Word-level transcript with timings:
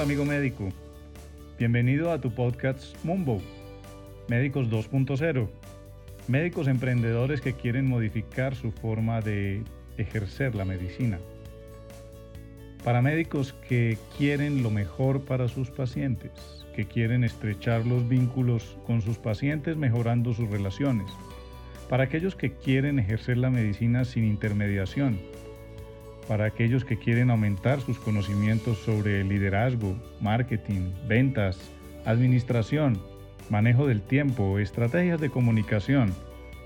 Amigo 0.00 0.24
médico, 0.24 0.70
bienvenido 1.58 2.10
a 2.10 2.18
tu 2.18 2.34
podcast 2.34 2.96
Mumbo, 3.04 3.42
Médicos 4.28 4.70
2.0, 4.70 5.46
médicos 6.26 6.68
emprendedores 6.68 7.42
que 7.42 7.52
quieren 7.52 7.86
modificar 7.86 8.54
su 8.54 8.72
forma 8.72 9.20
de 9.20 9.62
ejercer 9.98 10.54
la 10.54 10.64
medicina. 10.64 11.18
Para 12.82 13.02
médicos 13.02 13.52
que 13.68 13.98
quieren 14.16 14.62
lo 14.62 14.70
mejor 14.70 15.26
para 15.26 15.48
sus 15.48 15.70
pacientes, 15.70 16.32
que 16.74 16.86
quieren 16.86 17.22
estrechar 17.22 17.84
los 17.84 18.08
vínculos 18.08 18.78
con 18.86 19.02
sus 19.02 19.18
pacientes 19.18 19.76
mejorando 19.76 20.32
sus 20.32 20.48
relaciones. 20.48 21.12
Para 21.90 22.04
aquellos 22.04 22.36
que 22.36 22.54
quieren 22.54 22.98
ejercer 22.98 23.36
la 23.36 23.50
medicina 23.50 24.06
sin 24.06 24.24
intermediación, 24.24 25.18
para 26.30 26.44
aquellos 26.44 26.84
que 26.84 26.96
quieren 26.96 27.28
aumentar 27.28 27.80
sus 27.80 27.98
conocimientos 27.98 28.78
sobre 28.78 29.24
liderazgo, 29.24 29.96
marketing, 30.20 30.92
ventas, 31.08 31.72
administración, 32.04 33.02
manejo 33.48 33.88
del 33.88 34.00
tiempo, 34.00 34.60
estrategias 34.60 35.20
de 35.20 35.28
comunicación, 35.28 36.14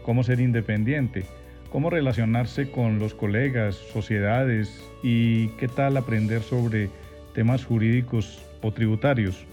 cómo 0.02 0.22
ser 0.22 0.40
independiente, 0.40 1.24
cómo 1.72 1.88
relacionarse 1.88 2.70
con 2.70 2.98
los 2.98 3.14
colegas, 3.14 3.76
sociedades 3.76 4.84
y 5.02 5.48
qué 5.56 5.66
tal 5.68 5.96
aprender 5.96 6.42
sobre 6.42 6.90
temas 7.34 7.64
jurídicos 7.64 8.44
o 8.60 8.70
tributarios. 8.70 9.46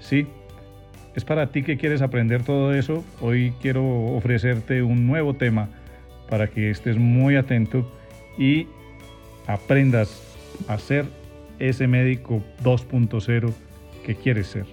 Sí, 0.00 0.26
es 1.14 1.26
para 1.26 1.48
ti 1.48 1.62
que 1.62 1.76
quieres 1.76 2.00
aprender 2.00 2.42
todo 2.42 2.72
eso. 2.72 3.04
Hoy 3.20 3.52
quiero 3.60 3.84
ofrecerte 4.16 4.82
un 4.82 5.06
nuevo 5.06 5.34
tema 5.34 5.68
para 6.30 6.46
que 6.46 6.70
estés 6.70 6.96
muy 6.96 7.36
atento 7.36 7.86
y 8.38 8.66
aprendas 9.46 10.22
a 10.68 10.78
ser 10.78 11.06
ese 11.58 11.86
médico 11.86 12.42
2.0 12.62 13.52
que 14.04 14.16
quieres 14.16 14.48
ser. 14.48 14.66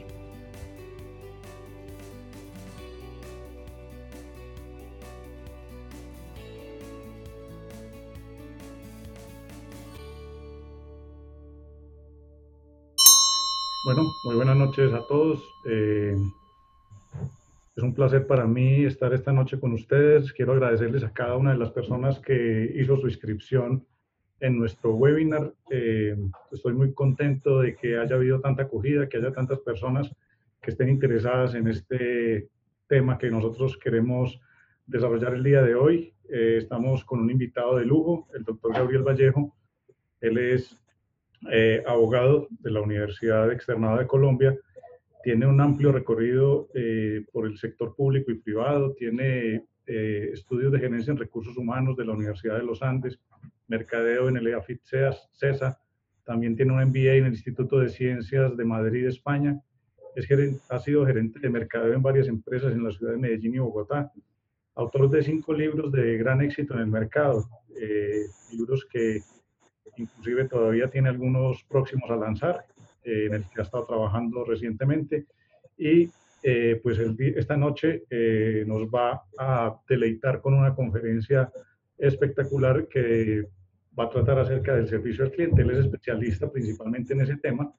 Bueno, 13.85 14.03
muy 14.23 14.35
buenas 14.35 14.55
noches 14.55 14.93
a 14.93 15.01
todos. 15.07 15.41
Eh, 15.65 16.15
es 17.75 17.83
un 17.83 17.93
placer 17.93 18.27
para 18.27 18.45
mí 18.45 18.83
estar 18.83 19.13
esta 19.13 19.31
noche 19.31 19.59
con 19.59 19.73
ustedes. 19.73 20.33
Quiero 20.33 20.51
agradecerles 20.51 21.03
a 21.03 21.13
cada 21.13 21.37
una 21.37 21.53
de 21.53 21.57
las 21.57 21.71
personas 21.71 22.19
que 22.19 22.71
hizo 22.75 22.97
su 22.97 23.07
inscripción 23.07 23.87
en 24.39 24.57
nuestro 24.57 24.95
webinar. 24.95 25.53
Eh, 25.69 26.15
estoy 26.51 26.73
muy 26.73 26.93
contento 26.93 27.61
de 27.61 27.75
que 27.75 27.97
haya 27.97 28.15
habido 28.15 28.39
tanta 28.39 28.63
acogida, 28.63 29.07
que 29.07 29.17
haya 29.17 29.31
tantas 29.31 29.59
personas 29.59 30.11
que 30.61 30.71
estén 30.71 30.89
interesadas 30.89 31.55
en 31.55 31.67
este 31.67 32.49
tema 32.87 33.17
que 33.17 33.29
nosotros 33.29 33.77
queremos 33.77 34.39
desarrollar 34.85 35.33
el 35.35 35.43
día 35.43 35.61
de 35.61 35.75
hoy. 35.75 36.13
Eh, 36.29 36.57
estamos 36.57 37.03
con 37.05 37.19
un 37.19 37.29
invitado 37.29 37.77
de 37.77 37.85
lujo, 37.85 38.27
el 38.33 38.43
doctor 38.43 38.73
Gabriel 38.73 39.03
Vallejo. 39.03 39.55
Él 40.21 40.37
es 40.37 40.75
eh, 41.51 41.83
abogado 41.87 42.47
de 42.49 42.71
la 42.71 42.81
Universidad 42.81 43.51
Externada 43.51 43.99
de 43.99 44.07
Colombia. 44.07 44.57
Tiene 45.23 45.45
un 45.45 45.59
amplio 45.59 45.91
recorrido 45.91 46.69
por 47.33 47.45
el 47.45 47.57
sector 47.57 47.93
público 47.93 48.31
y 48.31 48.35
privado, 48.35 48.93
tiene 48.93 49.65
estudios 49.85 50.71
de 50.71 50.79
gerencia 50.79 51.11
en 51.11 51.17
recursos 51.17 51.57
humanos 51.57 51.97
de 51.97 52.05
la 52.05 52.13
Universidad 52.13 52.55
de 52.55 52.63
los 52.63 52.81
Andes, 52.81 53.19
mercadeo 53.69 54.27
en 54.27 54.37
el 54.37 54.47
EAFIT 54.47 54.81
CESA, 55.31 55.79
también 56.29 56.55
tiene 56.55 56.73
un 56.73 56.83
MBA 56.89 57.15
en 57.15 57.25
el 57.25 57.33
Instituto 57.33 57.79
de 57.79 57.89
Ciencias 57.89 58.55
de 58.55 58.63
Madrid, 58.63 59.07
España. 59.07 59.59
Es 60.15 60.27
ha 60.69 60.79
sido 60.79 61.03
gerente 61.03 61.39
de 61.39 61.49
mercadeo 61.49 61.93
en 61.93 62.03
varias 62.03 62.27
empresas 62.27 62.71
en 62.71 62.83
la 62.83 62.91
ciudad 62.91 63.13
de 63.13 63.17
Medellín 63.17 63.55
y 63.55 63.57
Bogotá. 63.57 64.11
Autor 64.75 65.09
de 65.09 65.23
cinco 65.23 65.53
libros 65.53 65.91
de 65.91 66.17
gran 66.17 66.41
éxito 66.41 66.75
en 66.75 66.81
el 66.81 66.85
mercado, 66.85 67.49
eh, 67.81 68.25
libros 68.51 68.85
que 68.91 69.21
inclusive 69.97 70.47
todavía 70.47 70.87
tiene 70.91 71.09
algunos 71.09 71.63
próximos 71.63 72.07
a 72.11 72.15
lanzar, 72.15 72.63
eh, 73.03 73.25
en 73.25 73.33
el 73.33 73.49
que 73.49 73.61
ha 73.61 73.63
estado 73.63 73.85
trabajando 73.85 74.45
recientemente. 74.45 75.25
Y 75.79 76.11
eh, 76.43 76.79
pues 76.83 76.99
esta 76.99 77.57
noche 77.57 78.03
nos 78.67 78.83
va 78.83 79.23
a 79.35 79.75
deleitar 79.89 80.41
con 80.41 80.53
una 80.53 80.75
conferencia 80.75 81.51
espectacular 81.97 82.87
que 82.87 83.47
va 83.99 84.05
a 84.05 84.09
tratar 84.09 84.39
acerca 84.39 84.75
del 84.75 84.87
servicio 84.87 85.25
al 85.25 85.31
cliente. 85.31 85.61
Él 85.61 85.71
es 85.71 85.79
especialista 85.79 86.49
principalmente 86.49 87.13
en 87.13 87.21
ese 87.21 87.35
tema. 87.37 87.73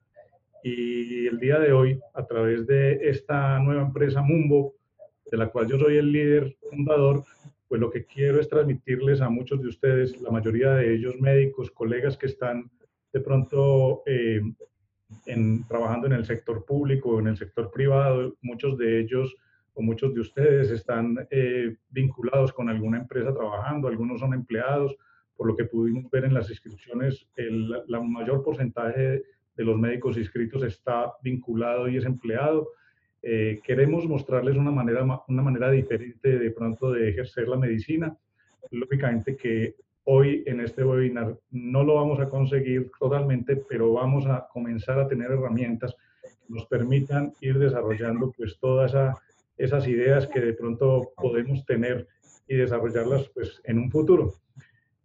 Y 0.63 1.25
el 1.25 1.39
día 1.39 1.57
de 1.59 1.73
hoy, 1.73 1.99
a 2.13 2.25
través 2.25 2.67
de 2.67 3.09
esta 3.09 3.57
nueva 3.59 3.81
empresa 3.81 4.21
Mumbo, 4.21 4.75
de 5.31 5.37
la 5.37 5.47
cual 5.47 5.67
yo 5.67 5.79
soy 5.79 5.97
el 5.97 6.11
líder 6.11 6.55
fundador, 6.69 7.23
pues 7.67 7.81
lo 7.81 7.89
que 7.89 8.05
quiero 8.05 8.39
es 8.39 8.49
transmitirles 8.49 9.21
a 9.21 9.29
muchos 9.29 9.61
de 9.61 9.69
ustedes, 9.69 10.21
la 10.21 10.29
mayoría 10.29 10.73
de 10.73 10.93
ellos 10.93 11.19
médicos, 11.19 11.71
colegas 11.71 12.17
que 12.17 12.27
están 12.27 12.69
de 13.13 13.19
pronto 13.21 14.03
eh, 14.05 14.41
en, 15.25 15.65
trabajando 15.67 16.07
en 16.07 16.13
el 16.13 16.25
sector 16.25 16.65
público 16.65 17.11
o 17.11 17.19
en 17.19 17.27
el 17.27 17.37
sector 17.37 17.71
privado, 17.71 18.35
muchos 18.41 18.77
de 18.77 18.99
ellos 18.99 19.35
o 19.73 19.81
muchos 19.81 20.13
de 20.13 20.19
ustedes 20.19 20.69
están 20.69 21.27
eh, 21.31 21.77
vinculados 21.89 22.51
con 22.51 22.69
alguna 22.69 22.99
empresa 22.99 23.33
trabajando, 23.33 23.87
algunos 23.87 24.19
son 24.19 24.33
empleados, 24.33 24.95
por 25.35 25.47
lo 25.47 25.55
que 25.55 25.65
pudimos 25.65 26.09
ver 26.11 26.25
en 26.25 26.33
las 26.33 26.49
inscripciones, 26.49 27.27
el 27.35 27.69
la 27.87 28.01
mayor 28.01 28.43
porcentaje 28.43 29.23
de 29.55 29.63
los 29.63 29.77
médicos 29.77 30.17
inscritos 30.17 30.63
está 30.63 31.13
vinculado 31.21 31.87
y 31.87 31.97
es 31.97 32.05
empleado. 32.05 32.69
Eh, 33.21 33.59
queremos 33.63 34.07
mostrarles 34.07 34.57
una 34.57 34.71
manera, 34.71 35.03
una 35.27 35.41
manera 35.41 35.69
diferente 35.69 36.39
de 36.39 36.51
pronto 36.51 36.91
de 36.91 37.09
ejercer 37.09 37.47
la 37.47 37.57
medicina. 37.57 38.15
Lógicamente 38.71 39.35
que 39.35 39.75
hoy 40.05 40.43
en 40.47 40.61
este 40.61 40.83
webinar 40.83 41.37
no 41.51 41.83
lo 41.83 41.95
vamos 41.95 42.19
a 42.19 42.29
conseguir 42.29 42.91
totalmente, 42.99 43.55
pero 43.55 43.93
vamos 43.93 44.25
a 44.25 44.47
comenzar 44.51 44.99
a 44.99 45.07
tener 45.07 45.31
herramientas 45.31 45.95
que 46.21 46.29
nos 46.49 46.65
permitan 46.65 47.33
ir 47.41 47.59
desarrollando 47.59 48.31
pues 48.35 48.57
toda 48.59 48.87
esa, 48.87 49.15
esas 49.57 49.87
ideas 49.87 50.27
que 50.27 50.39
de 50.39 50.53
pronto 50.53 51.11
podemos 51.15 51.65
tener 51.65 52.07
y 52.47 52.55
desarrollarlas 52.55 53.29
pues 53.29 53.61
en 53.63 53.77
un 53.77 53.91
futuro. 53.91 54.33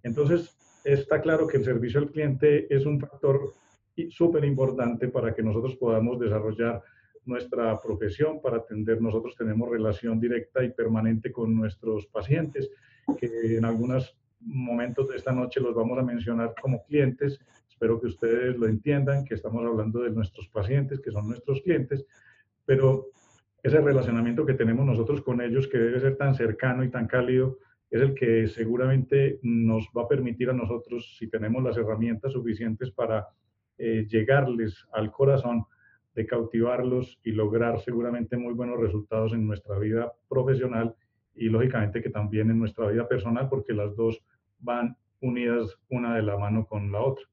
Entonces, 0.06 0.56
está 0.84 1.21
claro 1.21 1.49
que 1.49 1.56
el 1.56 1.65
servicio 1.65 1.99
al 2.00 2.11
cliente 2.11 2.72
es 2.72 2.87
un 2.87 3.00
factor 3.00 3.53
súper 4.11 4.44
importante 4.44 5.09
para 5.09 5.34
que 5.34 5.43
nosotros 5.43 5.75
podamos 5.75 6.21
desarrollar 6.21 6.81
nuestra 7.25 7.81
profesión, 7.81 8.41
para 8.41 8.59
atender. 8.59 9.03
Nosotros 9.03 9.34
tenemos 9.37 9.69
relación 9.69 10.21
directa 10.21 10.62
y 10.62 10.71
permanente 10.71 11.33
con 11.33 11.56
nuestros 11.56 12.06
pacientes, 12.06 12.71
que 13.19 13.56
en 13.56 13.65
algunos 13.65 14.16
momentos 14.39 15.09
de 15.09 15.16
esta 15.16 15.33
noche 15.33 15.61
los 15.61 15.75
vamos 15.75 15.99
a 15.99 16.03
mencionar 16.03 16.55
como 16.62 16.84
clientes. 16.84 17.41
Espero 17.69 18.00
que 18.00 18.06
ustedes 18.06 18.56
lo 18.56 18.69
entiendan, 18.69 19.25
que 19.25 19.34
estamos 19.34 19.65
hablando 19.65 20.03
de 20.03 20.11
nuestros 20.11 20.49
pacientes, 20.49 21.00
que 21.00 21.11
son 21.11 21.27
nuestros 21.27 21.62
clientes, 21.62 22.06
pero 22.65 23.09
ese 23.61 23.81
relacionamiento 23.81 24.47
que 24.47 24.55
tenemos 24.55 24.87
nosotros 24.87 25.21
con 25.21 25.41
ellos, 25.41 25.66
que 25.66 25.78
debe 25.78 25.99
ser 25.99 26.16
tan 26.16 26.37
cercano 26.37 26.84
y 26.84 26.91
tan 26.91 27.09
cálido, 27.09 27.59
es 27.91 28.02
el 28.02 28.14
que 28.14 28.48
seguramente 28.48 29.38
nos 29.42 29.88
va 29.97 30.02
a 30.02 30.08
permitir 30.08 30.50
a 30.50 30.54
nosotros, 30.54 31.16
si 31.19 31.28
tenemos 31.28 31.62
las 31.62 31.76
herramientas 31.76 32.32
suficientes 32.32 32.91
para 32.91 33.28
eh, 33.78 34.06
llegarles 34.08 34.86
al 34.92 35.12
corazón, 35.12 35.64
de 36.14 36.27
cautivarlos 36.27 37.21
y 37.22 37.33
lograr 37.33 37.78
seguramente 37.80 38.38
muy 38.38 38.54
buenos 38.54 38.80
resultados 38.80 39.34
en 39.34 39.47
nuestra 39.47 39.78
vida 39.78 40.10
profesional 40.28 40.94
y 41.34 41.50
lógicamente 41.50 42.03
que 42.03 42.09
también 42.09 42.50
en 42.50 42.59
nuestra 42.59 42.88
vida 42.88 43.06
personal, 43.06 43.50
porque 43.50 43.74
las 43.74 43.94
dos 43.94 44.24
van 44.59 44.97
unidas 45.21 45.78
una 45.91 46.16
de 46.16 46.22
la 46.22 46.39
mano 46.39 46.66
con 46.66 46.91
la 46.91 47.00
otra. 47.03 47.27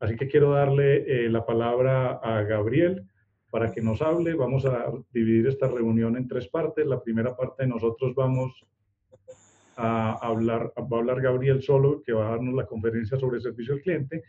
Así 0.00 0.16
que 0.16 0.26
quiero 0.26 0.50
darle 0.50 1.04
eh, 1.06 1.30
la 1.30 1.46
palabra 1.46 2.18
a 2.22 2.42
Gabriel 2.42 3.06
para 3.50 3.70
que 3.70 3.80
nos 3.80 4.02
hable. 4.02 4.34
Vamos 4.34 4.66
a 4.66 4.92
dividir 5.12 5.46
esta 5.46 5.68
reunión 5.68 6.16
en 6.16 6.26
tres 6.26 6.48
partes. 6.48 6.84
La 6.86 7.00
primera 7.00 7.36
parte 7.36 7.66
nosotros 7.68 8.16
vamos 8.16 8.66
a 9.76 10.12
hablar, 10.12 10.72
va 10.76 10.96
a 10.96 11.00
hablar 11.00 11.20
Gabriel 11.20 11.62
solo, 11.62 12.02
que 12.02 12.12
va 12.12 12.28
a 12.28 12.30
darnos 12.32 12.54
la 12.54 12.66
conferencia 12.66 13.18
sobre 13.18 13.40
servicio 13.40 13.74
al 13.74 13.80
cliente. 13.80 14.22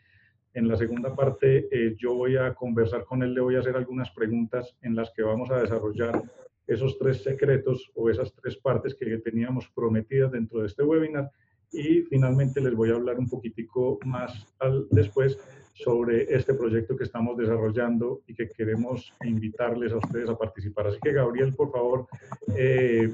En 0.53 0.67
la 0.67 0.77
segunda 0.77 1.13
parte 1.15 1.67
eh, 1.71 1.95
yo 1.97 2.15
voy 2.15 2.37
a 2.37 2.53
conversar 2.53 3.03
con 3.03 3.21
él, 3.23 3.33
le 3.33 3.41
voy 3.41 3.55
a 3.55 3.59
hacer 3.59 3.75
algunas 3.75 4.09
preguntas 4.11 4.75
en 4.81 4.95
las 4.95 5.11
que 5.11 5.21
vamos 5.21 5.51
a 5.51 5.59
desarrollar 5.59 6.23
esos 6.65 6.97
tres 6.97 7.21
secretos 7.23 7.91
o 7.93 8.09
esas 8.09 8.33
tres 8.33 8.57
partes 8.57 8.95
que 8.95 9.17
teníamos 9.17 9.69
prometidas 9.75 10.31
dentro 10.31 10.61
de 10.61 10.67
este 10.67 10.83
webinar. 10.83 11.29
Y 11.71 12.03
finalmente 12.03 12.61
les 12.61 12.73
voy 12.73 12.91
a 12.91 12.95
hablar 12.95 13.19
un 13.19 13.29
poquitico 13.29 13.99
más 14.05 14.47
al, 14.59 14.87
después 14.91 15.37
sobre 15.73 16.33
este 16.33 16.53
proyecto 16.53 16.95
que 16.95 17.03
estamos 17.03 17.37
desarrollando 17.37 18.21
y 18.27 18.33
que 18.33 18.47
queremos 18.47 19.13
invitarles 19.25 19.91
a 19.91 19.97
ustedes 19.97 20.29
a 20.29 20.37
participar. 20.37 20.87
Así 20.87 20.99
que 21.03 21.11
Gabriel, 21.11 21.53
por 21.53 21.69
favor, 21.71 22.07
eh, 22.55 23.13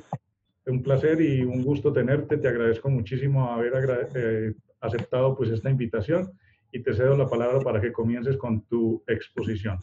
un 0.66 0.84
placer 0.84 1.22
y 1.22 1.44
un 1.44 1.64
gusto 1.64 1.92
tenerte. 1.92 2.38
Te 2.38 2.48
agradezco 2.48 2.90
muchísimo 2.90 3.50
haber 3.50 3.74
eh, 4.16 4.54
aceptado 4.80 5.36
pues 5.36 5.50
esta 5.50 5.70
invitación 5.70 6.32
y 6.72 6.82
te 6.82 6.94
cedo 6.94 7.18
la 7.18 7.28
palabra 7.28 7.60
para 7.60 7.82
que 7.82 7.92
comiences 7.92 8.38
con 8.38 8.62
tu 8.68 9.04
exposición. 9.08 9.80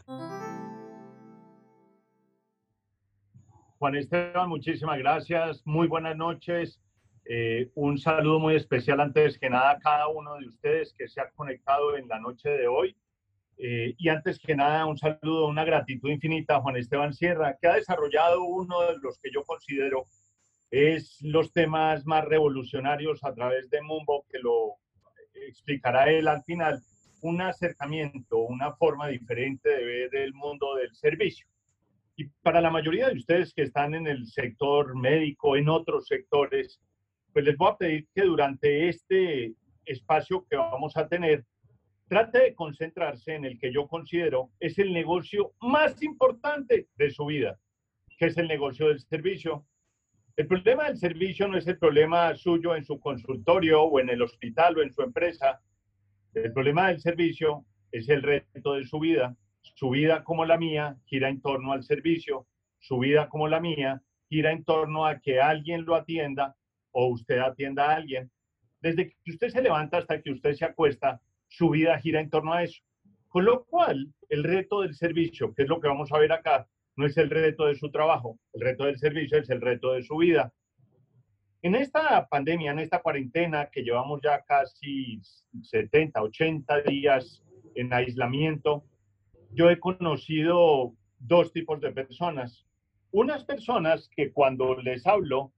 Juan 3.78 3.94
Esteban, 3.94 4.48
muchísimas 4.48 4.98
gracias. 4.98 5.62
Muy 5.64 5.86
buenas 5.86 6.16
noches. 6.16 6.80
Eh, 7.24 7.70
un 7.74 7.98
saludo 7.98 8.40
muy 8.40 8.56
especial 8.56 9.00
antes 9.00 9.38
que 9.38 9.50
nada 9.50 9.72
a 9.72 9.78
cada 9.78 10.08
uno 10.08 10.36
de 10.36 10.46
ustedes 10.48 10.94
que 10.96 11.08
se 11.08 11.20
ha 11.20 11.30
conectado 11.30 11.96
en 11.96 12.08
la 12.08 12.18
noche 12.18 12.48
de 12.48 12.66
hoy. 12.66 12.96
Eh, 13.58 13.94
y 13.98 14.08
antes 14.08 14.38
que 14.38 14.54
nada, 14.54 14.86
un 14.86 14.96
saludo, 14.96 15.46
una 15.46 15.64
gratitud 15.64 16.10
infinita 16.10 16.56
a 16.56 16.60
Juan 16.60 16.76
Esteban 16.76 17.12
Sierra, 17.12 17.56
que 17.60 17.68
ha 17.68 17.74
desarrollado 17.74 18.44
uno 18.44 18.80
de 18.82 18.98
los 19.02 19.18
que 19.18 19.30
yo 19.32 19.44
considero 19.44 20.04
es 20.70 21.18
los 21.22 21.52
temas 21.52 22.04
más 22.06 22.24
revolucionarios 22.24 23.24
a 23.24 23.34
través 23.34 23.70
de 23.70 23.82
Mumbo, 23.82 24.24
que 24.30 24.38
lo 24.38 24.76
explicará 25.46 26.10
él 26.10 26.28
al 26.28 26.42
final, 26.44 26.80
un 27.22 27.40
acercamiento, 27.40 28.38
una 28.38 28.72
forma 28.74 29.08
diferente 29.08 29.68
de 29.68 29.84
ver 29.84 30.16
el 30.16 30.34
mundo 30.34 30.74
del 30.76 30.94
servicio. 30.94 31.46
Y 32.16 32.24
para 32.42 32.60
la 32.60 32.70
mayoría 32.70 33.08
de 33.08 33.14
ustedes 33.14 33.54
que 33.54 33.62
están 33.62 33.94
en 33.94 34.06
el 34.06 34.26
sector 34.26 34.96
médico, 34.96 35.56
en 35.56 35.68
otros 35.68 36.06
sectores, 36.06 36.80
pues 37.32 37.44
les 37.44 37.56
voy 37.56 37.70
a 37.70 37.76
pedir 37.76 38.08
que 38.14 38.22
durante 38.22 38.88
este 38.88 39.54
espacio 39.84 40.44
que 40.48 40.56
vamos 40.56 40.96
a 40.96 41.08
tener, 41.08 41.44
trate 42.08 42.38
de 42.40 42.54
concentrarse 42.54 43.34
en 43.34 43.44
el 43.44 43.58
que 43.58 43.72
yo 43.72 43.86
considero 43.86 44.50
es 44.58 44.78
el 44.78 44.92
negocio 44.92 45.52
más 45.60 46.02
importante 46.02 46.88
de 46.96 47.10
su 47.10 47.26
vida, 47.26 47.58
que 48.18 48.26
es 48.26 48.36
el 48.36 48.48
negocio 48.48 48.88
del 48.88 49.00
servicio. 49.00 49.64
El 50.38 50.46
problema 50.46 50.84
del 50.84 50.96
servicio 50.96 51.48
no 51.48 51.58
es 51.58 51.66
el 51.66 51.78
problema 51.78 52.32
suyo 52.36 52.76
en 52.76 52.84
su 52.84 53.00
consultorio 53.00 53.82
o 53.82 53.98
en 53.98 54.08
el 54.08 54.22
hospital 54.22 54.78
o 54.78 54.82
en 54.82 54.92
su 54.92 55.02
empresa. 55.02 55.60
El 56.32 56.52
problema 56.52 56.86
del 56.86 57.00
servicio 57.00 57.64
es 57.90 58.08
el 58.08 58.22
reto 58.22 58.74
de 58.74 58.84
su 58.84 59.00
vida. 59.00 59.36
Su 59.62 59.90
vida 59.90 60.22
como 60.22 60.44
la 60.44 60.56
mía 60.56 60.96
gira 61.06 61.28
en 61.28 61.40
torno 61.40 61.72
al 61.72 61.82
servicio. 61.82 62.46
Su 62.78 63.00
vida 63.00 63.28
como 63.28 63.48
la 63.48 63.58
mía 63.58 64.00
gira 64.28 64.52
en 64.52 64.62
torno 64.62 65.06
a 65.06 65.18
que 65.18 65.40
alguien 65.40 65.84
lo 65.84 65.96
atienda 65.96 66.54
o 66.92 67.08
usted 67.08 67.38
atienda 67.38 67.90
a 67.90 67.96
alguien. 67.96 68.30
Desde 68.80 69.08
que 69.08 69.32
usted 69.32 69.48
se 69.48 69.60
levanta 69.60 69.98
hasta 69.98 70.22
que 70.22 70.30
usted 70.30 70.52
se 70.52 70.64
acuesta, 70.64 71.20
su 71.48 71.70
vida 71.70 71.98
gira 71.98 72.20
en 72.20 72.30
torno 72.30 72.52
a 72.52 72.62
eso. 72.62 72.80
Con 73.26 73.44
lo 73.44 73.64
cual, 73.64 74.14
el 74.28 74.44
reto 74.44 74.82
del 74.82 74.94
servicio, 74.94 75.52
que 75.52 75.64
es 75.64 75.68
lo 75.68 75.80
que 75.80 75.88
vamos 75.88 76.12
a 76.12 76.18
ver 76.18 76.30
acá, 76.30 76.68
no 76.98 77.06
es 77.06 77.16
el 77.16 77.30
reto 77.30 77.66
de 77.66 77.76
su 77.76 77.92
trabajo, 77.92 78.40
el 78.54 78.60
reto 78.60 78.84
del 78.84 78.98
servicio 78.98 79.38
es 79.38 79.48
el 79.50 79.60
reto 79.60 79.92
de 79.92 80.02
su 80.02 80.16
vida. 80.16 80.52
En 81.62 81.76
esta 81.76 82.26
pandemia, 82.26 82.72
en 82.72 82.80
esta 82.80 83.00
cuarentena 83.00 83.70
que 83.70 83.82
llevamos 83.82 84.20
ya 84.20 84.42
casi 84.42 85.20
70, 85.62 86.20
80 86.20 86.80
días 86.82 87.44
en 87.76 87.92
aislamiento, 87.92 88.84
yo 89.52 89.70
he 89.70 89.78
conocido 89.78 90.92
dos 91.20 91.52
tipos 91.52 91.80
de 91.80 91.92
personas. 91.92 92.66
Unas 93.12 93.44
personas 93.44 94.10
que 94.16 94.32
cuando 94.32 94.76
les 94.76 95.06
hablo 95.06 95.52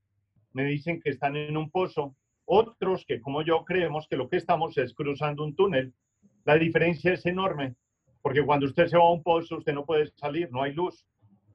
me 0.52 0.64
dicen 0.64 1.00
que 1.00 1.08
están 1.08 1.36
en 1.36 1.56
un 1.56 1.70
pozo 1.70 2.16
otros 2.44 3.06
que 3.06 3.22
como 3.22 3.40
yo 3.40 3.64
creemos 3.64 4.06
que 4.08 4.16
lo 4.16 4.28
que 4.28 4.36
estamos 4.36 4.76
es 4.76 4.92
cruzando 4.92 5.42
un 5.42 5.56
túnel. 5.56 5.94
La 6.44 6.56
diferencia 6.56 7.14
es 7.14 7.24
enorme, 7.24 7.76
porque 8.20 8.44
cuando 8.44 8.66
usted 8.66 8.88
se 8.88 8.98
va 8.98 9.04
a 9.04 9.10
un 9.10 9.22
pozo, 9.22 9.56
usted 9.56 9.72
no 9.72 9.86
puede 9.86 10.10
salir, 10.16 10.50
no 10.50 10.62
hay 10.62 10.74
luz. 10.74 11.06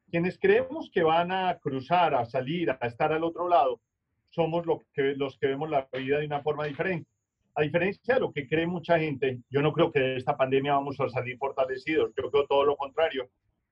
Quienes 0.09 0.37
creemos 0.39 0.89
que 0.91 1.03
van 1.03 1.31
a 1.31 1.57
cruzar, 1.59 2.13
a 2.15 2.25
salir, 2.25 2.69
a 2.71 2.87
estar 2.87 3.11
al 3.11 3.23
otro 3.23 3.47
lado, 3.47 3.81
somos 4.29 4.65
los 4.65 4.79
que, 4.93 5.15
los 5.15 5.37
que 5.37 5.47
vemos 5.47 5.69
la 5.69 5.87
vida 5.93 6.19
de 6.19 6.25
una 6.25 6.41
forma 6.41 6.65
diferente. 6.65 7.09
A 7.55 7.61
diferencia 7.61 8.15
de 8.15 8.19
lo 8.19 8.33
que 8.33 8.47
cree 8.47 8.67
mucha 8.67 8.99
gente, 8.99 9.39
yo 9.49 9.61
no 9.61 9.71
creo 9.71 9.91
que 9.91 9.99
de 9.99 10.17
esta 10.17 10.35
pandemia 10.35 10.73
vamos 10.73 10.99
a 10.99 11.09
salir 11.09 11.37
fortalecidos, 11.37 12.11
yo 12.17 12.29
creo 12.29 12.45
todo 12.45 12.65
lo 12.65 12.75
contrario. 12.75 13.29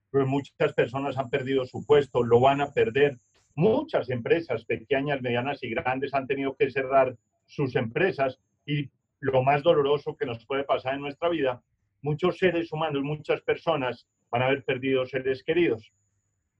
Pero 0.09 0.25
muchas 0.25 0.73
personas 0.73 1.17
han 1.17 1.29
perdido 1.29 1.65
su 1.65 1.85
puesto, 1.85 2.23
lo 2.23 2.39
van 2.39 2.61
a 2.61 2.71
perder, 2.71 3.19
Muchas 3.55 4.09
empresas 4.09 4.65
pequeñas, 4.65 5.21
medianas 5.21 5.61
y 5.61 5.69
grandes 5.69 6.13
han 6.13 6.25
tenido 6.25 6.55
que 6.55 6.71
cerrar 6.71 7.15
sus 7.45 7.75
empresas 7.75 8.39
y 8.65 8.89
lo 9.19 9.43
más 9.43 9.61
doloroso 9.61 10.17
que 10.17 10.25
nos 10.25 10.43
puede 10.45 10.63
pasar 10.63 10.95
en 10.95 11.01
nuestra 11.01 11.29
vida, 11.29 11.61
muchos 12.01 12.39
seres 12.39 12.71
humanos, 12.71 13.03
muchas 13.03 13.41
personas 13.41 14.07
van 14.31 14.41
a 14.41 14.45
haber 14.45 14.63
perdido 14.63 15.05
seres 15.05 15.43
queridos. 15.43 15.93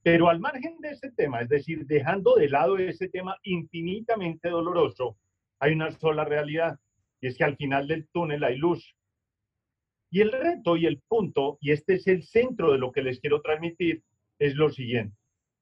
Pero 0.03 0.29
al 0.29 0.41
margen 0.41 0.77
de 0.79 0.91
ese 0.91 1.11
tema, 1.11 1.41
es 1.41 1.49
decir, 1.49 1.85
dejando 1.85 2.35
de 2.35 2.49
lado 2.49 2.77
ese 2.77 3.07
tema 3.07 3.37
infinitamente 3.43 4.49
doloroso, 4.49 5.17
hay 5.59 5.71
una 5.71 5.91
sola 5.91 6.25
realidad 6.25 6.77
y 7.21 7.27
es 7.27 7.37
que 7.37 7.45
al 7.45 7.55
final 7.55 7.87
del 7.87 8.07
túnel 8.09 8.43
hay 8.43 8.57
luz. 8.57 8.95
Y 10.11 10.19
el 10.19 10.31
reto 10.31 10.75
y 10.75 10.85
el 10.85 11.01
punto, 11.07 11.57
y 11.61 11.71
este 11.71 11.93
es 11.95 12.05
el 12.07 12.23
centro 12.23 12.73
de 12.73 12.77
lo 12.77 12.91
que 12.91 13.01
les 13.01 13.19
quiero 13.21 13.41
transmitir, 13.41 14.03
es 14.37 14.55
lo 14.55 14.69
siguiente. 14.69 15.15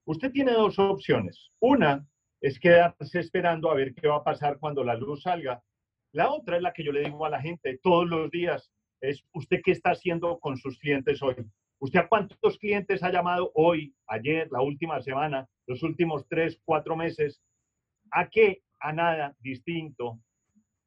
Usted 0.05 0.31
tiene 0.31 0.53
dos 0.53 0.79
opciones. 0.79 1.51
Una 1.59 2.05
es 2.41 2.59
quedarse 2.59 3.19
esperando 3.19 3.69
a 3.69 3.75
ver 3.75 3.93
qué 3.93 4.07
va 4.07 4.17
a 4.17 4.23
pasar 4.23 4.57
cuando 4.57 4.83
la 4.83 4.95
luz 4.95 5.21
salga. 5.21 5.61
La 6.11 6.31
otra 6.31 6.57
es 6.57 6.63
la 6.63 6.73
que 6.73 6.83
yo 6.83 6.91
le 6.91 7.01
digo 7.03 7.23
a 7.25 7.29
la 7.29 7.39
gente 7.39 7.79
todos 7.83 8.07
los 8.07 8.31
días, 8.31 8.71
es 8.99 9.23
usted 9.33 9.61
qué 9.63 9.71
está 9.71 9.91
haciendo 9.91 10.39
con 10.39 10.57
sus 10.57 10.79
clientes 10.79 11.21
hoy. 11.21 11.35
¿Usted 11.83 11.99
a 11.99 12.07
cuántos 12.07 12.59
clientes 12.59 13.01
ha 13.01 13.11
llamado 13.11 13.51
hoy, 13.55 13.95
ayer, 14.05 14.47
la 14.51 14.61
última 14.61 15.01
semana, 15.01 15.49
los 15.65 15.81
últimos 15.81 16.27
tres, 16.27 16.61
cuatro 16.63 16.95
meses? 16.95 17.41
¿A 18.11 18.29
qué? 18.29 18.61
A 18.79 18.93
nada 18.93 19.35
distinto 19.39 20.19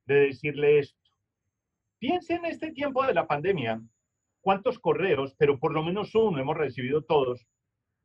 de 0.06 0.26
decirle 0.26 0.78
esto. 0.78 1.10
Piense 1.98 2.34
en 2.34 2.44
este 2.44 2.70
tiempo 2.70 3.04
de 3.04 3.12
la 3.12 3.26
pandemia, 3.26 3.82
cuántos 4.40 4.78
correos, 4.78 5.34
pero 5.36 5.58
por 5.58 5.72
lo 5.72 5.82
menos 5.82 6.14
uno 6.14 6.38
hemos 6.38 6.56
recibido 6.56 7.02
todos, 7.02 7.44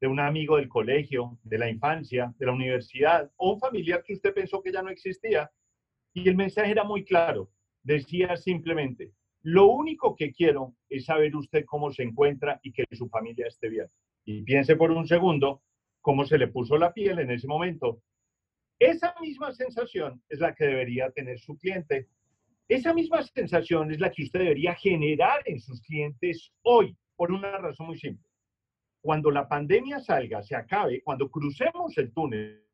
de 0.02 0.08
un 0.08 0.20
amigo 0.20 0.58
del 0.58 0.68
colegio, 0.68 1.38
de 1.44 1.60
la 1.60 1.70
infancia, 1.70 2.34
de 2.40 2.46
la 2.48 2.54
universidad, 2.54 3.32
o 3.36 3.54
un 3.54 3.60
familiar 3.60 4.04
que 4.04 4.14
usted 4.14 4.34
pensó 4.34 4.64
que 4.64 4.72
ya 4.72 4.82
no 4.82 4.90
existía. 4.90 5.52
Y 6.16 6.28
el 6.28 6.36
mensaje 6.36 6.72
era 6.72 6.84
muy 6.84 7.06
claro. 7.06 7.52
Decía 7.84 8.36
simplemente, 8.36 9.12
lo 9.44 9.68
único 9.68 10.16
que 10.16 10.32
quiero 10.32 10.76
es 10.90 11.06
saber 11.06 11.36
usted 11.36 11.66
cómo 11.66 11.92
se 11.92 12.04
encuentra 12.04 12.60
y 12.64 12.72
que 12.72 12.86
su 12.92 13.08
familia 13.10 13.48
esté 13.48 13.70
bien. 13.70 13.88
Y 14.26 14.44
piense 14.44 14.76
por 14.76 14.92
un 14.92 15.08
segundo 15.08 15.64
cómo 16.02 16.26
se 16.26 16.38
le 16.38 16.48
puso 16.48 16.78
la 16.78 16.94
piel 16.94 17.20
en 17.20 17.32
ese 17.32 17.48
momento. 17.48 18.02
Esa 18.78 19.14
misma 19.22 19.52
sensación 19.54 20.22
es 20.30 20.40
la 20.40 20.54
que 20.54 20.66
debería 20.66 21.10
tener 21.12 21.40
su 21.40 21.58
cliente. 21.58 22.08
Esa 22.68 22.94
misma 22.94 23.24
sensación 23.24 23.92
es 23.92 24.00
la 24.00 24.12
que 24.12 24.24
usted 24.24 24.40
debería 24.40 24.76
generar 24.76 25.42
en 25.46 25.60
sus 25.60 25.82
clientes 25.82 26.52
hoy, 26.62 26.96
por 27.16 27.32
una 27.32 27.58
razón 27.58 27.88
muy 27.88 27.98
simple 27.98 28.30
cuando 29.02 29.32
la 29.32 29.48
pandemia 29.48 30.00
salga, 30.00 30.44
se 30.44 30.56
acabe, 30.56 31.02
cuando 31.02 31.30
crucemos 31.30 31.98
el 31.98 32.12
túnel, 32.14 32.66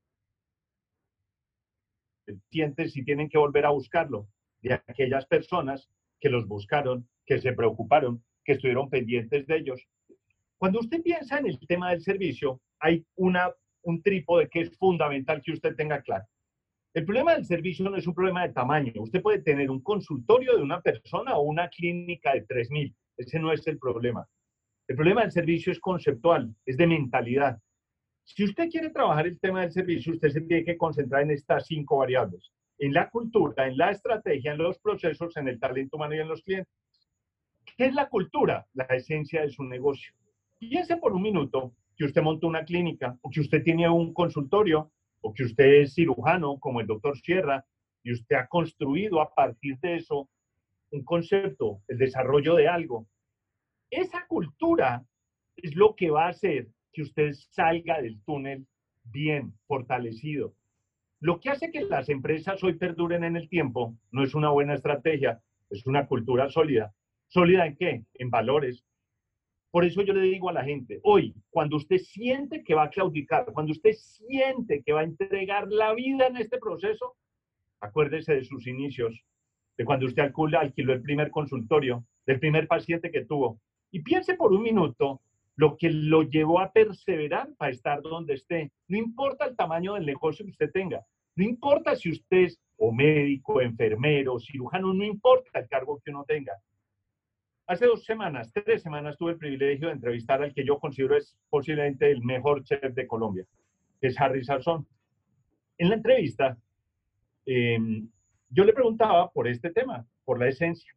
sienten 2.49 2.89
si 2.89 3.03
tienen 3.03 3.29
que 3.29 3.37
volver 3.37 3.65
a 3.65 3.69
buscarlo 3.69 4.27
de 4.61 4.73
aquellas 4.73 5.25
personas 5.27 5.87
que 6.19 6.29
los 6.29 6.47
buscaron, 6.47 7.07
que 7.25 7.39
se 7.39 7.53
preocuparon, 7.53 8.23
que 8.43 8.53
estuvieron 8.53 8.89
pendientes 8.89 9.45
de 9.47 9.57
ellos. 9.57 9.81
Cuando 10.57 10.79
usted 10.79 11.01
piensa 11.01 11.39
en 11.39 11.47
el 11.47 11.59
tema 11.67 11.91
del 11.91 12.01
servicio, 12.01 12.61
hay 12.79 13.05
una, 13.15 13.51
un 13.83 14.01
trípode 14.01 14.49
que 14.49 14.61
es 14.61 14.77
fundamental 14.77 15.41
que 15.41 15.51
usted 15.51 15.75
tenga 15.75 16.01
claro. 16.01 16.25
El 16.93 17.03
problema 17.03 17.35
del 17.35 17.45
servicio 17.45 17.89
no 17.89 17.97
es 17.97 18.07
un 18.07 18.13
problema 18.13 18.47
de 18.47 18.53
tamaño. 18.53 18.93
Usted 19.01 19.21
puede 19.21 19.41
tener 19.41 19.69
un 19.69 19.81
consultorio 19.81 20.55
de 20.55 20.63
una 20.63 20.81
persona 20.81 21.35
o 21.35 21.41
una 21.41 21.67
clínica 21.67 22.33
de 22.33 22.47
3.000. 22.47 22.95
Ese 23.17 23.39
no 23.39 23.51
es 23.51 23.67
el 23.67 23.77
problema. 23.77 24.25
El 24.87 24.95
problema 24.95 25.21
del 25.21 25.31
servicio 25.31 25.73
es 25.73 25.79
conceptual, 25.79 26.55
es 26.65 26.77
de 26.77 26.87
mentalidad. 26.87 27.59
Si 28.23 28.43
usted 28.43 28.69
quiere 28.69 28.91
trabajar 28.91 29.27
el 29.27 29.39
tema 29.39 29.61
del 29.61 29.71
servicio, 29.71 30.13
usted 30.13 30.29
se 30.29 30.41
tiene 30.41 30.63
que 30.63 30.77
concentrar 30.77 31.23
en 31.23 31.31
estas 31.31 31.67
cinco 31.67 31.97
variables. 31.97 32.51
En 32.77 32.93
la 32.93 33.09
cultura, 33.09 33.67
en 33.67 33.77
la 33.77 33.91
estrategia, 33.91 34.51
en 34.51 34.57
los 34.57 34.79
procesos, 34.79 35.35
en 35.37 35.47
el 35.47 35.59
talento 35.59 35.97
humano 35.97 36.15
y 36.15 36.19
en 36.19 36.27
los 36.27 36.41
clientes. 36.41 36.73
¿Qué 37.77 37.85
es 37.85 37.93
la 37.93 38.09
cultura? 38.09 38.67
La 38.73 38.85
esencia 38.85 39.41
de 39.41 39.49
su 39.49 39.63
negocio. 39.63 40.13
Piense 40.59 40.97
por 40.97 41.13
un 41.13 41.21
minuto 41.21 41.73
que 41.95 42.05
usted 42.05 42.21
montó 42.21 42.47
una 42.47 42.65
clínica 42.65 43.17
o 43.21 43.29
que 43.29 43.41
usted 43.41 43.63
tiene 43.63 43.89
un 43.89 44.13
consultorio 44.13 44.91
o 45.21 45.33
que 45.33 45.43
usted 45.43 45.81
es 45.81 45.93
cirujano 45.93 46.59
como 46.59 46.81
el 46.81 46.87
doctor 46.87 47.17
Sierra 47.17 47.65
y 48.03 48.11
usted 48.11 48.35
ha 48.35 48.47
construido 48.47 49.21
a 49.21 49.33
partir 49.33 49.79
de 49.79 49.95
eso 49.95 50.29
un 50.91 51.03
concepto, 51.03 51.81
el 51.87 51.97
desarrollo 51.97 52.55
de 52.55 52.67
algo. 52.67 53.07
Esa 53.89 54.25
cultura 54.27 55.03
es 55.55 55.75
lo 55.75 55.95
que 55.95 56.11
va 56.11 56.25
a 56.25 56.29
hacer 56.29 56.67
que 56.93 57.01
usted 57.01 57.33
salga 57.33 58.01
del 58.01 58.21
túnel 58.23 58.67
bien, 59.03 59.53
fortalecido. 59.67 60.53
Lo 61.25 61.39
que 61.39 61.49
hace 61.49 61.71
que 61.71 61.81
las 61.81 62.07
empresas 62.09 62.63
hoy 62.63 62.73
perduren 62.73 63.23
en 63.23 63.35
el 63.35 63.49
tiempo 63.49 63.97
no 64.11 64.23
es 64.23 64.35
una 64.35 64.51
buena 64.51 64.75
estrategia, 64.75 65.41
es 65.71 65.87
una 65.87 66.05
cultura 66.05 66.51
sólida. 66.51 66.93
¿Sólida 67.29 67.65
en 67.65 67.75
qué? 67.77 68.03
En 68.13 68.29
valores. 68.29 68.85
Por 69.71 69.85
eso 69.85 70.03
yo 70.03 70.13
le 70.13 70.21
digo 70.21 70.49
a 70.49 70.53
la 70.53 70.63
gente, 70.63 70.99
hoy, 71.01 71.33
cuando 71.49 71.77
usted 71.77 71.97
siente 71.97 72.63
que 72.63 72.75
va 72.75 72.83
a 72.83 72.89
claudicar, 72.91 73.43
cuando 73.53 73.71
usted 73.71 73.93
siente 73.93 74.83
que 74.83 74.93
va 74.93 74.99
a 74.99 75.05
entregar 75.05 75.67
la 75.67 75.95
vida 75.95 76.27
en 76.27 76.37
este 76.37 76.59
proceso, 76.59 77.15
acuérdese 77.79 78.35
de 78.35 78.43
sus 78.43 78.67
inicios, 78.67 79.19
de 79.79 79.83
cuando 79.83 80.05
usted 80.05 80.31
alquiló 80.59 80.93
el 80.93 81.01
primer 81.01 81.31
consultorio, 81.31 82.05
del 82.27 82.39
primer 82.39 82.67
paciente 82.67 83.09
que 83.09 83.25
tuvo, 83.25 83.59
y 83.89 84.03
piense 84.03 84.35
por 84.35 84.53
un 84.53 84.61
minuto 84.61 85.21
lo 85.55 85.75
que 85.75 85.89
lo 85.89 86.21
llevó 86.21 86.59
a 86.59 86.71
perseverar 86.71 87.49
para 87.57 87.71
estar 87.71 88.03
donde 88.03 88.35
esté. 88.35 88.71
No 88.87 88.99
importa 88.99 89.45
el 89.45 89.55
tamaño 89.55 89.95
del 89.95 90.05
negocio 90.05 90.45
que 90.45 90.51
usted 90.51 90.69
tenga, 90.71 91.03
no 91.35 91.43
importa 91.43 91.95
si 91.95 92.11
usted 92.11 92.37
es 92.37 92.59
o 92.77 92.91
médico, 92.91 93.61
enfermero, 93.61 94.39
cirujano, 94.39 94.93
no 94.93 95.03
importa 95.03 95.59
el 95.59 95.67
cargo 95.67 96.01
que 96.03 96.11
uno 96.11 96.23
tenga. 96.25 96.53
Hace 97.67 97.85
dos 97.85 98.05
semanas, 98.05 98.51
tres 98.53 98.81
semanas, 98.81 99.17
tuve 99.17 99.31
el 99.31 99.37
privilegio 99.37 99.87
de 99.87 99.93
entrevistar 99.93 100.41
al 100.41 100.53
que 100.53 100.65
yo 100.65 100.77
considero 100.77 101.17
es 101.17 101.35
posiblemente 101.49 102.11
el 102.11 102.21
mejor 102.21 102.63
chef 102.63 102.93
de 102.93 103.07
Colombia, 103.07 103.45
que 103.99 104.07
es 104.07 104.19
Harry 104.19 104.43
Sarzón. 104.43 104.87
En 105.77 105.89
la 105.89 105.95
entrevista, 105.95 106.57
em, 107.45 108.07
yo 108.49 108.63
le 108.63 108.73
preguntaba 108.73 109.31
por 109.31 109.47
este 109.47 109.71
tema, 109.71 110.05
por 110.25 110.39
la 110.39 110.47
esencia. 110.47 110.93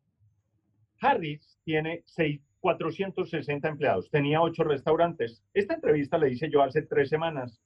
Harris 1.01 1.59
tiene 1.65 2.03
seis, 2.05 2.41
460 2.61 3.69
empleados, 3.69 4.11
tenía 4.11 4.43
ocho 4.43 4.65
restaurantes. 4.65 5.43
Esta 5.55 5.75
entrevista 5.75 6.19
la 6.19 6.29
hice 6.29 6.51
yo 6.51 6.63
hace 6.63 6.83
tres 6.83 7.09
semanas 7.09 7.63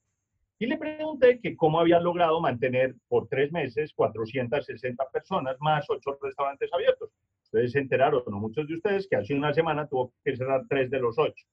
y 0.62 0.66
le 0.66 0.78
pregunté 0.78 1.40
que 1.40 1.56
cómo 1.56 1.80
había 1.80 1.98
logrado 1.98 2.40
mantener 2.40 2.94
por 3.08 3.26
tres 3.26 3.50
meses 3.50 3.92
460 3.94 5.10
personas 5.12 5.56
más 5.58 5.84
ocho 5.90 6.16
restaurantes 6.22 6.72
abiertos. 6.72 7.10
Ustedes 7.42 7.72
se 7.72 7.80
enteraron, 7.80 8.22
no 8.28 8.38
muchos 8.38 8.68
de 8.68 8.76
ustedes, 8.76 9.08
que 9.08 9.16
hace 9.16 9.34
una 9.34 9.52
semana 9.52 9.88
tuvo 9.88 10.12
que 10.24 10.36
cerrar 10.36 10.62
tres 10.68 10.88
de 10.88 11.00
los 11.00 11.18
ocho. 11.18 11.44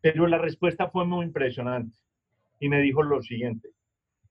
Pero 0.00 0.26
la 0.26 0.38
respuesta 0.38 0.90
fue 0.90 1.06
muy 1.06 1.24
impresionante 1.24 1.96
y 2.58 2.68
me 2.68 2.80
dijo 2.80 3.04
lo 3.04 3.22
siguiente, 3.22 3.68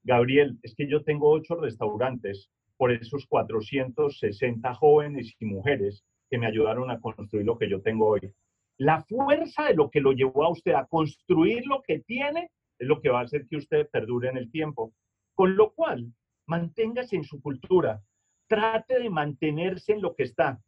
Gabriel, 0.04 0.60
es 0.62 0.76
que 0.76 0.86
yo 0.86 1.06
tengo 1.06 1.32
ocho 1.32 1.56
restaurantes 1.56 2.50
por 2.76 2.92
esos 2.92 3.28
460 3.28 4.74
jóvenes 4.74 5.34
y 5.40 5.46
mujeres 5.46 6.04
que 6.30 6.38
me 6.38 6.48
ayudaron 6.48 6.92
a 6.92 7.00
construir 7.00 7.46
lo 7.46 7.58
que 7.58 7.70
yo 7.70 7.82
tengo 7.82 8.10
hoy. 8.10 8.34
La 8.76 9.04
fuerza 9.04 9.68
de 9.68 9.76
lo 9.76 9.90
que 9.90 10.02
lo 10.02 10.12
llevó 10.12 10.44
a 10.44 10.52
usted 10.52 10.74
a 10.74 10.86
construir 10.86 11.66
lo 11.66 11.82
que 11.82 12.00
tiene 12.00 12.52
es 12.80 12.88
lo 12.88 13.02
que 13.02 13.10
va 13.10 13.20
a 13.20 13.24
hacer 13.24 13.46
que 13.46 13.58
usted 13.58 13.90
perdure 13.90 14.30
en 14.30 14.38
el 14.38 14.50
tiempo. 14.50 14.94
Con 15.36 15.56
lo 15.56 15.74
cual, 15.74 16.12
manténgase 16.48 17.16
en 17.18 17.24
su 17.24 17.42
cultura, 17.42 18.02
trate 18.48 19.00
de 19.00 19.10
mantenerse 19.10 19.94
en 19.94 20.02
lo 20.02 20.16
que 20.16 20.24
está. 20.24 20.60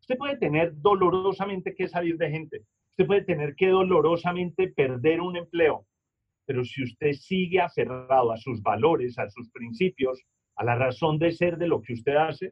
Usted 0.00 0.16
puede 0.16 0.38
tener 0.38 0.72
dolorosamente 0.74 1.74
que 1.74 1.86
salir 1.86 2.16
de 2.16 2.30
gente, 2.30 2.64
usted 2.90 3.06
puede 3.06 3.24
tener 3.24 3.54
que 3.54 3.68
dolorosamente 3.68 4.68
perder 4.68 5.20
un 5.20 5.36
empleo, 5.36 5.86
pero 6.46 6.64
si 6.64 6.82
usted 6.82 7.12
sigue 7.12 7.60
aferrado 7.60 8.32
a 8.32 8.38
sus 8.38 8.62
valores, 8.62 9.18
a 9.18 9.28
sus 9.28 9.50
principios, 9.50 10.20
a 10.56 10.64
la 10.64 10.74
razón 10.74 11.18
de 11.18 11.30
ser 11.30 11.58
de 11.58 11.68
lo 11.68 11.82
que 11.82 11.92
usted 11.92 12.16
hace, 12.16 12.50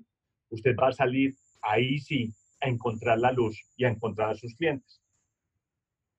usted 0.50 0.76
va 0.80 0.88
a 0.88 0.92
salir 0.92 1.34
ahí 1.62 1.98
sí 1.98 2.30
a 2.60 2.68
encontrar 2.68 3.18
la 3.18 3.32
luz 3.32 3.58
y 3.76 3.84
a 3.84 3.88
encontrar 3.88 4.30
a 4.30 4.34
sus 4.34 4.54
clientes. 4.54 5.02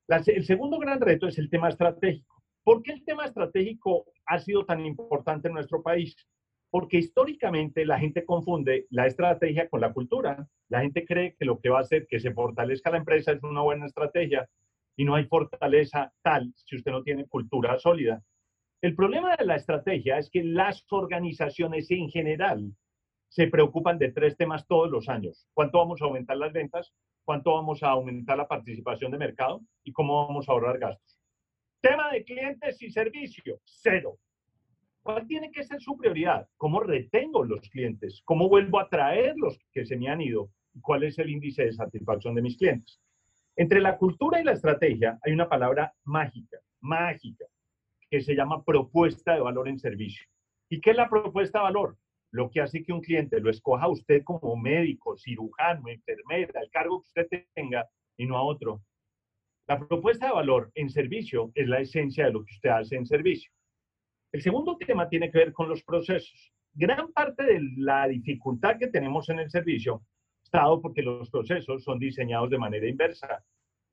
el 0.08 0.46
segundo 0.46 0.80
gran 0.80 1.00
reto 1.00 1.28
es 1.28 1.38
el 1.38 1.50
tema 1.50 1.70
estratégico. 1.70 2.37
¿Por 2.68 2.84
qué 2.84 2.92
el 2.92 3.06
tema 3.06 3.24
estratégico 3.24 4.08
ha 4.26 4.40
sido 4.40 4.66
tan 4.66 4.86
importante 4.86 5.48
en 5.48 5.54
nuestro 5.54 5.82
país? 5.82 6.18
Porque 6.70 6.98
históricamente 6.98 7.86
la 7.86 7.98
gente 7.98 8.26
confunde 8.26 8.88
la 8.90 9.08
estrategia 9.08 9.70
con 9.70 9.80
la 9.80 9.94
cultura. 9.94 10.46
La 10.68 10.82
gente 10.82 11.06
cree 11.06 11.34
que 11.40 11.46
lo 11.46 11.62
que 11.62 11.70
va 11.70 11.78
a 11.78 11.84
hacer 11.84 12.08
que 12.08 12.20
se 12.20 12.34
fortalezca 12.34 12.92
la 12.92 12.98
empresa 12.98 13.32
es 13.32 13.42
una 13.42 13.62
buena 13.62 13.86
estrategia 13.86 14.50
y 14.98 15.06
no 15.06 15.16
hay 15.16 15.24
fortaleza 15.28 16.12
tal 16.22 16.52
si 16.58 16.76
usted 16.76 16.92
no 16.92 17.04
tiene 17.04 17.26
cultura 17.26 17.80
sólida. 17.80 18.22
El 18.82 18.96
problema 18.96 19.38
de 19.38 19.46
la 19.46 19.56
estrategia 19.56 20.18
es 20.18 20.30
que 20.30 20.44
las 20.44 20.86
organizaciones 20.90 21.90
en 21.90 22.10
general 22.10 22.74
se 23.30 23.48
preocupan 23.48 23.98
de 23.98 24.12
tres 24.12 24.36
temas 24.36 24.68
todos 24.68 24.92
los 24.92 25.08
años. 25.08 25.48
¿Cuánto 25.54 25.78
vamos 25.78 26.02
a 26.02 26.06
aumentar 26.06 26.36
las 26.36 26.52
ventas? 26.52 26.94
¿Cuánto 27.24 27.54
vamos 27.54 27.82
a 27.82 27.92
aumentar 27.92 28.38
la 28.38 28.46
participación 28.50 29.14
de 29.14 29.20
mercado? 29.20 29.62
¿Y 29.86 29.94
cómo 29.94 30.28
vamos 30.28 30.50
a 30.50 30.52
ahorrar 30.52 30.80
gastos? 30.80 31.17
Tema 31.82 32.12
de 32.12 32.24
clientes 32.24 32.82
y 32.82 32.90
servicio, 32.90 33.60
cero. 33.64 34.18
¿Cuál 35.02 35.26
tiene 35.28 35.52
que 35.52 35.64
ser 35.64 35.80
su 35.80 35.98
prioridad? 35.98 36.48
¿Cómo 36.58 36.80
retengo 36.80 37.44
los 37.44 37.62
clientes? 37.70 38.22
¿Cómo 38.26 38.50
vuelvo 38.50 38.80
a 38.80 38.90
traer 38.90 39.36
los 39.38 39.58
que 39.72 39.86
se 39.86 39.96
me 39.96 40.10
han 40.10 40.22
ido? 40.22 40.50
¿Cuál 40.82 41.04
es 41.04 41.18
el 41.20 41.30
índice 41.30 41.66
de 41.66 41.74
satisfacción 41.74 42.36
de 42.36 42.42
mis 42.42 42.58
clientes? 42.58 43.00
Entre 43.56 43.80
la 43.80 43.98
cultura 43.98 44.42
y 44.42 44.44
la 44.44 44.54
estrategia 44.54 45.18
hay 45.24 45.34
una 45.34 45.48
palabra 45.48 45.94
mágica, 46.04 46.58
mágica, 46.82 47.46
que 48.10 48.22
se 48.22 48.36
llama 48.36 48.64
propuesta 48.64 49.34
de 49.34 49.42
valor 49.42 49.68
en 49.68 49.80
servicio. 49.80 50.26
¿Y 50.70 50.82
qué 50.82 50.92
es 50.92 50.98
la 50.98 51.10
propuesta 51.10 51.60
de 51.60 51.64
valor? 51.64 51.98
lo 52.32 52.50
que 52.50 52.62
hace 52.62 52.84
que 52.84 52.94
un 52.94 53.02
cliente 53.02 53.40
lo 53.40 53.50
escoja 53.50 53.86
a 53.86 53.90
usted 53.90 54.24
como 54.24 54.56
médico, 54.56 55.18
cirujano, 55.18 55.88
enfermera, 55.88 56.62
el 56.62 56.70
cargo 56.70 57.02
que 57.02 57.22
usted 57.22 57.46
tenga 57.54 57.88
y 58.18 58.26
no 58.26 58.38
a 58.38 58.44
otro. 58.44 58.82
La 59.68 59.78
propuesta 59.78 60.28
de 60.28 60.32
valor 60.32 60.72
en 60.76 60.90
servicio 60.90 61.52
es 61.54 61.68
la 61.68 61.82
esencia 61.82 62.26
de 62.26 62.32
lo 62.32 62.46
que 62.46 62.54
usted 62.54 62.70
hace 62.70 62.96
en 62.96 63.06
servicio. 63.06 63.52
El 64.32 64.42
segundo 64.42 64.78
tema 64.78 65.10
tiene 65.10 65.30
que 65.30 65.40
ver 65.40 65.52
con 65.52 65.68
los 65.68 65.84
procesos. 65.84 66.54
Gran 66.74 67.12
parte 67.12 67.44
de 67.44 67.60
la 67.76 68.08
dificultad 68.08 68.78
que 68.80 68.88
tenemos 68.88 69.28
en 69.28 69.40
el 69.40 69.50
servicio 69.50 70.04
está 70.42 70.60
dado 70.60 70.82
porque 70.82 71.02
los 71.02 71.30
procesos 71.30 71.84
son 71.84 72.00
diseñados 72.00 72.50
de 72.50 72.58
manera 72.58 72.88
inversa. 72.88 73.44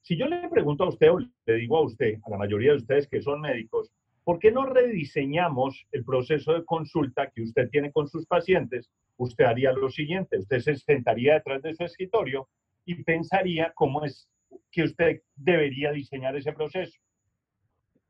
Si 0.01 0.17
yo 0.17 0.29
le 0.29 0.49
pregunto 0.49 0.85
a 0.85 0.91
usted 0.91 1.11
o 1.11 1.19
le 1.19 1.55
digo 1.55 1.79
a 1.79 1.83
usted, 1.83 2.21
a 2.25 2.31
la 2.31 2.39
mayoría 2.39 2.71
de 2.71 2.77
ustedes 2.77 3.09
que 3.09 3.21
son 3.21 3.41
médicos, 3.41 3.91
¿por 4.23 4.39
qué 4.39 4.53
no 4.53 4.67
rediseñamos 4.67 5.89
el 5.91 6.05
proceso 6.05 6.53
de 6.53 6.65
consulta 6.65 7.33
que 7.35 7.43
usted 7.43 7.69
tiene 7.71 7.91
con 7.91 8.07
sus 8.07 8.27
pacientes? 8.27 8.93
Usted 9.17 9.45
haría 9.45 9.73
lo 9.73 9.89
siguiente, 9.89 10.39
usted 10.39 10.61
se 10.61 10.77
sentaría 10.77 11.35
detrás 11.35 11.63
de 11.63 11.75
su 11.75 11.83
escritorio 11.83 12.49
y 12.85 13.03
pensaría 13.03 13.73
cómo 13.75 14.05
es 14.05 14.29
que 14.71 14.83
usted 14.83 15.23
debería 15.35 15.93
diseñar 15.93 16.37
ese 16.37 16.53
proceso. 16.53 16.99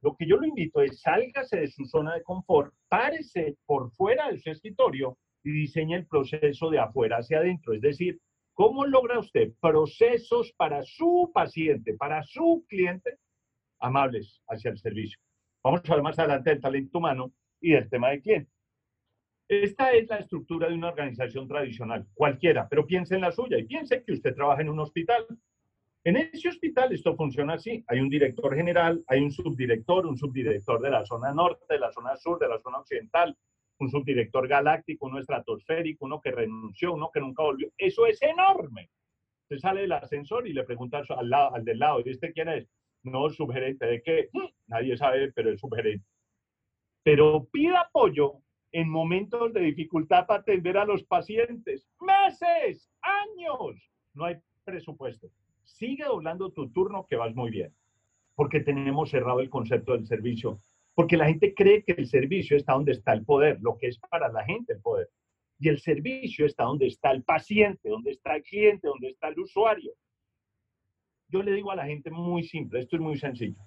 Lo 0.01 0.15
que 0.17 0.27
yo 0.27 0.37
lo 0.37 0.47
invito 0.47 0.83
es 0.83 1.01
sálgase 1.01 1.61
de 1.61 1.69
su 1.69 1.87
zona 1.87 2.15
de 2.15 2.23
confort, 2.23 2.75
párese 2.89 3.57
por 3.65 3.91
fuera 3.93 4.31
de 4.31 4.39
su 4.39 4.51
escritorio 4.51 5.17
y 5.43 5.51
diseñe 5.51 5.95
el 5.95 6.07
proceso 6.07 6.71
de 6.71 6.79
afuera 6.79 7.19
hacia 7.19 7.39
adentro. 7.39 7.73
Es 7.73 7.81
decir, 7.81 8.21
¿cómo 8.53 8.85
logra 8.85 9.19
usted 9.19 9.53
procesos 9.61 10.53
para 10.57 10.83
su 10.83 11.31
paciente, 11.33 11.95
para 11.95 12.23
su 12.23 12.65
cliente, 12.69 13.19
amables 13.81 14.43
hacia 14.49 14.71
el 14.71 14.79
servicio? 14.79 15.19
Vamos 15.63 15.81
a 15.89 15.95
ver 15.95 16.03
más 16.03 16.19
adelante 16.19 16.51
del 16.51 16.61
talento 16.61 16.99
humano 16.99 17.33
y 17.61 17.73
del 17.73 17.89
tema 17.89 18.11
de 18.11 18.21
cliente. 18.21 18.51
Esta 19.49 19.93
es 19.93 20.09
la 20.09 20.19
estructura 20.19 20.69
de 20.69 20.75
una 20.75 20.89
organización 20.89 21.47
tradicional, 21.47 22.07
cualquiera, 22.15 22.67
pero 22.69 22.87
piense 22.87 23.15
en 23.15 23.21
la 23.23 23.33
suya 23.33 23.59
y 23.59 23.65
piense 23.65 24.03
que 24.03 24.13
usted 24.13 24.35
trabaja 24.35 24.63
en 24.63 24.71
un 24.71 24.81
hospital. 24.81 25.27
En 26.05 26.17
ese 26.17 26.49
hospital 26.49 26.93
esto 26.93 27.17
funciona 27.17 27.55
así. 27.55 27.83
Hay 27.89 28.01
un 28.01 28.11
director 28.11 28.55
general, 28.55 29.03
hay 29.07 29.21
un 29.21 29.31
subdirector, 29.31 30.07
un 30.07 30.19
subdirector 30.19 30.81
de 30.83 30.91
la 30.91 31.05
zona 31.07 31.33
norte, 31.33 31.65
de 31.69 31.79
la 31.79 31.91
zona 31.93 32.15
sur, 32.17 32.39
de 32.39 32.49
la 32.49 32.59
zona 32.59 32.79
occidental, 32.79 33.35
un 33.79 33.91
subdirector 33.91 34.47
galáctico, 34.47 35.07
uno 35.07 35.19
estratosférico, 35.19 36.05
uno 36.05 36.21
que 36.21 36.31
renunció, 36.31 36.93
uno 36.93 37.11
que 37.13 37.21
nunca 37.21 37.43
volvió. 37.43 37.71
Eso 37.79 38.07
es 38.07 38.21
enorme. 38.21 38.91
Usted 39.45 39.59
sale 39.59 39.81
del 39.83 39.93
ascensor 39.93 40.47
y 40.47 40.53
le 40.53 40.65
pregunta 40.65 41.03
al, 41.09 41.31
lado, 41.31 41.55
al 41.55 41.65
del 41.65 41.79
lado, 41.79 42.03
¿y 42.05 42.11
este 42.11 42.33
quién 42.33 42.49
es? 42.49 42.69
no 43.05 43.29
subgerente 43.31 43.87
de 43.87 44.03
qué, 44.03 44.31
nadie 44.67 44.97
sabe, 44.97 45.31
pero 45.33 45.51
es 45.51 45.61
subgerente. 45.61 46.07
Pero 47.03 47.47
pida 47.53 47.81
apoyo 47.81 48.41
en 48.73 48.89
momentos 48.89 49.53
de 49.53 49.61
dificultad 49.61 50.27
para 50.27 50.41
atender 50.41 50.79
a 50.79 50.87
los 50.87 51.05
pacientes. 51.05 51.87
Meses, 52.01 52.91
años, 53.03 53.77
no 54.15 54.25
hay 54.25 54.37
presupuesto. 54.65 55.29
Sigue 55.65 56.05
doblando 56.05 56.53
tu 56.53 56.71
turno 56.71 57.07
que 57.07 57.17
vas 57.17 57.35
muy 57.35 57.51
bien, 57.51 57.75
porque 58.35 58.61
tenemos 58.61 59.11
cerrado 59.11 59.41
el 59.41 59.51
concepto 59.51 59.93
del 59.93 60.07
servicio, 60.07 60.61
porque 60.95 61.17
la 61.17 61.27
gente 61.27 61.55
cree 61.55 61.83
que 61.83 61.93
el 61.93 62.07
servicio 62.07 62.57
está 62.57 62.75
donde 62.75 62.93
está 62.93 63.13
el 63.13 63.25
poder, 63.25 63.59
lo 63.61 63.77
que 63.77 63.89
es 63.89 63.99
para 63.99 64.31
la 64.31 64.45
gente 64.45 64.75
el 64.75 64.81
poder. 64.81 65.09
Y 65.59 65.69
el 65.69 65.81
servicio 65.81 66.47
está 66.47 66.65
donde 66.65 66.87
está 66.87 67.11
el 67.11 67.23
paciente, 67.23 67.89
donde 67.89 68.13
está 68.13 68.37
el 68.37 68.43
cliente, 68.43 68.89
donde 68.89 69.09
está 69.09 69.29
el 69.29 69.39
usuario 69.41 69.93
yo 71.35 71.43
le 71.43 71.53
digo 71.53 71.73
a 71.73 71.77
la 71.77 71.87
gente 71.87 72.11
muy 72.11 72.45
simple, 72.45 72.81
esto 72.81 72.95
es 72.95 73.03
muy 73.03 73.19
sencillo. 73.19 73.61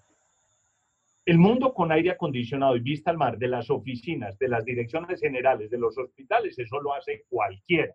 El 1.26 1.38
mundo 1.38 1.74
con 1.74 1.92
aire 1.92 2.12
acondicionado 2.12 2.78
y 2.78 2.80
vista 2.80 3.12
al 3.12 3.18
mar 3.18 3.38
de 3.38 3.50
las 3.50 3.70
oficinas, 3.70 4.40
de 4.40 4.48
las 4.48 4.64
direcciones 4.64 5.20
generales, 5.20 5.70
de 5.70 5.78
los 5.78 5.98
hospitales, 5.98 6.58
eso 6.58 6.80
lo 6.80 6.94
hace 6.94 7.26
cualquiera. 7.28 7.94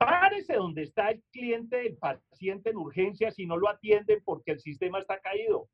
Párese 0.00 0.54
donde 0.54 0.84
está 0.84 1.10
el 1.10 1.22
cliente, 1.30 1.86
el 1.86 1.98
paciente 1.98 2.70
en 2.70 2.78
urgencia 2.78 3.30
si 3.30 3.44
no 3.44 3.58
lo 3.58 3.68
atienden 3.68 4.22
porque 4.24 4.52
el 4.52 4.58
sistema 4.58 4.98
está 4.98 5.20
caído. 5.20 5.68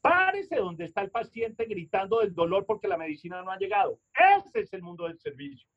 Párese 0.00 0.56
donde 0.56 0.86
está 0.86 1.02
el 1.02 1.10
paciente 1.10 1.66
gritando 1.66 2.20
del 2.20 2.34
dolor 2.34 2.64
porque 2.64 2.88
la 2.88 2.96
medicina 2.96 3.42
no 3.42 3.50
ha 3.50 3.58
llegado. 3.58 4.00
Ese 4.14 4.60
es 4.60 4.72
el 4.72 4.80
mundo 4.80 5.04
del 5.04 5.18
servicio. 5.18 5.68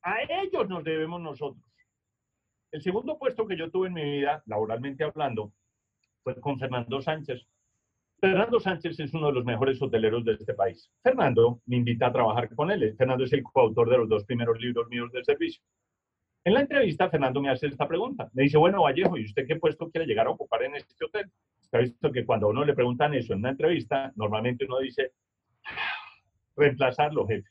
A 0.00 0.22
ellos 0.22 0.66
nos 0.70 0.82
debemos 0.84 1.20
nosotros. 1.20 1.62
El 2.70 2.80
segundo 2.80 3.18
puesto 3.18 3.46
que 3.46 3.58
yo 3.58 3.70
tuve 3.70 3.88
en 3.88 3.94
mi 3.94 4.10
vida, 4.10 4.42
laboralmente 4.46 5.04
hablando, 5.04 5.52
fue 6.22 6.40
con 6.40 6.58
Fernando 6.58 7.02
Sánchez. 7.02 7.46
Fernando 8.20 8.58
Sánchez 8.58 8.98
es 9.00 9.12
uno 9.12 9.26
de 9.26 9.34
los 9.34 9.44
mejores 9.44 9.82
hoteleros 9.82 10.24
de 10.24 10.32
este 10.32 10.54
país. 10.54 10.90
Fernando 11.02 11.60
me 11.66 11.76
invita 11.76 12.06
a 12.06 12.12
trabajar 12.12 12.54
con 12.54 12.70
él. 12.70 12.94
Fernando 12.96 13.24
es 13.24 13.34
el 13.34 13.42
coautor 13.42 13.90
de 13.90 13.98
los 13.98 14.08
dos 14.08 14.24
primeros 14.24 14.58
libros 14.58 14.88
míos 14.88 15.12
de 15.12 15.22
servicio. 15.22 15.62
En 16.44 16.54
la 16.54 16.60
entrevista, 16.60 17.08
Fernando 17.08 17.40
me 17.40 17.50
hace 17.50 17.68
esta 17.68 17.86
pregunta. 17.86 18.28
Me 18.32 18.42
dice, 18.42 18.58
bueno, 18.58 18.82
Vallejo, 18.82 19.16
¿y 19.16 19.24
usted 19.24 19.46
qué 19.46 19.56
puesto 19.56 19.90
quiere 19.90 20.06
llegar 20.06 20.26
a 20.26 20.30
ocupar 20.30 20.64
en 20.64 20.74
este 20.74 21.04
hotel? 21.04 21.30
Ha 21.70 21.78
visto 21.78 22.10
que 22.10 22.26
cuando 22.26 22.48
a 22.48 22.50
uno 22.50 22.64
le 22.64 22.74
preguntan 22.74 23.14
eso 23.14 23.32
en 23.32 23.38
una 23.38 23.50
entrevista, 23.50 24.12
normalmente 24.16 24.64
uno 24.64 24.80
dice, 24.80 25.12
reemplazarlo, 26.56 27.26
jefe. 27.26 27.48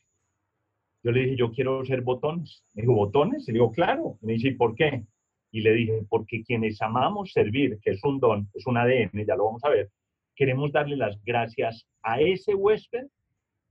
Yo 1.02 1.10
le 1.10 1.20
dije, 1.22 1.36
yo 1.36 1.50
quiero 1.50 1.84
ser 1.84 2.02
botones. 2.02 2.64
Me 2.74 2.82
dijo, 2.82 2.94
¿botones? 2.94 3.48
Y 3.48 3.52
le 3.52 3.54
digo, 3.54 3.72
claro. 3.72 4.18
Me 4.20 4.34
dice, 4.34 4.48
¿y 4.48 4.54
por 4.54 4.74
qué? 4.74 5.04
Y 5.50 5.62
le 5.62 5.72
dije, 5.72 6.02
porque 6.08 6.44
quienes 6.44 6.80
amamos 6.82 7.32
servir, 7.32 7.78
que 7.82 7.92
es 7.92 8.04
un 8.04 8.20
don, 8.20 8.48
es 8.54 8.66
un 8.66 8.76
ADN, 8.76 9.24
ya 9.26 9.36
lo 9.36 9.46
vamos 9.46 9.64
a 9.64 9.70
ver, 9.70 9.90
queremos 10.34 10.72
darle 10.72 10.96
las 10.96 11.22
gracias 11.24 11.86
a 12.02 12.20
ese 12.20 12.54
huésped 12.54 13.06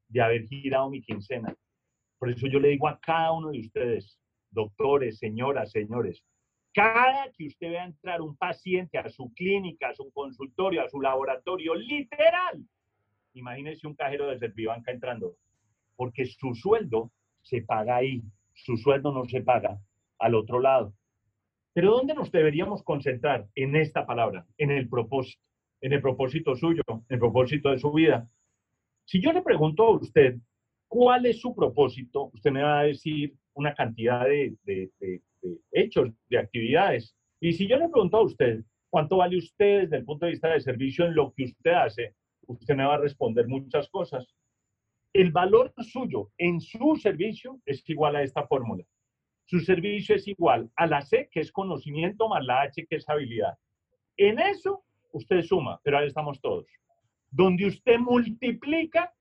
de 0.10 0.22
haber 0.22 0.46
girado 0.48 0.90
mi 0.90 1.02
quincena. 1.02 1.56
Por 2.20 2.30
eso 2.30 2.48
yo 2.48 2.60
le 2.60 2.70
digo 2.70 2.88
a 2.88 3.00
cada 3.00 3.32
uno 3.32 3.50
de 3.50 3.62
ustedes, 3.62 4.21
doctores, 4.52 5.18
señoras, 5.18 5.72
señores, 5.72 6.24
cada 6.74 7.32
que 7.32 7.48
usted 7.48 7.70
vea 7.70 7.86
entrar 7.86 8.22
un 8.22 8.38
paciente 8.38 8.98
a 8.98 9.10
su 9.10 9.34
clínica, 9.34 9.90
a 9.90 9.96
su 9.96 10.10
consultorio, 10.12 10.84
a 10.84 10.90
su 10.90 11.02
laboratorio, 11.02 11.76
literal, 11.76 12.64
imagínese 13.34 13.88
un 13.88 13.96
cajero 13.96 14.28
de 14.28 14.40
Servibanca 14.40 14.92
entrando, 14.92 15.36
porque 15.96 16.26
su 16.26 16.54
sueldo 16.56 17.12
se 17.42 17.62
paga 17.62 17.98
ahí, 17.98 18.22
su 18.54 18.78
sueldo 18.78 19.12
no 19.12 19.26
se 19.26 19.42
paga 19.42 19.80
al 20.20 20.36
otro 20.36 20.60
lado. 20.60 20.94
Pero 21.74 21.92
¿dónde 21.92 22.14
nos 22.14 22.32
deberíamos 22.32 22.84
concentrar 22.84 23.48
en 23.56 23.76
esta 23.76 24.06
palabra? 24.06 24.46
En 24.58 24.72
el 24.72 24.90
propósito, 24.90 25.42
en 25.82 25.94
el 25.94 26.02
propósito 26.02 26.56
suyo, 26.56 26.84
en 26.88 27.04
el 27.10 27.20
propósito 27.20 27.72
de 27.72 27.80
su 27.80 27.92
vida. 27.92 28.28
Si 29.06 29.22
yo 29.22 29.34
le 29.34 29.42
pregunto 29.42 29.84
a 29.84 29.98
usted, 29.98 30.38
¿cuál 30.88 31.26
es 31.26 31.42
su 31.42 31.56
propósito? 31.56 32.30
Usted 32.34 32.52
me 32.52 32.62
va 32.62 32.80
a 32.80 32.84
decir 32.84 33.34
una 33.54 33.74
cantidad 33.74 34.26
de, 34.26 34.56
hechos, 35.72 36.10
de 36.30 36.38
actividades. 36.38 37.16
Y 37.40 37.54
si 37.54 37.68
yo 37.68 37.78
le 37.78 37.90
pregunto 37.90 38.18
a 38.18 38.24
usted, 38.24 38.64
¿cuánto 38.90 39.18
vale 39.18 39.38
usted 39.38 39.82
desde 39.82 39.98
el 39.98 40.06
punto 40.06 40.26
de 40.26 40.34
vista 40.34 40.50
de 40.50 40.60
servicio 40.60 41.06
en 41.06 41.16
lo 41.16 41.34
que 41.34 41.46
usted 41.46 41.72
hace? 41.72 42.16
Usted 42.48 42.76
me 42.76 42.86
va 42.86 42.96
a 42.96 43.00
responder 43.00 43.48
muchas 43.48 43.90
cosas. 43.90 44.28
El 45.14 45.32
valor 45.32 45.74
suyo 45.78 46.32
en 46.38 46.62
su 46.62 46.96
servicio 46.96 47.60
es 47.66 47.88
igual 47.90 48.16
a 48.16 48.24
esta 48.24 48.48
fórmula. 48.48 48.84
Su 49.46 49.60
servicio 49.60 50.16
es 50.16 50.28
igual 50.28 50.70
a 50.76 50.88
la 50.88 51.02
C, 51.02 51.30
que 51.32 51.42
es 51.42 51.52
conocimiento, 51.52 52.30
más 52.30 52.46
la 52.46 52.62
H, 52.62 52.86
que 52.88 52.96
es 52.96 53.10
habilidad. 53.10 53.58
En 54.16 54.40
eso 54.40 54.84
usted 55.12 55.42
suma, 55.42 55.80
pero 55.84 55.98
ahí 55.98 56.08
estamos 56.08 56.40
todos. 56.40 56.66
Donde 57.30 57.66
usted 57.66 57.98
multiplica 57.98 59.14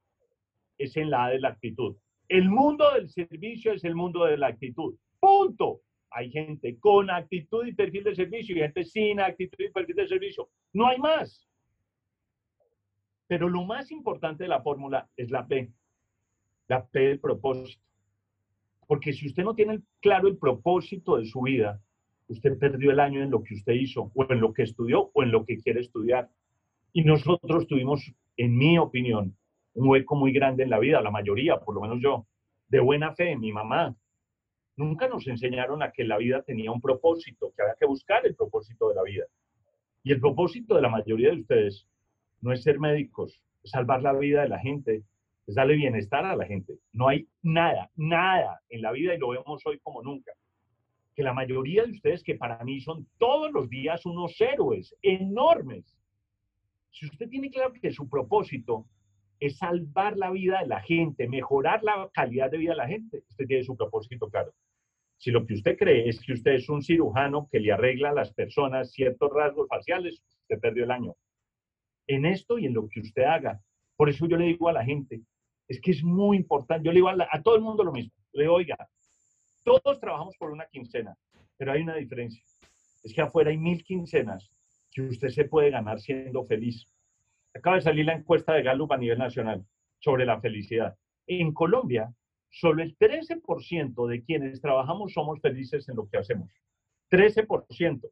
es 0.79 0.97
en 0.97 1.11
la 1.11 1.25
A 1.25 1.31
de 1.31 1.41
la 1.41 1.49
actitud. 1.49 1.97
El 2.31 2.49
mundo 2.49 2.93
del 2.93 3.11
servicio 3.11 3.73
es 3.73 3.83
el 3.83 3.97
mundo 3.97 4.25
de 4.25 4.39
la 4.39 4.47
actitud. 4.47 4.95
Punto. 5.19 5.81
Hay 6.13 6.31
gente 6.31 6.79
con 6.79 7.11
actitud 7.11 7.67
y 7.67 7.73
perfil 7.73 8.05
de 8.05 8.15
servicio 8.15 8.55
y 8.57 8.61
gente 8.61 8.85
sin 8.85 9.19
actitud 9.19 9.65
y 9.65 9.71
perfil 9.73 9.97
de 9.97 10.07
servicio. 10.07 10.49
No 10.73 10.87
hay 10.87 10.99
más. 10.99 11.49
Pero 13.27 13.49
lo 13.49 13.65
más 13.65 13.91
importante 13.91 14.45
de 14.45 14.49
la 14.49 14.63
fórmula 14.63 15.09
es 15.17 15.33
la 15.33 15.45
P. 15.45 15.73
La 16.69 16.87
P 16.87 17.01
del 17.01 17.19
propósito. 17.19 17.83
Porque 18.87 19.13
si 19.13 19.27
usted 19.27 19.43
no 19.43 19.57
tiene 19.57 19.81
claro 19.99 20.29
el 20.29 20.39
propósito 20.39 21.17
de 21.17 21.27
su 21.27 21.41
vida, 21.41 21.83
usted 22.29 22.57
perdió 22.59 22.93
el 22.93 23.01
año 23.01 23.25
en 23.25 23.33
lo 23.33 23.43
que 23.43 23.55
usted 23.55 23.73
hizo, 23.73 24.13
o 24.15 24.27
en 24.33 24.41
lo 24.41 24.53
que 24.53 24.63
estudió, 24.63 25.11
o 25.15 25.25
en 25.25 25.33
lo 25.33 25.45
que 25.45 25.59
quiere 25.59 25.81
estudiar. 25.81 26.31
Y 26.93 27.03
nosotros 27.03 27.67
tuvimos, 27.67 28.13
en 28.37 28.57
mi 28.57 28.79
opinión, 28.79 29.37
un 29.81 29.89
hueco 29.89 30.15
muy 30.15 30.33
grande 30.33 30.63
en 30.63 30.71
la 30.71 30.79
vida, 30.79 31.01
la 31.01 31.11
mayoría, 31.11 31.57
por 31.59 31.75
lo 31.75 31.81
menos 31.81 31.99
yo, 32.03 32.27
de 32.69 32.81
buena 32.81 33.15
fe, 33.15 33.37
mi 33.37 33.51
mamá. 33.51 33.97
Nunca 34.77 35.09
nos 35.09 35.27
enseñaron 35.27 35.83
a 35.83 35.91
que 35.91 36.05
la 36.05 36.19
vida 36.19 36.43
tenía 36.43 36.71
un 36.71 36.81
propósito, 36.81 37.53
que 37.57 37.63
había 37.63 37.77
que 37.79 37.87
buscar 37.87 38.27
el 38.27 38.35
propósito 38.35 38.91
de 38.91 38.95
la 38.95 39.03
vida. 39.03 39.25
Y 40.03 40.13
el 40.13 40.21
propósito 40.21 40.75
de 40.75 40.83
la 40.83 40.91
mayoría 40.91 41.31
de 41.31 41.41
ustedes 41.41 41.89
no 42.43 42.53
es 42.53 42.63
ser 42.63 42.79
médicos, 42.79 43.43
salvar 43.65 44.03
la 44.03 44.13
vida 44.13 44.43
de 44.43 44.49
la 44.49 44.59
gente, 44.59 45.03
es 45.47 45.55
darle 45.55 45.77
bienestar 45.77 46.27
a 46.27 46.37
la 46.37 46.47
gente. 46.47 46.79
No 46.93 47.09
hay 47.09 47.27
nada, 47.43 47.91
nada 47.97 48.61
en 48.69 48.83
la 48.83 48.93
vida, 48.93 49.15
y 49.15 49.19
lo 49.19 49.31
vemos 49.31 49.63
hoy 49.65 49.79
como 49.81 50.03
nunca, 50.03 50.33
que 51.15 51.23
la 51.23 51.33
mayoría 51.33 51.85
de 51.85 51.93
ustedes, 51.93 52.23
que 52.23 52.35
para 52.35 52.63
mí 52.65 52.81
son 52.81 53.07
todos 53.19 53.51
los 53.51 53.69
días 53.71 54.05
unos 54.05 54.39
héroes 54.41 54.95
enormes, 55.03 55.97
si 56.91 57.07
usted 57.07 57.29
tiene 57.29 57.51
claro 57.51 57.73
que 57.73 57.93
su 57.93 58.09
propósito 58.09 58.87
es 59.41 59.57
salvar 59.57 60.17
la 60.17 60.31
vida 60.31 60.61
de 60.61 60.69
la 60.69 60.81
gente, 60.81 61.27
mejorar 61.27 61.83
la 61.83 62.11
calidad 62.13 62.51
de 62.51 62.59
vida 62.59 62.73
de 62.73 62.77
la 62.77 62.87
gente, 62.87 63.25
usted 63.29 63.47
tiene 63.47 63.65
su 63.65 63.77
propósito 63.77 64.29
claro. 64.29 64.53
Si 65.17 65.31
lo 65.31 65.45
que 65.45 65.55
usted 65.55 65.77
cree 65.77 66.09
es 66.09 66.21
que 66.21 66.33
usted 66.33 66.53
es 66.53 66.69
un 66.69 66.83
cirujano 66.83 67.49
que 67.51 67.61
le 67.61 67.73
arregla 67.73 68.11
a 68.11 68.15
las 68.15 68.33
personas 68.33 68.93
ciertos 68.93 69.31
rasgos 69.33 69.69
faciales, 69.69 70.23
usted 70.43 70.61
perdió 70.61 70.85
el 70.85 70.91
año. 70.91 71.15
En 72.07 72.27
esto 72.27 72.59
y 72.59 72.67
en 72.67 72.75
lo 72.75 72.89
que 72.89 73.01
usted 73.01 73.25
haga. 73.25 73.61
Por 73.97 74.09
eso 74.09 74.27
yo 74.27 74.37
le 74.37 74.47
digo 74.47 74.69
a 74.69 74.73
la 74.73 74.85
gente, 74.85 75.21
es 75.69 75.81
que 75.81 75.91
es 75.91 76.03
muy 76.03 76.37
importante. 76.37 76.87
Yo 76.87 76.93
le 76.93 76.97
digo 76.97 77.09
a, 77.09 77.43
todo 77.43 77.55
el 77.55 77.63
mundo 77.63 77.85
lo 77.85 77.93
mismo. 77.93 78.13
Le 78.33 78.45
digo, 78.45 78.55
oiga, 78.55 78.77
todos 79.63 80.01
trabajamos 80.01 80.37
por 80.37 80.51
una 80.51 80.67
quincena, 80.67 81.15
pero 81.57 81.73
hay 81.73 81.83
una 81.83 81.97
diferencia. 81.97 82.43
Es 83.03 83.15
que 83.15 83.21
afuera 83.21 83.51
hay 83.51 83.59
mil 83.59 83.85
quincenas 83.85 84.51
que 84.91 85.03
usted 85.03 85.29
se 85.29 85.45
puede 85.45 85.71
ganar 85.71 86.01
siendo 86.01 86.45
feliz. 86.45 86.87
Acaba 87.55 87.77
de 87.77 87.83
salir 87.83 88.07
la 88.07 88.15
encuesta 88.15 88.55
de 88.55 88.63
Gallup 88.63 88.93
a 88.93 88.97
nivel 88.97 89.19
nacional 89.19 89.65
sobre 89.99 90.25
la 90.25 90.41
felicidad. 90.41 90.97
En 91.27 91.53
Colombia, 91.53 92.13
solo 92.49 92.83
el 92.83 92.97
13% 92.97 94.09
de 94.09 94.25
quienes 94.25 94.61
trabajamos 94.61 95.13
somos 95.13 95.41
felices 95.41 95.89
en 95.89 95.97
lo 95.97 96.09
que 96.09 96.19
hacemos. 96.19 96.51
13%. 97.11 98.11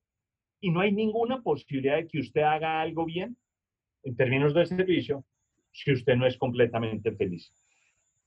Y 0.60 0.70
no 0.70 0.80
hay 0.80 0.92
ninguna 0.92 1.42
posibilidad 1.42 1.96
de 1.96 2.08
que 2.08 2.18
usted 2.18 2.42
haga 2.42 2.80
algo 2.80 3.04
bien 3.04 3.36
en 4.02 4.16
términos 4.16 4.54
de 4.54 4.66
servicio 4.66 5.24
si 5.72 5.92
usted 5.92 6.16
no 6.16 6.26
es 6.26 6.36
completamente 6.36 7.12
feliz. 7.12 7.52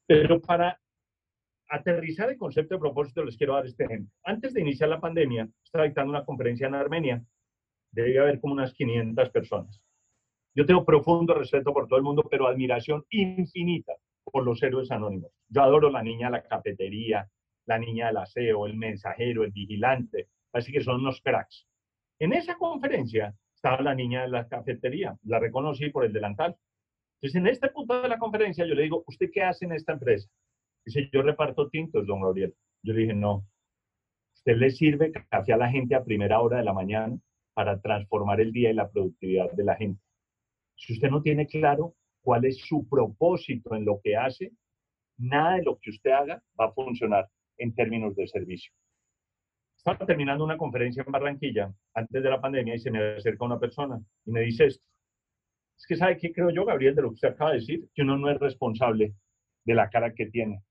Pero 0.05 0.41
para 0.41 0.79
aterrizar 1.69 2.29
el 2.29 2.37
concepto 2.37 2.75
de 2.75 2.79
propósito, 2.79 3.23
les 3.23 3.37
quiero 3.37 3.55
dar 3.55 3.65
este 3.65 3.85
ejemplo. 3.85 4.11
Antes 4.23 4.53
de 4.53 4.61
iniciar 4.61 4.89
la 4.89 4.99
pandemia, 4.99 5.49
estaba 5.63 5.85
dictando 5.85 6.11
una 6.11 6.25
conferencia 6.25 6.67
en 6.67 6.75
Armenia. 6.75 7.23
Debía 7.91 8.21
haber 8.21 8.39
como 8.39 8.53
unas 8.53 8.73
500 8.73 9.29
personas. 9.29 9.81
Yo 10.53 10.65
tengo 10.65 10.83
profundo 10.83 11.33
respeto 11.33 11.73
por 11.73 11.87
todo 11.87 11.97
el 11.97 12.03
mundo, 12.03 12.23
pero 12.29 12.47
admiración 12.47 13.05
infinita 13.09 13.93
por 14.23 14.43
los 14.43 14.61
héroes 14.61 14.91
anónimos. 14.91 15.31
Yo 15.49 15.61
adoro 15.61 15.89
la 15.89 16.03
niña 16.03 16.27
de 16.27 16.31
la 16.33 16.43
cafetería, 16.43 17.29
la 17.65 17.77
niña 17.77 18.07
del 18.07 18.17
aseo, 18.17 18.65
el 18.65 18.75
mensajero, 18.75 19.43
el 19.43 19.51
vigilante. 19.51 20.27
Así 20.53 20.71
que 20.71 20.81
son 20.81 21.01
unos 21.01 21.21
cracks. 21.21 21.67
En 22.19 22.33
esa 22.33 22.55
conferencia 22.57 23.33
estaba 23.55 23.81
la 23.81 23.95
niña 23.95 24.23
de 24.23 24.29
la 24.29 24.47
cafetería. 24.47 25.15
La 25.23 25.39
reconocí 25.39 25.89
por 25.89 26.03
el 26.05 26.13
delantal. 26.13 26.55
Entonces, 27.15 27.39
en 27.39 27.47
este 27.47 27.69
punto 27.69 28.01
de 28.01 28.09
la 28.09 28.19
conferencia, 28.19 28.65
yo 28.65 28.75
le 28.75 28.83
digo, 28.83 29.03
¿usted 29.07 29.29
qué 29.31 29.43
hace 29.43 29.65
en 29.65 29.73
esta 29.73 29.93
empresa? 29.93 30.29
Dice, 30.85 31.09
yo 31.13 31.21
reparto 31.21 31.69
tintos, 31.69 32.05
don 32.07 32.21
Gabriel. 32.21 32.53
Yo 32.83 32.93
le 32.93 33.01
dije, 33.01 33.13
no. 33.13 33.45
Usted 34.33 34.57
le 34.57 34.71
sirve 34.71 35.11
café 35.11 35.53
a 35.53 35.57
la 35.57 35.69
gente 35.69 35.95
a 35.95 36.03
primera 36.03 36.41
hora 36.41 36.57
de 36.57 36.63
la 36.63 36.73
mañana 36.73 37.17
para 37.53 37.79
transformar 37.79 38.41
el 38.41 38.51
día 38.51 38.71
y 38.71 38.73
la 38.73 38.89
productividad 38.89 39.51
de 39.51 39.63
la 39.63 39.75
gente. 39.75 40.01
Si 40.81 40.93
usted 40.93 41.11
no 41.11 41.21
tiene 41.21 41.45
claro 41.45 41.95
cuál 42.21 42.43
es 42.45 42.57
su 42.57 42.89
propósito 42.89 43.75
en 43.75 43.85
lo 43.85 44.01
que 44.03 44.17
hace, 44.17 44.51
nada 45.19 45.57
de 45.57 45.63
lo 45.63 45.77
que 45.79 45.91
usted 45.91 46.09
haga 46.09 46.43
va 46.59 46.65
a 46.65 46.71
funcionar 46.71 47.29
en 47.57 47.75
términos 47.75 48.15
de 48.15 48.27
servicio. 48.27 48.73
Estaba 49.77 50.03
terminando 50.07 50.43
una 50.43 50.57
conferencia 50.57 51.03
en 51.05 51.11
Barranquilla 51.11 51.71
antes 51.93 52.23
de 52.23 52.29
la 52.29 52.41
pandemia 52.41 52.73
y 52.73 52.79
se 52.79 52.89
me 52.89 53.15
acerca 53.15 53.45
una 53.45 53.59
persona 53.59 54.01
y 54.25 54.31
me 54.31 54.41
dice 54.41 54.65
esto. 54.65 54.83
Es 55.77 55.85
que 55.85 55.95
sabe 55.95 56.17
qué 56.17 56.31
creo 56.33 56.49
yo, 56.49 56.65
Gabriel, 56.65 56.95
de 56.95 57.03
lo 57.03 57.09
que 57.09 57.15
usted 57.15 57.29
acaba 57.29 57.51
de 57.51 57.59
decir, 57.59 57.87
que 57.93 58.01
uno 58.01 58.17
no 58.17 58.31
es 58.31 58.39
responsable 58.39 59.13
de 59.63 59.75
la 59.75 59.87
cara 59.87 60.15
que 60.15 60.27
tiene, 60.27 60.63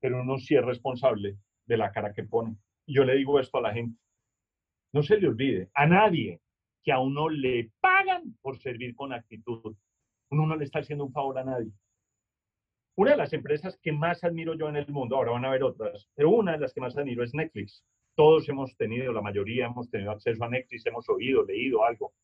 pero 0.00 0.22
uno 0.22 0.38
sí 0.38 0.56
es 0.56 0.64
responsable 0.64 1.36
de 1.66 1.76
la 1.76 1.92
cara 1.92 2.12
que 2.12 2.24
pone. 2.24 2.56
Y 2.84 2.96
yo 2.96 3.04
le 3.04 3.14
digo 3.14 3.38
esto 3.38 3.58
a 3.58 3.62
la 3.62 3.72
gente. 3.72 3.96
No 4.92 5.04
se 5.04 5.18
le 5.18 5.28
olvide, 5.28 5.70
a 5.72 5.86
nadie 5.86 6.40
que 6.82 6.92
a 6.92 7.00
uno 7.00 7.28
le 7.28 7.70
por 8.42 8.58
servir 8.58 8.94
con 8.94 9.12
actitud. 9.12 9.76
Uno 10.30 10.46
no 10.46 10.56
le 10.56 10.64
está 10.64 10.80
haciendo 10.80 11.04
un 11.04 11.12
favor 11.12 11.38
a 11.38 11.44
nadie. 11.44 11.72
Una 12.96 13.10
de 13.10 13.16
las 13.18 13.32
empresas 13.32 13.78
que 13.82 13.92
más 13.92 14.24
admiro 14.24 14.54
yo 14.54 14.68
en 14.68 14.76
el 14.76 14.88
mundo, 14.88 15.16
ahora 15.16 15.32
van 15.32 15.44
a 15.44 15.50
ver 15.50 15.62
otras, 15.62 16.08
pero 16.14 16.30
una 16.30 16.52
de 16.52 16.58
las 16.58 16.72
que 16.72 16.80
más 16.80 16.96
admiro 16.96 17.22
es 17.22 17.34
Netflix. 17.34 17.84
Todos 18.14 18.48
hemos 18.48 18.74
tenido, 18.76 19.12
la 19.12 19.20
mayoría 19.20 19.66
hemos 19.66 19.90
tenido 19.90 20.12
acceso 20.12 20.42
a 20.42 20.48
Netflix, 20.48 20.86
hemos 20.86 21.06
oído, 21.10 21.44
leído 21.44 21.84
algo. 21.84 22.14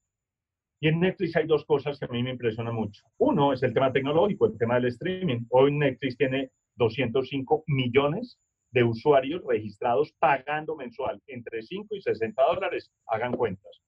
Y 0.81 0.89
en 0.89 0.99
Netflix 0.99 1.37
hay 1.37 1.47
dos 1.47 1.65
cosas 1.67 1.99
que 1.99 2.07
a 2.07 2.09
mí 2.09 2.23
me 2.23 2.31
impresionan 2.31 2.75
mucho. 2.75 3.05
Uno 3.19 3.53
es 3.53 3.63
el 3.63 3.75
tema 3.75 3.93
tecnológico, 3.93 4.47
el 4.47 4.57
tema 4.57 4.77
del 4.77 4.87
streaming. 4.87 5.45
Hoy 5.51 5.73
Netflix 5.73 6.17
tiene 6.17 6.51
205 6.77 7.65
millones 7.67 8.41
de 8.71 8.83
usuarios 8.83 9.43
registrados 9.47 10.13
pagando 10.19 10.75
mensual 10.75 11.21
entre 11.27 11.63
5 11.63 11.95
y 11.95 12.01
60 12.01 12.43
dólares. 12.43 12.91
Hagan 13.07 13.37
cuentas. 13.37 13.81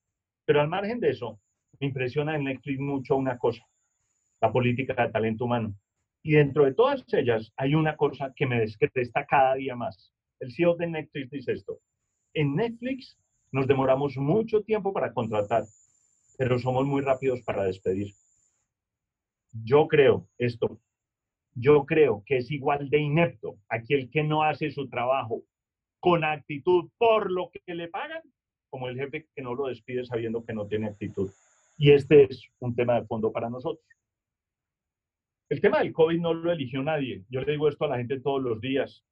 Pero 0.44 0.60
al 0.60 0.68
margen 0.68 1.00
de 1.00 1.10
eso, 1.10 1.40
me 1.84 1.88
impresiona 1.88 2.34
en 2.34 2.44
Netflix 2.44 2.80
mucho 2.80 3.14
una 3.14 3.36
cosa, 3.36 3.62
la 4.40 4.50
política 4.50 4.94
de 4.94 5.12
talento 5.12 5.44
humano. 5.44 5.74
Y 6.22 6.32
dentro 6.32 6.64
de 6.64 6.72
todas 6.72 7.04
ellas 7.12 7.52
hay 7.58 7.74
una 7.74 7.94
cosa 7.94 8.32
que 8.34 8.46
me 8.46 8.60
descresta 8.60 9.26
cada 9.26 9.54
día 9.56 9.76
más. 9.76 10.14
El 10.40 10.50
CEO 10.50 10.74
de 10.76 10.86
Netflix 10.86 11.30
dice 11.30 11.52
esto. 11.52 11.78
En 12.32 12.56
Netflix 12.56 13.18
nos 13.52 13.66
demoramos 13.66 14.16
mucho 14.16 14.62
tiempo 14.62 14.94
para 14.94 15.12
contratar 15.12 15.64
pero 16.36 16.58
somos 16.58 16.84
muy 16.84 17.00
rápidos 17.00 17.42
para 17.42 17.62
despedir. 17.62 18.12
Yo 19.52 19.86
creo 19.86 20.26
esto, 20.36 20.80
yo 21.54 21.86
creo 21.86 22.24
que 22.26 22.38
es 22.38 22.50
igual 22.50 22.90
de 22.90 22.98
inepto 22.98 23.56
aquel 23.68 24.10
que 24.10 24.24
no 24.24 24.42
hace 24.42 24.72
su 24.72 24.88
trabajo 24.88 25.44
con 26.00 26.24
actitud 26.24 26.90
por 26.98 27.30
lo 27.30 27.50
que 27.52 27.72
le 27.72 27.86
pagan, 27.86 28.22
como 28.68 28.88
el 28.88 28.96
jefe 28.96 29.28
que 29.32 29.42
no 29.42 29.54
lo 29.54 29.68
despide 29.68 30.04
sabiendo 30.04 30.44
que 30.44 30.54
no 30.54 30.66
tiene 30.66 30.88
actitud. 30.88 31.30
Y 31.76 31.92
este 31.92 32.24
es 32.24 32.48
un 32.60 32.74
tema 32.74 33.00
de 33.00 33.06
fondo 33.06 33.32
para 33.32 33.50
nosotros. 33.50 33.84
El 35.48 35.60
tema 35.60 35.80
del 35.80 35.92
COVID 35.92 36.20
no 36.20 36.32
lo 36.32 36.52
eligió 36.52 36.82
nadie. 36.82 37.24
Yo 37.28 37.40
le 37.40 37.52
digo 37.52 37.68
esto 37.68 37.84
a 37.84 37.88
la 37.88 37.98
gente 37.98 38.20
todos 38.20 38.42
los 38.42 38.60
días, 38.60 39.04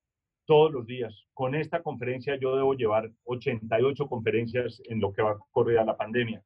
todos 0.46 0.72
los 0.72 0.86
días. 0.86 1.26
Con 1.34 1.54
esta 1.54 1.82
conferencia 1.82 2.36
yo 2.36 2.56
debo 2.56 2.74
llevar 2.74 3.10
88 3.24 4.06
conferencias 4.06 4.80
en 4.86 5.00
lo 5.00 5.12
que 5.12 5.22
va 5.22 5.32
a 5.32 5.38
correr 5.50 5.78
a 5.78 5.84
la 5.84 5.96
pandemia. 5.96 6.42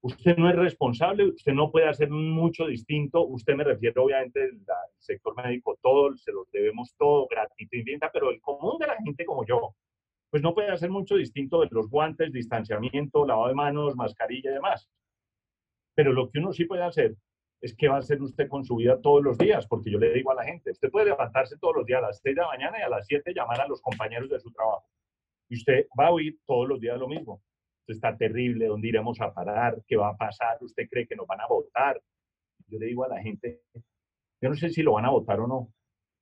Usted 0.00 0.36
no 0.36 0.50
es 0.50 0.56
responsable, 0.56 1.28
usted 1.28 1.52
no 1.52 1.70
puede 1.70 1.88
hacer 1.88 2.10
mucho 2.10 2.66
distinto. 2.66 3.24
Usted 3.24 3.54
me 3.54 3.62
refiere 3.62 4.00
obviamente 4.00 4.42
al 4.42 4.90
sector 4.98 5.36
médico, 5.36 5.78
todo, 5.80 6.16
se 6.16 6.32
los 6.32 6.50
debemos 6.50 6.94
todo 6.96 7.28
gratuito, 7.28 7.76
pero 8.12 8.30
el 8.30 8.40
común 8.40 8.78
de 8.78 8.88
la 8.88 8.96
gente 8.96 9.24
como 9.24 9.46
yo, 9.46 9.76
pues 10.32 10.42
no 10.42 10.54
puede 10.54 10.70
hacer 10.70 10.88
mucho 10.88 11.16
distinto 11.16 11.60
de 11.60 11.68
los 11.70 11.90
guantes, 11.90 12.32
distanciamiento, 12.32 13.26
lavado 13.26 13.48
de 13.48 13.54
manos, 13.54 13.94
mascarilla 13.96 14.50
y 14.50 14.54
demás. 14.54 14.88
Pero 15.94 16.14
lo 16.14 16.30
que 16.30 16.38
uno 16.38 16.54
sí 16.54 16.64
puede 16.64 16.84
hacer 16.84 17.16
es 17.60 17.76
qué 17.76 17.86
va 17.88 17.96
a 17.96 17.98
hacer 17.98 18.22
usted 18.22 18.48
con 18.48 18.64
su 18.64 18.76
vida 18.76 18.98
todos 19.02 19.22
los 19.22 19.36
días, 19.36 19.66
porque 19.66 19.90
yo 19.90 19.98
le 19.98 20.10
digo 20.10 20.32
a 20.32 20.34
la 20.34 20.44
gente, 20.44 20.70
usted 20.70 20.90
puede 20.90 21.04
levantarse 21.04 21.58
todos 21.58 21.76
los 21.76 21.84
días 21.84 21.98
a 21.98 22.06
las 22.06 22.20
6 22.22 22.34
de 22.34 22.40
la 22.40 22.48
mañana 22.48 22.78
y 22.78 22.82
a 22.82 22.88
las 22.88 23.06
7 23.06 23.30
llamar 23.34 23.60
a 23.60 23.68
los 23.68 23.82
compañeros 23.82 24.30
de 24.30 24.40
su 24.40 24.50
trabajo. 24.50 24.86
Y 25.50 25.56
usted 25.56 25.86
va 26.00 26.06
a 26.06 26.12
oír 26.12 26.38
todos 26.46 26.66
los 26.66 26.80
días 26.80 26.98
lo 26.98 27.08
mismo. 27.08 27.42
Está 27.86 28.16
terrible, 28.16 28.68
¿dónde 28.68 28.88
iremos 28.88 29.20
a 29.20 29.34
parar? 29.34 29.82
¿Qué 29.86 29.96
va 29.96 30.08
a 30.08 30.16
pasar? 30.16 30.56
¿Usted 30.62 30.88
cree 30.88 31.06
que 31.06 31.14
nos 31.14 31.26
van 31.26 31.42
a 31.42 31.46
votar? 31.46 32.00
Yo 32.68 32.78
le 32.78 32.86
digo 32.86 33.04
a 33.04 33.08
la 33.08 33.20
gente, 33.20 33.60
yo 34.40 34.48
no 34.48 34.54
sé 34.54 34.70
si 34.70 34.82
lo 34.82 34.92
van 34.92 35.04
a 35.04 35.10
votar 35.10 35.40
o 35.40 35.46
no. 35.46 35.68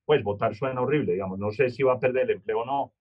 Pues 0.03 0.21
votar 0.21 0.53
suena 0.53 0.81
horrible, 0.81 1.13
digamos, 1.13 1.39
no 1.39 1.49
sé 1.51 1.69
si 1.69 1.81
va 1.81 1.93
a 1.93 1.99
perder 1.99 2.23
el 2.23 2.31
empleo 2.31 2.59
o 2.59 2.65
no. 2.65 2.93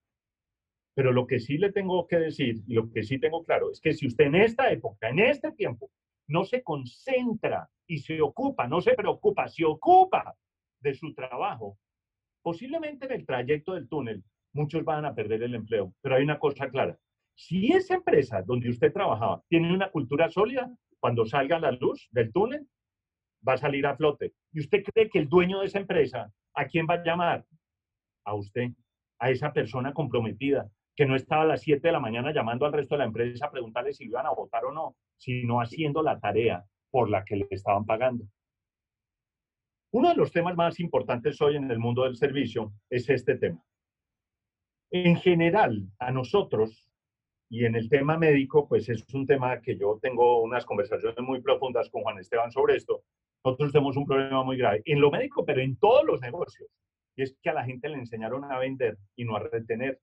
Pero 0.95 1.13
lo 1.13 1.27
que 1.27 1.39
sí 1.39 1.59
le 1.59 1.73
tengo 1.73 2.07
que 2.07 2.19
decir 2.19 2.57
y 2.67 2.75
lo 2.75 2.91
que 2.91 3.03
sí 3.03 3.19
tengo 3.19 3.45
claro 3.45 3.71
es 3.71 3.81
que 3.81 3.93
si 3.93 4.07
usted 4.07 4.27
en 4.27 4.37
esta 4.37 4.71
época, 4.71 5.09
en 5.09 5.21
este 5.21 5.53
tiempo, 5.53 5.91
no 6.27 6.45
se 6.45 6.63
concentra 6.63 7.69
y 7.87 7.99
se 7.99 8.21
ocupa, 8.21 8.67
no 8.67 8.81
se 8.81 8.95
preocupa, 8.95 9.49
se 9.49 9.65
ocupa 9.65 10.37
de 10.81 10.95
su 10.95 11.15
trabajo, 11.15 11.79
posiblemente 12.43 13.07
en 13.07 13.13
el 13.13 13.27
trayecto 13.27 13.75
del 13.75 13.89
túnel 13.89 14.23
muchos 14.53 14.85
van 14.85 15.05
a 15.05 15.15
perder 15.15 15.43
el 15.43 15.55
empleo. 15.55 15.93
Pero 16.01 16.17
hay 16.17 16.25
una 16.25 16.39
cosa 16.39 16.69
clara. 16.69 16.99
Si 17.35 17.73
esa 17.73 17.95
empresa 17.95 18.43
donde 18.43 18.69
usted 18.69 18.93
trabajaba 18.93 19.43
tiene 19.49 19.73
una 19.73 19.91
cultura 19.91 20.29
sólida, 20.29 20.73
cuando 20.99 21.25
salga 21.25 21.59
la 21.59 21.73
luz 21.73 22.09
del 22.11 22.33
túnel, 22.33 22.69
va 23.47 23.55
a 23.55 23.59
salir 23.59 23.87
a 23.87 23.97
flote. 23.97 24.35
¿Y 24.53 24.61
usted 24.61 24.83
cree 24.85 25.09
que 25.09 25.19
el 25.19 25.29
dueño 25.29 25.61
de 25.61 25.67
esa 25.67 25.79
empresa, 25.79 26.31
a 26.55 26.67
quién 26.67 26.87
va 26.89 26.95
a 26.95 27.05
llamar? 27.05 27.47
A 28.25 28.35
usted, 28.35 28.69
a 29.19 29.31
esa 29.31 29.53
persona 29.53 29.95
comprometida, 29.95 30.71
que 31.01 31.07
no 31.07 31.17
estaba 31.17 31.45
a 31.45 31.47
las 31.47 31.63
7 31.63 31.89
de 31.89 31.93
la 31.93 31.99
mañana 31.99 32.31
llamando 32.31 32.67
al 32.67 32.75
resto 32.75 32.95
de 32.95 32.99
la 32.99 33.07
empresa 33.07 33.47
a 33.47 33.51
preguntarle 33.51 33.95
si 33.95 34.05
iban 34.05 34.27
a 34.27 34.35
votar 34.35 34.67
o 34.67 34.71
no, 34.71 34.97
sino 35.17 35.63
haciendo 35.63 36.03
la 36.03 36.21
tarea 36.21 36.63
por 36.91 37.09
la 37.09 37.25
que 37.25 37.37
le 37.37 37.47
estaban 37.49 37.87
pagando. 37.87 38.27
Uno 39.93 40.11
de 40.11 40.15
los 40.15 40.31
temas 40.31 40.55
más 40.57 40.79
importantes 40.79 41.41
hoy 41.41 41.57
en 41.57 41.71
el 41.71 41.79
mundo 41.79 42.05
del 42.05 42.17
servicio 42.17 42.75
es 42.91 43.09
este 43.09 43.37
tema. 43.37 43.65
En 44.91 45.17
general, 45.17 45.89
a 45.99 46.11
nosotros, 46.11 46.93
y 47.49 47.65
en 47.65 47.77
el 47.77 47.89
tema 47.89 48.19
médico, 48.19 48.69
pues 48.69 48.87
es 48.91 49.03
un 49.15 49.27
tema 49.27 49.59
que 49.63 49.79
yo 49.79 49.99
tengo 50.03 50.43
unas 50.43 50.67
conversaciones 50.67 51.19
muy 51.21 51.41
profundas 51.41 51.89
con 51.89 52.03
Juan 52.03 52.19
Esteban 52.19 52.53
sobre 52.53 52.77
esto. 52.77 53.05
Nosotros 53.43 53.73
tenemos 53.73 53.97
un 53.97 54.05
problema 54.05 54.45
muy 54.45 54.59
grave 54.59 54.83
en 54.85 55.01
lo 55.01 55.11
médico, 55.11 55.47
pero 55.47 55.63
en 55.63 55.79
todos 55.79 56.05
los 56.05 56.21
negocios. 56.21 56.69
Y 57.17 57.23
es 57.23 57.35
que 57.43 57.49
a 57.49 57.55
la 57.55 57.65
gente 57.65 57.89
le 57.89 57.97
enseñaron 57.97 58.45
a 58.45 58.59
vender 58.59 58.99
y 59.17 59.25
no 59.25 59.37
a 59.37 59.41
retener. 59.41 59.99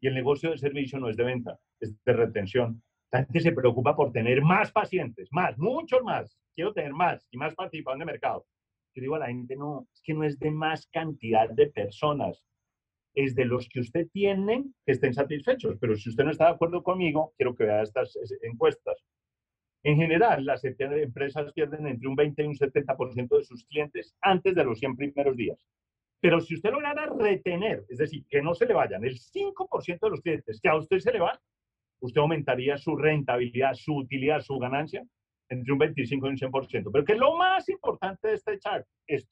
Y 0.00 0.06
el 0.06 0.14
negocio 0.14 0.50
de 0.50 0.58
servicio 0.58 0.98
no 0.98 1.08
es 1.08 1.16
de 1.16 1.24
venta, 1.24 1.58
es 1.80 1.94
de 2.04 2.12
retención. 2.12 2.82
La 3.10 3.24
gente 3.24 3.40
se 3.40 3.52
preocupa 3.52 3.96
por 3.96 4.12
tener 4.12 4.42
más 4.42 4.70
pacientes, 4.70 5.28
más, 5.32 5.58
muchos 5.58 6.02
más. 6.02 6.38
Quiero 6.54 6.72
tener 6.72 6.92
más 6.92 7.26
y 7.30 7.36
más 7.36 7.54
participación 7.54 8.00
de 8.00 8.04
mercado. 8.04 8.46
Yo 8.94 9.02
digo 9.02 9.14
a 9.14 9.20
la 9.20 9.26
gente, 9.26 9.56
no, 9.56 9.86
es 9.92 10.02
que 10.02 10.14
no 10.14 10.24
es 10.24 10.38
de 10.38 10.50
más 10.50 10.86
cantidad 10.88 11.48
de 11.50 11.68
personas, 11.68 12.42
es 13.14 13.34
de 13.34 13.44
los 13.44 13.68
que 13.68 13.80
usted 13.80 14.08
tiene 14.12 14.64
que 14.84 14.92
estén 14.92 15.14
satisfechos. 15.14 15.76
Pero 15.80 15.96
si 15.96 16.10
usted 16.10 16.24
no 16.24 16.30
está 16.30 16.46
de 16.46 16.52
acuerdo 16.52 16.82
conmigo, 16.82 17.32
quiero 17.36 17.54
que 17.54 17.64
vea 17.64 17.82
estas 17.82 18.16
encuestas. 18.42 18.96
En 19.84 19.96
general, 19.96 20.44
las 20.44 20.64
empresas 20.64 21.52
pierden 21.52 21.86
entre 21.86 22.08
un 22.08 22.16
20 22.16 22.42
y 22.42 22.46
un 22.46 22.54
70% 22.54 23.38
de 23.38 23.44
sus 23.44 23.64
clientes 23.64 24.14
antes 24.20 24.54
de 24.54 24.64
los 24.64 24.78
100 24.78 24.96
primeros 24.96 25.36
días. 25.36 25.64
Pero 26.20 26.40
si 26.40 26.54
usted 26.54 26.70
lograra 26.70 27.06
retener, 27.06 27.84
es 27.88 27.98
decir, 27.98 28.24
que 28.28 28.42
no 28.42 28.54
se 28.54 28.66
le 28.66 28.74
vayan 28.74 29.04
el 29.04 29.18
5% 29.18 30.00
de 30.00 30.10
los 30.10 30.20
clientes 30.20 30.60
que 30.60 30.68
a 30.68 30.76
usted 30.76 30.98
se 30.98 31.12
le 31.12 31.20
van, 31.20 31.38
usted 32.00 32.20
aumentaría 32.20 32.76
su 32.76 32.96
rentabilidad, 32.96 33.74
su 33.74 33.96
utilidad, 33.96 34.40
su 34.40 34.58
ganancia 34.58 35.04
entre 35.48 35.72
un 35.72 35.78
25 35.78 36.26
y 36.26 36.30
un 36.30 36.36
100%. 36.36 36.90
Pero 36.92 37.04
que 37.04 37.14
lo 37.14 37.36
más 37.36 37.68
importante 37.68 38.28
de 38.28 38.34
este 38.34 38.58
chart 38.58 38.86
es, 39.06 39.28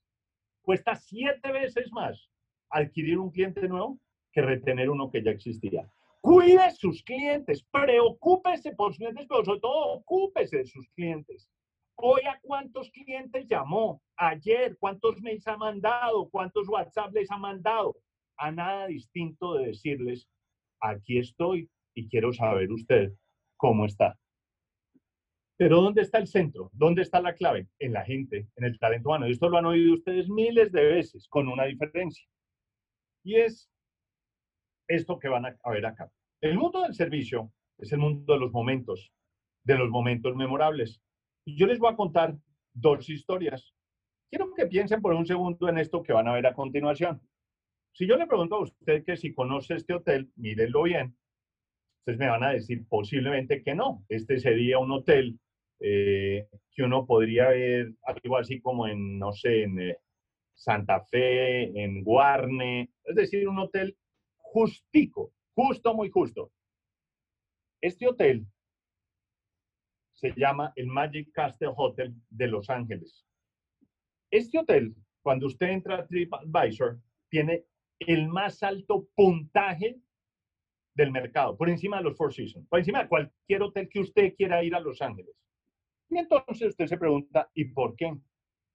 cuesta 0.62 0.94
siete 0.94 1.52
veces 1.52 1.90
más 1.92 2.30
adquirir 2.70 3.18
un 3.18 3.30
cliente 3.30 3.68
nuevo 3.68 3.98
que 4.32 4.42
retener 4.42 4.90
uno 4.90 5.10
que 5.10 5.22
ya 5.22 5.30
existía. 5.30 5.88
Cuide 6.20 6.70
sus 6.72 7.02
clientes, 7.02 7.64
preocúpese 7.70 8.72
por 8.72 8.92
sus 8.92 8.98
clientes, 8.98 9.26
pero 9.28 9.44
sobre 9.44 9.60
todo 9.60 9.92
ocúpese 9.94 10.58
de 10.58 10.66
sus 10.66 10.88
clientes. 10.90 11.48
Hoy 11.98 12.20
a 12.22 12.38
cuántos 12.42 12.90
clientes 12.90 13.46
llamó, 13.48 14.02
ayer, 14.16 14.76
cuántos 14.78 15.20
mails 15.22 15.46
ha 15.48 15.56
mandado, 15.56 16.28
cuántos 16.28 16.68
WhatsApp 16.68 17.12
les 17.14 17.30
ha 17.30 17.38
mandado. 17.38 17.96
A 18.38 18.50
nada 18.52 18.86
distinto 18.86 19.54
de 19.54 19.68
decirles, 19.68 20.28
aquí 20.80 21.18
estoy, 21.18 21.70
y 21.94 22.06
quiero 22.08 22.34
saber 22.34 22.70
usted 22.70 23.12
cómo 23.56 23.86
está. 23.86 24.18
Pero 25.56 25.80
¿dónde 25.80 26.02
está 26.02 26.18
el 26.18 26.26
centro? 26.26 26.68
¿Dónde 26.74 27.00
está 27.00 27.20
la 27.22 27.34
clave? 27.34 27.66
En 27.78 27.94
la 27.94 28.04
gente, 28.04 28.46
en 28.56 28.64
el 28.64 28.78
talento 28.78 29.08
humano. 29.08 29.24
Esto 29.24 29.48
lo 29.48 29.56
han 29.56 29.64
oído 29.64 29.94
ustedes 29.94 30.28
miles 30.28 30.70
de 30.70 30.84
veces, 30.84 31.26
con 31.28 31.48
una 31.48 31.64
diferencia. 31.64 32.28
Y 33.24 33.36
es 33.36 33.70
esto 34.86 35.18
que 35.18 35.28
van 35.28 35.46
a 35.46 35.70
ver 35.70 35.86
acá. 35.86 36.10
El 36.42 36.58
mundo 36.58 36.82
del 36.82 36.94
servicio 36.94 37.50
es 37.78 37.90
el 37.92 38.00
mundo 38.00 38.34
de 38.34 38.38
los 38.38 38.52
momentos, 38.52 39.10
de 39.64 39.78
los 39.78 39.88
momentos 39.88 40.36
memorables. 40.36 41.00
Yo 41.46 41.66
les 41.66 41.78
voy 41.78 41.92
a 41.92 41.96
contar 41.96 42.36
dos 42.74 43.08
historias. 43.08 43.72
Quiero 44.28 44.52
que 44.54 44.66
piensen 44.66 45.00
por 45.00 45.14
un 45.14 45.26
segundo 45.26 45.68
en 45.68 45.78
esto 45.78 46.02
que 46.02 46.12
van 46.12 46.28
a 46.28 46.34
ver 46.34 46.46
a 46.46 46.54
continuación. 46.54 47.20
Si 47.92 48.06
yo 48.06 48.16
le 48.16 48.26
pregunto 48.26 48.56
a 48.56 48.62
usted 48.62 49.04
que 49.04 49.16
si 49.16 49.32
conoce 49.32 49.74
este 49.74 49.94
hotel, 49.94 50.30
mírenlo 50.36 50.82
bien, 50.82 51.16
Ustedes 52.06 52.20
me 52.20 52.28
van 52.28 52.44
a 52.44 52.52
decir 52.52 52.86
posiblemente 52.88 53.64
que 53.64 53.74
no. 53.74 54.04
Este 54.08 54.38
sería 54.38 54.78
un 54.78 54.92
hotel 54.92 55.40
eh, 55.80 56.46
que 56.70 56.84
uno 56.84 57.04
podría 57.04 57.48
ver 57.48 57.94
algo 58.04 58.36
así 58.36 58.60
como 58.60 58.86
en, 58.86 59.18
no 59.18 59.32
sé, 59.32 59.64
en 59.64 59.80
eh, 59.80 59.96
Santa 60.54 61.00
Fe, 61.00 61.64
en 61.82 62.04
Guarne, 62.04 62.90
es 63.02 63.16
decir, 63.16 63.48
un 63.48 63.58
hotel 63.58 63.96
justico, 64.36 65.32
justo, 65.56 65.94
muy 65.94 66.08
justo. 66.08 66.52
Este 67.80 68.06
hotel 68.06 68.46
se 70.16 70.32
llama 70.34 70.72
el 70.76 70.86
Magic 70.86 71.30
Castle 71.32 71.72
Hotel 71.76 72.14
de 72.30 72.48
Los 72.48 72.70
Ángeles. 72.70 73.24
Este 74.30 74.58
hotel, 74.58 74.94
cuando 75.22 75.46
usted 75.46 75.68
entra 75.68 75.96
a 75.96 76.06
TripAdvisor, 76.06 76.98
tiene 77.28 77.66
el 77.98 78.28
más 78.28 78.62
alto 78.62 79.08
puntaje 79.14 80.00
del 80.94 81.12
mercado, 81.12 81.56
por 81.56 81.68
encima 81.68 81.98
de 81.98 82.04
los 82.04 82.16
Four 82.16 82.32
Seasons, 82.32 82.66
por 82.68 82.78
encima 82.78 83.02
de 83.02 83.08
cualquier 83.08 83.62
hotel 83.62 83.88
que 83.90 84.00
usted 84.00 84.34
quiera 84.34 84.64
ir 84.64 84.74
a 84.74 84.80
Los 84.80 85.02
Ángeles. 85.02 85.36
Y 86.08 86.16
entonces 86.16 86.68
usted 86.68 86.86
se 86.86 86.96
pregunta, 86.96 87.50
¿y 87.52 87.66
por 87.66 87.94
qué? 87.94 88.16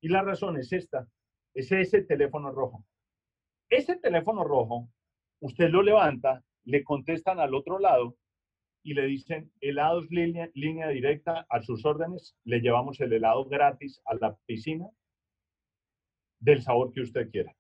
Y 0.02 0.10
la 0.10 0.22
razón 0.22 0.58
es 0.58 0.72
esta, 0.72 1.08
es 1.56 1.72
ese 1.72 2.04
teléfono 2.04 2.52
rojo. 2.52 2.86
Ese 3.68 3.96
teléfono 3.96 4.44
rojo, 4.44 4.90
usted 5.40 5.70
lo 5.70 5.82
levanta, 5.82 6.44
le 6.66 6.84
contestan 6.84 7.40
al 7.40 7.56
otro 7.56 7.80
lado 7.80 8.16
y 8.84 8.94
le 8.94 9.06
dicen, 9.06 9.52
helados 9.62 10.10
línea, 10.10 10.50
directa 10.89 11.46
a 11.50 11.62
sus 11.62 11.86
órdenes, 11.86 12.36
le 12.44 12.60
llevamos 12.60 13.00
el 13.00 13.13
helado 13.13 13.46
gratis 13.46 14.02
a 14.06 14.15
la 14.15 14.36
piscina 14.46 14.88
del 16.39 16.62
sabor 16.62 16.91
que 16.91 17.02
usted 17.02 17.30
quiera. 17.30 17.56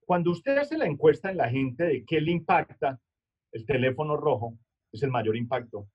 Cuando 0.00 0.30
usted 0.32 0.58
hace 0.58 0.76
la 0.76 0.86
encuesta 0.86 1.30
en 1.30 1.38
la 1.38 1.48
gente 1.48 1.84
de 1.84 2.04
qué 2.04 2.20
le 2.20 2.32
impacta 2.32 3.00
el 3.52 3.64
teléfono 3.64 4.16
rojo, 4.16 4.58
es 4.92 5.02
el 5.02 5.10
mayor 5.10 5.36
impacto. 5.36 5.88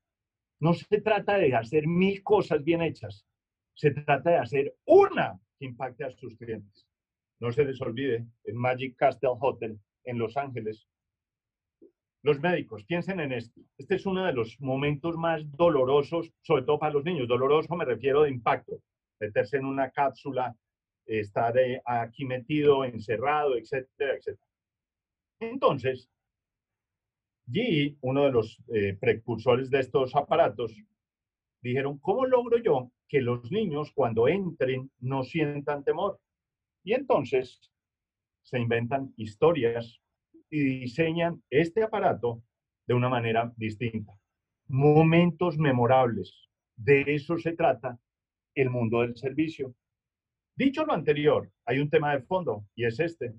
No 0.60 0.74
se 0.74 1.02
trata 1.02 1.38
de 1.38 1.56
hacer 1.56 1.88
mil 1.88 2.24
cosas 2.24 2.64
bien 2.64 2.82
hechas, 2.82 3.26
se 3.76 3.92
trata 3.92 4.32
de 4.32 4.38
hacer 4.38 4.76
una 4.86 5.40
que 5.58 5.66
impacte 5.66 6.04
a 6.04 6.12
sus 6.12 6.36
clientes. 6.38 6.88
No 7.40 7.52
se 7.52 7.64
les 7.64 7.80
olvide, 7.82 8.26
el 8.44 8.56
Magic 8.56 8.98
Castle 8.98 9.30
Hotel 9.40 9.80
en 10.04 10.18
Los 10.18 10.36
Ángeles, 10.36 10.89
Los 12.22 12.40
médicos, 12.42 12.84
piensen 12.84 13.22
en 13.22 13.32
esto. 13.32 13.62
Este 13.78 13.96
es 13.96 14.06
uno 14.06 14.26
de 14.26 14.34
los 14.34 14.60
momentos 14.60 15.16
más 15.16 15.50
dolorosos, 15.56 16.34
sobre 16.42 16.64
todo 16.64 16.78
para 16.78 16.94
los 16.94 17.06
niños. 17.06 17.28
Doloroso 17.30 17.76
me 17.76 17.86
refiero 17.86 18.24
de 18.24 18.30
impacto. 18.30 18.82
Meterse 19.20 19.58
en 19.58 19.66
una 19.66 19.90
cápsula, 19.90 20.56
estar 21.06 21.58
eh, 21.58 21.82
aquí 21.86 22.26
metido, 22.26 22.84
encerrado, 22.84 23.58
etcétera, 23.58 24.16
etcétera. 24.16 24.48
Entonces, 25.40 26.10
GE, 27.52 27.96
uno 28.02 28.26
de 28.26 28.32
los 28.32 28.62
eh, 28.74 28.98
precursores 29.00 29.70
de 29.70 29.80
estos 29.80 30.14
aparatos, 30.16 30.76
dijeron, 31.62 32.00
¿cómo 32.00 32.26
logro 32.26 32.58
yo 32.58 32.92
que 33.08 33.22
los 33.22 33.50
niños 33.50 33.92
cuando 33.94 34.28
entren 34.28 34.92
no 35.00 35.24
sientan 35.24 35.86
temor? 35.86 36.20
Y 36.84 36.94
entonces 36.94 37.72
se 38.44 38.60
inventan 38.60 39.14
historias 39.16 40.02
y 40.50 40.82
diseñan 40.82 41.44
este 41.50 41.84
aparato 41.84 42.42
de 42.88 42.94
una 42.94 43.10
manera 43.10 43.54
distinta. 43.56 44.14
Momentos 44.68 45.58
memorables. 45.58 46.50
De 46.76 47.04
eso 47.08 47.38
se 47.38 47.54
trata 47.54 48.00
el 48.56 48.70
mundo 48.70 49.02
del 49.02 49.16
servicio. 49.16 49.76
Dicho 50.56 50.86
lo 50.86 50.94
anterior, 50.94 51.52
hay 51.66 51.80
un 51.80 51.90
tema 51.90 52.14
de 52.14 52.22
fondo 52.24 52.66
y 52.76 52.86
es 52.86 53.00
este. 53.00 53.34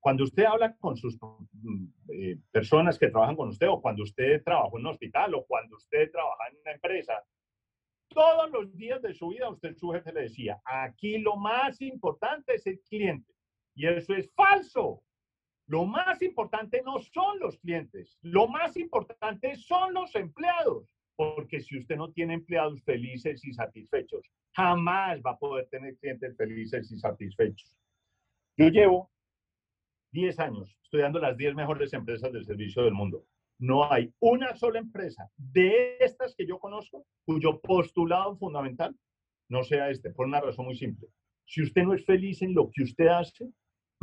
Cuando 0.00 0.24
usted 0.24 0.44
habla 0.44 0.76
con 0.76 0.96
sus 0.96 1.18
mm, 1.20 1.86
eh, 2.12 2.38
personas 2.50 2.98
que 2.98 3.08
trabajan 3.08 3.36
con 3.36 3.48
usted 3.48 3.68
o 3.68 3.80
cuando 3.80 4.02
usted 4.02 4.42
trabaja 4.44 4.68
en 4.74 4.80
un 4.80 4.86
hospital 4.88 5.34
o 5.34 5.46
cuando 5.46 5.76
usted 5.76 6.10
trabaja 6.10 6.48
en 6.50 6.58
una 6.60 6.72
empresa, 6.72 7.24
todos 8.08 8.50
los 8.50 8.76
días 8.76 9.00
de 9.02 9.14
su 9.14 9.28
vida 9.28 9.48
usted 9.48 9.74
su 9.74 9.90
jefe 9.90 10.12
le 10.12 10.22
decía, 10.22 10.60
aquí 10.64 11.18
lo 11.18 11.36
más 11.36 11.80
importante 11.80 12.54
es 12.54 12.66
el 12.66 12.80
cliente. 12.80 13.32
Y 13.74 13.86
eso 13.86 14.14
es 14.14 14.30
falso. 14.34 15.02
Lo 15.66 15.86
más 15.86 16.20
importante 16.20 16.82
no 16.84 17.00
son 17.00 17.38
los 17.40 17.58
clientes, 17.58 18.18
lo 18.22 18.48
más 18.48 18.76
importante 18.76 19.56
son 19.56 19.94
los 19.94 20.14
empleados, 20.14 20.86
porque 21.16 21.60
si 21.60 21.78
usted 21.78 21.96
no 21.96 22.12
tiene 22.12 22.34
empleados 22.34 22.82
felices 22.82 23.44
y 23.44 23.52
satisfechos, 23.54 24.30
jamás 24.52 25.20
va 25.24 25.32
a 25.32 25.38
poder 25.38 25.66
tener 25.68 25.96
clientes 25.96 26.36
felices 26.36 26.90
y 26.92 26.98
satisfechos. 26.98 27.74
Yo 28.56 28.68
llevo 28.68 29.10
10 30.12 30.38
años 30.38 30.76
estudiando 30.82 31.18
las 31.18 31.36
10 31.36 31.54
mejores 31.54 31.92
empresas 31.92 32.32
del 32.32 32.44
servicio 32.44 32.84
del 32.84 32.94
mundo. 32.94 33.26
No 33.58 33.90
hay 33.90 34.12
una 34.20 34.54
sola 34.56 34.78
empresa 34.78 35.30
de 35.36 35.96
estas 35.98 36.34
que 36.34 36.46
yo 36.46 36.58
conozco 36.58 37.06
cuyo 37.24 37.60
postulado 37.60 38.36
fundamental 38.36 38.94
no 39.48 39.64
sea 39.64 39.90
este, 39.90 40.10
por 40.10 40.26
una 40.26 40.40
razón 40.40 40.66
muy 40.66 40.76
simple. 40.76 41.08
Si 41.46 41.62
usted 41.62 41.82
no 41.82 41.94
es 41.94 42.04
feliz 42.04 42.42
en 42.42 42.54
lo 42.54 42.70
que 42.70 42.82
usted 42.82 43.06
hace, 43.06 43.50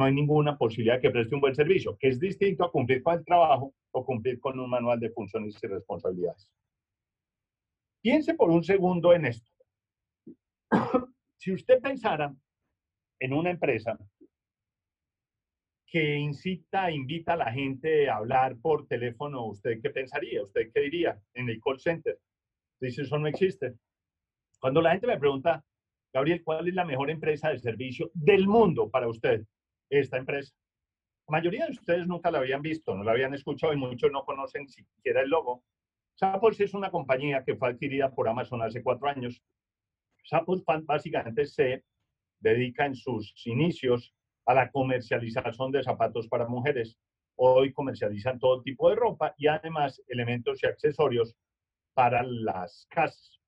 no 0.01 0.07
hay 0.07 0.15
ninguna 0.15 0.57
posibilidad 0.57 0.99
que 0.99 1.11
preste 1.11 1.35
un 1.35 1.41
buen 1.41 1.53
servicio, 1.53 1.95
que 1.95 2.07
es 2.07 2.19
distinto 2.19 2.63
a 2.65 2.71
cumplir 2.71 3.03
con 3.03 3.19
el 3.19 3.23
trabajo 3.23 3.75
o 3.91 4.03
cumplir 4.03 4.39
con 4.39 4.59
un 4.59 4.67
manual 4.67 4.99
de 4.99 5.11
funciones 5.11 5.55
y 5.61 5.67
responsabilidades. 5.67 6.49
Piense 8.01 8.33
por 8.33 8.49
un 8.49 8.63
segundo 8.63 9.13
en 9.13 9.27
esto. 9.27 9.51
si 11.37 11.53
usted 11.53 11.79
pensara 11.79 12.35
en 13.19 13.33
una 13.33 13.51
empresa 13.51 13.95
que 15.85 16.17
incita, 16.17 16.89
invita 16.89 17.33
a 17.33 17.37
la 17.37 17.51
gente 17.51 18.09
a 18.09 18.15
hablar 18.15 18.57
por 18.59 18.87
teléfono, 18.87 19.45
¿usted 19.45 19.79
qué 19.83 19.91
pensaría? 19.91 20.41
¿Usted 20.41 20.71
qué 20.73 20.81
diría 20.81 21.21
en 21.35 21.47
el 21.47 21.61
call 21.61 21.79
center? 21.79 22.17
Dice, 22.79 23.03
eso 23.03 23.19
no 23.19 23.27
existe. 23.27 23.75
Cuando 24.59 24.81
la 24.81 24.93
gente 24.93 25.05
me 25.05 25.19
pregunta, 25.19 25.63
Gabriel, 26.11 26.41
¿cuál 26.43 26.67
es 26.67 26.73
la 26.73 26.85
mejor 26.85 27.11
empresa 27.11 27.49
de 27.49 27.59
servicio 27.59 28.09
del 28.15 28.47
mundo 28.47 28.89
para 28.89 29.07
usted? 29.07 29.45
Esta 29.99 30.17
empresa. 30.17 30.55
La 31.27 31.37
mayoría 31.37 31.65
de 31.65 31.71
ustedes 31.71 32.07
nunca 32.07 32.31
la 32.31 32.39
habían 32.39 32.61
visto, 32.61 32.95
no 32.95 33.03
la 33.03 33.11
habían 33.11 33.33
escuchado 33.33 33.73
y 33.73 33.77
muchos 33.77 34.11
no 34.11 34.25
conocen 34.25 34.67
siquiera 34.67 35.21
el 35.21 35.29
logo. 35.29 35.63
Zappos 36.19 36.59
es 36.59 36.73
una 36.73 36.91
compañía 36.91 37.43
que 37.43 37.55
fue 37.55 37.69
adquirida 37.69 38.11
por 38.11 38.27
Amazon 38.27 38.61
hace 38.61 38.81
cuatro 38.81 39.07
años. 39.07 39.41
Zappos 40.29 40.63
básicamente 40.83 41.45
se 41.45 41.83
dedica 42.39 42.85
en 42.85 42.95
sus 42.95 43.33
inicios 43.45 44.13
a 44.45 44.53
la 44.53 44.71
comercialización 44.71 45.71
de 45.71 45.83
zapatos 45.83 46.27
para 46.27 46.47
mujeres. 46.47 46.97
Hoy 47.35 47.71
comercializan 47.73 48.39
todo 48.39 48.61
tipo 48.61 48.89
de 48.89 48.95
ropa 48.95 49.33
y 49.37 49.47
además 49.47 50.01
elementos 50.07 50.61
y 50.63 50.67
accesorios 50.67 51.35
para 51.93 52.23
las 52.23 52.87
casas. 52.89 53.40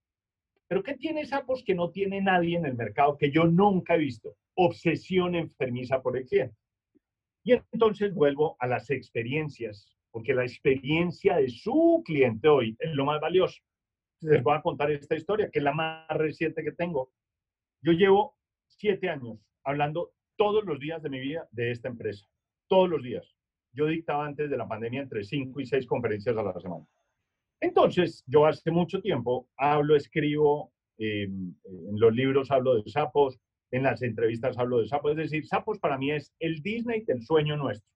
Pero 0.74 0.82
¿qué 0.82 0.96
tiene 0.96 1.24
Zappos 1.24 1.64
que 1.64 1.76
no 1.76 1.92
tiene 1.92 2.20
nadie 2.20 2.58
en 2.58 2.66
el 2.66 2.74
mercado 2.74 3.16
que 3.16 3.30
yo 3.30 3.44
nunca 3.44 3.94
he 3.94 4.00
visto? 4.00 4.36
obsesión 4.56 5.36
enfermiza 5.36 6.02
por 6.02 6.18
el 6.18 6.26
cliente. 6.26 6.56
Y 7.44 7.52
entonces 7.54 8.12
vuelvo 8.12 8.56
a 8.58 8.66
las 8.66 8.90
experiencias, 8.90 9.96
porque 10.10 10.34
la 10.34 10.42
experiencia 10.42 11.36
de 11.36 11.48
su 11.48 12.02
cliente 12.04 12.48
hoy 12.48 12.76
es 12.80 12.92
lo 12.96 13.06
más 13.06 13.22
valioso. 13.22 13.62
Les 14.22 14.42
voy 14.42 14.56
a 14.56 14.64
contar 14.64 14.90
esta 14.90 15.16
historia, 15.16 15.52
que 15.52 15.60
es 15.60 15.64
la 15.64 15.74
más 15.74 16.08
reciente 16.10 16.64
que 16.64 16.72
tengo. 16.72 17.12
Yo 17.84 17.92
llevo 17.92 18.36
siete 18.66 19.10
años 19.10 19.38
hablando 19.64 20.12
todos 20.38 20.66
los 20.66 20.80
días 20.80 21.04
de 21.04 21.10
mi 21.12 21.20
vida 21.20 21.48
de 21.52 21.70
esta 21.70 21.88
empresa, 21.88 22.26
todos 22.68 22.90
los 22.90 23.04
días. 23.04 23.32
Yo 23.74 23.86
dictaba 23.86 24.26
antes 24.26 24.50
de 24.50 24.58
la 24.58 24.68
pandemia 24.68 25.04
entre 25.04 25.24
cinco 25.24 25.62
y 25.62 25.68
seis 25.68 25.86
conferencias 25.86 26.36
a 26.36 26.42
la 26.42 26.60
semana. 26.60 26.88
Entonces, 27.64 28.26
yo 28.28 28.46
hace 28.46 28.72
mucho 28.72 29.02
tiempo 29.02 29.48
hablo, 29.56 29.96
escribo, 29.96 30.74
eh, 30.98 31.24
en 31.24 31.98
los 31.98 32.14
libros 32.14 32.52
hablo 32.52 32.76
de 32.76 32.92
sapos, 32.92 33.40
en 33.72 33.84
las 33.84 34.02
entrevistas 34.02 34.58
hablo 34.58 34.82
de 34.82 34.88
sapos. 34.90 35.12
Es 35.12 35.18
decir, 35.18 35.48
sapos 35.48 35.80
para 35.80 35.98
mí 35.98 36.12
es 36.12 36.34
el 36.40 36.62
Disney 36.62 37.06
del 37.06 37.24
sueño 37.24 37.56
nuestro. 37.56 37.90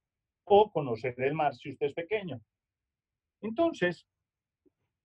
O 0.46 0.72
conocer 0.72 1.16
el 1.18 1.34
mar 1.34 1.54
si 1.54 1.72
usted 1.72 1.88
es 1.88 1.94
pequeño. 1.94 2.40
Entonces, 3.42 4.08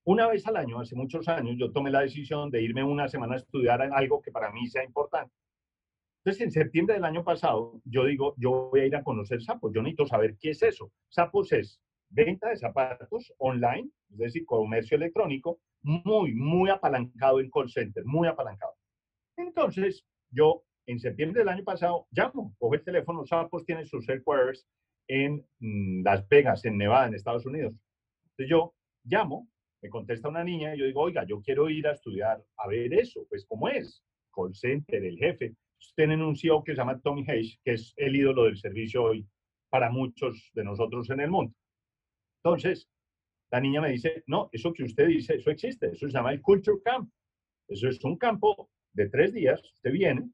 una 0.04 0.28
vez 0.28 0.46
al 0.46 0.56
año, 0.56 0.78
hace 0.78 0.94
muchos 0.94 1.26
años, 1.26 1.56
yo 1.58 1.72
tomé 1.72 1.90
la 1.90 2.02
decisión 2.02 2.48
de 2.48 2.62
irme 2.62 2.84
una 2.84 3.08
semana 3.08 3.34
a 3.34 3.38
estudiar 3.38 3.82
algo 3.82 4.22
que 4.22 4.30
para 4.30 4.52
mí 4.52 4.68
sea 4.68 4.84
importante. 4.84 5.34
Entonces, 6.24 6.40
en 6.40 6.52
septiembre 6.52 6.94
del 6.94 7.04
año 7.04 7.24
pasado, 7.24 7.80
yo 7.84 8.04
digo, 8.04 8.36
yo 8.36 8.70
voy 8.70 8.82
a 8.82 8.86
ir 8.86 8.94
a 8.94 9.02
conocer 9.02 9.42
sapos. 9.42 9.72
Yo 9.74 9.82
necesito 9.82 10.06
saber 10.06 10.36
qué 10.38 10.50
es 10.50 10.62
eso. 10.62 10.92
Sapos 11.08 11.50
es 11.50 11.80
venta 12.12 12.50
de 12.50 12.56
zapatos 12.56 13.32
online, 13.38 13.90
es 14.10 14.18
decir, 14.18 14.44
comercio 14.44 14.96
electrónico, 14.96 15.60
muy, 15.82 16.34
muy 16.34 16.70
apalancado 16.70 17.40
en 17.40 17.50
call 17.50 17.70
center, 17.70 18.04
muy 18.04 18.28
apalancado. 18.28 18.74
Entonces, 19.36 20.04
yo 20.30 20.62
en 20.86 20.98
septiembre 21.00 21.40
del 21.40 21.48
año 21.48 21.64
pasado 21.64 22.06
llamo, 22.10 22.54
cojo 22.58 22.74
el 22.74 22.84
teléfono, 22.84 23.24
Sapos 23.24 23.64
tiene 23.64 23.84
sus 23.84 24.08
headquarters 24.08 24.66
en 25.08 25.44
mm, 25.60 26.02
Las 26.04 26.28
Vegas, 26.28 26.64
en 26.64 26.76
Nevada, 26.76 27.06
en 27.06 27.14
Estados 27.14 27.46
Unidos. 27.46 27.74
Entonces 28.24 28.48
yo 28.48 28.74
llamo, 29.04 29.48
me 29.80 29.88
contesta 29.88 30.28
una 30.28 30.44
niña 30.44 30.74
y 30.74 30.78
yo 30.78 30.84
digo, 30.84 31.00
oiga, 31.00 31.24
yo 31.24 31.40
quiero 31.40 31.68
ir 31.68 31.86
a 31.86 31.92
estudiar 31.92 32.44
a 32.56 32.68
ver 32.68 32.92
eso, 32.94 33.26
pues 33.28 33.44
cómo 33.46 33.68
es, 33.68 34.02
call 34.34 34.54
center, 34.54 35.04
el 35.04 35.16
jefe. 35.18 35.54
Tienen 35.96 36.22
un 36.22 36.36
CEO 36.36 36.62
que 36.62 36.72
se 36.72 36.78
llama 36.78 37.00
Tommy 37.00 37.24
Hayes, 37.28 37.58
que 37.64 37.72
es 37.72 37.92
el 37.96 38.14
ídolo 38.14 38.44
del 38.44 38.56
servicio 38.56 39.02
hoy 39.02 39.26
para 39.68 39.90
muchos 39.90 40.50
de 40.54 40.64
nosotros 40.64 41.10
en 41.10 41.20
el 41.20 41.30
mundo. 41.30 41.54
Entonces, 42.44 42.88
la 43.50 43.60
niña 43.60 43.80
me 43.80 43.90
dice, 43.90 44.24
no, 44.26 44.48
eso 44.52 44.72
que 44.72 44.84
usted 44.84 45.06
dice, 45.06 45.36
eso 45.36 45.50
existe, 45.50 45.88
eso 45.92 46.06
se 46.06 46.12
llama 46.12 46.32
el 46.32 46.40
Culture 46.40 46.80
Camp. 46.82 47.10
Eso 47.68 47.88
es 47.88 48.02
un 48.04 48.16
campo 48.16 48.70
de 48.92 49.08
tres 49.08 49.32
días, 49.32 49.62
usted 49.62 49.92
viene 49.92 50.28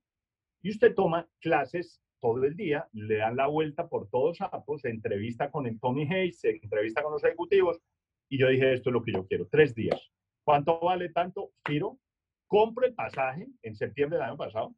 y 0.62 0.70
usted 0.70 0.94
toma 0.94 1.28
clases 1.40 2.02
todo 2.20 2.42
el 2.44 2.56
día, 2.56 2.88
le 2.92 3.18
dan 3.18 3.36
la 3.36 3.46
vuelta 3.46 3.88
por 3.88 4.08
todos 4.08 4.38
Sapos, 4.38 4.80
se 4.80 4.90
entrevista 4.90 5.50
con 5.50 5.66
el 5.66 5.78
Tommy 5.78 6.02
Hayes, 6.12 6.40
se 6.40 6.50
entrevista 6.50 7.02
con 7.02 7.12
los 7.12 7.22
ejecutivos, 7.22 7.80
y 8.28 8.38
yo 8.38 8.48
dije, 8.48 8.74
esto 8.74 8.90
es 8.90 8.94
lo 8.94 9.02
que 9.02 9.12
yo 9.12 9.26
quiero, 9.26 9.46
tres 9.48 9.74
días. 9.74 10.10
¿Cuánto 10.44 10.80
vale 10.80 11.10
tanto? 11.10 11.52
Giro, 11.66 11.98
compro 12.46 12.86
el 12.86 12.94
pasaje 12.94 13.46
en 13.62 13.76
septiembre 13.76 14.18
del 14.18 14.28
año 14.28 14.36
pasado 14.36 14.74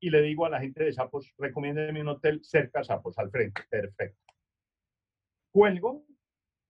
y 0.00 0.10
le 0.10 0.22
digo 0.22 0.46
a 0.46 0.50
la 0.50 0.60
gente 0.60 0.84
de 0.84 0.92
Sapos, 0.92 1.32
recomiéndeme 1.38 2.00
un 2.00 2.08
hotel 2.08 2.40
cerca 2.44 2.80
de 2.80 2.84
Sapos, 2.84 3.18
al 3.18 3.30
frente. 3.30 3.62
Perfecto. 3.68 4.20
Cuelgo, 5.50 6.04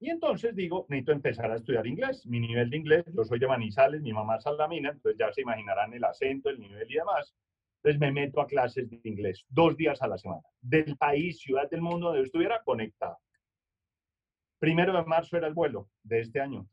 y 0.05 0.11
entonces 0.11 0.55
digo, 0.55 0.85
necesito 0.91 1.13
empezar 1.13 1.51
a 1.51 1.57
estudiar 1.57 1.87
inglés. 1.87 2.27
Mi 2.27 2.39
nivel 2.39 2.69
de 2.69 2.77
inglés, 2.77 3.05
yo 3.11 3.25
soy 3.25 3.39
de 3.39 3.47
Manizales, 3.47 4.03
mi 4.03 4.13
mamá 4.13 4.37
es 4.37 4.43
salamina, 4.43 4.91
entonces 4.91 5.19
ya 5.19 5.33
se 5.33 5.41
imaginarán 5.41 5.95
el 5.95 6.05
acento, 6.05 6.51
el 6.51 6.61
nivel 6.61 6.87
y 6.91 6.95
demás. 6.97 7.35
Entonces 7.77 7.99
me 7.99 8.13
meto 8.13 8.43
a 8.43 8.47
clases 8.47 8.91
de 8.91 9.01
inglés 9.05 9.47
dos 9.49 9.75
días 9.79 10.03
a 10.03 10.09
la 10.09 10.19
semana, 10.19 10.43
del 10.61 10.95
país, 10.99 11.39
ciudad 11.39 11.71
del 11.71 11.81
mundo 11.81 12.09
donde 12.09 12.23
estuviera 12.23 12.63
conectado. 12.63 13.17
Primero 14.59 14.93
de 14.93 15.05
marzo 15.07 15.39
era 15.39 15.47
el 15.47 15.55
vuelo 15.55 15.89
de 16.03 16.21
este 16.21 16.39
año. 16.39 16.69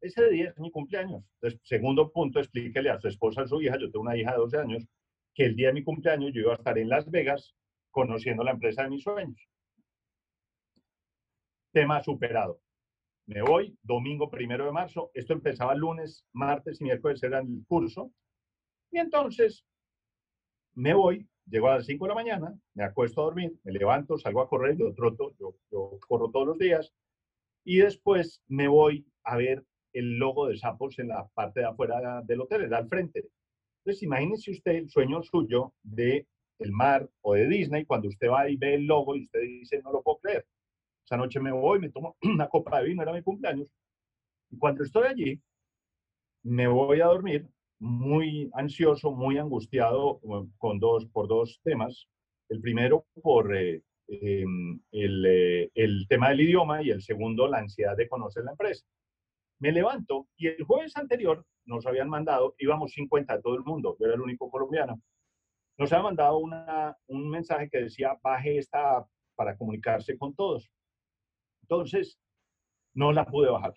Ese 0.00 0.28
día 0.28 0.48
es 0.48 0.58
mi 0.58 0.72
cumpleaños. 0.72 1.22
Entonces, 1.34 1.60
segundo 1.62 2.10
punto, 2.10 2.40
explíquele 2.40 2.90
a 2.90 2.98
su 2.98 3.06
esposa, 3.06 3.42
a 3.42 3.46
su 3.46 3.62
hija, 3.62 3.78
yo 3.78 3.88
tengo 3.88 4.00
una 4.00 4.16
hija 4.16 4.32
de 4.32 4.38
12 4.38 4.58
años, 4.58 4.84
que 5.32 5.44
el 5.44 5.54
día 5.54 5.68
de 5.68 5.74
mi 5.74 5.84
cumpleaños 5.84 6.32
yo 6.34 6.40
iba 6.40 6.52
a 6.52 6.56
estar 6.56 6.76
en 6.76 6.88
Las 6.88 7.08
Vegas 7.08 7.54
conociendo 7.92 8.42
la 8.42 8.50
empresa 8.50 8.82
de 8.82 8.90
mis 8.90 9.04
sueños 9.04 9.48
tema 11.72 12.02
superado. 12.02 12.60
Me 13.26 13.42
voy, 13.42 13.76
domingo 13.82 14.30
primero 14.30 14.64
de 14.64 14.72
marzo. 14.72 15.10
Esto 15.14 15.34
empezaba 15.34 15.74
lunes, 15.74 16.24
martes 16.32 16.80
y 16.80 16.84
miércoles 16.84 17.22
era 17.22 17.40
el 17.40 17.64
curso. 17.66 18.10
Y 18.90 18.98
entonces 18.98 19.66
me 20.74 20.94
voy, 20.94 21.28
llego 21.46 21.68
a 21.68 21.76
las 21.76 21.86
5 21.86 22.04
de 22.04 22.08
la 22.08 22.14
mañana, 22.14 22.58
me 22.74 22.84
acuesto 22.84 23.20
a 23.20 23.24
dormir, 23.24 23.52
me 23.64 23.72
levanto, 23.72 24.16
salgo 24.16 24.40
a 24.40 24.48
correr, 24.48 24.76
yo 24.78 24.94
troto, 24.94 25.34
yo, 25.38 25.54
yo 25.70 25.98
corro 26.06 26.30
todos 26.30 26.46
los 26.46 26.58
días. 26.58 26.92
Y 27.64 27.78
después 27.78 28.42
me 28.46 28.68
voy 28.68 29.06
a 29.24 29.36
ver 29.36 29.64
el 29.92 30.18
logo 30.18 30.46
de 30.46 30.56
sapos 30.56 30.98
en 30.98 31.08
la 31.08 31.28
parte 31.34 31.60
de 31.60 31.66
afuera 31.66 32.22
del 32.22 32.40
hotel, 32.40 32.72
al 32.72 32.88
frente. 32.88 33.28
Entonces, 33.84 34.02
imagínese 34.02 34.50
usted 34.52 34.72
el 34.72 34.90
sueño 34.90 35.22
suyo 35.22 35.74
de 35.82 36.26
el 36.58 36.72
mar 36.72 37.08
o 37.20 37.34
de 37.34 37.46
Disney 37.46 37.84
cuando 37.84 38.08
usted 38.08 38.28
va 38.28 38.48
y 38.48 38.56
ve 38.56 38.74
el 38.74 38.86
logo 38.86 39.16
y 39.16 39.24
usted 39.24 39.40
dice, 39.40 39.80
no 39.82 39.92
lo 39.92 40.02
puedo 40.02 40.18
creer. 40.18 40.46
Esa 41.08 41.16
noche 41.16 41.40
me 41.40 41.50
voy, 41.50 41.78
me 41.78 41.88
tomo 41.88 42.18
una 42.22 42.48
copa 42.50 42.80
de 42.80 42.88
vino, 42.88 43.02
era 43.02 43.14
mi 43.14 43.22
cumpleaños. 43.22 43.72
Y 44.50 44.58
cuando 44.58 44.84
estoy 44.84 45.06
allí, 45.06 45.40
me 46.42 46.68
voy 46.68 47.00
a 47.00 47.06
dormir 47.06 47.48
muy 47.78 48.50
ansioso, 48.52 49.10
muy 49.12 49.38
angustiado 49.38 50.20
con 50.58 50.78
dos, 50.78 51.06
por 51.06 51.26
dos 51.26 51.60
temas. 51.64 52.08
El 52.50 52.60
primero 52.60 53.06
por 53.22 53.56
eh, 53.56 53.82
em, 54.06 54.78
el, 54.92 55.24
eh, 55.24 55.70
el 55.74 56.06
tema 56.08 56.28
del 56.28 56.42
idioma 56.42 56.82
y 56.82 56.90
el 56.90 57.00
segundo 57.00 57.48
la 57.48 57.60
ansiedad 57.60 57.96
de 57.96 58.06
conocer 58.06 58.44
la 58.44 58.50
empresa. 58.50 58.84
Me 59.60 59.72
levanto 59.72 60.28
y 60.36 60.48
el 60.48 60.62
jueves 60.64 60.94
anterior 60.98 61.42
nos 61.64 61.86
habían 61.86 62.10
mandado, 62.10 62.54
íbamos 62.58 62.92
50 62.92 63.36
de 63.36 63.42
todo 63.42 63.54
el 63.54 63.64
mundo, 63.64 63.96
yo 63.98 64.06
era 64.06 64.14
el 64.14 64.20
único 64.20 64.50
colombiano, 64.50 65.00
nos 65.78 65.90
habían 65.90 66.04
mandado 66.04 66.38
una, 66.38 66.96
un 67.06 67.30
mensaje 67.30 67.70
que 67.70 67.78
decía, 67.78 68.18
baje 68.22 68.58
esta 68.58 69.06
para 69.36 69.56
comunicarse 69.56 70.18
con 70.18 70.34
todos. 70.34 70.70
Entonces, 71.68 72.18
no 72.94 73.12
la 73.12 73.26
pude 73.26 73.50
bajar, 73.50 73.74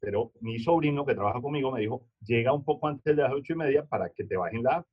pero 0.00 0.32
mi 0.40 0.58
sobrino 0.58 1.04
que 1.04 1.14
trabaja 1.14 1.40
conmigo 1.40 1.70
me 1.70 1.80
dijo, 1.80 2.06
llega 2.20 2.52
un 2.52 2.64
poco 2.64 2.88
antes 2.88 3.14
de 3.14 3.22
las 3.22 3.32
ocho 3.32 3.52
y 3.52 3.56
media 3.56 3.84
para 3.84 4.10
que 4.10 4.24
te 4.24 4.36
bajen 4.36 4.62
la 4.62 4.86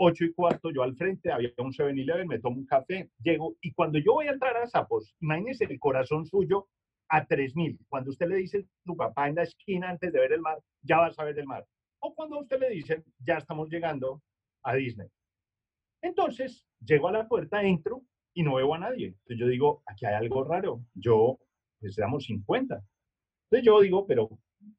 Ocho 0.00 0.24
y 0.24 0.32
cuarto, 0.32 0.70
yo 0.70 0.84
al 0.84 0.94
frente, 0.94 1.32
había 1.32 1.50
un 1.58 1.72
7-Eleven, 1.72 2.28
me 2.28 2.38
tomo 2.38 2.58
un 2.58 2.66
café, 2.66 3.10
llego, 3.20 3.56
y 3.60 3.72
cuando 3.72 3.98
yo 3.98 4.12
voy 4.12 4.28
a 4.28 4.30
entrar 4.30 4.56
a 4.56 4.68
Zapos, 4.68 5.12
imagínese 5.20 5.64
el 5.64 5.80
corazón 5.80 6.24
suyo 6.24 6.68
a 7.08 7.26
3.000. 7.26 7.80
Cuando 7.88 8.10
usted 8.10 8.28
le 8.28 8.36
dice 8.36 8.64
su 8.84 8.96
papá 8.96 9.28
en 9.28 9.34
la 9.34 9.42
esquina 9.42 9.90
antes 9.90 10.12
de 10.12 10.20
ver 10.20 10.32
el 10.32 10.40
mar, 10.40 10.58
ya 10.82 10.98
vas 10.98 11.18
a 11.18 11.24
ver 11.24 11.36
el 11.36 11.46
mar. 11.46 11.66
O 11.98 12.14
cuando 12.14 12.38
usted 12.38 12.60
le 12.60 12.70
dice, 12.70 13.02
ya 13.18 13.38
estamos 13.38 13.68
llegando 13.70 14.22
a 14.62 14.76
Disney. 14.76 15.08
Entonces, 16.00 16.64
llego 16.78 17.08
a 17.08 17.12
la 17.12 17.26
puerta, 17.26 17.60
entro 17.64 18.02
y 18.34 18.44
no 18.44 18.54
veo 18.54 18.72
a 18.74 18.78
nadie. 18.78 19.06
Entonces 19.06 19.38
yo 19.38 19.48
digo, 19.48 19.82
aquí 19.84 20.06
hay 20.06 20.14
algo 20.14 20.44
raro. 20.44 20.80
Yo, 20.94 21.40
pues 21.80 21.94
50. 21.94 22.82
Entonces 23.50 23.66
yo 23.66 23.80
digo, 23.80 24.06
pero 24.06 24.28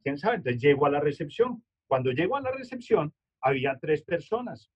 quién 0.04 0.18
sabe. 0.18 0.38
Entonces 0.38 0.62
llego 0.62 0.86
a 0.86 0.90
la 0.90 1.00
recepción. 1.00 1.64
Cuando 1.88 2.12
llego 2.12 2.36
a 2.36 2.42
la 2.42 2.52
recepción, 2.52 3.14
había 3.42 3.78
tres 3.80 4.04
personas. 4.04 4.70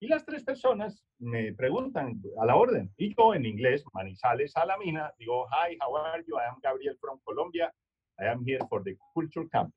Y 0.00 0.08
las 0.08 0.24
tres 0.24 0.42
personas 0.44 1.04
me 1.18 1.52
preguntan 1.52 2.20
a 2.40 2.46
la 2.46 2.56
orden. 2.56 2.92
Y 2.96 3.14
yo 3.14 3.34
en 3.34 3.46
inglés, 3.46 3.84
Manizales 3.92 4.56
a 4.56 4.66
la 4.66 4.76
mina, 4.76 5.12
digo, 5.18 5.46
hi, 5.46 5.76
how 5.80 5.96
are 5.96 6.24
you? 6.26 6.36
I 6.36 6.48
am 6.50 6.58
Gabriel 6.60 6.96
from 7.00 7.20
Colombia. 7.24 7.72
I 8.18 8.26
am 8.26 8.44
here 8.44 8.64
for 8.68 8.82
the 8.82 8.96
culture 9.14 9.48
camp. 9.48 9.72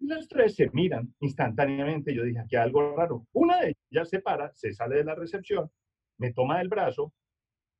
Y 0.00 0.06
las 0.06 0.28
tres 0.28 0.54
se 0.54 0.70
miran 0.70 1.14
instantáneamente. 1.20 2.14
Yo 2.14 2.22
dije, 2.22 2.40
aquí 2.40 2.56
hay 2.56 2.62
algo 2.62 2.94
raro. 2.94 3.26
Una 3.32 3.60
de 3.60 3.74
ellas 3.90 4.08
se 4.08 4.20
para, 4.20 4.52
se 4.54 4.72
sale 4.72 4.96
de 4.96 5.04
la 5.04 5.14
recepción, 5.14 5.70
me 6.18 6.32
toma 6.32 6.60
el 6.60 6.68
brazo 6.68 7.12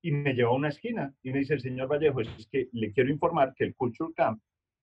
y 0.03 0.13
me 0.13 0.35
lleva 0.35 0.51
a 0.51 0.55
una 0.55 0.69
esquina. 0.69 1.15
Y 1.23 1.33
me 1.33 1.41
dice, 1.41 1.55
el 1.55 1.61
señor 1.61 1.89
Vallejo, 1.89 2.21
es 2.21 2.49
que 2.51 2.69
le 2.73 2.93
quiero 2.93 3.11
informar 3.11 3.55
que 3.55 3.65
el 3.65 3.75
culture 3.75 4.13
camp 4.15 4.41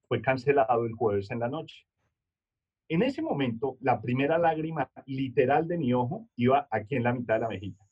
fue 0.07 0.21
cancelado 0.21 0.85
el 0.85 0.93
jueves 0.93 1.31
en 1.31 1.39
la 1.39 1.49
noche. 1.49 1.85
En 2.87 3.01
ese 3.01 3.21
momento, 3.21 3.77
la 3.81 3.99
primera 3.99 4.37
lágrima 4.37 4.91
literal 5.07 5.67
de 5.67 5.77
mi 5.77 5.93
ojo 5.93 6.27
iba 6.35 6.67
aquí 6.69 6.95
en 6.95 7.03
la 7.03 7.13
mitad 7.13 7.35
de 7.35 7.39
la 7.41 7.49
mejilla. 7.49 7.83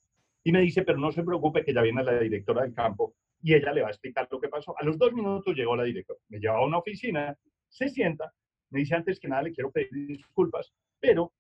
Y 0.44 0.52
me 0.52 0.62
dice, 0.62 0.84
pero 0.84 1.00
no 1.00 1.12
se 1.12 1.24
preocupe 1.24 1.64
que 1.64 1.74
ya 1.74 1.82
viene 1.82 2.04
la 2.04 2.20
directora 2.20 2.64
del 2.64 2.74
campo 2.74 3.16
y 3.42 3.54
ella 3.54 3.74
le 3.74 3.82
va 3.82 3.88
a 3.88 3.92
explicar 3.92 4.28
lo 4.30 4.40
que 4.40 4.50
pasó. 4.50 4.76
A 4.80 4.86
los 4.86 4.98
dos 4.98 5.14
minutos 5.14 5.56
llegó 5.56 5.76
la 5.76 5.84
directora, 5.84 6.20
me 6.30 6.40
lleva 6.40 6.58
a 6.58 6.66
una 6.66 6.78
oficina, 6.78 7.36
se 7.70 7.90
sienta, 7.90 8.32
me 8.70 8.80
dice 8.80 8.96
antes 8.96 9.20
que 9.20 9.28
nada 9.28 9.44
le 9.44 9.52
quiero 9.52 9.72
pedir 9.72 9.90
disculpas, 10.08 10.72
pero 11.00 11.34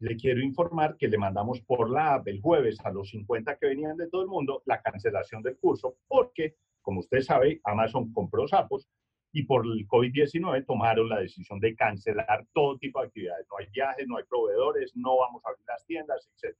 le 0.00 0.16
quiero 0.16 0.40
informar 0.40 0.96
que 0.96 1.08
le 1.08 1.18
mandamos 1.18 1.60
por 1.62 1.90
la 1.90 2.14
app 2.14 2.28
el 2.28 2.40
jueves 2.40 2.78
a 2.84 2.90
los 2.90 3.10
50 3.10 3.56
que 3.58 3.66
venían 3.66 3.96
de 3.96 4.08
todo 4.08 4.22
el 4.22 4.28
mundo 4.28 4.62
la 4.66 4.80
cancelación 4.80 5.42
del 5.42 5.58
curso 5.58 5.96
porque, 6.06 6.56
como 6.80 7.00
usted 7.00 7.20
sabe, 7.20 7.60
Amazon 7.64 8.12
compró 8.12 8.46
sapos 8.46 8.88
y 9.32 9.42
por 9.42 9.66
el 9.66 9.86
COVID-19 9.86 10.64
tomaron 10.66 11.08
la 11.08 11.20
decisión 11.20 11.60
de 11.60 11.74
cancelar 11.74 12.46
todo 12.52 12.78
tipo 12.78 13.00
de 13.00 13.08
actividades. 13.08 13.46
No 13.50 13.58
hay 13.58 13.66
viajes, 13.72 14.06
no 14.06 14.16
hay 14.16 14.24
proveedores, 14.24 14.92
no 14.96 15.18
vamos 15.18 15.44
a 15.44 15.50
abrir 15.50 15.64
las 15.66 15.84
tiendas, 15.84 16.30
etc. 16.42 16.56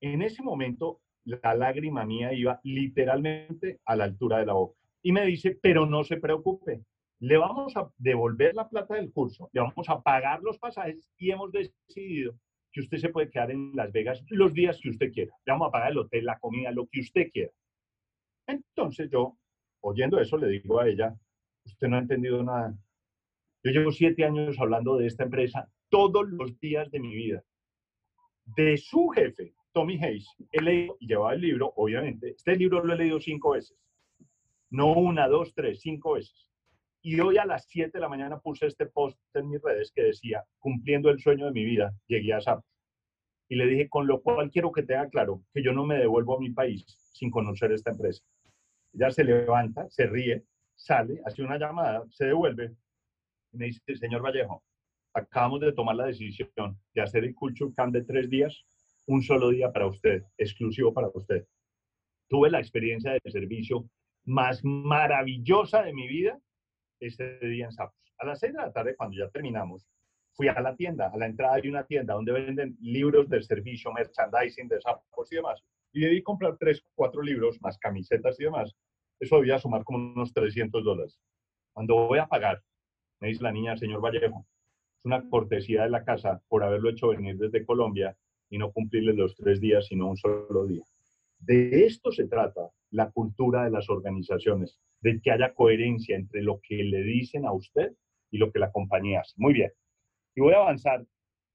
En 0.00 0.22
ese 0.22 0.42
momento, 0.42 1.00
la 1.24 1.54
lágrima 1.54 2.04
mía 2.04 2.32
iba 2.32 2.60
literalmente 2.62 3.80
a 3.84 3.96
la 3.96 4.04
altura 4.04 4.38
de 4.38 4.46
la 4.46 4.54
boca. 4.54 4.78
Y 5.02 5.12
me 5.12 5.26
dice, 5.26 5.58
pero 5.60 5.84
no 5.84 6.04
se 6.04 6.16
preocupe, 6.16 6.82
le 7.24 7.38
vamos 7.38 7.74
a 7.74 7.90
devolver 7.96 8.54
la 8.54 8.68
plata 8.68 8.96
del 8.96 9.10
curso, 9.10 9.48
le 9.52 9.62
vamos 9.62 9.88
a 9.88 10.02
pagar 10.02 10.42
los 10.42 10.58
pasajes 10.58 11.10
y 11.16 11.30
hemos 11.30 11.50
decidido 11.52 12.34
que 12.70 12.80
usted 12.80 12.98
se 12.98 13.08
puede 13.08 13.30
quedar 13.30 13.50
en 13.50 13.70
Las 13.74 13.90
Vegas 13.92 14.22
los 14.28 14.52
días 14.52 14.78
que 14.82 14.90
usted 14.90 15.10
quiera. 15.10 15.34
Le 15.46 15.52
vamos 15.52 15.68
a 15.68 15.70
pagar 15.70 15.92
el 15.92 15.98
hotel, 15.98 16.26
la 16.26 16.38
comida, 16.38 16.70
lo 16.70 16.86
que 16.86 17.00
usted 17.00 17.30
quiera. 17.32 17.50
Entonces 18.46 19.08
yo 19.10 19.38
oyendo 19.80 20.20
eso, 20.20 20.36
le 20.36 20.48
digo 20.48 20.80
a 20.80 20.86
ella, 20.86 21.14
usted 21.64 21.88
no 21.88 21.96
ha 21.96 22.00
entendido 22.00 22.42
nada. 22.42 22.76
Yo 23.62 23.70
llevo 23.70 23.90
siete 23.90 24.26
años 24.26 24.60
hablando 24.60 24.98
de 24.98 25.06
esta 25.06 25.24
empresa 25.24 25.66
todos 25.88 26.28
los 26.28 26.60
días 26.60 26.90
de 26.90 27.00
mi 27.00 27.14
vida. 27.14 27.42
De 28.44 28.76
su 28.76 29.08
jefe, 29.08 29.54
Tommy 29.72 29.98
Hayes, 30.04 30.28
he 30.52 30.60
leído 30.60 30.98
y 31.00 31.06
llevaba 31.06 31.32
el 31.32 31.40
libro, 31.40 31.72
obviamente. 31.76 32.34
Este 32.36 32.54
libro 32.54 32.84
lo 32.84 32.92
he 32.92 32.98
leído 32.98 33.18
cinco 33.18 33.52
veces. 33.52 33.78
No 34.68 34.92
una, 34.92 35.26
dos, 35.26 35.54
tres, 35.54 35.80
cinco 35.80 36.14
veces. 36.14 36.50
Y 37.06 37.20
hoy 37.20 37.36
a 37.36 37.44
las 37.44 37.66
siete 37.68 37.98
de 37.98 38.00
la 38.00 38.08
mañana 38.08 38.40
puse 38.40 38.66
este 38.66 38.86
post 38.86 39.18
en 39.34 39.50
mis 39.50 39.60
redes 39.60 39.92
que 39.94 40.04
decía, 40.04 40.42
cumpliendo 40.58 41.10
el 41.10 41.18
sueño 41.18 41.44
de 41.44 41.52
mi 41.52 41.62
vida, 41.62 41.92
llegué 42.06 42.32
a 42.32 42.40
SAP. 42.40 42.64
Y 43.50 43.56
le 43.56 43.66
dije, 43.66 43.90
con 43.90 44.06
lo 44.06 44.22
cual 44.22 44.50
quiero 44.50 44.72
que 44.72 44.84
tenga 44.84 45.10
claro 45.10 45.42
que 45.52 45.62
yo 45.62 45.74
no 45.74 45.84
me 45.84 45.98
devuelvo 45.98 46.36
a 46.36 46.40
mi 46.40 46.50
país 46.50 46.86
sin 47.12 47.30
conocer 47.30 47.72
esta 47.72 47.90
empresa. 47.90 48.24
Ella 48.94 49.10
se 49.10 49.22
levanta, 49.22 49.86
se 49.90 50.06
ríe, 50.06 50.44
sale, 50.74 51.20
hace 51.26 51.42
una 51.42 51.58
llamada, 51.58 52.04
se 52.08 52.24
devuelve 52.24 52.74
me 53.52 53.66
dice, 53.66 53.96
señor 53.96 54.22
Vallejo, 54.22 54.64
acabamos 55.12 55.60
de 55.60 55.72
tomar 55.72 55.96
la 55.96 56.06
decisión 56.06 56.78
de 56.94 57.02
hacer 57.02 57.24
el 57.24 57.34
Culture 57.34 57.72
Camp 57.74 57.92
de 57.92 58.02
tres 58.02 58.28
días, 58.30 58.64
un 59.06 59.22
solo 59.22 59.50
día 59.50 59.70
para 59.70 59.86
usted, 59.86 60.22
exclusivo 60.38 60.92
para 60.92 61.10
usted. 61.12 61.46
Tuve 62.28 62.50
la 62.50 62.60
experiencia 62.60 63.12
de 63.12 63.30
servicio 63.30 63.88
más 64.24 64.64
maravillosa 64.64 65.82
de 65.82 65.92
mi 65.92 66.08
vida 66.08 66.40
ese 67.06 67.38
día 67.40 67.66
en 67.66 67.72
Sapos. 67.72 68.14
A 68.18 68.26
las 68.26 68.38
seis 68.38 68.52
de 68.52 68.60
la 68.60 68.72
tarde, 68.72 68.96
cuando 68.96 69.16
ya 69.16 69.28
terminamos, 69.30 69.86
fui 70.32 70.48
a 70.48 70.60
la 70.60 70.74
tienda, 70.74 71.10
a 71.12 71.16
la 71.16 71.26
entrada 71.26 71.56
de 71.56 71.68
una 71.68 71.84
tienda 71.84 72.14
donde 72.14 72.32
venden 72.32 72.76
libros 72.80 73.28
de 73.28 73.42
servicio, 73.42 73.92
merchandising 73.92 74.68
de 74.68 74.80
Sapos 74.80 75.32
y 75.32 75.36
demás 75.36 75.62
y 75.94 76.00
debí 76.00 76.22
comprar 76.22 76.56
tres, 76.58 76.84
cuatro 76.94 77.22
libros, 77.22 77.62
más 77.62 77.78
camisetas 77.78 78.38
y 78.40 78.44
demás, 78.44 78.74
eso 79.20 79.36
debía 79.36 79.60
sumar 79.60 79.84
como 79.84 79.98
unos 79.98 80.32
300 80.34 80.84
dólares. 80.84 81.20
Cuando 81.72 81.94
voy 82.08 82.18
a 82.18 82.26
pagar, 82.26 82.62
me 83.20 83.28
dice 83.28 83.44
la 83.44 83.52
niña, 83.52 83.76
señor 83.76 84.00
Vallejo, 84.00 84.44
es 84.98 85.04
una 85.04 85.28
cortesía 85.30 85.84
de 85.84 85.90
la 85.90 86.04
casa 86.04 86.42
por 86.48 86.64
haberlo 86.64 86.90
hecho 86.90 87.08
venir 87.08 87.38
desde 87.38 87.64
Colombia 87.64 88.16
y 88.50 88.58
no 88.58 88.72
cumplirle 88.72 89.14
los 89.14 89.36
tres 89.36 89.60
días, 89.60 89.86
sino 89.86 90.08
un 90.08 90.16
solo 90.16 90.66
día. 90.66 90.82
De 91.46 91.84
esto 91.84 92.10
se 92.10 92.26
trata 92.26 92.70
la 92.90 93.10
cultura 93.10 93.64
de 93.64 93.70
las 93.70 93.90
organizaciones, 93.90 94.80
de 95.00 95.20
que 95.20 95.30
haya 95.30 95.52
coherencia 95.52 96.16
entre 96.16 96.42
lo 96.42 96.60
que 96.62 96.76
le 96.76 97.02
dicen 97.02 97.44
a 97.44 97.52
usted 97.52 97.92
y 98.30 98.38
lo 98.38 98.50
que 98.50 98.58
la 98.58 98.72
compañía 98.72 99.20
hace. 99.20 99.34
Muy 99.36 99.52
bien. 99.52 99.70
Y 100.34 100.40
voy 100.40 100.54
a 100.54 100.58
avanzar 100.58 101.04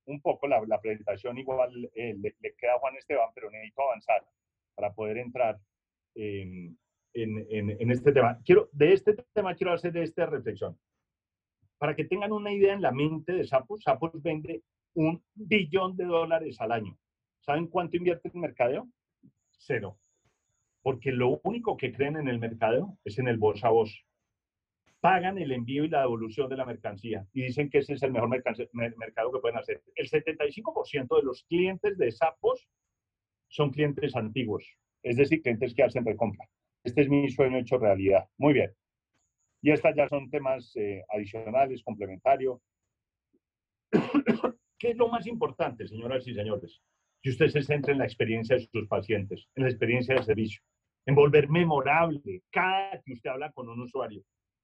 un 0.05 0.21
poco 0.21 0.47
la, 0.47 0.81
presentación 0.81 1.37
igual 1.37 1.89
eh, 1.95 2.15
le, 2.19 2.35
queda 2.55 2.73
a 2.75 2.79
Juan 2.79 2.95
Esteban, 2.97 3.29
pero 3.33 3.49
necesito 3.49 3.81
avanzar 3.81 4.23
para 4.75 4.93
poder 4.93 5.17
entrar 5.17 5.59
en, 6.15 6.77
en, 7.13 7.91
este 7.91 8.11
tema. 8.11 8.39
Quiero, 8.45 8.69
de 8.71 8.93
este 8.93 9.15
tema 9.33 9.55
quiero 9.55 9.73
hacer 9.73 9.95
esta 9.97 10.25
reflexión. 10.25 10.77
Para 11.77 11.95
que 11.95 12.05
tengan 12.05 12.31
una 12.31 12.51
idea 12.51 12.73
en 12.73 12.81
la 12.81 12.91
mente 12.91 13.33
de 13.33 13.43
Sapos, 13.45 13.81
Sapos 13.83 14.11
vende 14.21 14.63
un 14.93 15.23
billón 15.33 15.95
de 15.95 16.05
dólares 16.05 16.59
al 16.59 16.71
año. 16.71 16.97
¿Saben 17.41 17.67
cuánto 17.67 17.97
invierte 17.97 18.29
en 18.33 18.39
mercadeo? 18.39 18.87
Cero. 19.59 19.99
Porque 20.81 21.11
lo 21.11 21.39
único 21.43 21.77
que 21.77 21.93
creen 21.93 22.17
en 22.17 22.27
el 22.27 22.39
mercadeo 22.39 22.97
es 23.03 23.19
en 23.19 23.27
el 23.27 23.37
voz 23.37 23.63
a 23.63 23.69
voz 23.69 24.05
pagan 24.99 25.37
el 25.37 25.51
envío 25.51 25.85
y 25.85 25.89
la 25.89 26.01
devolución 26.01 26.49
de 26.49 26.57
la 26.57 26.65
mercancía 26.65 27.25
y 27.33 27.43
dicen 27.43 27.69
que 27.69 27.79
ese 27.79 27.93
es 27.93 28.03
el 28.03 28.11
mejor 28.11 28.29
mercado 28.29 29.31
que 29.31 29.39
pueden 29.39 29.57
hacer. 29.57 29.81
El 29.95 30.09
75% 30.09 31.15
de 31.15 31.23
los 31.23 31.43
clientes 31.43 31.97
de 31.97 32.11
Sapos 32.11 32.67
son 33.47 33.71
clientes 33.71 34.15
antiguos, 34.15 34.65
es 35.01 35.17
decir, 35.17 35.41
clientes 35.41 35.73
que 35.73 35.83
hacen 35.83 36.05
recompra. 36.05 36.45
Este 36.83 37.01
es 37.01 37.09
mi 37.09 37.29
sueño 37.29 37.57
hecho 37.57 37.77
realidad. 37.77 38.25
Muy 38.37 38.53
bien. 38.53 38.73
Y 39.61 39.71
estas 39.71 39.95
ya 39.95 40.07
son 40.07 40.29
temas 40.29 40.71
eh, 40.75 41.03
adicionales, 41.09 41.83
complementarios. 41.83 42.61
¿Qué 44.77 44.91
es 44.91 44.97
lo 44.97 45.09
más 45.09 45.27
importante, 45.27 45.87
señoras 45.87 46.25
y 46.27 46.33
señores? 46.33 46.81
Que 47.21 47.31
usted 47.31 47.47
se 47.47 47.61
centre 47.63 47.91
en 47.93 47.99
la 47.99 48.05
experiencia 48.05 48.55
de 48.55 48.67
sus 48.71 48.87
pacientes, 48.87 49.47
en 49.55 49.63
la 49.63 49.69
experiencia 49.69 50.15
de 50.15 50.23
servicio, 50.23 50.61
en 51.05 51.15
volver 51.15 51.49
memorable 51.49 52.43
cada 52.49 53.01
que 53.01 53.13
usted 53.13 53.29
habla 53.29 53.51
con 53.51 53.67
un 53.67 53.81
usuario 53.81 54.23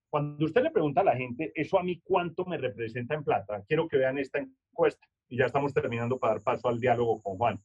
Cuando 0.09 0.45
usted 0.45 0.61
le 0.63 0.71
pregunta 0.71 1.01
a 1.01 1.05
la 1.05 1.15
gente, 1.15 1.51
¿eso 1.55 1.79
a 1.79 1.83
mí 1.83 2.01
cuánto 2.03 2.45
me 2.45 2.57
representa 2.57 3.15
en 3.15 3.23
plata? 3.23 3.63
Quiero 3.67 3.87
que 3.87 3.97
vean 3.97 4.17
esta 4.17 4.39
encuesta. 4.39 5.05
Y 5.27 5.37
ya 5.37 5.45
estamos 5.45 5.73
terminando 5.73 6.19
para 6.19 6.35
dar 6.35 6.43
paso 6.43 6.67
al 6.67 6.79
diálogo 6.79 7.21
con 7.21 7.37
Juan. 7.37 7.61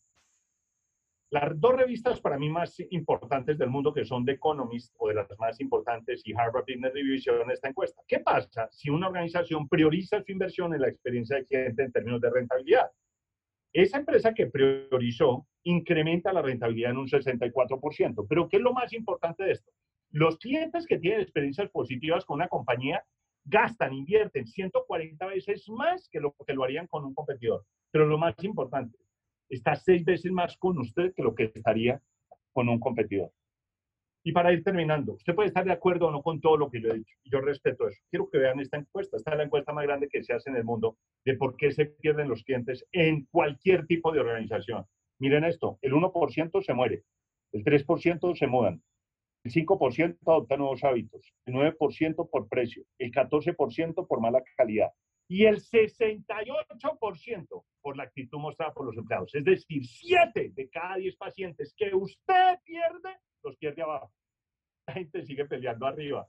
Las 1.32 1.60
dos 1.60 1.76
revistas 1.76 2.20
para 2.20 2.38
mí 2.38 2.48
más 2.48 2.74
importantes 2.90 3.56
del 3.56 3.70
mundo, 3.70 3.94
que 3.94 4.04
son 4.04 4.24
The 4.24 4.32
Economist 4.32 4.92
o 4.98 5.06
de 5.08 5.14
las 5.14 5.28
más 5.38 5.60
importantes 5.60 6.22
y 6.24 6.32
Harvard 6.32 6.64
Business 6.66 6.92
Review, 6.92 7.14
hicieron 7.14 7.48
esta 7.52 7.68
encuesta. 7.68 8.02
¿Qué 8.08 8.18
pasa 8.18 8.66
si 8.72 8.90
una 8.90 9.06
organización 9.06 9.68
prioriza 9.68 10.20
su 10.24 10.32
inversión 10.32 10.74
en 10.74 10.80
la 10.80 10.88
experiencia 10.88 11.36
del 11.36 11.46
cliente 11.46 11.84
en 11.84 11.92
términos 11.92 12.20
de 12.20 12.30
rentabilidad? 12.30 12.90
Esa 13.72 13.98
empresa 13.98 14.34
que 14.34 14.46
priorizó 14.46 15.46
incrementa 15.62 16.32
la 16.32 16.42
rentabilidad 16.42 16.90
en 16.90 16.98
un 16.98 17.08
64%. 17.08 18.26
Pero 18.28 18.48
¿qué 18.48 18.56
es 18.56 18.62
lo 18.62 18.72
más 18.72 18.92
importante 18.92 19.44
de 19.44 19.52
esto? 19.52 19.70
Los 20.10 20.38
clientes 20.38 20.86
que 20.86 20.98
tienen 20.98 21.20
experiencias 21.20 21.70
positivas 21.70 22.24
con 22.24 22.36
una 22.36 22.48
compañía 22.48 23.04
gastan, 23.44 23.94
invierten 23.94 24.46
140 24.46 25.26
veces 25.26 25.68
más 25.68 26.08
que 26.10 26.20
lo 26.20 26.34
que 26.46 26.52
lo 26.52 26.64
harían 26.64 26.86
con 26.88 27.04
un 27.04 27.14
competidor. 27.14 27.64
Pero 27.90 28.06
lo 28.06 28.18
más 28.18 28.34
importante, 28.42 28.98
está 29.48 29.74
seis 29.76 30.04
veces 30.04 30.32
más 30.32 30.56
con 30.56 30.78
usted 30.78 31.12
que 31.14 31.22
lo 31.22 31.34
que 31.34 31.44
estaría 31.54 32.00
con 32.52 32.68
un 32.68 32.80
competidor. 32.80 33.32
Y 34.22 34.32
para 34.32 34.52
ir 34.52 34.62
terminando, 34.62 35.14
usted 35.14 35.34
puede 35.34 35.48
estar 35.48 35.64
de 35.64 35.72
acuerdo 35.72 36.08
o 36.08 36.10
no 36.10 36.22
con 36.22 36.40
todo 36.40 36.56
lo 36.56 36.70
que 36.70 36.80
yo 36.80 36.90
he 36.90 36.98
dicho. 36.98 37.16
Yo 37.24 37.40
respeto 37.40 37.88
eso. 37.88 38.00
Quiero 38.10 38.28
que 38.28 38.38
vean 38.38 38.60
esta 38.60 38.76
encuesta. 38.76 39.16
Esta 39.16 39.32
es 39.32 39.38
la 39.38 39.44
encuesta 39.44 39.72
más 39.72 39.84
grande 39.84 40.08
que 40.08 40.22
se 40.22 40.34
hace 40.34 40.50
en 40.50 40.56
el 40.56 40.64
mundo 40.64 40.98
de 41.24 41.36
por 41.36 41.56
qué 41.56 41.72
se 41.72 41.86
pierden 41.86 42.28
los 42.28 42.44
clientes 42.44 42.86
en 42.92 43.26
cualquier 43.30 43.86
tipo 43.86 44.12
de 44.12 44.20
organización. 44.20 44.84
Miren 45.18 45.44
esto, 45.44 45.78
el 45.82 45.92
1% 45.92 46.62
se 46.62 46.72
muere, 46.72 47.04
el 47.52 47.62
3% 47.62 48.36
se 48.36 48.46
mudan, 48.46 48.82
el 49.44 49.52
5% 49.52 50.18
adopta 50.26 50.56
nuevos 50.56 50.82
hábitos, 50.84 51.34
el 51.44 51.54
9% 51.54 52.30
por 52.30 52.48
precio, 52.48 52.84
el 52.98 53.10
14% 53.10 54.06
por 54.06 54.20
mala 54.20 54.42
calidad 54.56 54.90
y 55.28 55.44
el 55.44 55.60
68% 55.60 57.64
por 57.80 57.96
la 57.96 58.04
actitud 58.04 58.38
mostrada 58.38 58.72
por 58.72 58.86
los 58.86 58.96
empleados. 58.96 59.34
Es 59.34 59.44
decir, 59.44 59.86
7 59.86 60.52
de 60.54 60.68
cada 60.68 60.96
10 60.96 61.16
pacientes 61.16 61.74
que 61.76 61.94
usted 61.94 62.58
pierde, 62.64 63.18
los 63.42 63.56
pierde 63.56 63.82
abajo. 63.82 64.12
La 64.86 64.94
gente 64.94 65.24
sigue 65.24 65.44
peleando 65.44 65.86
arriba 65.86 66.28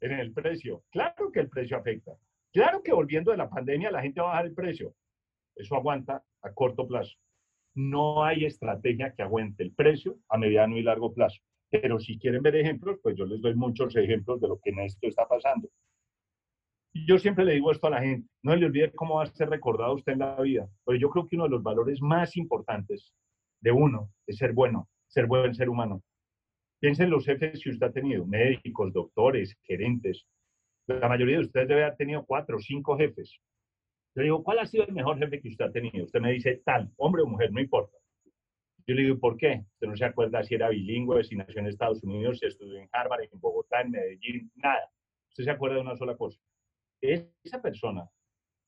en 0.00 0.12
el 0.12 0.32
precio. 0.32 0.82
Claro 0.90 1.30
que 1.30 1.40
el 1.40 1.50
precio 1.50 1.76
afecta. 1.76 2.12
Claro 2.52 2.82
que 2.82 2.92
volviendo 2.92 3.30
de 3.30 3.36
la 3.36 3.50
pandemia 3.50 3.90
la 3.90 4.00
gente 4.02 4.20
va 4.20 4.28
a 4.28 4.30
bajar 4.30 4.46
el 4.46 4.54
precio. 4.54 4.94
Eso 5.54 5.76
aguanta 5.76 6.24
a 6.42 6.52
corto 6.52 6.86
plazo. 6.86 7.16
No 7.74 8.24
hay 8.24 8.44
estrategia 8.44 9.12
que 9.14 9.22
aguante 9.22 9.62
el 9.62 9.72
precio 9.72 10.18
a 10.28 10.38
mediano 10.38 10.76
y 10.76 10.82
largo 10.82 11.12
plazo. 11.12 11.40
Pero 11.70 12.00
si 12.00 12.18
quieren 12.18 12.42
ver 12.42 12.56
ejemplos, 12.56 12.98
pues 13.02 13.16
yo 13.16 13.24
les 13.26 13.40
doy 13.40 13.54
muchos 13.54 13.94
ejemplos 13.94 14.40
de 14.40 14.48
lo 14.48 14.58
que 14.58 14.70
en 14.70 14.80
esto 14.80 15.06
está 15.06 15.28
pasando. 15.28 15.68
Yo 16.92 17.18
siempre 17.18 17.44
le 17.44 17.54
digo 17.54 17.70
esto 17.70 17.86
a 17.86 17.90
la 17.90 18.00
gente, 18.00 18.28
no 18.42 18.56
le 18.56 18.66
olvide 18.66 18.90
cómo 18.92 19.16
va 19.16 19.22
a 19.22 19.26
ser 19.26 19.48
recordado 19.48 19.94
usted 19.94 20.12
en 20.12 20.18
la 20.18 20.40
vida, 20.40 20.68
porque 20.82 20.98
yo 20.98 21.08
creo 21.08 21.28
que 21.28 21.36
uno 21.36 21.44
de 21.44 21.50
los 21.50 21.62
valores 21.62 22.02
más 22.02 22.36
importantes 22.36 23.14
de 23.60 23.70
uno 23.70 24.10
es 24.26 24.38
ser 24.38 24.52
bueno, 24.52 24.88
ser 25.06 25.26
buen 25.26 25.54
ser 25.54 25.68
humano. 25.68 26.02
Piensen 26.80 27.04
en 27.04 27.10
los 27.10 27.26
jefes 27.26 27.62
que 27.62 27.70
usted 27.70 27.86
ha 27.86 27.92
tenido, 27.92 28.26
médicos, 28.26 28.92
doctores, 28.92 29.54
gerentes. 29.64 30.26
La 30.86 31.08
mayoría 31.08 31.36
de 31.36 31.44
ustedes 31.44 31.68
debe 31.68 31.84
haber 31.84 31.96
tenido 31.96 32.24
cuatro 32.24 32.56
o 32.56 32.60
cinco 32.60 32.96
jefes. 32.96 33.38
Le 34.14 34.24
digo, 34.24 34.42
¿cuál 34.42 34.60
ha 34.60 34.66
sido 34.66 34.84
el 34.84 34.94
mejor 34.94 35.18
jefe 35.18 35.40
que 35.40 35.48
usted 35.48 35.66
ha 35.66 35.72
tenido? 35.72 36.04
Usted 36.06 36.20
me 36.20 36.32
dice, 36.32 36.62
tal, 36.64 36.90
hombre 36.96 37.22
o 37.22 37.26
mujer, 37.26 37.52
no 37.52 37.60
importa. 37.60 37.96
Yo 38.86 38.94
le 38.94 39.02
digo, 39.02 39.18
¿por 39.18 39.36
qué? 39.36 39.62
Usted 39.74 39.86
no 39.86 39.96
se 39.96 40.06
acuerda 40.06 40.42
si 40.42 40.54
era 40.54 40.70
bilingüe, 40.70 41.22
si 41.22 41.36
nació 41.36 41.60
en 41.60 41.66
Estados 41.66 42.02
Unidos, 42.02 42.38
si 42.38 42.46
estudió 42.46 42.78
en 42.78 42.88
Harvard, 42.90 43.24
en 43.30 43.40
Bogotá, 43.40 43.82
en 43.82 43.90
Medellín, 43.90 44.50
nada. 44.56 44.90
Usted 45.28 45.44
se 45.44 45.50
acuerda 45.50 45.76
de 45.76 45.82
una 45.82 45.96
sola 45.96 46.16
cosa. 46.16 46.40
Esa 47.02 47.60
persona 47.60 48.08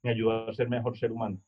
me 0.02 0.10
ayudó 0.10 0.48
a 0.48 0.52
ser 0.52 0.68
mejor 0.68 0.98
ser 0.98 1.12
humano. 1.12 1.40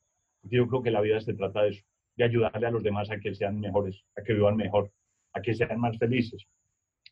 Yo 0.43 0.67
creo 0.67 0.83
que 0.83 0.91
la 0.91 1.03
vida 1.03 1.21
se 1.21 1.35
trata 1.35 1.62
de 1.62 1.71
eso, 1.71 1.85
de 2.17 2.25
ayudarle 2.25 2.67
a 2.67 2.71
los 2.71 2.83
demás 2.83 3.11
a 3.11 3.21
que 3.21 3.35
sean 3.35 3.61
mejores, 3.61 4.03
a 4.17 4.23
que 4.23 4.33
vivan 4.33 4.57
mejor, 4.57 4.91
a 5.35 5.43
que 5.43 5.55
sean 5.55 5.78
más 5.78 5.99
felices, 5.99 6.47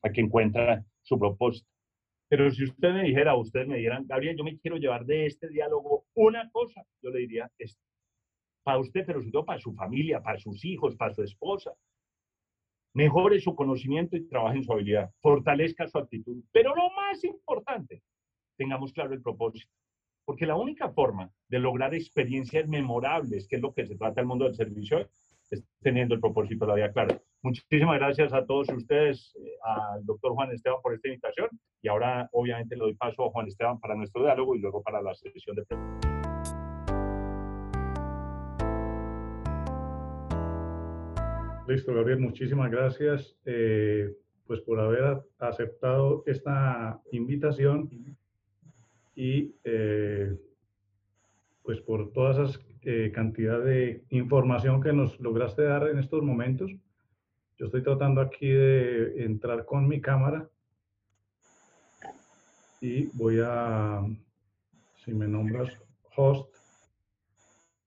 a 0.03 0.11
que 0.11 0.21
encuentren 0.21 0.85
su 1.03 1.19
propósito. 1.19 1.69
Pero 2.29 2.51
si 2.51 2.65
usted 2.65 2.95
me 2.95 3.05
dijera, 3.05 3.37
ustedes 3.37 3.69
me 3.69 3.77
dieran, 3.77 4.07
Gabriel, 4.07 4.37
yo 4.37 4.45
me 4.45 4.59
quiero 4.59 4.79
llevar 4.79 5.05
de 5.05 5.27
este 5.27 5.49
diálogo 5.49 6.07
una 6.15 6.51
cosa, 6.51 6.83
yo 7.03 7.11
le 7.11 7.21
diría 7.21 7.51
esto 7.59 7.83
para 8.63 8.79
usted, 8.79 9.05
pero 9.07 9.21
sobre 9.21 9.33
todo 9.33 9.45
para 9.45 9.61
su 9.61 9.73
familia, 9.75 10.23
para 10.23 10.39
sus 10.39 10.65
hijos, 10.65 10.97
para 10.97 11.15
su 11.15 11.23
esposa. 11.23 11.73
Mejore 12.95 13.41
su 13.41 13.55
conocimiento 13.55 14.17
y 14.17 14.29
trabaje 14.29 14.59
en 14.59 14.65
su 14.65 14.73
habilidad. 14.73 15.11
Fortalezca 15.21 15.87
su 15.89 15.99
actitud. 15.99 16.43
Pero 16.53 16.75
lo 16.75 16.91
más 16.91 17.25
importante, 17.25 18.03
tengamos 18.57 18.93
claro 18.93 19.15
el 19.15 19.23
propósito. 19.23 19.71
Porque 20.25 20.47
la 20.47 20.57
única 20.57 20.91
forma 20.91 21.33
de 21.49 21.59
lograr 21.59 21.95
experiencias 21.95 22.69
memorables, 22.69 23.49
que 23.49 23.57
es 23.57 23.63
lo 23.63 23.73
que 23.73 23.87
se 23.87 23.97
trata 23.97 24.21
el 24.21 24.27
mundo 24.27 24.45
del 24.45 24.55
servicio, 24.55 25.11
teniendo 25.81 26.15
el 26.15 26.21
propósito 26.21 26.65
de 26.65 26.69
la 26.69 26.77
vida 26.77 26.93
clara. 26.93 27.21
Muchísimas 27.43 27.99
gracias 27.99 28.33
a 28.33 28.47
todos 28.47 28.69
ustedes, 28.69 29.35
eh, 29.37 29.51
al 29.65 30.05
doctor 30.05 30.33
Juan 30.33 30.53
Esteban 30.53 30.81
por 30.83 30.95
esta 30.95 31.09
invitación. 31.09 31.49
Y 31.83 31.89
ahora, 31.89 32.29
obviamente, 32.33 32.77
le 32.77 32.83
doy 32.83 32.95
paso 32.95 33.25
a 33.25 33.31
Juan 33.31 33.49
Esteban 33.49 33.81
para 33.81 33.95
nuestro 33.95 34.23
diálogo 34.23 34.55
y 34.55 34.61
luego 34.61 34.83
para 34.83 35.03
la 35.03 35.15
sesión 35.15 35.57
de 35.57 35.65
preguntas. 35.65 36.13
Listo, 41.67 41.95
Gabriel, 41.95 42.19
muchísimas 42.19 42.71
gracias 42.71 43.37
eh, 43.45 44.13
pues 44.47 44.61
por 44.61 44.81
haber 44.81 45.23
aceptado 45.39 46.25
esta 46.27 47.01
invitación 47.13 47.89
y 49.15 49.55
eh, 49.65 50.37
pues 51.63 51.81
por 51.81 52.13
toda 52.13 52.33
esa 52.33 52.59
eh, 52.83 53.13
cantidad 53.15 53.63
de 53.63 54.05
información 54.11 54.83
que 54.83 54.93
nos 54.93 55.19
lograste 55.21 55.63
dar 55.63 55.89
en 55.89 55.99
estos 55.99 56.23
momentos. 56.23 56.71
Yo 57.59 57.67
estoy 57.67 57.83
tratando 57.83 58.21
aquí 58.21 58.49
de 58.49 59.25
entrar 59.25 59.65
con 59.65 59.87
mi 59.89 60.01
cámara 60.01 60.49
y 62.81 63.07
voy 63.17 63.41
a, 63.45 64.03
si 65.05 65.15
me 65.15 65.29
nombras 65.29 65.71
host, 66.17 66.55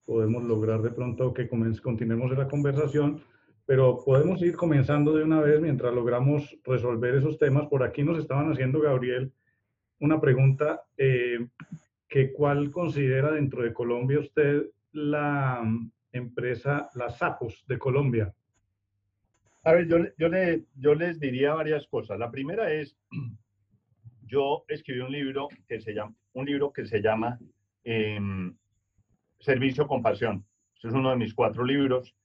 podemos 0.06 0.44
lograr 0.44 0.82
de 0.82 0.92
pronto 0.92 1.34
que 1.34 1.50
continuemos 1.50 2.32
la 2.38 2.48
conversación 2.48 3.22
pero 3.66 4.04
podemos 4.06 4.42
ir 4.42 4.56
comenzando 4.56 5.14
de 5.16 5.24
una 5.24 5.42
vez 5.42 5.60
mientras 5.60 5.94
logramos 5.94 6.56
resolver 6.64 7.16
esos 7.16 7.38
temas. 7.38 7.68
Por 7.68 7.84
aquí 7.84 8.04
nos 8.04 8.20
estaban 8.20 8.52
haciendo, 8.52 8.80
Gabriel, 8.80 9.32
una 10.00 10.22
pregunta, 10.22 10.84
eh, 10.98 11.48
que 12.08 12.32
¿cuál 12.32 12.72
considera 12.72 13.32
dentro 13.32 13.64
de 13.64 13.74
Colombia 13.74 14.20
usted 14.20 14.68
la 14.96 15.62
mm, 15.64 15.92
empresa, 16.14 16.90
las 16.96 17.18
SAPOS 17.18 17.66
de 17.68 17.78
Colombia? 17.78 18.34
A 19.64 19.74
ver, 19.74 19.88
yo, 19.88 19.98
yo, 20.18 20.30
le, 20.30 20.66
yo 20.76 20.96
les 20.96 21.20
diría 21.20 21.54
varias 21.54 21.88
cosas. 21.88 22.18
La 22.18 22.32
primera 22.32 22.72
es, 22.72 22.98
yo 24.26 24.64
escribí 24.68 25.02
un 25.02 25.12
libro 25.12 25.48
que 25.68 25.80
se 25.82 25.94
llama, 25.94 26.16
un 26.34 26.46
libro 26.46 26.72
que 26.72 26.86
se 26.86 27.02
llama 27.02 27.40
em, 27.84 28.56
Servicio 29.40 29.88
con 29.88 30.02
Pasión. 30.02 30.46
Este 30.76 30.88
es 30.88 30.94
uno 30.94 31.10
de 31.12 31.18
mis 31.18 31.34
cuatro 31.34 31.64
libros 31.64 32.16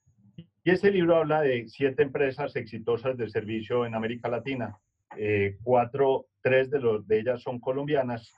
y 0.63 0.71
ese 0.71 0.91
libro 0.91 1.17
habla 1.17 1.41
de 1.41 1.67
siete 1.69 2.03
empresas 2.03 2.55
exitosas 2.57 3.17
de 3.17 3.29
servicio 3.31 3.87
en 3.87 3.95
América 3.95 4.29
Latina. 4.29 4.79
Eh, 5.17 5.57
cuatro, 5.63 6.27
tres 6.43 6.71
de, 6.71 6.79
los, 6.79 7.07
de 7.07 7.21
ellas 7.21 7.43
son 7.43 7.59
colombianas, 7.59 8.31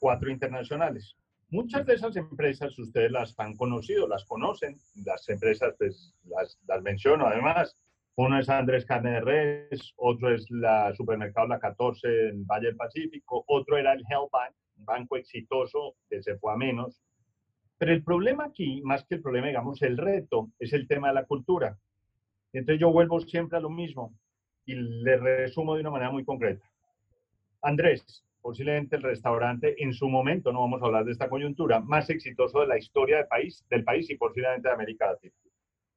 cuatro 0.00 0.30
internacionales. 0.30 1.16
Muchas 1.50 1.86
de 1.86 1.94
esas 1.94 2.16
empresas 2.16 2.76
ustedes 2.78 3.12
las 3.12 3.38
han 3.38 3.54
conocido, 3.54 4.08
las 4.08 4.24
conocen, 4.24 4.76
las 5.04 5.28
empresas 5.28 5.74
pues 5.78 6.12
las, 6.24 6.58
menciono 6.82 7.26
además. 7.26 7.76
Uno 8.16 8.38
es 8.38 8.48
Andrés 8.48 8.84
Carne 8.84 9.10
de 9.12 9.20
Res, 9.20 9.92
otro 9.96 10.34
es 10.34 10.50
la 10.50 10.92
Supermercado 10.94 11.46
La 11.46 11.60
14 11.60 12.30
en 12.30 12.46
Valle 12.46 12.68
del 12.68 12.76
Pacífico, 12.76 13.44
otro 13.46 13.76
era 13.76 13.92
el 13.92 14.02
Health 14.10 14.30
Bank, 14.32 14.54
un 14.78 14.84
banco 14.86 15.16
exitoso 15.16 15.96
que 16.08 16.22
se 16.22 16.36
fue 16.38 16.52
a 16.52 16.56
menos, 16.56 17.00
pero 17.78 17.92
el 17.92 18.02
problema 18.02 18.46
aquí, 18.46 18.80
más 18.82 19.04
que 19.04 19.16
el 19.16 19.22
problema, 19.22 19.48
digamos, 19.48 19.82
el 19.82 19.98
reto, 19.98 20.50
es 20.58 20.72
el 20.72 20.88
tema 20.88 21.08
de 21.08 21.14
la 21.14 21.26
cultura. 21.26 21.78
Entonces 22.52 22.80
yo 22.80 22.90
vuelvo 22.90 23.20
siempre 23.20 23.58
a 23.58 23.60
lo 23.60 23.68
mismo 23.68 24.14
y 24.64 24.74
le 24.74 25.16
resumo 25.18 25.74
de 25.74 25.82
una 25.82 25.90
manera 25.90 26.10
muy 26.10 26.24
concreta. 26.24 26.64
Andrés, 27.62 28.24
posiblemente 28.46 28.94
el 28.94 29.02
restaurante 29.02 29.82
en 29.82 29.92
su 29.92 30.08
momento, 30.08 30.52
no 30.52 30.60
vamos 30.60 30.80
a 30.80 30.86
hablar 30.86 31.04
de 31.04 31.10
esta 31.10 31.28
coyuntura, 31.28 31.80
más 31.80 32.08
exitoso 32.10 32.60
de 32.60 32.68
la 32.68 32.78
historia 32.78 33.16
del 33.16 33.26
país, 33.26 33.66
del 33.68 33.82
país 33.82 34.08
y 34.08 34.16
posiblemente 34.16 34.68
de 34.68 34.74
América 34.74 35.08
Latina. 35.08 35.34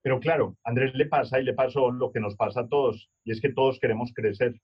Pero 0.02 0.20
claro, 0.20 0.58
Andrés 0.64 0.96
le 0.96 1.06
pasa 1.06 1.40
y 1.40 1.44
le 1.44 1.54
pasó 1.54 1.92
lo 1.92 2.12
que 2.12 2.20
nos 2.20 2.36
pasa 2.36 2.62
a 2.62 2.68
todos, 2.68 3.12
y 3.24 3.34
es 3.34 3.40
que 3.40 3.54
todos 3.54 3.80
queremos 3.80 4.12
crecer. 4.16 4.56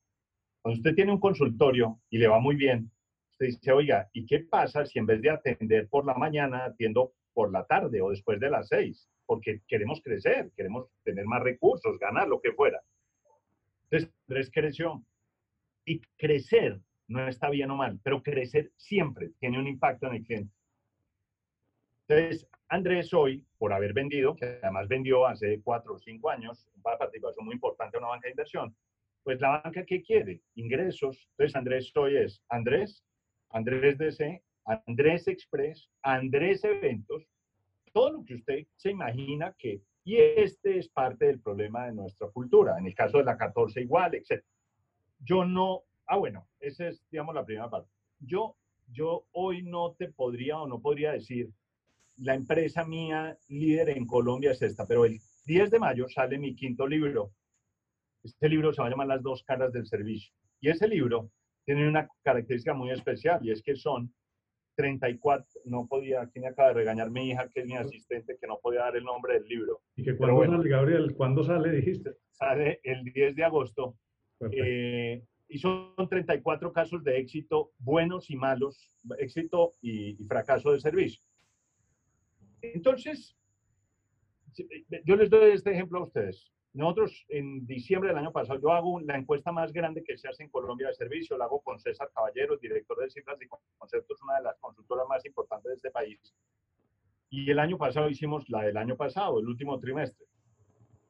Cuando 0.64 0.80
usted 0.80 0.96
tiene 0.96 1.12
un 1.12 1.20
consultorio 1.20 2.00
y 2.10 2.18
le 2.18 2.28
va 2.28 2.40
muy 2.40 2.56
bien, 2.56 2.90
Usted 3.34 3.46
dice, 3.48 3.72
oiga, 3.72 4.10
¿y 4.14 4.26
qué 4.26 4.40
pasa 4.40 4.84
si 4.88 4.98
en 4.98 5.06
vez 5.06 5.22
de 5.22 5.30
atender 5.30 5.88
por 5.88 6.08
la 6.08 6.16
mañana, 6.16 6.66
atiendo 6.66 7.14
por 7.34 7.52
la 7.52 7.66
tarde 7.66 8.02
o 8.02 8.10
después 8.10 8.40
de 8.40 8.50
las 8.50 8.70
seis? 8.70 9.08
Porque 9.28 9.62
queremos 9.68 10.02
crecer, 10.02 10.52
queremos 10.56 10.88
tener 11.04 11.26
más 11.26 11.44
recursos, 11.44 12.00
ganar 12.00 12.30
lo 12.30 12.42
que 12.42 12.54
fuera. 12.54 12.82
Entonces, 13.84 14.10
Andrés 14.28 14.50
creció. 14.52 15.04
Y 15.86 16.00
crecer 16.18 16.80
no 17.08 17.28
está 17.28 17.50
bien 17.50 17.72
o 17.72 17.76
mal, 17.76 18.00
pero 18.04 18.24
crecer 18.24 18.72
siempre 18.78 19.32
tiene 19.40 19.60
un 19.60 19.68
impacto 19.68 20.08
en 20.08 20.16
el 20.16 20.24
cliente. 20.24 20.54
Entonces, 22.08 22.48
Andrés 22.68 23.14
hoy, 23.14 23.44
por 23.58 23.74
haber 23.74 23.94
vendido, 23.94 24.36
que 24.36 24.60
además 24.62 24.88
vendió 24.88 25.26
hace 25.26 25.62
cuatro 25.64 25.96
o 25.96 26.00
cinco 26.00 26.30
años, 26.30 26.68
una 26.84 26.98
participación 26.98 27.46
muy 27.46 27.56
importante 27.56 27.98
en 27.98 28.04
una 28.04 28.12
banca 28.12 28.28
de 28.28 28.32
inversión, 28.32 28.76
pues 29.24 29.40
la 29.42 29.62
banca, 29.64 29.84
¿qué 29.86 30.04
quiere? 30.04 30.42
Ingresos. 30.54 31.28
Entonces, 31.32 31.56
Andrés 31.56 31.92
hoy 31.96 32.18
es 32.18 32.44
Andrés, 32.50 33.04
Andrés 33.50 33.98
DC, 33.98 34.44
Andrés 34.66 35.28
Express, 35.28 35.90
Andrés 36.02 36.64
Eventos, 36.64 37.28
todo 37.92 38.12
lo 38.12 38.26
que 38.26 38.36
usted 38.36 38.68
se 38.76 38.92
imagina 38.92 39.56
que, 39.58 39.82
y 40.04 40.18
este 40.18 40.78
es 40.78 40.90
parte 40.90 41.26
del 41.26 41.40
problema 41.40 41.86
de 41.86 41.94
nuestra 41.94 42.28
cultura, 42.28 42.78
en 42.78 42.86
el 42.86 42.94
caso 42.94 43.20
de 43.20 43.24
la 43.24 43.38
14 43.38 43.82
igual, 43.82 44.14
etc. 44.16 44.44
Yo 45.20 45.46
no, 45.46 45.84
ah 46.08 46.18
bueno, 46.18 46.48
esa 46.60 46.88
es, 46.88 47.04
digamos, 47.10 47.36
la 47.36 47.46
primera 47.46 47.70
parte. 47.70 47.90
Yo, 48.20 48.56
yo 48.88 49.26
hoy 49.32 49.64
no 49.64 49.96
te 49.98 50.12
podría 50.12 50.60
o 50.60 50.68
no 50.68 50.82
podría 50.82 51.12
decir, 51.12 51.50
la 52.18 52.36
empresa 52.36 52.86
mía 52.86 53.38
líder 53.50 53.90
en 53.90 54.06
Colombia 54.06 54.52
es 54.52 54.62
esta, 54.62 54.88
pero 54.88 55.06
el 55.06 55.20
10 55.46 55.72
de 55.72 55.80
mayo 55.80 56.08
sale 56.08 56.38
mi 56.38 56.56
quinto 56.56 56.88
libro. 56.88 57.32
Este 58.24 58.50
libro 58.50 58.74
se 58.74 58.82
va 58.82 58.88
a 58.88 58.92
llamar 58.92 59.08
Las 59.08 59.22
dos 59.22 59.44
caras 59.44 59.72
del 59.72 59.86
servicio. 59.86 60.34
Y 60.60 60.70
ese 60.70 60.88
libro 60.88 61.30
tiene 61.66 61.88
una 61.88 62.08
característica 62.24 62.74
muy 62.74 62.92
especial 62.92 63.40
y 63.44 63.52
es 63.52 63.62
que 63.62 63.76
son 63.76 64.14
34, 64.76 65.62
no 65.66 65.88
podía, 65.88 66.22
aquí 66.22 66.40
me 66.40 66.48
acaba 66.48 66.70
de 66.70 66.76
regañar 66.76 67.10
mi 67.10 67.30
hija, 67.30 67.50
que 67.54 67.62
es 67.62 67.66
mi 67.66 67.76
asistente, 67.76 68.38
que 68.40 68.48
no 68.48 68.60
podía 68.62 68.82
dar 68.82 68.96
el 68.98 69.04
nombre 69.04 69.36
del 69.36 69.46
libro. 69.46 69.82
¿Y 69.96 70.04
que 70.04 70.18
cuándo 70.18 70.46
sale, 70.46 70.70
Gabriel? 70.70 71.16
¿Cuándo 71.16 71.44
sale, 71.44 71.72
dijiste? 71.72 72.18
Sale 72.32 72.80
el 72.84 73.04
10 73.04 73.36
de 73.36 73.44
agosto. 73.44 73.98
Eh, 74.52 75.24
y 75.48 75.60
son 75.60 75.94
34 76.10 76.74
casos 76.74 77.04
de 77.04 77.18
éxito 77.20 77.72
buenos 77.78 78.30
y 78.30 78.36
malos, 78.36 78.92
éxito 79.20 79.74
y 79.82 80.16
fracaso 80.28 80.72
del 80.72 80.82
servicio. 80.82 81.22
Entonces, 82.62 83.38
yo 85.04 85.16
les 85.16 85.30
doy 85.30 85.52
este 85.52 85.72
ejemplo 85.72 86.00
a 86.00 86.04
ustedes. 86.04 86.52
Nosotros 86.74 87.26
en 87.30 87.66
diciembre 87.66 88.10
del 88.10 88.18
año 88.18 88.34
pasado, 88.34 88.60
yo 88.60 88.72
hago 88.72 89.00
la 89.00 89.18
encuesta 89.18 89.52
más 89.52 89.72
grande 89.72 90.04
que 90.04 90.18
se 90.18 90.28
hace 90.28 90.44
en 90.44 90.50
Colombia 90.50 90.88
de 90.88 90.94
servicio, 90.94 91.38
la 91.38 91.46
hago 91.46 91.62
con 91.62 91.80
César 91.80 92.10
Caballero, 92.14 92.58
director 92.58 93.00
de 93.00 93.10
cifras 93.10 93.42
y 93.42 93.48
conceptos, 93.78 94.22
una 94.22 94.38
de 94.38 94.44
las 94.44 94.60
consultoras 94.60 95.08
más 95.08 95.26
importantes 95.26 95.70
de 95.70 95.76
este 95.76 95.92
país. 95.92 96.20
Y 97.30 97.50
el 97.50 97.60
año 97.60 97.78
pasado 97.78 98.10
hicimos 98.10 98.50
la 98.50 98.64
del 98.64 98.76
año 98.76 98.98
pasado, 98.98 99.40
el 99.40 99.48
último 99.48 99.80
trimestre. 99.80 100.26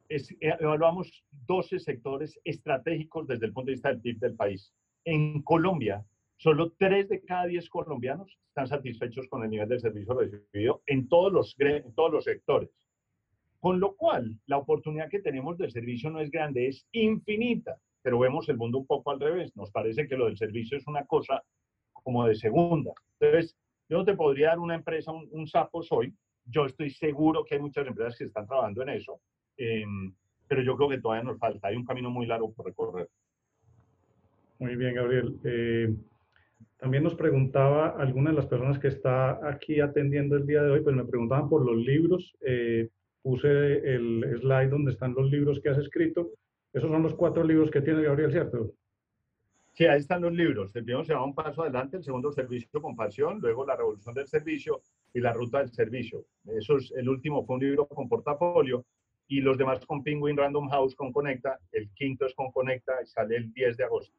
Es, 0.07 0.31
eh, 0.31 0.55
evaluamos 0.59 1.23
12 1.47 1.79
sectores 1.79 2.39
estratégicos 2.43 3.27
desde 3.27 3.47
el 3.47 3.53
punto 3.53 3.67
de 3.67 3.73
vista 3.73 3.89
del 3.89 4.01
PIB 4.01 4.19
del 4.19 4.35
país. 4.35 4.73
En 5.03 5.41
Colombia, 5.41 6.05
Solo 6.37 6.73
3 6.77 7.07
de 7.09 7.23
cada 7.23 7.45
10 7.45 7.69
colombianos 7.69 8.37
están 8.49 8.67
satisfechos 8.67 9.27
con 9.29 9.43
el 9.43 9.49
nivel 9.49 9.69
de 9.69 9.79
servicio 9.79 10.13
recibido 10.13 10.81
en 10.85 11.07
todos 11.07 11.31
los, 11.31 11.55
en 11.59 11.93
todos 11.95 12.11
los 12.11 12.23
sectores. 12.25 12.69
Con 13.59 13.79
lo 13.79 13.95
cual, 13.95 14.37
la 14.45 14.57
oportunidad 14.57 15.09
que 15.09 15.21
tenemos 15.21 15.57
del 15.57 15.71
servicio 15.71 16.09
no 16.09 16.19
es 16.19 16.29
grande, 16.29 16.67
es 16.67 16.85
infinita, 16.91 17.77
pero 18.01 18.19
vemos 18.19 18.47
el 18.49 18.57
mundo 18.57 18.79
un 18.79 18.85
poco 18.85 19.11
al 19.11 19.19
revés. 19.19 19.55
Nos 19.55 19.71
parece 19.71 20.07
que 20.07 20.17
lo 20.17 20.25
del 20.25 20.37
servicio 20.37 20.77
es 20.77 20.85
una 20.87 21.05
cosa 21.05 21.41
como 21.93 22.27
de 22.27 22.35
segunda. 22.35 22.91
Entonces, 23.19 23.57
yo 23.89 23.97
no 23.97 24.05
te 24.05 24.15
podría 24.15 24.49
dar 24.49 24.59
una 24.59 24.75
empresa, 24.75 25.11
un, 25.11 25.47
sapo 25.47 25.81
hoy. 25.89 26.13
Yo 26.43 26.65
estoy 26.65 26.91
seguro 26.91 27.43
que 27.43 27.55
hay 27.55 27.61
muchas 27.61 27.87
empresas 27.87 28.17
que 28.17 28.25
están 28.25 28.45
trabajando 28.45 28.83
en 28.83 28.89
eso, 28.89 29.19
em, 29.57 30.13
pero 30.47 30.61
yo 30.61 30.75
creo 30.75 30.89
que 30.89 30.99
todavía 30.99 31.23
nos 31.23 31.39
falta. 31.39 31.67
Hay 31.67 31.75
un 31.75 31.85
camino 31.85 32.09
muy 32.09 32.25
largo 32.25 32.51
por 32.53 32.65
recorrer. 32.65 33.09
Muy 34.59 34.75
bien, 34.75 34.95
Gabriel. 34.95 35.37
Eh, 35.43 35.93
también 36.77 37.03
nos 37.03 37.15
preguntaba 37.15 37.89
alguna 37.89 38.29
de 38.29 38.35
las 38.35 38.47
personas 38.47 38.79
que 38.79 38.87
está 38.87 39.47
aquí 39.47 39.79
atendiendo 39.79 40.35
el 40.35 40.45
día 40.45 40.61
de 40.61 40.71
hoy, 40.71 40.81
pues 40.81 40.95
me 40.95 41.05
preguntaban 41.05 41.49
por 41.49 41.65
los 41.65 41.77
libros. 41.77 42.35
Eh, 42.41 42.89
puse 43.21 43.47
el 43.95 44.37
slide 44.39 44.69
donde 44.69 44.91
están 44.91 45.13
los 45.13 45.31
libros 45.31 45.59
que 45.59 45.69
has 45.69 45.77
escrito. 45.77 46.31
Esos 46.73 46.91
son 46.91 47.03
los 47.03 47.15
cuatro 47.15 47.43
libros 47.43 47.71
que 47.71 47.81
tiene 47.81 48.03
Gabriel, 48.03 48.31
¿cierto? 48.31 48.73
Sí, 49.73 49.85
ahí 49.85 49.99
están 49.99 50.21
los 50.21 50.31
libros. 50.31 50.73
El 50.75 50.85
primero 50.85 51.03
se 51.03 51.13
llama 51.13 51.25
Un 51.25 51.35
Paso 51.35 51.63
Adelante, 51.63 51.97
el 51.97 52.03
segundo 52.03 52.31
Servicio 52.31 52.81
con 52.81 52.95
Pasión, 52.95 53.39
luego 53.41 53.65
La 53.65 53.75
Revolución 53.75 54.13
del 54.13 54.27
Servicio 54.27 54.81
y 55.13 55.19
La 55.19 55.33
Ruta 55.33 55.59
del 55.59 55.71
Servicio. 55.71 56.25
Eso 56.45 56.77
es, 56.77 56.93
el 56.95 57.09
último 57.09 57.45
fue 57.45 57.55
un 57.55 57.63
libro 57.63 57.87
con 57.87 58.07
portafolio 58.07 58.85
y 59.27 59.41
los 59.41 59.57
demás 59.57 59.85
con 59.85 60.03
Penguin 60.03 60.37
Random 60.37 60.69
House 60.69 60.95
con 60.95 61.11
Conecta. 61.11 61.59
El 61.71 61.89
quinto 61.91 62.25
es 62.25 62.33
con 62.35 62.51
Conecta 62.51 62.93
y 63.03 63.07
sale 63.07 63.37
el 63.37 63.53
10 63.53 63.77
de 63.77 63.83
agosto. 63.83 64.15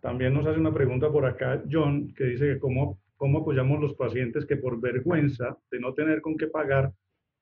También 0.00 0.34
nos 0.34 0.46
hace 0.46 0.60
una 0.60 0.72
pregunta 0.72 1.10
por 1.10 1.26
acá 1.26 1.62
John, 1.70 2.12
que 2.14 2.24
dice 2.24 2.46
que 2.46 2.58
cómo, 2.58 3.00
cómo 3.16 3.40
apoyamos 3.40 3.80
los 3.80 3.94
pacientes 3.94 4.46
que 4.46 4.56
por 4.56 4.80
vergüenza 4.80 5.56
de 5.70 5.80
no 5.80 5.92
tener 5.94 6.20
con 6.20 6.36
qué 6.36 6.46
pagar 6.46 6.92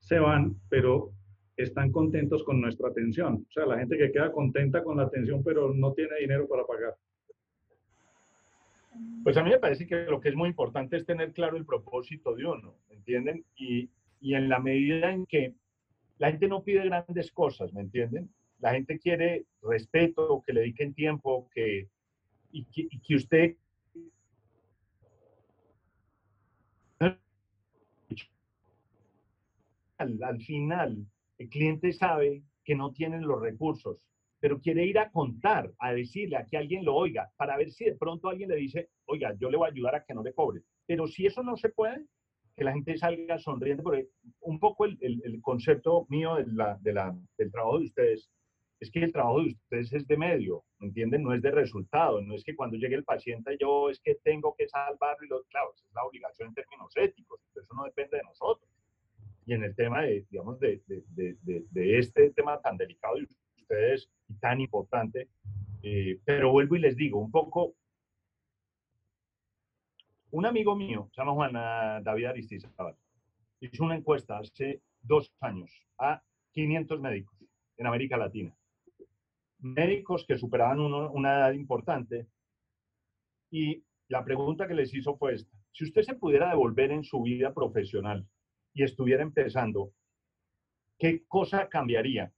se 0.01 0.19
van, 0.19 0.55
pero 0.69 1.13
están 1.57 1.91
contentos 1.91 2.45
con 2.45 2.61
nuestra 2.61 2.89
atención. 2.89 3.47
O 3.49 3.53
sea, 3.53 3.67
la 3.67 3.79
gente 3.79 3.97
que 3.97 4.13
queda 4.13 4.33
contenta 4.33 4.83
con 4.83 4.99
la 4.99 5.05
atención, 5.05 5.43
pero 5.43 5.73
no 5.75 5.93
tiene 5.93 6.17
dinero 6.21 6.47
para 6.49 6.65
pagar. 6.65 6.95
Pues 9.23 9.37
a 9.37 9.43
mí 9.43 9.51
me 9.51 9.59
parece 9.59 9.87
que 9.87 10.05
lo 10.05 10.21
que 10.21 10.31
es 10.31 10.35
muy 10.35 10.49
importante 10.49 10.97
es 10.97 11.05
tener 11.05 11.33
claro 11.33 11.57
el 11.57 11.67
propósito 11.67 12.35
de 12.35 12.47
uno, 12.47 12.75
¿entienden? 12.91 13.45
Y, 13.57 13.91
y 14.21 14.35
en 14.35 14.49
la 14.49 14.61
medida 14.61 15.13
en 15.13 15.27
que 15.27 15.55
la 16.19 16.31
gente 16.31 16.49
no 16.49 16.63
pide 16.63 16.85
grandes 16.85 17.31
cosas, 17.33 17.73
¿me 17.73 17.83
entienden? 17.83 18.31
La 18.59 18.73
gente 18.73 18.99
quiere 18.99 19.47
respeto, 19.63 20.43
que 20.45 20.53
le 20.53 20.61
dediquen 20.61 20.95
tiempo, 20.95 21.49
que, 21.55 21.89
y 22.53 22.65
que, 23.01 23.15
usted 23.15 23.57
al, 29.99 30.41
final 30.41 31.07
el 31.39 31.49
cliente 31.49 31.93
sabe 31.93 32.43
que 32.65 32.75
no 32.75 32.93
tiene 32.93 33.21
los 33.21 33.41
recursos, 33.41 33.99
pero 34.41 34.61
quiere 34.61 34.87
ir 34.87 34.99
a 34.99 35.11
contar, 35.11 35.73
a 35.79 35.93
decirle, 35.93 36.37
a 36.37 36.47
que 36.47 36.57
alguien 36.57 36.85
lo 36.85 36.95
oiga, 36.95 37.31
para 37.37 37.57
ver 37.57 37.71
si 37.71 37.85
de 37.85 37.95
pronto 37.95 38.29
alguien 38.29 38.49
le 38.49 38.57
dice, 38.57 38.91
oiga, 39.07 39.35
yo 39.39 39.51
le 39.51 39.57
voy 39.57 39.69
a 39.69 39.73
ayudar 39.73 39.95
a 39.97 40.05
que 40.05 40.15
no 40.15 40.23
le 40.23 40.33
cobre. 40.33 40.63
Pero 40.87 41.07
si 41.07 41.27
eso 41.27 41.43
no 41.43 41.57
se 41.57 41.69
puede, 41.71 42.05
que 42.57 42.65
la 42.65 42.73
gente 42.73 42.97
salga 42.97 43.39
sonriendo, 43.39 43.83
porque 43.83 44.09
un 44.41 44.59
poco 44.59 44.87
el, 44.87 44.99
el, 45.01 45.41
concepto 45.43 46.07
mío 46.09 46.37
de 46.37 46.47
la, 46.47 46.79
de 46.81 46.93
la, 46.95 47.15
del 47.37 47.53
trabajo 47.53 47.79
de 47.79 47.85
ustedes 47.85 48.31
es 48.81 48.91
que 48.91 49.01
el 49.01 49.13
trabajo 49.13 49.41
de 49.41 49.49
ustedes 49.49 49.93
es 49.93 50.07
de 50.07 50.17
medio, 50.17 50.65
¿me 50.79 50.89
entienden? 50.89 51.23
No 51.23 51.35
es 51.35 51.43
de 51.43 51.51
resultado, 51.51 52.21
no 52.21 52.35
es 52.35 52.45
que 52.45 52.57
cuando 52.57 52.77
llegue 52.77 52.95
el 52.95 53.05
paciente 53.05 53.57
yo 53.61 53.91
es 53.91 54.01
que 54.01 54.17
tengo 54.17 54.55
que 54.57 54.69
salvarlo 54.69 55.25
y 55.25 55.29
lo, 55.29 55.43
claro, 55.45 55.73
esa 55.75 55.87
es 55.87 55.95
la 55.95 56.05
obligación 56.05 56.49
en 56.49 56.55
términos 56.55 56.93
éticos, 56.97 57.41
eso 57.55 57.75
no 57.75 57.85
depende 57.85 58.17
de 58.17 58.23
nosotros. 58.23 58.69
Y 59.47 59.55
en 59.55 59.63
el 59.63 59.75
tema 59.77 60.03
de, 60.03 60.27
digamos, 60.31 60.59
de, 60.59 60.83
de, 60.87 61.05
de, 61.41 61.99
este 61.99 62.31
tema 62.31 62.61
tan 62.61 62.77
delicado 62.77 63.17
de 63.17 63.29
ustedes 63.57 64.11
y 64.29 64.35
tan 64.35 64.61
importante, 64.61 65.29
eh, 65.83 66.19
pero 66.25 66.51
vuelvo 66.51 66.77
y 66.77 66.81
les 66.81 66.97
digo, 66.97 67.21
un 67.21 67.31
poco, 67.31 67.75
un 70.31 70.47
amigo 70.47 70.77
mío, 70.77 71.09
se 71.13 71.21
llama 71.21 71.33
Juan 71.33 71.53
David 72.03 72.27
Aristizábal, 72.27 72.97
hizo 73.61 73.85
una 73.85 73.97
encuesta 73.97 74.39
hace 74.39 74.83
dos 75.01 75.33
años 75.41 75.71
a 75.99 76.23
500 76.53 77.01
médicos 77.01 77.39
en 77.77 77.87
América 77.87 78.17
Latina 78.17 78.57
médicos 79.59 80.25
que 80.27 80.39
superaban 80.39 80.81
una 80.81 81.39
edad 81.39 81.53
importante. 81.53 82.27
Y 83.51 83.85
la 84.09 84.25
pregunta 84.25 84.67
que 84.67 84.75
les 84.75 84.93
hizo 84.95 85.17
fue 85.17 85.35
esta. 85.35 85.57
Si 85.73 85.85
usted 85.85 86.03
se 86.03 86.15
pudiera 86.15 86.49
devolver 86.49 86.91
en 86.91 87.05
su 87.05 87.23
vida 87.23 87.53
profesional 87.53 88.27
y 88.73 88.83
estuviera 88.83 89.23
empezando, 89.23 89.93
¿qué 90.99 91.25
cosa 91.27 91.69
cambiaría? 91.69 92.33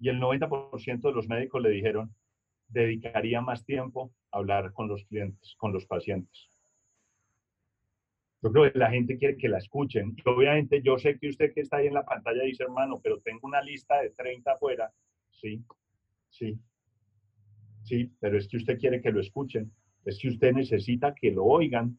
Y 0.00 0.08
el 0.08 0.20
90% 0.20 1.00
de 1.00 1.12
los 1.12 1.28
médicos 1.28 1.62
le 1.62 1.70
dijeron, 1.70 2.14
dedicaría 2.68 3.40
más 3.40 3.64
tiempo 3.64 4.12
a 4.30 4.38
hablar 4.38 4.72
con 4.72 4.88
los 4.88 5.04
clientes, 5.04 5.54
con 5.58 5.72
los 5.72 5.86
pacientes. 5.86 6.48
Yo 8.42 8.50
creo 8.50 8.72
que 8.72 8.78
la 8.78 8.90
gente 8.90 9.18
quiere 9.18 9.36
que 9.36 9.48
la 9.48 9.58
escuchen. 9.58 10.16
Obviamente 10.24 10.80
yo 10.82 10.98
sé 10.98 11.18
que 11.18 11.28
usted 11.28 11.52
que 11.52 11.60
está 11.60 11.78
ahí 11.78 11.88
en 11.88 11.94
la 11.94 12.04
pantalla 12.04 12.42
dice, 12.42 12.64
hermano, 12.64 13.00
pero 13.02 13.20
tengo 13.20 13.40
una 13.42 13.60
lista 13.62 14.00
de 14.00 14.10
30 14.10 14.52
afuera. 14.52 14.90
Sí, 15.30 15.62
Sí, 16.30 16.58
sí, 17.82 18.10
pero 18.20 18.38
es 18.38 18.48
que 18.48 18.56
usted 18.56 18.78
quiere 18.78 19.02
que 19.02 19.10
lo 19.10 19.20
escuchen, 19.20 19.72
es 20.04 20.18
que 20.20 20.28
usted 20.28 20.52
necesita 20.52 21.14
que 21.14 21.32
lo 21.32 21.44
oigan. 21.44 21.98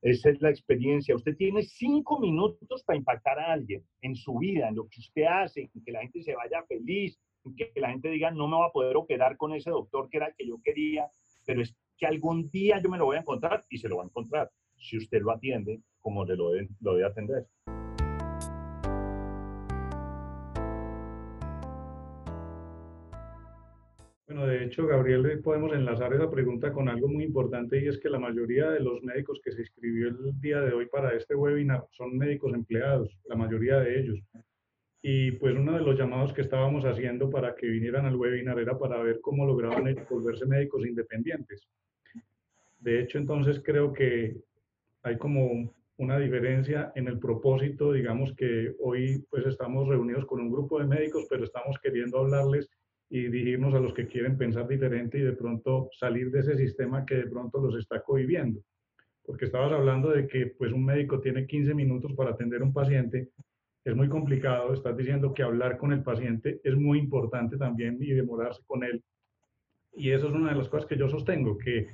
Esa 0.00 0.30
es 0.30 0.40
la 0.40 0.50
experiencia. 0.50 1.14
Usted 1.14 1.36
tiene 1.36 1.62
cinco 1.62 2.20
minutos 2.20 2.84
para 2.84 2.96
impactar 2.96 3.38
a 3.38 3.52
alguien 3.52 3.84
en 4.00 4.14
su 4.14 4.38
vida, 4.38 4.68
en 4.68 4.76
lo 4.76 4.88
que 4.88 5.00
usted 5.00 5.24
hace, 5.24 5.70
en 5.74 5.84
que 5.84 5.92
la 5.92 6.00
gente 6.00 6.22
se 6.22 6.34
vaya 6.34 6.62
feliz, 6.64 7.18
en 7.44 7.56
que 7.56 7.72
la 7.76 7.90
gente 7.90 8.08
diga, 8.08 8.30
no 8.30 8.46
me 8.48 8.56
va 8.56 8.66
a 8.66 8.72
poder 8.72 8.96
operar 8.96 9.36
con 9.36 9.52
ese 9.54 9.70
doctor 9.70 10.08
que 10.08 10.18
era 10.18 10.28
el 10.28 10.34
que 10.36 10.46
yo 10.46 10.60
quería, 10.62 11.10
pero 11.44 11.62
es 11.62 11.74
que 11.96 12.06
algún 12.06 12.48
día 12.50 12.80
yo 12.80 12.88
me 12.88 12.98
lo 12.98 13.06
voy 13.06 13.16
a 13.16 13.20
encontrar 13.20 13.64
y 13.68 13.78
se 13.78 13.88
lo 13.88 13.96
va 13.96 14.04
a 14.04 14.06
encontrar 14.06 14.50
si 14.78 14.96
usted 14.98 15.20
lo 15.22 15.32
atiende 15.32 15.80
como 16.00 16.24
le 16.24 16.36
lo, 16.36 16.52
lo 16.80 16.94
debe 16.94 17.06
atender. 17.06 17.46
Bueno, 24.26 24.46
de 24.46 24.62
hecho, 24.62 24.86
Gabriel, 24.86 25.40
podemos 25.42 25.72
enlazar 25.72 26.12
esa 26.12 26.30
pregunta 26.30 26.70
con 26.70 26.88
algo 26.90 27.08
muy 27.08 27.24
importante 27.24 27.82
y 27.82 27.88
es 27.88 27.98
que 27.98 28.10
la 28.10 28.18
mayoría 28.18 28.70
de 28.70 28.80
los 28.80 29.02
médicos 29.02 29.40
que 29.42 29.52
se 29.52 29.62
inscribió 29.62 30.08
el 30.08 30.38
día 30.38 30.60
de 30.60 30.74
hoy 30.74 30.86
para 30.86 31.16
este 31.16 31.34
webinar 31.34 31.86
son 31.92 32.16
médicos 32.16 32.52
empleados, 32.52 33.18
la 33.24 33.36
mayoría 33.36 33.80
de 33.80 34.00
ellos. 34.00 34.18
Y 35.00 35.32
pues 35.32 35.56
uno 35.56 35.72
de 35.72 35.80
los 35.80 35.98
llamados 35.98 36.34
que 36.34 36.42
estábamos 36.42 36.84
haciendo 36.84 37.30
para 37.30 37.54
que 37.54 37.68
vinieran 37.68 38.04
al 38.04 38.16
webinar 38.16 38.58
era 38.58 38.78
para 38.78 39.02
ver 39.02 39.20
cómo 39.22 39.46
lograban 39.46 39.96
volverse 40.10 40.44
médicos 40.44 40.86
independientes. 40.86 41.66
De 42.80 43.00
hecho, 43.00 43.16
entonces 43.16 43.62
creo 43.64 43.94
que 43.94 44.36
hay 45.08 45.16
como 45.16 45.74
una 45.96 46.18
diferencia 46.18 46.92
en 46.94 47.08
el 47.08 47.18
propósito, 47.18 47.92
digamos 47.92 48.32
que 48.36 48.74
hoy 48.80 49.24
pues 49.30 49.46
estamos 49.46 49.88
reunidos 49.88 50.26
con 50.26 50.40
un 50.40 50.50
grupo 50.50 50.78
de 50.78 50.86
médicos, 50.86 51.26
pero 51.28 51.44
estamos 51.44 51.76
queriendo 51.82 52.18
hablarles 52.18 52.68
y 53.10 53.22
dirigirnos 53.28 53.74
a 53.74 53.80
los 53.80 53.94
que 53.94 54.06
quieren 54.06 54.36
pensar 54.36 54.68
diferente 54.68 55.18
y 55.18 55.22
de 55.22 55.32
pronto 55.32 55.88
salir 55.98 56.30
de 56.30 56.40
ese 56.40 56.56
sistema 56.56 57.04
que 57.04 57.16
de 57.16 57.26
pronto 57.26 57.58
los 57.58 57.74
está 57.76 58.02
cohibiendo. 58.02 58.60
Porque 59.24 59.46
estabas 59.46 59.72
hablando 59.72 60.10
de 60.10 60.28
que 60.28 60.46
pues 60.46 60.72
un 60.72 60.84
médico 60.84 61.20
tiene 61.20 61.46
15 61.46 61.74
minutos 61.74 62.12
para 62.14 62.30
atender 62.30 62.60
a 62.60 62.64
un 62.64 62.72
paciente, 62.72 63.30
es 63.84 63.96
muy 63.96 64.08
complicado, 64.08 64.74
estás 64.74 64.96
diciendo 64.96 65.32
que 65.32 65.42
hablar 65.42 65.78
con 65.78 65.92
el 65.92 66.02
paciente 66.02 66.60
es 66.62 66.76
muy 66.76 66.98
importante 66.98 67.56
también 67.56 67.96
y 68.00 68.12
demorarse 68.12 68.62
con 68.66 68.84
él. 68.84 69.02
Y 69.94 70.10
eso 70.10 70.28
es 70.28 70.34
una 70.34 70.50
de 70.50 70.58
las 70.58 70.68
cosas 70.68 70.86
que 70.86 70.98
yo 70.98 71.08
sostengo, 71.08 71.56
que 71.56 71.88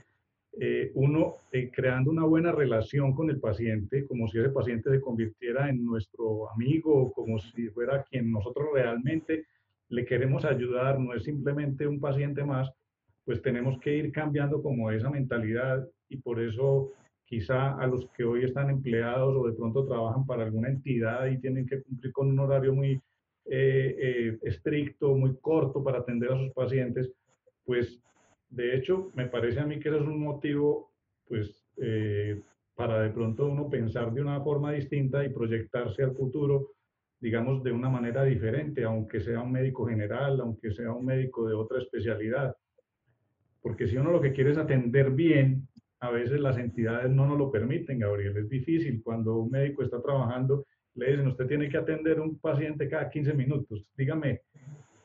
eh, 0.61 0.93
uno 0.95 1.39
eh, 1.51 1.71
creando 1.73 2.13
una 2.13 2.25
buena 2.25 2.53
relación 2.53 3.13
con 3.13 3.29
el 3.29 3.41
paciente, 3.41 4.07
como 4.07 4.29
si 4.29 4.39
ese 4.39 4.51
paciente 4.51 4.91
se 4.91 5.01
convirtiera 5.01 5.69
en 5.69 5.85
nuestro 5.85 6.51
amigo, 6.53 7.13
como 7.13 7.39
si 7.39 7.69
fuera 7.71 8.05
quien 8.05 8.31
nosotros 8.31 8.69
realmente 8.73 9.47
le 9.89 10.05
queremos 10.05 10.45
ayudar, 10.45 11.01
no 11.01 11.13
es 11.13 11.25
simplemente 11.25 11.87
un 11.89 11.99
paciente 11.99 12.45
más, 12.45 12.71
pues 13.25 13.43
tenemos 13.43 13.81
que 13.81 13.97
ir 13.97 14.13
cambiando 14.13 14.63
como 14.63 14.91
esa 14.93 15.11
mentalidad 15.11 15.89
y 16.09 16.19
por 16.19 16.41
eso 16.41 16.93
quizá 17.25 17.77
a 17.77 17.87
los 17.89 18.09
que 18.11 18.23
hoy 18.23 18.45
están 18.45 18.71
empleados 18.71 19.35
o 19.37 19.49
de 19.49 19.57
pronto 19.57 19.87
trabajan 19.87 20.25
para 20.25 20.45
alguna 20.45 20.69
entidad 20.69 21.27
y 21.27 21.41
tienen 21.41 21.67
que 21.67 21.83
cumplir 21.83 22.13
con 22.13 22.29
un 22.29 22.39
horario 22.39 22.73
muy 22.75 23.01
eh, 23.47 24.39
estricto, 24.43 25.15
muy 25.17 25.37
corto 25.41 25.83
para 25.83 25.99
atender 25.99 26.33
a 26.33 26.39
sus 26.39 26.53
pacientes, 26.53 27.11
pues 27.65 28.01
de 28.55 28.77
hecho 28.77 29.11
me 29.15 29.27
parece 29.27 29.61
a 29.61 29.67
mí 29.67 29.79
que 29.79 29.89
eso 29.89 29.99
es 29.99 30.07
un 30.07 30.21
motivo 30.21 30.93
pues 31.27 31.65
eh, 31.79 32.41
para 32.75 33.03
de 33.03 33.11
pronto 33.11 33.47
uno 33.47 33.69
pensar 33.69 34.13
de 34.13 34.21
una 34.21 34.41
forma 34.41 34.73
distinta 34.73 35.25
y 35.25 35.31
proyectarse 35.31 36.03
al 36.03 36.15
futuro 36.15 36.75
digamos, 37.25 37.63
de 37.63 37.73
una 37.73 37.89
manera 37.89 38.23
diferente, 38.23 38.85
aunque 38.85 39.19
sea 39.19 39.41
un 39.41 39.51
médico 39.51 39.87
general, 39.87 40.39
aunque 40.43 40.71
sea 40.71 40.93
un 40.93 41.07
médico 41.07 41.49
de 41.49 41.55
otra 41.55 41.79
especialidad. 41.79 42.55
Porque 43.63 43.87
si 43.87 43.97
uno 43.97 44.11
lo 44.11 44.21
que 44.21 44.35
quiere 44.35 44.51
es 44.51 44.59
atender 44.59 45.11
bien, 45.11 45.67
a 46.01 46.11
veces 46.11 46.39
las 46.39 46.59
entidades 46.59 47.11
no 47.11 47.27
nos 47.27 47.39
lo 47.39 47.51
permiten, 47.51 48.01
Gabriel. 48.01 48.37
Es 48.37 48.51
difícil 48.51 49.03
cuando 49.03 49.39
un 49.39 49.51
médico 49.51 49.83
está 49.83 50.03
trabajando, 50.03 50.67
le 50.97 51.13
dicen, 51.13 51.27
usted 51.27 51.47
tiene 51.47 51.71
que 51.71 51.79
atender 51.79 52.21
un 52.21 52.39
paciente 52.39 52.91
cada 52.91 53.09
15 53.09 53.33
minutos. 53.33 53.91
Dígame, 53.97 54.43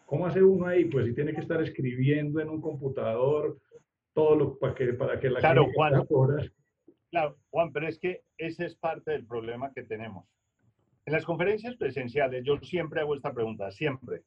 ¿cómo 0.09 0.25
hace 0.25 0.41
uno 0.41 0.65
ahí? 0.65 0.85
Pues 0.85 1.05
si 1.05 1.13
tiene 1.13 1.33
que 1.33 1.41
estar 1.41 1.61
escribiendo 1.61 2.41
en 2.41 2.49
un 2.49 2.61
computador 2.61 3.59
todo 4.13 4.35
lo 4.35 4.59
para 4.59 4.75
que, 4.75 4.93
para 4.93 5.19
que 5.19 5.29
la 5.29 5.39
claro, 5.39 5.67
Juan, 5.73 6.03
Claro, 7.11 7.37
Juan, 7.49 7.71
pero 7.71 7.87
es 7.87 7.97
que 7.99 8.23
ese 8.37 8.65
es 8.65 8.75
parte 8.75 9.11
del 9.11 9.25
problema 9.25 9.71
que 9.73 9.83
tenemos 9.83 10.25
en 11.09 11.13
las 11.13 11.25
conferencias 11.25 11.75
presenciales 11.75 12.43
yo 12.45 12.59
siempre 12.61 13.01
hago 13.01 13.15
esta 13.15 13.33
pregunta, 13.33 13.71
siempre. 13.71 14.21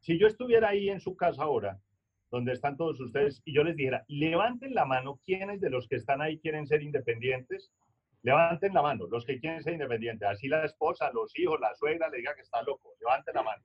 Si 0.00 0.18
yo 0.18 0.26
estuviera 0.26 0.70
ahí 0.70 0.90
en 0.90 0.98
su 0.98 1.16
casa 1.16 1.44
ahora, 1.44 1.78
donde 2.32 2.52
están 2.52 2.76
todos 2.76 3.00
ustedes, 3.00 3.42
y 3.44 3.54
yo 3.54 3.62
les 3.62 3.76
dijera, 3.76 4.04
levanten 4.08 4.74
la 4.74 4.84
mano, 4.84 5.20
¿quiénes 5.24 5.60
de 5.60 5.70
los 5.70 5.86
que 5.86 5.96
están 5.96 6.20
ahí 6.20 6.40
quieren 6.40 6.66
ser 6.66 6.82
independientes? 6.82 7.72
Levanten 8.22 8.74
la 8.74 8.82
mano, 8.82 9.06
los 9.06 9.24
que 9.24 9.38
quieren 9.38 9.62
ser 9.62 9.74
independientes. 9.74 10.28
Así 10.28 10.48
la 10.48 10.64
esposa, 10.64 11.12
los 11.12 11.36
hijos, 11.38 11.60
la 11.60 11.72
suegra 11.76 12.08
le 12.08 12.18
diga 12.18 12.34
que 12.34 12.42
está 12.42 12.60
loco, 12.62 12.94
levanten 12.98 13.34
la 13.36 13.42
mano. 13.44 13.62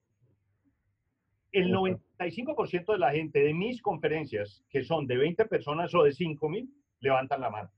El 1.51 1.73
95% 1.73 2.93
de 2.93 2.97
la 2.97 3.11
gente 3.11 3.39
de 3.39 3.53
mis 3.53 3.81
conferencias, 3.81 4.63
que 4.69 4.83
son 4.83 5.05
de 5.05 5.17
20 5.17 5.45
personas 5.45 5.93
o 5.93 6.03
de 6.03 6.13
5 6.13 6.49
mil, 6.49 6.69
levantan 7.01 7.41
la 7.41 7.49
mano. 7.49 7.69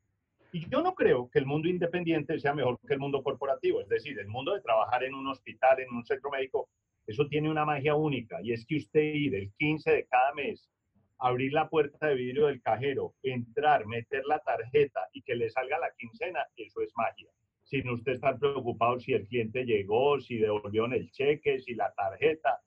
Y 0.51 0.69
yo 0.69 0.83
no 0.83 0.93
creo 0.93 1.29
que 1.31 1.39
el 1.39 1.47
mundo 1.47 1.67
independiente 1.67 2.37
sea 2.39 2.53
mejor 2.53 2.79
que 2.87 2.93
el 2.93 2.99
mundo 2.99 3.23
corporativo. 3.23 3.81
Es 3.81 3.89
decir, 3.89 4.19
el 4.19 4.27
mundo 4.27 4.53
de 4.53 4.61
trabajar 4.61 5.03
en 5.03 5.15
un 5.15 5.27
hospital, 5.27 5.79
en 5.79 5.91
un 5.91 6.05
centro 6.05 6.29
médico, 6.29 6.69
eso 7.07 7.27
tiene 7.27 7.49
una 7.49 7.65
magia 7.65 7.95
única. 7.95 8.37
Y 8.43 8.53
es 8.53 8.63
que 8.65 8.77
usted 8.77 9.01
ir 9.01 9.33
el 9.33 9.51
15 9.57 9.91
de 9.91 10.05
cada 10.05 10.31
mes, 10.35 10.69
abrir 11.17 11.53
la 11.53 11.67
puerta 11.69 12.07
de 12.07 12.15
vidrio 12.15 12.45
del 12.45 12.61
cajero, 12.61 13.15
entrar, 13.23 13.87
meter 13.87 14.23
la 14.25 14.39
tarjeta 14.39 15.07
y 15.13 15.23
que 15.23 15.35
le 15.35 15.49
salga 15.49 15.79
la 15.79 15.91
quincena, 15.97 16.45
eso 16.55 16.81
es 16.81 16.91
magia. 16.95 17.29
Sin 17.63 17.89
usted 17.89 18.13
estar 18.13 18.37
preocupado 18.37 18.99
si 18.99 19.13
el 19.13 19.25
cliente 19.27 19.65
llegó, 19.65 20.19
si 20.19 20.37
devolvió 20.37 20.85
el 20.85 21.09
cheque, 21.09 21.59
si 21.59 21.73
la 21.73 21.91
tarjeta. 21.93 22.61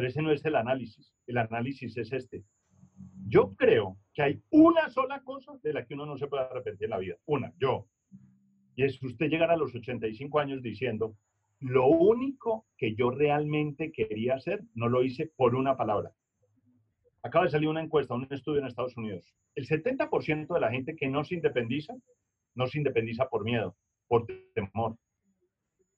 Pero 0.00 0.08
ese 0.08 0.22
no 0.22 0.32
es 0.32 0.42
el 0.46 0.56
análisis. 0.56 1.12
El 1.26 1.36
análisis 1.36 1.94
es 1.98 2.10
este. 2.10 2.42
Yo 3.28 3.54
creo 3.54 3.98
que 4.14 4.22
hay 4.22 4.42
una 4.48 4.88
sola 4.88 5.20
cosa 5.22 5.52
de 5.62 5.74
la 5.74 5.84
que 5.84 5.92
uno 5.92 6.06
no 6.06 6.16
se 6.16 6.26
puede 6.26 6.44
arrepentir 6.44 6.86
en 6.86 6.90
la 6.90 6.98
vida. 6.98 7.16
Una, 7.26 7.52
yo. 7.58 7.86
Y 8.76 8.84
es 8.84 9.02
usted 9.02 9.28
llegar 9.28 9.50
a 9.50 9.58
los 9.58 9.74
85 9.74 10.38
años 10.38 10.62
diciendo, 10.62 11.18
lo 11.58 11.86
único 11.86 12.66
que 12.78 12.94
yo 12.94 13.10
realmente 13.10 13.92
quería 13.92 14.36
hacer, 14.36 14.62
no 14.72 14.88
lo 14.88 15.04
hice 15.04 15.30
por 15.36 15.54
una 15.54 15.76
palabra. 15.76 16.14
Acaba 17.22 17.44
de 17.44 17.50
salir 17.50 17.68
una 17.68 17.82
encuesta, 17.82 18.14
un 18.14 18.26
estudio 18.30 18.60
en 18.60 18.68
Estados 18.68 18.96
Unidos. 18.96 19.34
El 19.54 19.68
70% 19.68 20.54
de 20.54 20.60
la 20.60 20.70
gente 20.70 20.96
que 20.96 21.08
no 21.08 21.24
se 21.24 21.34
independiza, 21.34 21.92
no 22.54 22.66
se 22.68 22.78
independiza 22.78 23.28
por 23.28 23.44
miedo, 23.44 23.76
por 24.08 24.24
temor. 24.54 24.96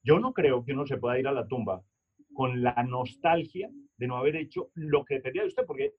Yo 0.03 0.19
no 0.19 0.33
creo 0.33 0.65
que 0.65 0.73
uno 0.73 0.87
se 0.87 0.97
pueda 0.97 1.21
ir 1.21 1.29
a 1.29 1.33
la 1.33 1.47
tumba 1.47 1.85
con 2.33 2.63
la 2.63 2.75
nostalgia 2.83 3.71
de 3.97 4.07
no 4.07 4.17
haber 4.17 4.37
hecho 4.37 4.71
lo 4.75 5.05
que 5.05 5.21
pedía 5.21 5.43
de 5.43 5.49
usted, 5.49 5.65
porque 5.67 5.95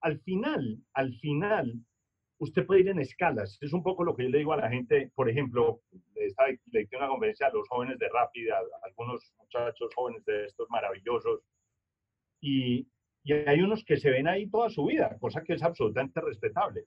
al 0.00 0.20
final, 0.20 0.78
al 0.94 1.14
final, 1.14 1.74
usted 2.38 2.66
puede 2.66 2.80
ir 2.80 2.88
en 2.88 3.00
escalas. 3.00 3.58
Es 3.60 3.72
un 3.72 3.82
poco 3.82 4.04
lo 4.04 4.14
que 4.14 4.24
yo 4.24 4.30
le 4.30 4.38
digo 4.38 4.52
a 4.52 4.58
la 4.58 4.70
gente, 4.70 5.10
por 5.14 5.28
ejemplo, 5.28 5.82
esta, 6.14 6.46
le 6.46 6.80
dicté 6.80 6.96
una 6.96 7.08
conferencia 7.08 7.48
a 7.48 7.52
los 7.52 7.68
jóvenes 7.68 7.98
de 7.98 8.08
Rápida, 8.08 8.58
a 8.58 8.86
algunos 8.86 9.32
muchachos 9.38 9.94
jóvenes 9.94 10.24
de 10.24 10.46
estos 10.46 10.68
maravillosos, 10.70 11.42
y, 12.40 12.86
y 13.24 13.32
hay 13.32 13.60
unos 13.60 13.84
que 13.84 13.96
se 13.96 14.10
ven 14.10 14.28
ahí 14.28 14.48
toda 14.48 14.70
su 14.70 14.86
vida, 14.86 15.16
cosa 15.18 15.42
que 15.42 15.54
es 15.54 15.62
absolutamente 15.62 16.20
respetable. 16.20 16.84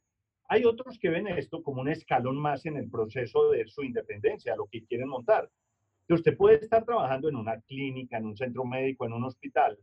Hay 0.47 0.65
otros 0.65 0.97
que 0.99 1.09
ven 1.09 1.27
esto 1.27 1.63
como 1.63 1.81
un 1.81 1.89
escalón 1.89 2.37
más 2.37 2.65
en 2.65 2.77
el 2.77 2.89
proceso 2.89 3.51
de 3.51 3.65
su 3.67 3.83
independencia, 3.83 4.55
lo 4.55 4.67
que 4.67 4.85
quieren 4.85 5.07
montar. 5.07 5.49
Usted 6.09 6.35
puede 6.35 6.57
estar 6.57 6.83
trabajando 6.83 7.29
en 7.29 7.37
una 7.37 7.61
clínica, 7.61 8.17
en 8.17 8.25
un 8.25 8.35
centro 8.35 8.65
médico, 8.65 9.05
en 9.05 9.13
un 9.13 9.23
hospital, 9.23 9.77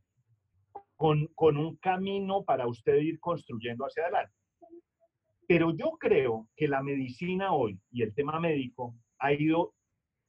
con, 0.98 1.56
un 1.56 1.76
camino 1.76 2.42
para 2.44 2.66
usted 2.66 2.96
ir 2.96 3.20
construyendo 3.20 3.84
hacia 3.84 4.02
adelante. 4.02 4.34
Pero 5.46 5.74
yo 5.74 5.92
creo 5.98 6.48
que 6.56 6.66
la 6.66 6.82
medicina 6.82 7.52
hoy 7.52 7.78
y 7.92 8.02
el 8.02 8.12
tema 8.12 8.38
médico 8.40 8.94
ha 9.20 9.32
ido 9.32 9.74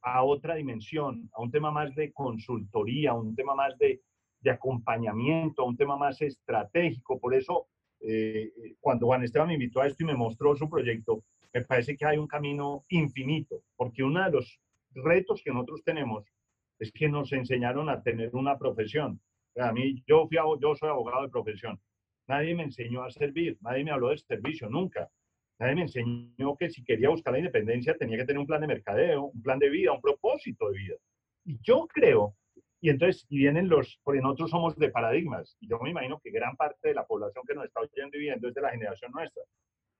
a 0.00 0.22
otra 0.22 0.54
dimensión, 0.54 1.28
a 1.34 1.42
un 1.42 1.50
tema 1.50 1.72
más 1.72 1.94
de 1.96 2.12
consultoría, 2.12 3.10
a 3.10 3.14
un 3.14 3.34
tema 3.34 3.54
más 3.54 3.76
de, 3.78 4.00
acompañamiento, 4.48 5.62
a 5.62 5.66
un 5.66 5.76
tema 5.76 5.96
más 5.96 6.22
estratégico. 6.22 7.18
Por 7.18 7.34
eso, 7.34 7.66
eh, 8.00 8.52
cuando 8.78 9.06
Juan 9.06 9.24
Esteban 9.24 9.48
me 9.48 9.54
invitó 9.54 9.80
a 9.80 9.88
esto 9.88 10.04
y 10.04 10.06
me 10.06 10.14
mostró 10.14 10.54
su 10.54 10.70
proyecto, 10.70 11.24
me 11.52 11.62
parece 11.62 11.96
que 11.96 12.06
hay 12.06 12.16
un 12.16 12.28
camino 12.28 12.84
infinito, 12.88 13.64
porque 13.76 14.04
uno 14.04 14.24
de 14.24 14.30
los 14.30 14.60
retos 14.94 15.42
que 15.44 15.50
nosotros 15.50 15.82
tenemos 15.84 16.24
es 16.78 16.92
que 16.92 17.08
nos 17.08 17.32
enseñaron 17.32 17.90
a 17.90 18.02
tener 18.02 18.30
una 18.34 18.56
profesión, 18.56 19.20
a 19.56 19.72
mí, 19.72 20.02
yo, 20.06 20.26
fui, 20.28 20.38
yo 20.60 20.74
soy 20.74 20.88
abogado 20.88 21.22
de 21.22 21.28
profesión. 21.30 21.80
Nadie 22.28 22.54
me 22.54 22.64
enseñó 22.64 23.02
a 23.02 23.10
servir, 23.10 23.58
nadie 23.60 23.84
me 23.84 23.90
habló 23.90 24.10
de 24.10 24.18
servicio, 24.18 24.68
nunca. 24.68 25.08
Nadie 25.58 25.74
me 25.74 25.82
enseñó 25.82 26.56
que 26.56 26.70
si 26.70 26.82
quería 26.84 27.10
buscar 27.10 27.32
la 27.32 27.40
independencia 27.40 27.96
tenía 27.96 28.16
que 28.16 28.24
tener 28.24 28.38
un 28.38 28.46
plan 28.46 28.60
de 28.60 28.66
mercadeo, 28.66 29.24
un 29.24 29.42
plan 29.42 29.58
de 29.58 29.68
vida, 29.68 29.92
un 29.92 30.00
propósito 30.00 30.70
de 30.70 30.78
vida. 30.78 30.94
Y 31.44 31.58
yo 31.62 31.86
creo, 31.86 32.34
y 32.80 32.88
entonces, 32.88 33.26
y 33.28 33.38
vienen 33.38 33.68
los, 33.68 34.00
porque 34.02 34.20
nosotros 34.20 34.50
somos 34.50 34.76
de 34.76 34.90
paradigmas, 34.90 35.56
y 35.60 35.68
yo 35.68 35.78
me 35.80 35.90
imagino 35.90 36.18
que 36.20 36.30
gran 36.30 36.56
parte 36.56 36.88
de 36.88 36.94
la 36.94 37.04
población 37.04 37.44
que 37.46 37.54
nos 37.54 37.66
está 37.66 37.80
oyendo 37.80 38.16
y 38.16 38.20
viendo 38.20 38.48
es 38.48 38.54
de 38.54 38.60
la 38.60 38.70
generación 38.70 39.12
nuestra. 39.12 39.42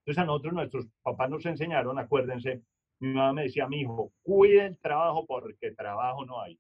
Entonces 0.01 0.22
a 0.22 0.24
nosotros 0.24 0.55
nuestros 0.55 0.86
papás 1.03 1.28
nos 1.28 1.44
enseñaron, 1.44 1.98
acuérdense, 1.98 2.62
mi 3.01 3.12
mamá 3.12 3.32
me 3.34 3.42
decía, 3.42 3.68
mi 3.68 3.80
hijo, 3.80 4.12
cuide 4.22 4.66
el 4.66 4.78
trabajo 4.78 5.26
porque 5.26 5.72
trabajo 5.72 6.24
no 6.24 6.40
hay. 6.40 6.59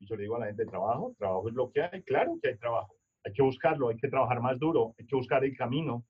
Y 0.00 0.06
yo 0.06 0.16
le 0.16 0.22
digo 0.22 0.36
a 0.36 0.40
la 0.40 0.46
gente, 0.46 0.66
¿trabajo? 0.66 1.14
¿Trabajo 1.18 1.48
es 1.48 1.54
lo 1.54 1.70
que 1.70 1.82
hay? 1.82 2.02
Claro 2.02 2.38
que 2.42 2.50
hay 2.50 2.56
trabajo. 2.56 2.94
Hay 3.24 3.32
que 3.32 3.42
buscarlo, 3.42 3.88
hay 3.88 3.96
que 3.96 4.08
trabajar 4.08 4.40
más 4.40 4.58
duro, 4.58 4.94
hay 4.98 5.06
que 5.06 5.16
buscar 5.16 5.44
el 5.44 5.56
camino. 5.56 6.04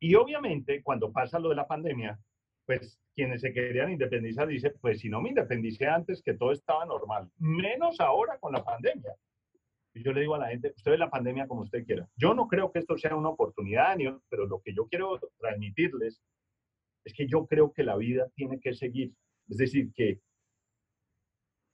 Y 0.00 0.14
obviamente, 0.14 0.82
cuando 0.82 1.12
pasa 1.12 1.38
lo 1.38 1.50
de 1.50 1.56
la 1.56 1.66
pandemia, 1.66 2.18
pues 2.64 2.98
quienes 3.14 3.40
se 3.40 3.52
querían 3.52 3.90
independizar 3.90 4.46
dicen, 4.46 4.72
pues 4.80 5.00
si 5.00 5.08
no 5.08 5.20
me 5.20 5.30
independicé 5.30 5.86
antes, 5.86 6.22
que 6.22 6.34
todo 6.34 6.52
estaba 6.52 6.86
normal, 6.86 7.28
menos 7.36 8.00
ahora 8.00 8.38
con 8.38 8.52
la 8.52 8.64
pandemia. 8.64 9.14
Y 9.92 10.04
yo 10.04 10.12
le 10.12 10.20
digo 10.20 10.36
a 10.36 10.38
la 10.38 10.48
gente, 10.48 10.72
usted 10.76 10.92
ve 10.92 10.98
la 10.98 11.10
pandemia 11.10 11.48
como 11.48 11.62
usted 11.62 11.84
quiera. 11.84 12.08
Yo 12.16 12.32
no 12.32 12.46
creo 12.46 12.70
que 12.70 12.78
esto 12.78 12.96
sea 12.96 13.16
una 13.16 13.30
oportunidad, 13.30 13.96
pero 14.28 14.46
lo 14.46 14.60
que 14.62 14.72
yo 14.72 14.86
quiero 14.86 15.18
transmitirles 15.38 16.22
es 17.04 17.12
que 17.12 17.26
yo 17.26 17.46
creo 17.46 17.72
que 17.72 17.82
la 17.82 17.96
vida 17.96 18.28
tiene 18.36 18.60
que 18.60 18.72
seguir. 18.72 19.12
Es 19.48 19.56
decir, 19.56 19.92
que, 19.92 20.20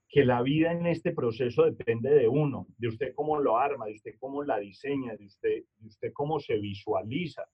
que 0.08 0.24
la 0.24 0.42
vida 0.42 0.72
en 0.72 0.86
este 0.86 1.12
proceso 1.12 1.64
depende 1.64 2.10
de 2.10 2.28
uno, 2.28 2.66
de 2.78 2.88
usted 2.88 3.14
cómo 3.14 3.40
lo 3.40 3.58
arma, 3.58 3.86
de 3.86 3.94
usted 3.94 4.14
cómo 4.18 4.42
la 4.42 4.58
diseña, 4.58 5.16
de 5.16 5.26
usted, 5.26 5.64
de 5.78 5.88
usted 5.88 6.12
cómo 6.12 6.38
se 6.40 6.56
visualiza. 6.58 7.44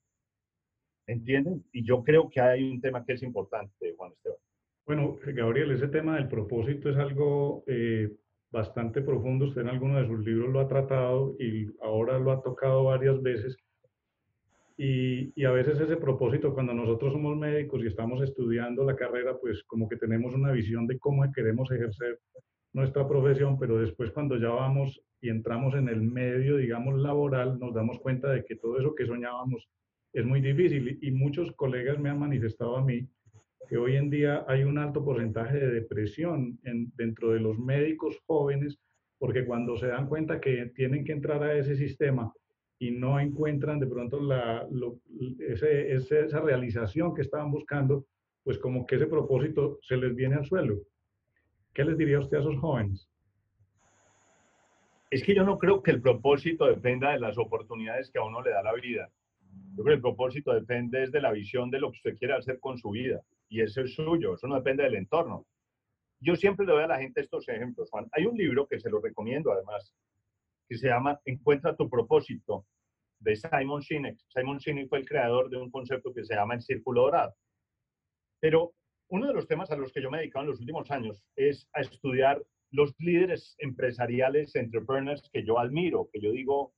¿Entienden? 1.07 1.65
Y 1.73 1.85
yo 1.85 2.05
creo 2.05 2.29
que 2.29 2.41
hay 2.41 2.63
un 2.63 2.81
tema 2.81 3.05
que 3.05 3.15
es 3.15 3.23
importante, 3.23 3.95
Juan 3.97 4.13
Esteban. 4.13 4.39
Bueno, 4.87 5.17
Gabriel, 5.25 5.71
ese 5.73 5.89
tema 5.89 6.17
del 6.17 6.29
propósito 6.29 6.91
es 6.91 6.97
algo 6.97 7.65
eh, 7.67 8.11
bastante 8.51 9.01
profundo. 9.01 9.47
Usted 9.47 9.63
en 9.63 9.69
alguno 9.69 10.01
de 10.01 10.07
sus 10.07 10.25
libros 10.25 10.51
lo 10.51 10.61
ha 10.61 10.69
tratado 10.69 11.35
y 11.39 11.67
ahora 11.81 12.19
lo 12.19 12.33
ha 12.33 12.43
tocado 12.43 12.85
varias 12.85 13.21
veces. 13.23 13.57
Y, 14.85 15.45
a 15.45 15.53
veces 15.53 15.79
ese 15.79 15.97
propósito, 15.97 16.53
cuando 16.53 16.75
nosotros 16.75 17.13
somos 17.13 17.37
médicos 17.37 17.85
y 17.85 17.87
estamos 17.87 18.21
estudiando 18.21 18.83
la 18.83 18.97
carrera, 18.97 19.39
pues 19.41 19.63
como 19.63 19.89
que 19.89 19.97
tenemos 19.97 20.35
una 20.35 20.51
visión 20.51 20.89
de 20.89 20.99
cómo 20.99 21.23
queremos 21.33 21.71
ejercer 21.71 22.19
nuestra 22.73 23.07
profesión, 23.07 23.61
pero 23.61 23.79
después 23.79 24.11
cuando 24.11 24.37
ya 24.39 24.49
vamos 24.49 25.01
y 25.21 25.29
entramos 25.29 25.77
en 25.77 25.89
el 25.89 26.03
medio, 26.03 26.57
digamos, 26.57 26.99
laboral, 26.99 27.61
nos 27.61 27.73
damos 27.73 28.01
cuenta 28.01 28.33
de 28.33 28.45
que 28.45 28.57
todo 28.57 28.81
eso 28.81 28.93
que 28.97 29.07
soñábamos 29.07 29.69
es 30.13 30.27
muy 30.27 30.41
difícil. 30.41 30.99
Y 31.01 31.13
muchos 31.13 31.53
colegas 31.53 32.01
me 32.01 32.11
han 32.11 32.19
manifestado 32.19 32.77
a 32.77 32.85
mí 32.85 33.09
que 33.69 33.77
hoy 33.77 33.95
en 33.95 34.11
día 34.11 34.45
hay 34.49 34.65
un 34.65 34.79
alto 34.79 35.05
porcentaje 35.05 35.59
de 35.59 35.71
depresión 35.71 36.59
en, 36.65 36.91
dentro 36.97 37.31
de 37.31 37.39
los 37.39 37.57
médicos 37.57 38.19
jóvenes, 38.27 38.81
porque 39.21 39.45
cuando 39.45 39.77
se 39.77 39.87
dan 39.87 40.09
cuenta 40.09 40.41
que 40.41 40.73
tienen 40.75 41.05
que 41.05 41.13
entrar 41.13 41.41
a 41.45 41.57
ese 41.57 41.77
sistema 41.77 42.33
y 42.83 42.91
no 42.91 43.21
encuentran 43.21 43.79
de 43.79 43.87
pronto 43.87 44.19
la, 44.21 44.67
ese, 45.39 45.93
esa 45.93 46.41
realización 46.41 47.15
que 47.15 47.23
estaban 47.23 47.53
buscando, 47.53 48.07
pues 48.43 48.59
como 48.59 48.85
que 48.85 48.97
ese 48.97 49.07
propósito 49.07 49.79
se 49.83 49.97
les 49.97 50.17
viene 50.17 50.35
al 50.35 50.45
suelo. 50.45 50.81
¿Qué 51.73 51.85
les 51.85 51.97
diría 51.97 52.19
usted 52.19 52.39
a 52.39 52.41
esos 52.41 52.59
jóvenes? 52.59 53.09
Es 55.13 55.23
que 55.23 55.33
yo 55.33 55.45
no 55.45 55.59
creo 55.59 55.81
que 55.81 55.93
el 55.93 56.03
propósito 56.03 56.67
dependa 56.67 57.13
de 57.13 57.21
las 57.21 57.39
oportunidades 57.39 58.11
que 58.11 58.19
a 58.19 58.25
uno 58.25 58.43
le 58.43 58.51
da 58.51 58.65
la 58.65 58.75
vida. 58.75 59.09
Yo 59.77 59.85
creo 59.85 59.95
que 59.95 59.95
el 59.99 60.01
propósito 60.01 60.53
depende 60.53 61.07
de 61.07 61.21
la 61.21 61.31
visión 61.31 61.71
de 61.71 61.79
lo 61.79 61.93
que 61.93 61.99
usted 61.99 62.19
quiere 62.19 62.35
hacer 62.35 62.59
con 62.59 62.79
su 62.79 62.91
vida 62.91 63.21
y 63.49 63.61
eso 63.61 63.83
es 63.83 63.95
suyo, 63.95 64.35
eso 64.35 64.49
no 64.49 64.57
depende 64.57 64.83
del 64.83 64.97
entorno. 64.97 65.47
Yo 66.19 66.35
siempre 66.35 66.67
le 66.67 66.73
doy 66.73 66.83
a 66.83 66.89
la 66.89 66.99
gente 66.99 67.21
estos 67.21 67.49
ejemplos, 67.49 67.91
Juan. 67.91 68.09
Hay 68.11 68.27
un 68.27 68.37
libro 68.37 68.67
que 68.67 68.81
se 68.81 68.91
lo 68.91 69.01
recomiendo 69.01 69.53
además, 69.53 69.95
que 70.73 70.79
se 70.79 70.89
llama 70.89 71.21
Encuentra 71.27 71.77
tu 71.77 71.91
propósito, 71.91 72.67
de 73.21 73.37
Simon 73.37 73.83
Sinek. 73.83 74.19
Simon 74.29 74.59
Sinek 74.59 74.89
fue 74.89 75.01
el 75.01 75.07
creador 75.07 75.51
de 75.51 75.59
un 75.59 75.71
concepto 75.71 76.15
que 76.15 76.25
se 76.25 76.35
llama 76.35 76.55
el 76.55 76.63
círculo 76.63 77.03
dorado. 77.03 77.35
Pero 78.41 78.73
uno 79.11 79.27
de 79.27 79.35
los 79.35 79.47
temas 79.47 79.71
a 79.71 79.77
los 79.77 79.93
que 79.93 80.01
yo 80.01 80.11
me 80.11 80.17
he 80.17 80.21
dedicado 80.23 80.45
en 80.45 80.51
los 80.51 80.61
últimos 80.61 80.91
años 80.91 81.23
es 81.37 81.69
a 81.75 81.83
estudiar 81.83 82.43
los 82.71 82.95
líderes 82.99 83.55
empresariales, 83.59 84.57
entrepreneurs 84.57 85.29
que 85.31 85.45
yo 85.45 85.59
admiro, 85.59 86.09
que 86.11 86.23
yo 86.23 86.33
digo, 86.33 86.73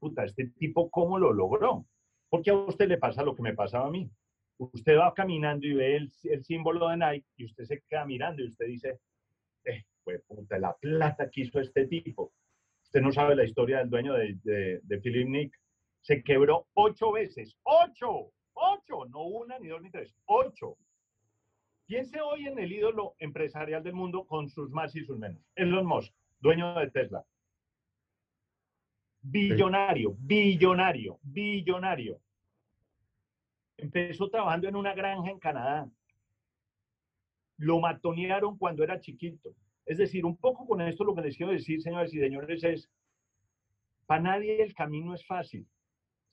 puta, 0.00 0.24
este 0.24 0.48
tipo, 0.58 0.90
¿cómo 0.90 1.16
lo 1.18 1.32
logró? 1.32 1.86
Porque 2.28 2.50
a 2.50 2.54
usted 2.54 2.88
le 2.88 2.98
pasa 2.98 3.22
lo 3.22 3.36
que 3.36 3.42
me 3.42 3.54
pasaba 3.54 3.86
a 3.86 3.90
mí 3.90 4.10
usted 4.58 4.96
va 4.96 5.12
caminando 5.14 5.66
y 5.66 5.74
ve 5.74 5.96
el, 5.96 6.10
el, 6.24 6.42
símbolo 6.42 6.88
de 6.88 6.96
Nike 6.96 7.26
y 7.36 7.44
usted 7.44 7.64
se 7.64 7.82
queda 7.82 8.06
mirando 8.06 8.42
y 8.42 8.48
usted 8.48 8.66
dice, 8.66 8.98
eh, 9.64 9.84
pues 10.02 10.22
puta, 10.26 10.58
la 10.58 10.74
plata 10.74 11.28
que 11.30 11.42
hizo 11.42 11.60
este 11.60 11.86
tipo. 11.86 12.32
Usted 12.86 13.00
no 13.00 13.12
sabe 13.12 13.34
la 13.34 13.44
historia 13.44 13.78
del 13.78 13.90
dueño 13.90 14.14
de, 14.14 14.38
de, 14.42 14.80
de 14.82 15.00
Philip 15.00 15.28
Nick. 15.28 15.60
Se 16.00 16.22
quebró 16.22 16.68
ocho 16.74 17.12
veces. 17.12 17.56
¡Ocho! 17.64 18.32
¡Ocho! 18.54 19.04
No 19.06 19.24
una, 19.24 19.58
ni 19.58 19.68
dos, 19.68 19.82
ni 19.82 19.90
tres. 19.90 20.14
¡Ocho! 20.26 20.76
Piense 21.86 22.20
hoy 22.20 22.46
en 22.46 22.58
el 22.58 22.72
ídolo 22.72 23.14
empresarial 23.18 23.82
del 23.82 23.94
mundo 23.94 24.24
con 24.26 24.48
sus 24.48 24.70
más 24.70 24.94
y 24.96 25.04
sus 25.04 25.18
menos. 25.18 25.42
Elon 25.54 25.86
Musk, 25.86 26.12
dueño 26.40 26.74
de 26.74 26.90
Tesla. 26.90 27.24
Billonario, 29.20 30.14
billonario, 30.18 31.18
billonario 31.22 32.20
Empezó 33.76 34.30
trabajando 34.30 34.68
en 34.68 34.76
una 34.76 34.94
granja 34.94 35.30
en 35.30 35.38
Canadá. 35.38 35.90
Lo 37.58 37.80
matonearon 37.80 38.56
cuando 38.56 38.82
era 38.82 39.00
chiquito. 39.00 39.54
Es 39.86 39.98
decir, 39.98 40.24
un 40.26 40.36
poco 40.36 40.66
con 40.66 40.80
esto 40.80 41.04
lo 41.04 41.14
que 41.14 41.22
les 41.22 41.36
quiero 41.36 41.52
decir, 41.52 41.80
señores 41.80 42.12
y 42.12 42.18
señores, 42.18 42.62
es, 42.64 42.90
para 44.04 44.20
nadie 44.20 44.62
el 44.62 44.74
camino 44.74 45.14
es 45.14 45.24
fácil. 45.24 45.66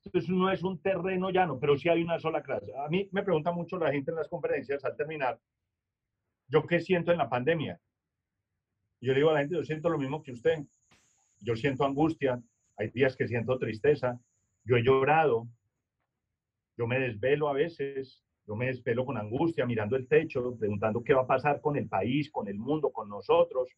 Esto 0.04 0.20
no 0.34 0.52
es 0.52 0.64
un 0.64 0.82
terreno 0.82 1.30
llano, 1.30 1.60
pero 1.60 1.78
sí 1.78 1.88
hay 1.88 2.02
una 2.02 2.20
sola 2.20 2.42
clase. 2.42 2.76
A 2.76 2.90
mí 2.90 3.08
me 3.12 3.24
pregunta 3.24 3.52
mucho 3.52 3.78
la 3.78 3.92
gente 3.92 4.12
en 4.12 4.18
las 4.18 4.28
conferencias 4.28 4.84
al 4.84 4.98
terminar, 4.98 5.40
¿yo 6.48 6.66
qué 6.66 6.82
siento 6.82 7.12
en 7.12 7.20
la 7.20 7.30
pandemia? 7.30 7.80
Yo 9.00 9.14
digo 9.14 9.30
a 9.30 9.34
la 9.34 9.40
gente, 9.40 9.56
yo 9.56 9.64
siento 9.64 9.90
lo 9.90 9.98
mismo 9.98 10.24
que 10.24 10.32
usted. 10.32 10.60
Yo 11.40 11.56
siento 11.56 11.86
angustia, 11.86 12.42
hay 12.78 12.90
días 12.90 13.16
que 13.16 13.28
siento 13.28 13.60
tristeza, 13.60 14.20
yo 14.64 14.78
he 14.78 14.84
llorado, 14.84 15.48
yo 16.78 16.88
me 16.88 17.00
desvelo 17.00 17.50
a 17.50 17.54
veces, 17.54 18.24
yo 18.46 18.56
me 18.56 18.68
desvelo 18.68 19.06
con 19.06 19.18
angustia, 19.18 19.66
mirando 19.66 19.96
el 19.96 20.08
techo, 20.08 20.56
preguntando 20.58 21.04
qué 21.04 21.14
va 21.14 21.22
a 21.22 21.28
pasar 21.28 21.62
con 21.62 21.78
el 21.78 21.88
país, 21.88 22.30
con 22.30 22.48
el 22.48 22.58
mundo, 22.58 22.92
con 22.92 23.08
nosotros, 23.10 23.70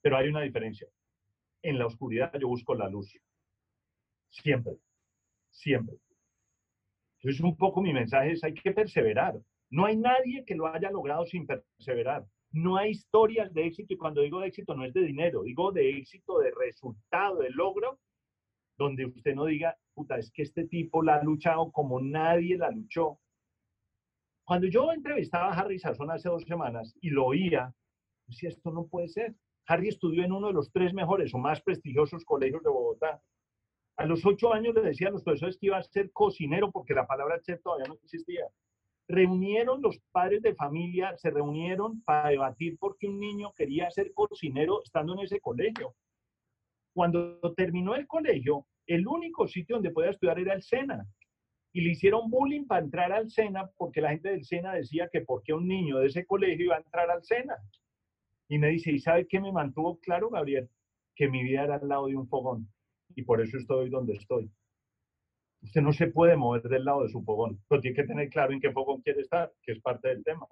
pero 0.00 0.16
hay 0.16 0.28
una 0.28 0.42
diferencia. 0.42 0.86
En 1.62 1.78
la 1.78 1.86
oscuridad 1.86 2.32
yo 2.38 2.48
busco 2.48 2.74
la 2.74 2.88
luz. 2.88 3.16
Siempre, 4.28 4.76
siempre. 5.50 5.96
Entonces, 7.18 7.40
un 7.40 7.56
poco 7.56 7.80
mi 7.80 7.92
mensaje 7.92 8.32
es, 8.32 8.42
hay 8.42 8.54
que 8.54 8.72
perseverar. 8.72 9.40
No 9.70 9.86
hay 9.86 9.96
nadie 9.96 10.44
que 10.44 10.54
lo 10.54 10.66
haya 10.66 10.90
logrado 10.90 11.24
sin 11.24 11.46
perseverar. 11.46 12.24
No 12.50 12.76
hay 12.76 12.90
historias 12.90 13.52
de 13.54 13.66
éxito, 13.66 13.94
y 13.94 13.96
cuando 13.96 14.20
digo 14.20 14.40
de 14.40 14.48
éxito 14.48 14.74
no 14.74 14.84
es 14.84 14.92
de 14.92 15.02
dinero, 15.02 15.42
digo 15.42 15.72
de 15.72 15.96
éxito, 15.96 16.38
de 16.40 16.50
resultado, 16.50 17.38
de 17.38 17.50
logro, 17.50 17.98
donde 18.76 19.06
usted 19.06 19.34
no 19.34 19.46
diga, 19.46 19.76
puta, 19.94 20.18
es 20.18 20.30
que 20.32 20.42
este 20.42 20.66
tipo 20.66 21.02
la 21.02 21.16
ha 21.16 21.22
luchado 21.22 21.72
como 21.72 22.00
nadie 22.00 22.58
la 22.58 22.70
luchó. 22.70 23.18
Cuando 24.44 24.66
yo 24.66 24.92
entrevistaba 24.92 25.52
a 25.52 25.58
Harry 25.58 25.78
Sasson 25.78 26.10
hace 26.10 26.28
dos 26.28 26.44
semanas 26.44 26.94
y 27.00 27.10
lo 27.10 27.26
oía, 27.26 27.72
decía, 28.26 28.48
esto 28.48 28.70
no 28.70 28.86
puede 28.86 29.08
ser. 29.08 29.34
Harry 29.66 29.88
estudió 29.88 30.24
en 30.24 30.32
uno 30.32 30.48
de 30.48 30.54
los 30.54 30.72
tres 30.72 30.92
mejores 30.92 31.32
o 31.34 31.38
más 31.38 31.62
prestigiosos 31.62 32.24
colegios 32.24 32.62
de 32.62 32.70
Bogotá. 32.70 33.22
A 33.96 34.06
los 34.06 34.24
ocho 34.26 34.52
años 34.52 34.74
le 34.74 34.82
decía 34.82 35.08
a 35.08 35.10
los 35.12 35.22
profesores 35.22 35.58
que 35.58 35.66
iba 35.66 35.78
a 35.78 35.82
ser 35.82 36.10
cocinero 36.12 36.72
porque 36.72 36.94
la 36.94 37.06
palabra 37.06 37.40
chef 37.40 37.62
todavía 37.62 37.86
no 37.86 37.94
existía. 37.94 38.44
Reunieron 39.08 39.82
los 39.82 40.00
padres 40.10 40.42
de 40.42 40.54
familia, 40.54 41.16
se 41.18 41.30
reunieron 41.30 42.02
para 42.02 42.30
debatir 42.30 42.78
porque 42.78 43.06
un 43.06 43.20
niño 43.20 43.52
quería 43.52 43.90
ser 43.90 44.12
cocinero 44.12 44.82
estando 44.82 45.12
en 45.12 45.20
ese 45.20 45.40
colegio. 45.40 45.94
Cuando 46.94 47.40
terminó 47.54 47.94
el 47.94 48.06
colegio, 48.06 48.66
el 48.86 49.06
único 49.06 49.46
sitio 49.46 49.76
donde 49.76 49.90
podía 49.90 50.10
estudiar 50.10 50.38
era 50.38 50.54
el 50.54 50.62
SENA. 50.62 51.06
Y 51.72 51.80
le 51.80 51.90
hicieron 51.90 52.30
bullying 52.30 52.66
para 52.66 52.84
entrar 52.84 53.12
al 53.12 53.30
SENA 53.30 53.70
porque 53.76 54.00
la 54.00 54.10
gente 54.10 54.30
del 54.30 54.44
SENA 54.44 54.74
decía 54.74 55.08
que 55.10 55.22
por 55.22 55.42
qué 55.42 55.54
un 55.54 55.66
niño 55.66 55.98
de 55.98 56.06
ese 56.06 56.26
colegio 56.26 56.66
iba 56.66 56.76
a 56.76 56.80
entrar 56.80 57.10
al 57.10 57.24
SENA. 57.24 57.56
Y 58.48 58.58
me 58.58 58.68
dice, 58.68 58.92
¿y 58.92 58.98
sabe 58.98 59.26
qué 59.26 59.40
me 59.40 59.52
mantuvo 59.52 59.98
claro, 60.00 60.28
Gabriel? 60.28 60.68
Que 61.14 61.28
mi 61.28 61.42
vida 61.42 61.64
era 61.64 61.76
al 61.76 61.88
lado 61.88 62.06
de 62.06 62.16
un 62.16 62.28
fogón. 62.28 62.68
Y 63.14 63.22
por 63.22 63.40
eso 63.40 63.56
estoy 63.56 63.88
donde 63.88 64.14
estoy. 64.14 64.50
Usted 65.62 65.80
no 65.80 65.92
se 65.92 66.08
puede 66.08 66.36
mover 66.36 66.62
del 66.62 66.84
lado 66.84 67.04
de 67.04 67.08
su 67.08 67.22
fogón, 67.22 67.60
pero 67.68 67.80
tiene 67.80 67.96
que 67.96 68.04
tener 68.04 68.28
claro 68.28 68.52
en 68.52 68.60
qué 68.60 68.72
fogón 68.72 69.00
quiere 69.00 69.20
estar, 69.20 69.52
que 69.62 69.72
es 69.72 69.80
parte 69.80 70.08
del 70.08 70.24
tema. 70.24 70.46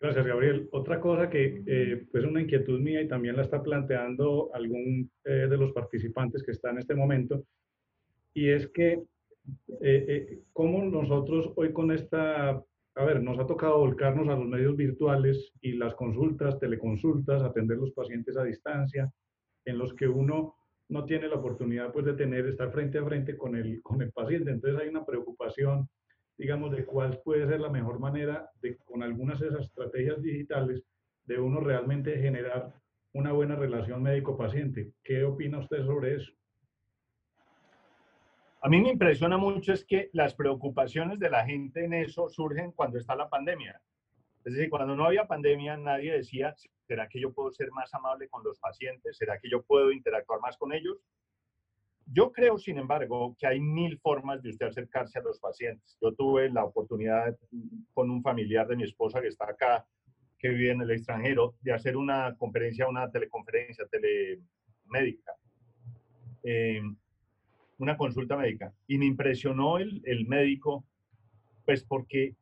Gracias, 0.00 0.26
Gabriel. 0.26 0.68
Otra 0.70 1.00
cosa 1.00 1.28
que 1.28 1.62
eh, 1.66 2.06
pues 2.12 2.24
una 2.24 2.42
inquietud 2.42 2.78
mía 2.78 3.02
y 3.02 3.08
también 3.08 3.36
la 3.36 3.42
está 3.42 3.62
planteando 3.62 4.50
algún 4.54 5.10
eh, 5.24 5.48
de 5.48 5.56
los 5.56 5.72
participantes 5.72 6.44
que 6.44 6.52
está 6.52 6.70
en 6.70 6.78
este 6.78 6.94
momento, 6.94 7.42
y 8.32 8.50
es 8.50 8.68
que 8.68 9.02
eh, 9.80 10.04
eh, 10.08 10.42
cómo 10.52 10.84
nosotros 10.84 11.52
hoy 11.56 11.72
con 11.72 11.90
esta, 11.92 12.50
a 12.50 13.04
ver, 13.04 13.22
nos 13.22 13.38
ha 13.38 13.46
tocado 13.46 13.78
volcarnos 13.78 14.28
a 14.28 14.36
los 14.36 14.46
medios 14.46 14.76
virtuales 14.76 15.52
y 15.60 15.72
las 15.72 15.94
consultas, 15.94 16.58
teleconsultas, 16.58 17.42
atender 17.42 17.78
los 17.78 17.92
pacientes 17.92 18.36
a 18.36 18.44
distancia, 18.44 19.10
en 19.64 19.78
los 19.78 19.94
que 19.94 20.08
uno 20.08 20.54
no 20.88 21.04
tiene 21.04 21.28
la 21.28 21.36
oportunidad 21.36 21.92
pues 21.92 22.06
de 22.06 22.14
tener, 22.14 22.46
estar 22.46 22.72
frente 22.72 22.98
a 22.98 23.04
frente 23.04 23.36
con 23.36 23.56
el, 23.56 23.82
con 23.82 24.00
el 24.02 24.10
paciente. 24.12 24.50
Entonces 24.50 24.80
hay 24.80 24.88
una 24.88 25.04
preocupación 25.04 25.88
digamos, 26.38 26.70
de 26.70 26.86
cuál 26.86 27.20
puede 27.24 27.46
ser 27.48 27.60
la 27.60 27.68
mejor 27.68 27.98
manera 27.98 28.48
de, 28.62 28.76
con 28.78 29.02
algunas 29.02 29.40
de 29.40 29.48
esas 29.48 29.66
estrategias 29.66 30.22
digitales, 30.22 30.82
de 31.24 31.38
uno 31.38 31.60
realmente 31.60 32.16
generar 32.16 32.72
una 33.12 33.32
buena 33.32 33.56
relación 33.56 34.02
médico-paciente. 34.02 34.92
¿Qué 35.02 35.24
opina 35.24 35.58
usted 35.58 35.84
sobre 35.84 36.14
eso? 36.14 36.32
A 38.60 38.68
mí 38.68 38.80
me 38.80 38.90
impresiona 38.90 39.36
mucho 39.36 39.72
es 39.72 39.84
que 39.84 40.10
las 40.12 40.34
preocupaciones 40.34 41.18
de 41.18 41.30
la 41.30 41.44
gente 41.44 41.84
en 41.84 41.94
eso 41.94 42.28
surgen 42.28 42.72
cuando 42.72 42.98
está 42.98 43.14
la 43.14 43.28
pandemia. 43.28 43.80
Es 44.44 44.54
decir, 44.54 44.70
cuando 44.70 44.96
no 44.96 45.04
había 45.04 45.26
pandemia, 45.26 45.76
nadie 45.76 46.12
decía, 46.12 46.54
¿Será 46.88 47.06
que 47.06 47.20
yo 47.20 47.34
puedo 47.34 47.50
ser 47.52 47.70
más 47.70 47.92
amable 47.92 48.30
con 48.30 48.42
los 48.42 48.58
pacientes? 48.58 49.18
¿Será 49.18 49.38
que 49.38 49.50
yo 49.50 49.62
puedo 49.62 49.92
interactuar 49.92 50.40
más 50.40 50.56
con 50.56 50.72
ellos? 50.72 50.96
Yo 52.06 52.32
creo, 52.32 52.56
sin 52.56 52.78
embargo, 52.78 53.36
que 53.38 53.46
hay 53.46 53.60
mil 53.60 53.98
formas 53.98 54.42
de 54.42 54.48
usted 54.48 54.68
acercarse 54.68 55.18
a 55.18 55.22
los 55.22 55.38
pacientes. 55.38 55.98
Yo 56.00 56.14
tuve 56.14 56.48
la 56.48 56.64
oportunidad 56.64 57.36
con 57.92 58.10
un 58.10 58.22
familiar 58.22 58.66
de 58.66 58.76
mi 58.76 58.84
esposa 58.84 59.20
que 59.20 59.28
está 59.28 59.50
acá, 59.50 59.86
que 60.38 60.48
vive 60.48 60.70
en 60.70 60.80
el 60.80 60.90
extranjero, 60.90 61.56
de 61.60 61.74
hacer 61.74 61.94
una 61.94 62.34
conferencia, 62.38 62.88
una 62.88 63.10
teleconferencia 63.10 63.84
telemédica, 63.88 65.32
eh, 66.42 66.80
una 67.78 67.96
consulta 67.96 68.36
médica. 68.36 68.72
Y 68.86 68.98
me 68.98 69.06
impresionó 69.06 69.78
el, 69.78 70.02
el 70.04 70.26
médico, 70.26 70.84
pues 71.64 71.84
porque 71.84 72.34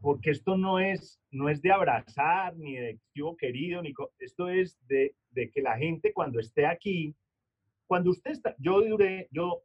porque 0.00 0.32
esto 0.32 0.58
no 0.58 0.78
es, 0.78 1.18
no 1.30 1.48
es 1.48 1.62
de 1.62 1.72
abrazar, 1.72 2.54
ni 2.58 2.76
de 2.76 2.98
tío 3.14 3.34
querido, 3.38 3.80
ni 3.80 3.94
esto 4.18 4.50
es 4.50 4.76
de, 4.86 5.14
de, 5.30 5.50
que 5.50 5.62
la 5.62 5.78
gente 5.78 6.12
cuando 6.12 6.40
esté 6.40 6.66
aquí, 6.66 7.16
cuando 7.86 8.10
usted 8.10 8.32
está, 8.32 8.54
yo 8.58 8.82
duré, 8.82 9.28
yo 9.30 9.62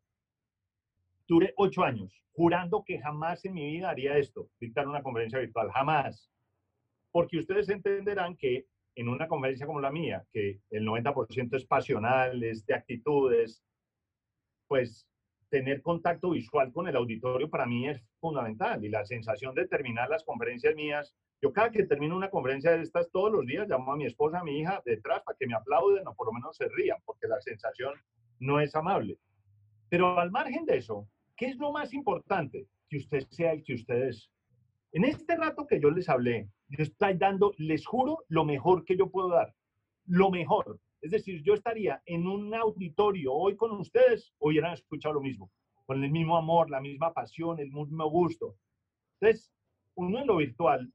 duré 1.27 1.53
ocho 1.57 1.83
años 1.83 2.23
jurando 2.31 2.85
que 2.85 2.99
jamás 2.99 3.43
en 3.43 3.53
mi 3.53 3.65
vida 3.69 3.89
haría 3.89 4.17
esto, 4.17 4.49
dictar 4.61 4.87
una 4.87 5.03
conferencia 5.03 5.39
virtual, 5.39 5.71
jamás. 5.73 6.31
Porque 7.11 7.37
ustedes 7.39 7.67
entenderán 7.67 8.37
que 8.37 8.65
en 8.95 9.09
una 9.09 9.27
conferencia 9.27 9.65
como 9.65 9.81
la 9.81 9.91
mía, 9.91 10.25
que 10.31 10.61
el 10.69 10.87
90% 10.87 11.57
es 11.57 11.65
pasional, 11.65 12.41
es 12.41 12.65
de 12.65 12.75
actitudes, 12.75 13.61
pues 14.69 15.05
tener 15.49 15.81
contacto 15.81 16.29
visual 16.29 16.71
con 16.71 16.87
el 16.87 16.95
auditorio 16.95 17.49
para 17.49 17.65
mí 17.65 17.89
es 17.89 17.99
fundamental 18.19 18.85
y 18.85 18.89
la 18.89 19.03
sensación 19.03 19.55
de 19.55 19.67
terminar 19.67 20.07
las 20.07 20.23
conferencias 20.23 20.75
mías, 20.75 21.15
yo 21.41 21.51
cada 21.51 21.71
que 21.71 21.85
termino 21.85 22.15
una 22.15 22.29
conferencia 22.29 22.71
de 22.71 22.83
estas 22.83 23.09
todos 23.11 23.31
los 23.31 23.45
días 23.45 23.67
llamo 23.67 23.91
a 23.91 23.97
mi 23.97 24.05
esposa, 24.05 24.39
a 24.39 24.43
mi 24.43 24.59
hija 24.59 24.81
detrás 24.85 25.23
para 25.23 25.35
que 25.37 25.47
me 25.47 25.55
aplauden 25.55 26.07
o 26.07 26.13
por 26.13 26.27
lo 26.27 26.33
menos 26.33 26.55
se 26.55 26.67
rían, 26.69 26.99
porque 27.03 27.27
la 27.27 27.41
sensación 27.41 27.93
no 28.39 28.59
es 28.59 28.75
amable. 28.75 29.17
Pero 29.89 30.19
al 30.19 30.29
margen 30.29 30.65
de 30.65 30.77
eso, 30.77 31.07
¿qué 31.35 31.47
es 31.47 31.57
lo 31.57 31.71
más 31.71 31.93
importante? 31.93 32.67
Que 32.87 32.97
usted 32.97 33.25
sea 33.31 33.53
el 33.53 33.63
que 33.63 33.73
usted 33.73 34.09
es. 34.09 34.29
En 34.91 35.03
este 35.03 35.35
rato 35.35 35.65
que 35.65 35.79
yo 35.79 35.89
les 35.89 36.09
hablé, 36.09 36.47
yo 36.67 36.83
estoy 36.83 37.15
dando, 37.17 37.53
les 37.57 37.85
juro, 37.87 38.19
lo 38.27 38.45
mejor 38.45 38.85
que 38.85 38.95
yo 38.95 39.09
puedo 39.09 39.29
dar. 39.29 39.55
Lo 40.05 40.29
mejor. 40.29 40.79
Es 41.01 41.11
decir, 41.11 41.41
yo 41.43 41.53
estaría 41.53 42.01
en 42.05 42.27
un 42.27 42.53
auditorio 42.53 43.33
hoy 43.33 43.55
con 43.55 43.71
ustedes, 43.71 44.33
hubieran 44.39 44.73
escuchado 44.73 45.15
lo 45.15 45.21
mismo, 45.21 45.51
con 45.85 46.03
el 46.03 46.11
mismo 46.11 46.37
amor, 46.37 46.69
la 46.69 46.81
misma 46.81 47.13
pasión, 47.13 47.59
el 47.59 47.71
mismo 47.71 48.09
gusto. 48.09 48.55
Entonces, 49.19 49.51
uno 49.95 50.19
en 50.19 50.27
lo 50.27 50.37
virtual 50.37 50.91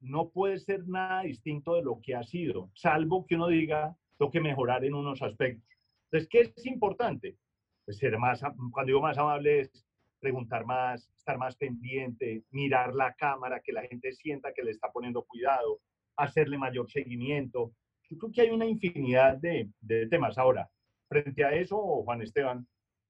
no 0.00 0.28
puede 0.30 0.58
ser 0.58 0.86
nada 0.86 1.22
distinto 1.22 1.74
de 1.74 1.82
lo 1.82 2.00
que 2.02 2.14
ha 2.14 2.22
sido, 2.22 2.70
salvo 2.74 3.26
que 3.26 3.34
uno 3.34 3.48
diga, 3.48 3.96
tengo 4.18 4.30
que 4.30 4.40
mejorar 4.40 4.84
en 4.84 4.94
unos 4.94 5.22
aspectos. 5.22 5.66
Entonces, 6.04 6.28
¿qué 6.30 6.40
es 6.40 6.66
importante? 6.66 7.36
Pues 7.84 7.98
ser 7.98 8.18
más, 8.18 8.40
cuando 8.72 8.86
digo 8.86 9.00
más 9.00 9.18
amable 9.18 9.60
es 9.60 9.86
preguntar 10.20 10.64
más, 10.64 11.08
estar 11.16 11.38
más 11.38 11.56
pendiente, 11.56 12.44
mirar 12.50 12.94
la 12.94 13.14
cámara, 13.14 13.60
que 13.60 13.72
la 13.72 13.82
gente 13.82 14.12
sienta 14.12 14.52
que 14.52 14.62
le 14.62 14.70
está 14.70 14.90
poniendo 14.90 15.22
cuidado, 15.22 15.80
hacerle 16.16 16.58
mayor 16.58 16.90
seguimiento, 16.90 17.72
yo 18.08 18.18
creo 18.18 18.32
que 18.32 18.40
hay 18.42 18.50
una 18.50 18.66
infinidad 18.66 19.36
de, 19.36 19.70
de 19.80 20.06
temas. 20.08 20.38
Ahora, 20.38 20.68
frente 21.08 21.44
a 21.44 21.52
eso, 21.52 21.76
Juan 22.04 22.22
Esteban, 22.22 22.66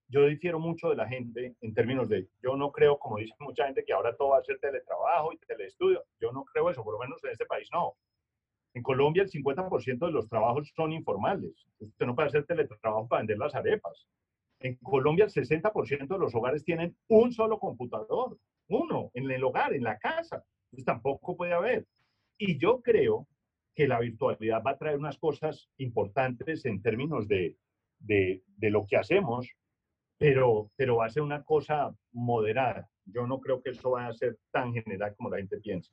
yo 0.08 0.26
difiero 0.26 0.58
mucho 0.58 0.88
de 0.88 0.96
la 0.96 1.06
gente 1.06 1.54
en 1.60 1.74
términos 1.74 2.08
de, 2.08 2.28
yo 2.42 2.56
no 2.56 2.72
creo, 2.72 2.98
como 2.98 3.18
dice 3.18 3.34
mucha 3.40 3.66
gente, 3.66 3.84
que 3.84 3.92
ahora 3.92 4.16
todo 4.16 4.30
va 4.30 4.38
a 4.38 4.44
ser 4.44 4.58
teletrabajo 4.58 5.32
y 5.32 5.38
telestudio. 5.38 6.04
Yo 6.20 6.32
no 6.32 6.44
creo 6.44 6.70
eso, 6.70 6.82
por 6.82 6.94
lo 6.94 7.00
menos 7.00 7.22
en 7.24 7.30
este 7.30 7.46
país 7.46 7.68
no. 7.72 7.94
En 8.74 8.82
Colombia 8.82 9.22
el 9.22 9.30
50% 9.30 10.06
de 10.06 10.12
los 10.12 10.28
trabajos 10.28 10.70
son 10.74 10.92
informales. 10.92 11.66
Usted 11.78 12.06
no 12.06 12.14
puede 12.14 12.28
hacer 12.28 12.44
teletrabajo 12.44 13.08
para 13.08 13.20
vender 13.20 13.38
las 13.38 13.54
arepas. 13.54 14.06
En 14.60 14.76
Colombia 14.76 15.24
el 15.24 15.30
60% 15.30 16.08
de 16.08 16.18
los 16.18 16.34
hogares 16.34 16.64
tienen 16.64 16.96
un 17.08 17.32
solo 17.32 17.58
computador, 17.58 18.38
uno, 18.68 19.10
en 19.14 19.30
el 19.30 19.42
hogar, 19.44 19.72
en 19.72 19.84
la 19.84 19.98
casa. 19.98 20.44
Entonces 20.66 20.84
tampoco 20.84 21.36
puede 21.36 21.54
haber. 21.54 21.86
Y 22.36 22.58
yo 22.58 22.80
creo 22.82 23.26
que 23.74 23.88
la 23.88 24.00
virtualidad 24.00 24.62
va 24.66 24.72
a 24.72 24.78
traer 24.78 24.98
unas 24.98 25.18
cosas 25.18 25.70
importantes 25.78 26.64
en 26.64 26.82
términos 26.82 27.28
de, 27.28 27.56
de, 27.98 28.42
lo 28.70 28.86
que 28.86 28.96
hacemos, 28.96 29.48
pero, 30.18 30.70
pero 30.76 30.96
va 30.96 31.06
a 31.06 31.10
ser 31.10 31.22
una 31.22 31.42
cosa 31.44 31.94
moderada. 32.12 32.88
Yo 33.04 33.26
no 33.26 33.40
creo 33.40 33.62
que 33.62 33.70
eso 33.70 33.92
vaya 33.92 34.08
a 34.08 34.14
ser 34.14 34.36
tan 34.50 34.72
general 34.72 35.14
como 35.16 35.30
la 35.30 35.38
gente 35.38 35.58
piensa. 35.60 35.92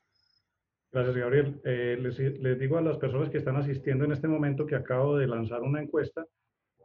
Gracias, 0.92 1.16
Gabriel. 1.16 1.62
Eh, 1.64 1.98
les, 2.00 2.20
les, 2.20 2.60
digo 2.60 2.78
a 2.78 2.82
las 2.82 2.98
personas 2.98 3.30
que 3.30 3.38
están 3.38 3.58
asistiendo 3.58 4.06
en 4.06 4.14
este 4.14 4.28
momento 4.28 4.66
que 4.66 4.76
acabo 4.76 5.18
de 5.18 5.28
lanzar 5.28 5.62
una 5.62 5.82
encuesta 5.82 6.26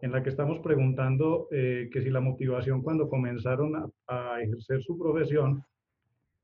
en 0.03 0.13
la 0.13 0.23
que 0.23 0.31
estamos 0.31 0.59
preguntando 0.61 1.49
eh, 1.51 1.89
que 1.93 2.03
si 2.03 2.11
la 2.11 2.21
motivación 2.21 2.83
cuando 2.83 3.09
comenzaron 3.09 3.93
a 4.07 4.41
ejercer 4.41 4.83
su 4.83 4.99
profesión 4.99 5.65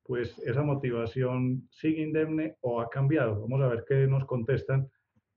pues 0.06 0.38
esa 0.38 0.62
motivación 0.62 1.68
sigue 1.70 2.02
indemne 2.02 2.56
o 2.60 2.80
ha 2.80 2.88
cambiado. 2.88 3.40
Vamos 3.42 3.60
a 3.62 3.68
ver 3.68 3.84
qué 3.86 4.06
nos 4.06 4.24
contestan. 4.24 4.88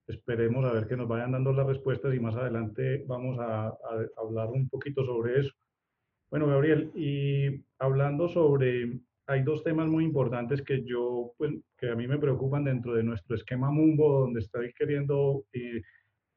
Esperemos 0.06 0.64
a 0.64 0.72
ver 0.72 0.86
que 0.86 0.96
nos 0.96 1.08
vayan 1.08 1.32
dando 1.32 1.52
las 1.52 1.66
respuestas 1.66 2.14
y 2.14 2.20
más 2.20 2.36
adelante 2.36 3.04
vamos 3.06 3.38
a, 3.40 3.72
hablar 4.16 4.48
un 4.48 4.68
poquito 4.68 5.04
sobre 5.04 5.40
eso. 5.40 5.52
Bueno, 6.30 6.46
Gabriel, 6.46 6.90
y 6.94 7.64
hablando 7.78 8.28
sobre, 8.28 9.00
hay 9.26 9.42
dos 9.42 9.64
temas 9.64 9.88
muy 9.88 10.04
importantes 10.04 10.62
que 10.62 10.84
yo, 10.84 11.32
pues, 11.36 11.52
que 11.76 11.90
a 11.90 11.96
mí 11.96 12.06
me 12.06 12.18
preocupan 12.18 12.64
dentro 12.64 12.94
de 12.94 13.02
nuestro 13.02 13.34
esquema 13.34 13.70
Mumbo, 13.70 14.20
donde 14.20 14.40
estoy 14.40 14.72
queriendo 14.74 15.44
eh, 15.52 15.82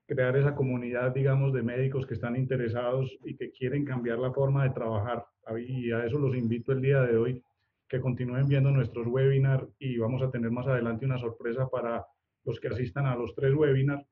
crear 0.07 0.35
esa 0.35 0.55
comunidad, 0.55 1.13
digamos, 1.13 1.53
de 1.53 1.61
médicos 1.61 2.07
que 2.07 2.15
están 2.15 2.35
interesados 2.35 3.15
y 3.23 3.35
que 3.35 3.51
quieren 3.51 3.85
cambiar 3.85 4.17
la 4.17 4.33
forma 4.33 4.63
de 4.63 4.71
trabajar. 4.71 5.23
Y 5.67 5.91
a 5.91 6.05
eso 6.05 6.17
los 6.17 6.35
invito 6.35 6.71
el 6.71 6.81
día 6.81 7.01
de 7.01 7.17
hoy 7.17 7.43
que 7.87 8.01
continúen 8.01 8.47
viendo 8.47 8.71
nuestros 8.71 9.07
webinars 9.07 9.67
y 9.79 9.97
vamos 9.97 10.21
a 10.21 10.31
tener 10.31 10.51
más 10.51 10.67
adelante 10.67 11.05
una 11.05 11.17
sorpresa 11.17 11.69
para 11.69 12.05
los 12.45 12.59
que 12.59 12.67
asistan 12.69 13.05
a 13.05 13.15
los 13.15 13.35
tres 13.35 13.53
webinars. 13.53 14.05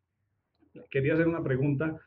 Quería 0.90 1.14
hacer 1.14 1.28
una 1.28 1.44
pregunta 1.44 2.00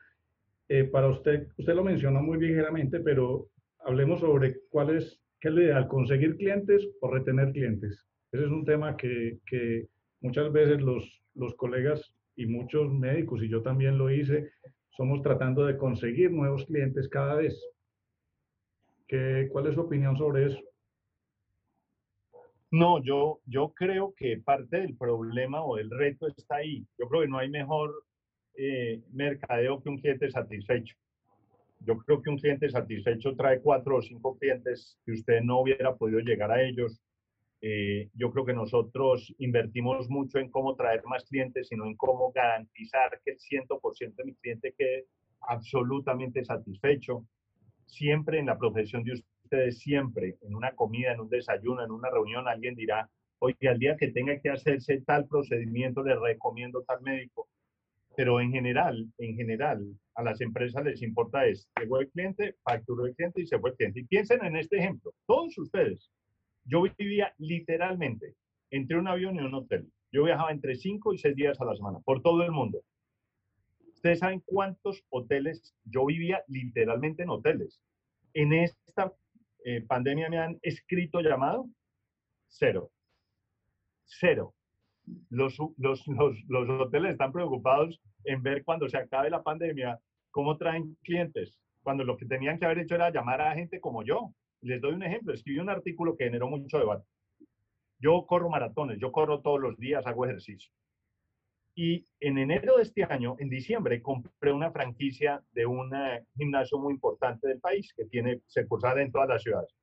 eh, 0.68 0.84
para 0.84 1.08
usted. 1.08 1.48
Usted 1.58 1.74
lo 1.74 1.84
mencionó 1.84 2.22
muy 2.22 2.40
ligeramente, 2.40 3.00
pero 3.00 3.48
hablemos 3.80 4.20
sobre 4.20 4.60
cuál 4.70 4.96
es, 4.96 5.20
qué 5.40 5.48
es 5.48 5.54
lo 5.54 5.62
ideal, 5.62 5.88
conseguir 5.88 6.36
clientes 6.36 6.88
o 7.00 7.10
retener 7.10 7.52
clientes. 7.52 8.06
Ese 8.32 8.44
es 8.44 8.50
un 8.50 8.64
tema 8.64 8.96
que, 8.96 9.38
que 9.46 9.88
muchas 10.20 10.50
veces 10.52 10.80
los, 10.80 11.22
los 11.34 11.54
colegas 11.54 12.14
y 12.36 12.46
muchos 12.46 12.92
médicos, 12.92 13.42
y 13.42 13.48
yo 13.48 13.62
también 13.62 13.98
lo 13.98 14.10
hice, 14.10 14.50
somos 14.90 15.22
tratando 15.22 15.66
de 15.66 15.76
conseguir 15.76 16.30
nuevos 16.32 16.64
clientes 16.66 17.08
cada 17.08 17.36
vez. 17.36 17.60
¿Qué, 19.06 19.48
¿Cuál 19.52 19.66
es 19.66 19.74
su 19.74 19.82
opinión 19.82 20.16
sobre 20.16 20.46
eso? 20.46 20.60
No, 22.74 23.00
yo, 23.00 23.40
yo 23.46 23.72
creo 23.72 24.14
que 24.16 24.38
parte 24.38 24.80
del 24.80 24.96
problema 24.96 25.64
o 25.64 25.76
del 25.76 25.88
reto 25.90 26.26
está 26.26 26.56
ahí. 26.56 26.84
Yo 26.98 27.06
creo 27.06 27.20
que 27.20 27.28
no 27.28 27.38
hay 27.38 27.48
mejor 27.48 28.02
eh, 28.56 29.00
mercadeo 29.12 29.80
que 29.80 29.90
un 29.90 29.98
cliente 29.98 30.28
satisfecho. 30.28 30.96
Yo 31.86 31.98
creo 31.98 32.20
que 32.20 32.30
un 32.30 32.38
cliente 32.38 32.68
satisfecho 32.68 33.36
trae 33.36 33.60
cuatro 33.60 33.98
o 33.98 34.02
cinco 34.02 34.36
clientes 34.36 34.98
que 35.06 35.12
usted 35.12 35.40
no 35.42 35.60
hubiera 35.60 35.94
podido 35.94 36.18
llegar 36.18 36.50
a 36.50 36.64
ellos. 36.64 37.00
Eh, 37.60 38.10
yo 38.12 38.32
creo 38.32 38.44
que 38.44 38.54
nosotros 38.54 39.32
invertimos 39.38 40.10
mucho 40.10 40.40
en 40.40 40.50
cómo 40.50 40.74
traer 40.74 41.04
más 41.04 41.24
clientes, 41.26 41.68
sino 41.68 41.86
en 41.86 41.94
cómo 41.94 42.32
garantizar 42.32 43.20
que 43.24 43.30
el 43.30 43.38
100% 43.38 44.16
de 44.16 44.24
mi 44.24 44.34
cliente 44.34 44.74
quede 44.76 45.06
absolutamente 45.42 46.44
satisfecho. 46.44 47.24
Siempre 47.86 48.40
en 48.40 48.46
la 48.46 48.58
profesión 48.58 49.04
de 49.04 49.12
ustedes 49.44 49.78
siempre, 49.78 50.36
en 50.42 50.54
una 50.54 50.72
comida, 50.72 51.12
en 51.12 51.20
un 51.20 51.28
desayuno, 51.28 51.84
en 51.84 51.90
una 51.90 52.10
reunión, 52.10 52.48
alguien 52.48 52.74
dirá, 52.74 53.08
oye, 53.38 53.68
al 53.68 53.78
día 53.78 53.96
que 53.96 54.08
tenga 54.08 54.40
que 54.40 54.50
hacerse 54.50 55.00
tal 55.02 55.26
procedimiento, 55.26 56.02
le 56.02 56.16
recomiendo 56.16 56.82
tal 56.82 57.00
médico. 57.02 57.48
Pero 58.16 58.40
en 58.40 58.52
general, 58.52 59.06
en 59.18 59.36
general, 59.36 59.84
a 60.14 60.22
las 60.22 60.40
empresas 60.40 60.84
les 60.84 61.02
importa 61.02 61.46
es, 61.46 61.68
llegó 61.80 62.00
el 62.00 62.08
cliente, 62.10 62.56
facturó 62.62 63.06
el 63.06 63.14
cliente 63.14 63.42
y 63.42 63.46
se 63.46 63.58
fue 63.58 63.70
el 63.70 63.76
cliente. 63.76 64.00
Y 64.00 64.04
piensen 64.04 64.44
en 64.44 64.56
este 64.56 64.78
ejemplo, 64.78 65.12
todos 65.26 65.56
ustedes. 65.58 66.10
Yo 66.64 66.82
vivía 66.82 67.34
literalmente 67.38 68.34
entre 68.70 68.98
un 68.98 69.08
avión 69.08 69.36
y 69.36 69.40
un 69.40 69.54
hotel. 69.54 69.90
Yo 70.12 70.24
viajaba 70.24 70.52
entre 70.52 70.76
cinco 70.76 71.12
y 71.12 71.18
seis 71.18 71.34
días 71.34 71.60
a 71.60 71.64
la 71.64 71.74
semana, 71.74 71.98
por 72.04 72.22
todo 72.22 72.42
el 72.44 72.52
mundo. 72.52 72.82
Ustedes 73.94 74.20
saben 74.20 74.42
cuántos 74.44 75.02
hoteles, 75.10 75.74
yo 75.84 76.06
vivía 76.06 76.42
literalmente 76.46 77.24
en 77.24 77.30
hoteles. 77.30 77.80
En 78.32 78.52
esta 78.52 79.12
eh, 79.64 79.80
pandemia 79.80 80.28
me 80.28 80.38
han 80.38 80.58
escrito 80.62 81.20
llamado? 81.20 81.66
Cero. 82.48 82.90
Cero. 84.04 84.54
Los, 85.30 85.58
los, 85.76 86.06
los, 86.06 86.36
los, 86.48 86.80
hoteles 86.80 87.12
están 87.12 87.32
preocupados 87.32 88.00
en 88.24 88.42
ver 88.42 88.62
cuando 88.64 88.88
se 88.88 88.98
acabe 88.98 89.30
la 89.30 89.42
pandemia 89.42 89.98
cómo 90.30 90.56
traen 90.56 90.96
clientes, 91.02 91.58
cuando 91.82 92.04
lo 92.04 92.16
que 92.16 92.26
tenían 92.26 92.58
que 92.58 92.64
haber 92.66 92.80
hecho 92.80 92.94
era 92.94 93.10
llamar 93.10 93.40
a 93.40 93.54
gente 93.54 93.80
como 93.80 94.02
yo. 94.02 94.34
Les 94.60 94.80
doy 94.80 94.94
un 94.94 95.02
ejemplo, 95.02 95.32
escribí 95.34 95.58
un 95.58 95.70
artículo 95.70 96.16
que 96.16 96.24
generó 96.24 96.48
mucho 96.48 96.78
debate. 96.78 97.06
Yo 97.98 98.26
corro 98.26 98.50
maratones, 98.50 98.98
yo 98.98 99.12
corro 99.12 99.40
todos 99.40 99.60
los 99.60 99.76
días, 99.78 100.06
hago 100.06 100.24
ejercicio. 100.24 100.70
Y 101.76 102.06
en 102.20 102.38
enero 102.38 102.76
de 102.76 102.84
este 102.84 103.02
año, 103.02 103.34
en 103.38 103.48
diciembre, 103.48 104.00
compré 104.00 104.52
una 104.52 104.70
franquicia 104.70 105.42
de 105.52 105.66
un 105.66 105.90
gimnasio 106.36 106.78
muy 106.78 106.94
importante 106.94 107.48
del 107.48 107.60
país 107.60 107.92
que 107.96 108.04
tiene 108.04 108.40
sucursal 108.46 109.00
en 109.00 109.10
todas 109.10 109.28
las 109.28 109.42
ciudades. 109.42 109.74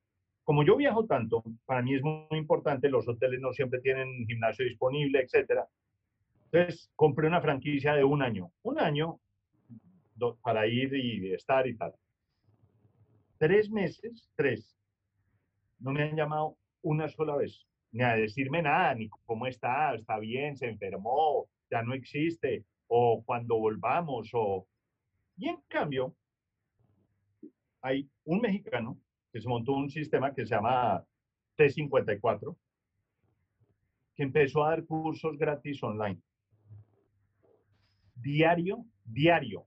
Como 0.44 0.64
yo 0.64 0.78
viajo 0.78 1.06
tanto, 1.06 1.44
para 1.66 1.82
mí 1.82 1.96
es 1.96 2.02
muy 2.02 2.26
importante, 2.32 2.90
los 2.90 3.08
hoteles 3.08 3.42
no 3.42 3.52
siempre 3.52 3.82
tienen 3.82 4.26
gimnasio 4.26 4.66
disponible, 4.66 5.22
etcétera. 5.22 5.68
Entonces, 6.46 6.90
compré 6.96 7.28
una 7.28 7.42
franquicia 7.42 7.94
de 7.94 8.04
un 8.04 8.22
año. 8.22 8.52
Un 8.64 8.80
año 8.80 9.20
para 10.42 10.68
ir 10.68 10.94
y 10.94 11.34
estar 11.34 11.68
y 11.68 11.76
tal. 11.76 11.94
Tres 13.38 13.70
meses, 13.70 14.30
tres. 14.36 14.78
No 15.80 15.92
me 15.92 16.04
han 16.04 16.16
llamado 16.16 16.58
una 16.84 17.10
sola 17.10 17.36
vez, 17.36 17.66
ni 17.92 18.04
a 18.04 18.16
decirme 18.16 18.62
nada, 18.62 18.94
ni 18.96 19.10
cómo 19.26 19.48
está, 19.48 19.96
está 19.96 20.20
bien, 20.20 20.56
se 20.56 20.68
enfermó, 20.68 21.48
ya 21.72 21.82
no 21.82 21.94
existe, 21.94 22.66
o 22.88 23.24
cuando 23.26 23.58
volvamos, 23.58 24.30
o... 24.34 24.68
Y 25.38 25.48
en 25.48 25.58
cambio, 25.68 26.14
hay 27.82 28.08
un 28.26 28.42
mexicano 28.42 29.00
que 29.32 29.42
se 29.42 29.48
montó 29.48 29.72
un 29.72 29.90
sistema 29.90 30.34
que 30.34 30.46
se 30.46 30.54
llama 30.54 31.04
T54, 31.58 32.56
que 34.16 34.24
empezó 34.24 34.66
a 34.66 34.72
dar 34.72 34.86
cursos 34.86 35.38
gratis 35.38 35.82
online. 35.82 36.20
Diario, 38.16 38.86
diario. 39.06 39.66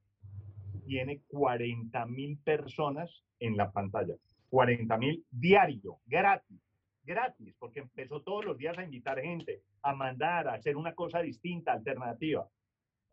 Tiene 0.86 1.22
40 1.28 2.06
mil 2.06 2.38
personas 2.38 3.24
en 3.40 3.56
la 3.56 3.72
pantalla. 3.72 4.14
40 4.50 4.98
mil 4.98 5.24
diario, 5.30 5.98
gratis, 6.06 6.60
gratis, 7.04 7.54
porque 7.58 7.80
empezó 7.80 8.22
todos 8.22 8.44
los 8.44 8.58
días 8.58 8.76
a 8.78 8.84
invitar 8.84 9.20
gente, 9.20 9.62
a 9.82 9.94
mandar, 9.94 10.48
a 10.48 10.54
hacer 10.54 10.76
una 10.76 10.94
cosa 10.94 11.20
distinta, 11.20 11.72
alternativa. 11.72 12.48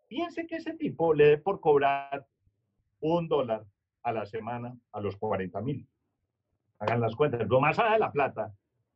Piense 0.07 0.47
que 0.47 0.57
ese 0.57 0.73
tipo 0.73 1.13
le 1.13 1.25
dé 1.25 1.37
por 1.37 1.59
cobrar 1.59 2.25
un 2.99 3.27
dólar 3.27 3.65
a 4.03 4.11
la 4.11 4.25
semana 4.25 4.75
a 4.91 5.01
los 5.01 5.15
40 5.17 5.61
mil 5.61 5.87
hagan 6.81 6.99
las 6.99 7.15
cuentas. 7.15 7.47
Lo 7.47 7.61
más 7.61 7.79
allá 7.79 7.93
de 7.93 7.99
la 7.99 8.11
plata, 8.11 8.53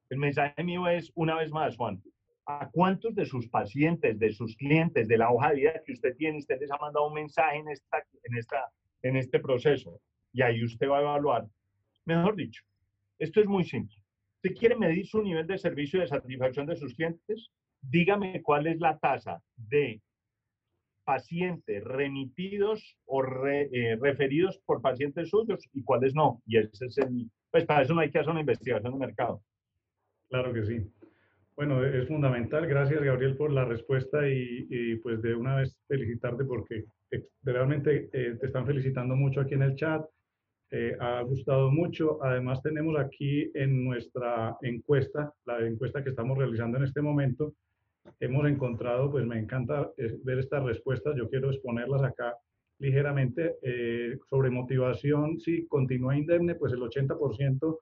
el 0.10 0.18
mensaje 0.18 0.64
mío 0.64 0.88
es, 0.88 1.12
una 1.16 1.36
vez 1.36 1.52
más, 1.52 1.78
Juan, 1.78 2.02
¿a 2.46 2.70
cuántos 2.72 3.16
de 3.16 3.26
sus 3.26 3.48
pacientes, 3.48 4.20
de 4.20 4.32
sus 4.34 4.56
clientes, 4.58 5.08
de 5.08 5.18
la 5.18 5.32
hoja 5.32 5.50
de 5.50 5.56
vida 5.56 5.82
que 5.86 5.94
usted 5.94 6.16
tiene, 6.18 6.40
usted 6.40 6.60
les 6.60 6.72
ha 6.72 6.78
mandado 6.78 7.08
un 7.08 7.14
mensaje 7.14 7.58
en, 7.58 7.70
esta, 7.70 8.04
en, 8.24 8.38
esta, 8.38 8.72
en 9.04 9.16
este 9.16 9.40
proceso? 9.40 10.02
Y 10.34 10.42
ahí 10.42 10.64
usted 10.64 10.90
va 10.90 10.98
a 10.98 11.02
evaluar. 11.02 11.48
Mejor 12.06 12.36
dicho, 12.36 12.64
esto 13.20 13.40
es 13.40 13.46
muy 13.46 13.64
simple. 13.64 13.96
¿Usted 14.46 14.60
quiere 14.60 14.76
medir 14.76 15.08
su 15.08 15.24
nivel 15.24 15.48
de 15.48 15.58
servicio 15.58 15.98
y 15.98 16.02
de 16.02 16.08
satisfacción 16.08 16.68
de 16.68 16.76
sus 16.76 16.94
clientes? 16.94 17.50
Dígame 17.82 18.44
cuál 18.44 18.68
es 18.68 18.80
la 18.80 19.00
tasa 19.00 19.42
de 19.56 20.04
pacientes 21.04 21.84
remitidos 21.84 22.96
o 23.06 23.24
eh, 23.48 23.98
referidos 24.00 24.60
por 24.64 24.84
pacientes 24.84 25.32
suyos 25.32 25.68
y 25.74 25.84
cuáles 25.84 26.14
no. 26.14 26.44
Y 26.46 26.58
ese 26.58 26.86
es 26.86 26.98
el, 27.00 27.28
pues 27.50 27.66
para 27.66 27.82
eso 27.82 27.96
no 27.96 28.02
hay 28.02 28.12
que 28.12 28.20
hacer 28.20 28.30
una 28.30 28.42
investigación 28.42 28.94
de 28.94 29.00
mercado. 29.00 29.42
Claro 30.30 30.54
que 30.54 30.64
sí. 30.64 30.92
Bueno, 31.56 31.84
es 31.84 32.08
fundamental. 32.08 32.68
Gracias, 32.68 33.02
Gabriel, 33.02 33.36
por 33.38 33.52
la 33.52 33.66
respuesta 33.66 34.30
y, 34.30 34.96
pues 34.98 35.24
de 35.24 35.34
una 35.34 35.56
vez 35.56 35.76
felicitarte 35.88 36.46
porque 36.46 36.86
realmente 37.42 38.12
eh, 38.14 38.38
te 38.40 38.46
están 38.46 38.68
felicitando 38.68 39.16
mucho 39.16 39.42
aquí 39.42 39.56
en 39.56 39.64
el 39.64 39.76
chat. 39.76 40.06
Eh, 40.78 40.94
ha 41.00 41.22
gustado 41.22 41.72
mucho. 41.72 42.22
Además, 42.22 42.62
tenemos 42.62 43.00
aquí 43.00 43.50
en 43.54 43.86
nuestra 43.86 44.58
encuesta, 44.62 45.34
la 45.46 45.66
encuesta 45.66 46.04
que 46.04 46.10
estamos 46.10 46.38
realizando 46.38 46.78
en 46.78 46.84
este 46.84 47.02
momento, 47.02 47.54
hemos 48.20 48.46
encontrado, 48.46 49.10
pues 49.10 49.26
me 49.26 49.40
encanta 49.40 49.90
eh, 49.96 50.18
ver 50.22 50.40
estas 50.40 50.66
respuestas. 50.66 51.16
Yo 51.16 51.30
quiero 51.30 51.50
exponerlas 51.50 52.04
acá 52.04 52.36
ligeramente 52.80 53.56
eh, 53.62 54.18
sobre 54.30 54.50
motivación, 54.50 55.40
si 55.40 55.66
continúa 55.66 56.18
indemne, 56.18 56.56
pues 56.56 56.74
el 56.74 56.82
80%, 56.82 57.80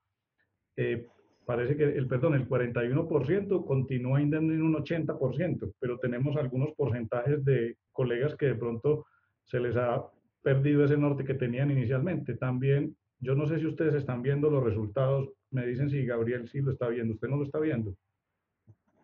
eh, 0.76 1.08
parece 1.48 1.76
que 1.76 1.86
el, 1.86 2.08
perdón, 2.08 2.36
el 2.36 2.48
41% 2.48 3.66
continúa 3.66 4.22
indemne 4.22 4.54
en 4.54 4.62
un 4.62 4.76
80%, 4.76 5.74
pero 5.80 5.98
tenemos 5.98 6.38
algunos 6.38 6.72
porcentajes 6.74 7.44
de 7.44 7.76
colegas 7.92 8.36
que 8.36 8.46
de 8.46 8.56
pronto 8.56 9.08
se 9.46 9.60
les 9.60 9.76
ha 9.76 10.00
perdido 10.44 10.86
ese 10.86 10.98
norte 10.98 11.24
que 11.24 11.34
tenían 11.34 11.72
inicialmente. 11.72 12.36
También, 12.36 12.96
yo 13.20 13.34
no 13.34 13.48
sé 13.48 13.60
si 13.60 13.66
ustedes 13.66 13.96
están 13.96 14.22
viendo 14.22 14.50
los 14.50 14.64
resultados, 14.64 15.30
me 15.50 15.66
dicen 15.66 15.90
si 15.90 16.06
Gabriel 16.06 16.48
sí 16.48 16.62
lo 16.62 16.72
está 16.72 16.88
viendo, 16.90 17.14
usted 17.14 17.30
no 17.30 17.38
lo 17.38 17.44
está 17.44 17.60
viendo. 17.60 17.96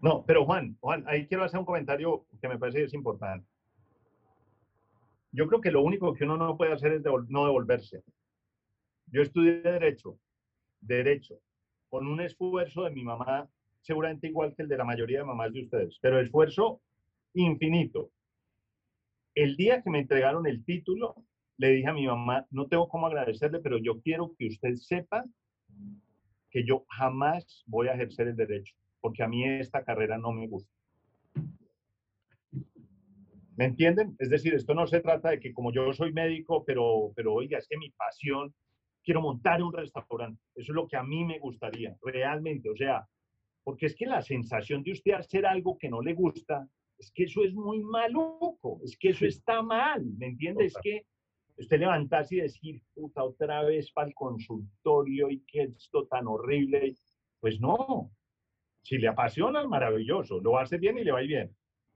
No, 0.01 0.23
pero 0.25 0.45
Juan, 0.45 0.77
Juan, 0.79 1.03
ahí 1.07 1.25
quiero 1.25 1.43
hacer 1.43 1.59
un 1.59 1.65
comentario 1.65 2.25
que 2.41 2.47
me 2.47 2.57
parece 2.57 2.83
es 2.83 2.93
importante 2.93 3.47
yo 5.31 5.47
creo 5.47 5.61
que 5.61 5.71
lo 5.71 5.81
único 5.81 6.13
que 6.13 6.23
uno 6.23 6.37
no 6.37 6.57
puede 6.57 6.73
hacer 6.73 6.93
es 6.93 7.03
no 7.03 7.45
devolverse. 7.45 8.03
Yo 9.07 9.21
estudié 9.21 9.61
Derecho, 9.61 10.17
Derecho, 10.81 11.39
con 11.89 12.07
un 12.07 12.21
esfuerzo 12.21 12.83
de 12.83 12.91
mi 12.91 13.03
mamá, 13.03 13.49
seguramente 13.81 14.27
igual 14.27 14.55
que 14.55 14.63
el 14.63 14.69
de 14.69 14.77
la 14.77 14.83
mayoría 14.83 15.19
de 15.19 15.25
mamás 15.25 15.53
de 15.53 15.63
ustedes, 15.63 15.97
pero 16.01 16.19
esfuerzo 16.19 16.81
infinito. 17.33 18.11
El 19.35 19.55
día 19.55 19.81
que 19.81 19.89
me 19.89 19.99
entregaron 19.99 20.47
el 20.47 20.63
título, 20.65 21.15
le 21.59 21.71
dije 21.71 21.89
a 21.89 21.93
mi 21.93 22.07
mamá, 22.07 22.47
no 22.51 22.67
tengo 22.67 22.87
cómo 22.87 23.07
agradecerle, 23.07 23.59
pero 23.59 23.77
yo 23.77 23.99
quiero 24.01 24.33
que 24.37 24.47
usted 24.47 24.75
sepa 24.75 25.25
que 26.49 26.63
yo 26.63 26.85
jamás 26.87 27.63
voy 27.67 27.89
a 27.89 27.93
ejercer 27.93 28.29
el 28.29 28.37
derecho, 28.37 28.73
porque 29.01 29.23
a 29.23 29.27
mí 29.27 29.45
esta 29.45 29.83
carrera 29.83 30.17
no 30.17 30.31
me 30.31 30.47
gusta. 30.47 30.71
¿Me 33.57 33.65
entienden? 33.65 34.15
Es 34.19 34.29
decir, 34.29 34.53
esto 34.53 34.73
no 34.73 34.87
se 34.87 35.01
trata 35.01 35.31
de 35.31 35.39
que 35.41 35.53
como 35.53 35.73
yo 35.73 35.91
soy 35.91 36.13
médico, 36.13 36.63
pero, 36.65 37.11
pero 37.13 37.33
oiga, 37.33 37.57
es 37.57 37.67
que 37.67 37.77
mi 37.77 37.89
pasión, 37.91 38.55
quiero 39.03 39.21
montar 39.21 39.61
un 39.61 39.73
restaurante. 39.73 40.41
Eso 40.55 40.71
es 40.71 40.75
lo 40.75 40.87
que 40.87 40.95
a 40.95 41.03
mí 41.03 41.25
me 41.25 41.39
gustaría, 41.39 41.93
realmente. 42.01 42.69
O 42.69 42.75
sea, 42.77 43.05
porque 43.65 43.87
es 43.87 43.95
que 43.97 44.05
la 44.05 44.21
sensación 44.21 44.81
de 44.81 44.93
usted 44.93 45.11
hacer 45.11 45.45
algo 45.45 45.77
que 45.77 45.89
no 45.89 46.01
le 46.01 46.13
gusta, 46.13 46.65
es 46.97 47.11
que 47.13 47.25
eso 47.25 47.43
es 47.43 47.53
muy 47.53 47.81
maluco, 47.81 48.79
es 48.85 48.97
que 48.97 49.09
eso 49.09 49.25
está 49.25 49.61
mal, 49.61 50.05
¿me 50.17 50.27
entiende? 50.27 50.65
Es 50.65 50.75
que 50.81 51.05
usted 51.59 51.79
levantarse 51.79 52.35
y 52.35 52.41
decir, 52.41 52.81
puta, 52.93 53.23
otra 53.23 53.63
vez 53.63 53.91
para 53.91 54.07
el 54.07 54.13
consultorio 54.13 55.29
y 55.29 55.41
que 55.41 55.63
esto 55.63 56.07
tan 56.07 56.27
horrible, 56.27 56.95
pues 57.39 57.59
no. 57.59 58.11
Si 58.81 58.97
le 58.97 59.07
apasiona, 59.07 59.67
maravilloso, 59.67 60.39
lo 60.39 60.57
hace 60.57 60.77
bien 60.77 60.97
y 60.97 61.03
le 61.03 61.11
va 61.11 61.19
bien. 61.19 61.55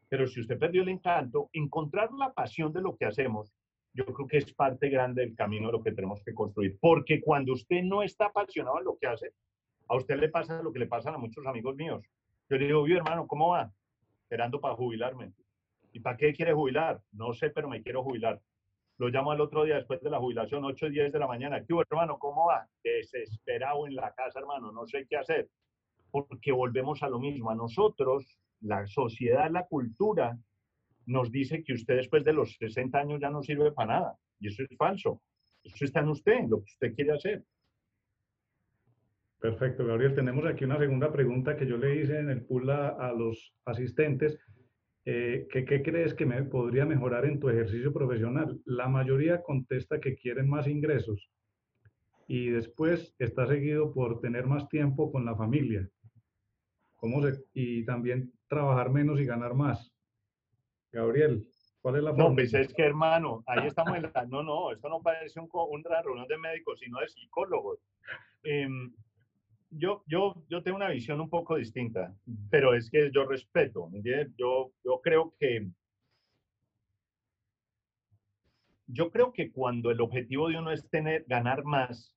Pero 0.10 0.28
si 0.28 0.42
usted 0.42 0.60
perdió 0.60 0.84
el 0.84 0.90
encanto, 0.90 1.50
encontrar 1.54 2.12
la 2.14 2.34
pasión 2.34 2.72
de 2.74 2.82
lo 2.82 2.96
que 2.98 3.06
hacemos, 3.06 3.54
yo 3.94 4.06
creo 4.06 4.28
que 4.28 4.38
es 4.38 4.54
parte 4.54 4.90
grande 4.90 5.22
del 5.22 5.36
camino 5.36 5.68
de 5.68 5.74
lo 5.74 5.84
que 5.84 5.92
tenemos 5.92 6.22
que 6.24 6.34
construir. 6.34 6.78
Porque 6.80 7.22
cuando 7.22 7.54
usted 7.54 7.84
no 7.84 8.04
está 8.04 8.26
apasionado 8.26 8.80
en 8.80 8.86
lo 8.86 8.98
que 8.98 9.08
hace, 9.08 9.32
a 9.88 9.96
usted 9.96 10.20
le 10.20 10.30
pasa 10.30 10.62
lo 10.62 10.74
que 10.74 10.80
le 10.80 10.88
pasa 10.88 11.12
a 11.12 11.18
muchos 11.18 11.46
amigos 11.46 11.76
míos. 11.76 12.04
Yo 12.50 12.58
le 12.58 12.66
digo, 12.66 12.86
hermano, 12.88 13.28
¿cómo 13.28 13.50
va? 13.50 13.72
Esperando 14.24 14.60
para 14.60 14.76
jubilarme. 14.76 15.32
¿Y 15.94 16.00
para 16.00 16.18
qué 16.18 16.34
quiere 16.34 16.54
jubilar? 16.54 17.02
No 17.12 17.34
sé, 17.34 17.50
pero 17.50 17.70
me 17.70 17.82
quiero 17.82 18.04
jubilar. 18.04 18.42
Lo 18.98 19.10
llamo 19.10 19.32
al 19.32 19.42
otro 19.42 19.64
día 19.64 19.76
después 19.76 20.02
de 20.02 20.10
la 20.10 20.20
jubilación, 20.20 20.64
8 20.64 20.88
y 20.88 20.92
10 20.92 21.12
de 21.14 21.20
la 21.20 21.28
mañana. 21.28 21.64
¿Qué 21.66 21.74
hermano? 21.90 22.18
¿Cómo 22.20 22.48
va? 22.48 22.68
Desesperado 22.84 23.88
en 23.88 23.96
la 23.96 24.14
casa, 24.14 24.40
hermano. 24.40 24.72
No 24.72 24.86
sé 24.86 25.06
qué 25.10 25.18
hacer. 25.18 25.50
Porque 26.12 26.52
volvemos 26.52 27.02
a 27.02 27.10
lo 27.10 27.20
mismo. 27.20 27.50
A 27.50 27.56
nosotros 27.56 28.38
la 28.62 28.86
sociedad, 28.86 29.50
la 29.52 29.66
cultura, 29.66 30.38
nos 31.06 31.32
dice 31.32 31.64
que 31.64 31.74
usted 31.74 31.98
después 31.98 32.24
de 32.24 32.34
los 32.34 32.56
60 32.58 32.98
años 32.98 33.20
ya 33.20 33.30
no 33.30 33.42
sirve 33.42 33.72
para 33.72 34.00
nada. 34.00 34.18
Y 34.40 34.48
eso 34.48 34.64
es 34.64 34.78
falso. 34.78 35.22
Eso 35.64 35.86
está 35.86 36.02
en 36.02 36.10
usted, 36.10 36.48
lo 36.48 36.58
que 36.58 36.72
usted 36.72 36.96
quiere 36.96 37.14
hacer. 37.14 37.44
Perfecto, 39.40 39.86
Gabriel. 39.86 40.16
Tenemos 40.16 40.46
aquí 40.46 40.64
una 40.64 40.78
segunda 40.78 41.12
pregunta 41.12 41.58
que 41.58 41.68
yo 41.68 41.78
le 41.78 41.98
hice 41.98 42.18
en 42.20 42.30
el 42.30 42.46
pool 42.46 42.70
a, 42.70 43.12
los 43.12 43.54
asistentes. 43.66 44.40
Eh, 45.06 45.48
¿qué, 45.52 45.66
¿Qué 45.66 45.82
crees 45.82 46.14
que 46.14 46.26
me 46.26 46.42
podría 46.44 46.86
mejorar 46.86 47.26
en 47.26 47.40
tu 47.40 47.50
ejercicio 47.50 47.92
profesional? 47.92 48.62
La 48.66 48.88
mayoría 48.88 49.42
contesta 49.42 50.00
que 50.00 50.16
quieren 50.16 50.50
más 50.50 50.68
ingresos 50.68 51.30
y 52.28 52.50
después 52.50 53.14
está 53.20 53.46
seguido 53.48 53.94
por 53.94 54.22
tener 54.22 54.46
más 54.46 54.70
tiempo 54.70 55.12
con 55.12 55.26
la 55.26 55.36
familia. 55.36 55.88
¿Cómo 56.96 57.22
se, 57.22 57.44
y 57.54 57.84
también 57.86 58.32
trabajar 58.48 58.90
menos 58.90 59.20
y 59.20 59.26
ganar 59.26 59.54
más. 59.54 59.92
Gabriel, 60.92 61.46
¿cuál 61.82 61.98
es 61.98 62.04
la 62.04 62.12
forma? 62.12 62.30
No, 62.30 62.36
pues 62.36 62.54
es 62.54 62.74
que 62.74 62.84
hermano, 62.84 63.44
ahí 63.48 63.68
estamos 63.68 63.98
en 63.98 64.04
la... 64.04 64.26
No, 64.28 64.44
no, 64.44 64.72
esto 64.72 64.88
no 64.90 65.02
parece 65.02 65.40
un, 65.40 65.50
una 65.52 66.02
reunión 66.02 66.28
de 66.28 66.38
médicos, 66.38 66.80
sino 66.80 67.00
de 67.00 67.10
psicólogos. 67.10 67.80
Em, 68.44 68.94
yo, 69.76 70.04
yo, 70.08 70.44
yo 70.50 70.64
tengo 70.64 70.78
una 70.78 70.90
visión 70.90 71.20
un 71.20 71.30
poco 71.30 71.56
distinta, 71.56 72.14
pero 72.50 72.74
es 72.74 72.90
que 72.90 73.12
yo 73.14 73.26
respeto, 73.26 73.90
¿me? 73.90 74.02
Yo, 74.38 74.72
yo 74.84 75.02
creo 75.02 75.34
que... 75.40 75.68
Yo 78.88 79.10
creo 79.12 79.34
que 79.34 79.52
cuando 79.52 79.90
el 79.90 80.02
objetivo 80.02 80.50
de 80.50 80.58
uno 80.58 80.72
es 80.72 80.88
tener, 80.90 81.26
ganar 81.28 81.64
más, 81.64 82.14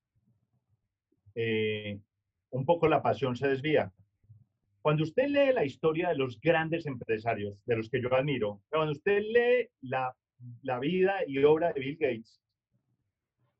eh, 1.33 1.99
un 2.51 2.65
poco 2.65 2.87
la 2.87 3.01
pasión 3.01 3.35
se 3.35 3.47
desvía. 3.47 3.91
Cuando 4.81 5.03
usted 5.03 5.27
lee 5.27 5.53
la 5.53 5.65
historia 5.65 6.09
de 6.09 6.15
los 6.15 6.39
grandes 6.39 6.85
empresarios, 6.85 7.57
de 7.65 7.77
los 7.77 7.89
que 7.89 8.01
yo 8.01 8.13
admiro, 8.13 8.61
cuando 8.69 8.91
usted 8.91 9.21
lee 9.21 9.69
la, 9.81 10.15
la 10.61 10.79
vida 10.79 11.19
y 11.25 11.43
obra 11.43 11.73
de 11.73 11.79
Bill 11.79 11.97
Gates, 11.99 12.41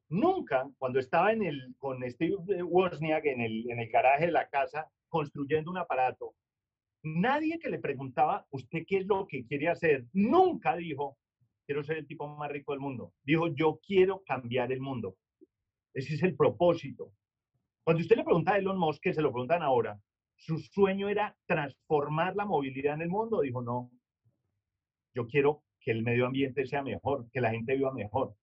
nunca, 0.10 0.70
cuando 0.78 1.00
estaba 1.00 1.32
en 1.34 1.44
el, 1.44 1.76
con 1.78 2.02
Steve 2.10 2.36
Wozniak 2.64 3.26
en 3.26 3.42
el, 3.42 3.70
en 3.70 3.80
el 3.80 3.90
garaje 3.90 4.28
de 4.28 4.32
la 4.32 4.48
casa 4.50 4.90
construyendo 5.10 5.72
un 5.72 5.78
aparato, 5.78 6.36
nadie 7.04 7.60
que 7.60 7.70
le 7.70 7.80
preguntaba, 7.80 8.46
¿usted 8.52 8.84
qué 8.88 8.98
es 8.98 9.08
lo 9.08 9.28
que 9.28 9.46
quiere 9.46 9.70
hacer? 9.70 10.06
Nunca 10.14 10.76
dijo, 10.76 11.18
quiero 11.66 11.84
ser 11.84 11.98
el 11.98 12.08
tipo 12.08 12.28
más 12.28 12.52
rico 12.52 12.72
del 12.72 12.82
mundo. 12.82 13.14
Dijo, 13.24 13.48
yo 13.54 13.80
quiero 13.86 14.24
cambiar 14.26 14.72
el 14.72 14.80
mundo. 14.80 15.16
Ese 15.94 16.16
es 16.16 16.24
el 16.24 16.36
propósito. 16.36 17.12
Cuando 17.84 18.02
usted 18.02 18.18
le 18.18 18.24
pregunta 18.24 18.54
a 18.54 18.58
Elon 18.58 18.78
Musk, 18.78 19.02
que 19.02 19.14
se 19.14 19.22
lo 19.22 19.32
preguntan 19.32 19.64
ahora, 19.64 20.00
su 20.36 20.60
sueño 20.60 21.10
era 21.10 21.36
transformar 21.46 22.36
la 22.36 22.46
movilidad 22.46 22.96
en 22.96 23.02
el 23.02 23.10
mundo. 23.10 23.42
Dijo, 23.42 23.62
no, 23.62 23.92
yo 25.16 25.28
quiero 25.28 25.64
que 25.80 25.92
el 25.92 26.04
medio 26.04 26.28
ambiente 26.28 26.66
sea 26.66 26.84
mejor, 26.84 27.30
que 27.32 27.42
la 27.42 27.52
gente 27.52 27.76
viva 27.76 27.92
mejor. 27.94 28.36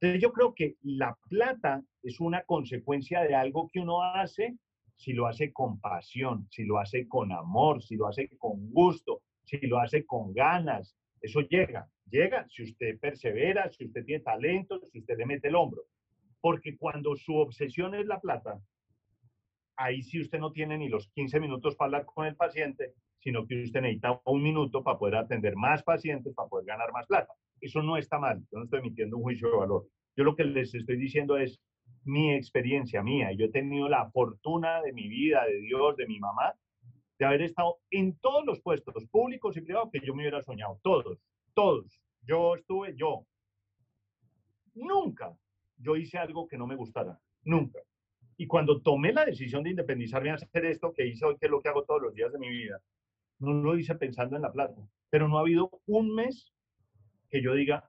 Entonces 0.00 0.22
yo 0.22 0.32
creo 0.32 0.54
que 0.54 0.76
la 0.82 1.16
plata 1.28 1.82
es 2.02 2.20
una 2.20 2.42
consecuencia 2.44 3.20
de 3.20 3.34
algo 3.34 3.68
que 3.70 3.80
uno 3.80 4.02
hace 4.02 4.56
si 4.96 5.12
lo 5.12 5.26
hace 5.26 5.52
con 5.52 5.80
pasión, 5.80 6.46
si 6.50 6.64
lo 6.64 6.78
hace 6.78 7.06
con 7.06 7.32
amor, 7.32 7.82
si 7.82 7.96
lo 7.96 8.06
hace 8.06 8.28
con 8.38 8.70
gusto, 8.70 9.22
si 9.44 9.58
lo 9.66 9.78
hace 9.78 10.04
con 10.04 10.32
ganas. 10.32 10.96
Eso 11.20 11.40
llega, 11.40 11.88
llega 12.10 12.46
si 12.48 12.64
usted 12.64 12.98
persevera, 12.98 13.70
si 13.70 13.86
usted 13.86 14.04
tiene 14.04 14.22
talento, 14.22 14.80
si 14.90 15.00
usted 15.00 15.16
le 15.18 15.26
mete 15.26 15.48
el 15.48 15.54
hombro. 15.54 15.82
Porque 16.40 16.76
cuando 16.76 17.14
su 17.16 17.34
obsesión 17.36 17.94
es 17.94 18.06
la 18.06 18.20
plata, 18.20 18.60
ahí 19.76 20.02
sí 20.02 20.20
usted 20.20 20.38
no 20.38 20.52
tiene 20.52 20.78
ni 20.78 20.88
los 20.88 21.08
15 21.08 21.40
minutos 21.40 21.76
para 21.76 21.86
hablar 21.86 22.06
con 22.06 22.26
el 22.26 22.36
paciente, 22.36 22.94
sino 23.18 23.46
que 23.46 23.64
usted 23.64 23.80
necesita 23.80 24.20
un 24.24 24.42
minuto 24.42 24.82
para 24.82 24.98
poder 24.98 25.16
atender 25.16 25.56
más 25.56 25.82
pacientes, 25.82 26.34
para 26.34 26.48
poder 26.48 26.66
ganar 26.66 26.90
más 26.92 27.06
plata. 27.06 27.32
Eso 27.60 27.82
no 27.82 27.96
está 27.96 28.18
mal, 28.18 28.40
yo 28.50 28.58
no 28.58 28.64
estoy 28.64 28.80
emitiendo 28.80 29.16
un 29.16 29.22
juicio 29.22 29.50
de 29.50 29.56
valor. 29.56 29.86
Yo 30.16 30.24
lo 30.24 30.34
que 30.34 30.44
les 30.44 30.74
estoy 30.74 30.96
diciendo 30.96 31.36
es, 31.36 31.60
mi 32.04 32.32
experiencia 32.32 33.02
mía. 33.02 33.32
Yo 33.32 33.46
he 33.46 33.50
tenido 33.50 33.88
la 33.88 34.10
fortuna 34.10 34.80
de 34.82 34.92
mi 34.92 35.08
vida, 35.08 35.44
de 35.44 35.60
Dios, 35.60 35.96
de 35.96 36.06
mi 36.06 36.18
mamá, 36.18 36.54
de 37.18 37.26
haber 37.26 37.42
estado 37.42 37.78
en 37.90 38.16
todos 38.18 38.44
los 38.46 38.60
puestos, 38.60 39.06
públicos 39.10 39.56
y 39.56 39.60
privados, 39.60 39.90
que 39.92 40.00
yo 40.00 40.14
me 40.14 40.22
hubiera 40.22 40.42
soñado. 40.42 40.80
Todos, 40.82 41.18
todos. 41.54 42.00
Yo 42.22 42.54
estuve, 42.56 42.94
yo. 42.96 43.26
Nunca 44.74 45.36
yo 45.80 45.96
hice 45.96 46.18
algo 46.18 46.46
que 46.46 46.58
no 46.58 46.66
me 46.66 46.76
gustara. 46.76 47.18
Nunca. 47.42 47.80
Y 48.36 48.46
cuando 48.46 48.80
tomé 48.80 49.12
la 49.12 49.24
decisión 49.24 49.62
de 49.62 49.70
independizarme 49.70 50.30
a 50.30 50.34
hacer 50.34 50.64
esto 50.64 50.92
que 50.92 51.06
hice 51.06 51.26
hoy, 51.26 51.36
que 51.38 51.46
es 51.46 51.50
lo 51.50 51.60
que 51.60 51.68
hago 51.68 51.84
todos 51.84 52.02
los 52.02 52.14
días 52.14 52.32
de 52.32 52.38
mi 52.38 52.48
vida, 52.48 52.80
no 53.38 53.52
lo 53.52 53.78
hice 53.78 53.94
pensando 53.94 54.36
en 54.36 54.42
la 54.42 54.52
plata. 54.52 54.80
Pero 55.10 55.28
no 55.28 55.38
ha 55.38 55.40
habido 55.40 55.70
un 55.86 56.14
mes 56.14 56.52
que 57.30 57.42
yo 57.42 57.54
diga, 57.54 57.88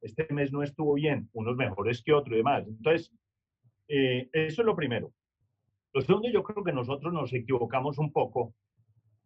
este 0.00 0.26
mes 0.32 0.52
no 0.52 0.62
estuvo 0.62 0.94
bien, 0.94 1.28
unos 1.32 1.56
mejores 1.56 2.02
que 2.02 2.12
otro 2.12 2.34
y 2.34 2.38
demás. 2.38 2.66
Entonces, 2.66 3.12
eh, 3.88 4.28
eso 4.32 4.62
es 4.62 4.66
lo 4.66 4.76
primero. 4.76 5.12
Lo 5.92 6.00
segundo, 6.00 6.28
yo 6.30 6.42
creo 6.42 6.64
que 6.64 6.72
nosotros 6.72 7.12
nos 7.12 7.32
equivocamos 7.32 7.98
un 7.98 8.12
poco, 8.12 8.54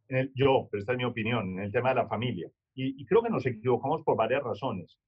en 0.09 0.17
el, 0.17 0.33
yo, 0.35 0.69
pero 0.71 0.81
esta 0.81 0.93
es 0.93 0.99
mi 0.99 1.05
opinión, 1.05 1.59
en 1.59 1.65
el 1.65 1.73
tema 1.73 1.91
de 1.91 1.97
la 1.97 2.09
familia. 2.09 2.49
Y, 2.75 3.01
y 3.01 3.07
creo 3.07 3.23
que 3.23 3.31
nos 3.31 3.45
equivocamos 3.47 4.03
por 4.03 4.17
varias 4.17 4.43
razones. 4.43 4.99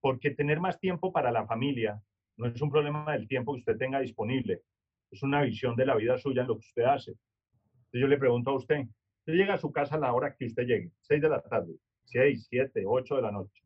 Porque 0.00 0.30
tener 0.30 0.60
más 0.60 0.78
tiempo 0.78 1.12
para 1.12 1.32
la 1.32 1.46
familia 1.46 2.00
no 2.36 2.46
es 2.46 2.60
un 2.60 2.70
problema 2.70 3.12
del 3.12 3.26
tiempo 3.26 3.52
que 3.52 3.60
usted 3.60 3.76
tenga 3.76 3.98
disponible, 4.00 4.62
es 5.10 5.22
una 5.22 5.42
visión 5.42 5.76
de 5.76 5.86
la 5.86 5.96
vida 5.96 6.18
suya 6.18 6.42
en 6.42 6.48
lo 6.48 6.54
que 6.54 6.66
usted 6.66 6.84
hace. 6.84 7.10
Entonces 7.12 8.00
yo 8.00 8.06
le 8.06 8.18
pregunto 8.18 8.50
a 8.50 8.56
usted, 8.56 8.80
usted 9.20 9.32
llega 9.32 9.54
a 9.54 9.58
su 9.58 9.72
casa 9.72 9.96
a 9.96 9.98
la 9.98 10.12
hora 10.12 10.34
que 10.36 10.46
usted 10.46 10.64
llegue, 10.64 10.92
6 11.00 11.22
de 11.22 11.28
la 11.28 11.40
tarde, 11.40 11.74
6, 12.06 12.46
7, 12.48 12.84
8 12.86 13.16
de 13.16 13.22
la 13.22 13.32
noche. 13.32 13.62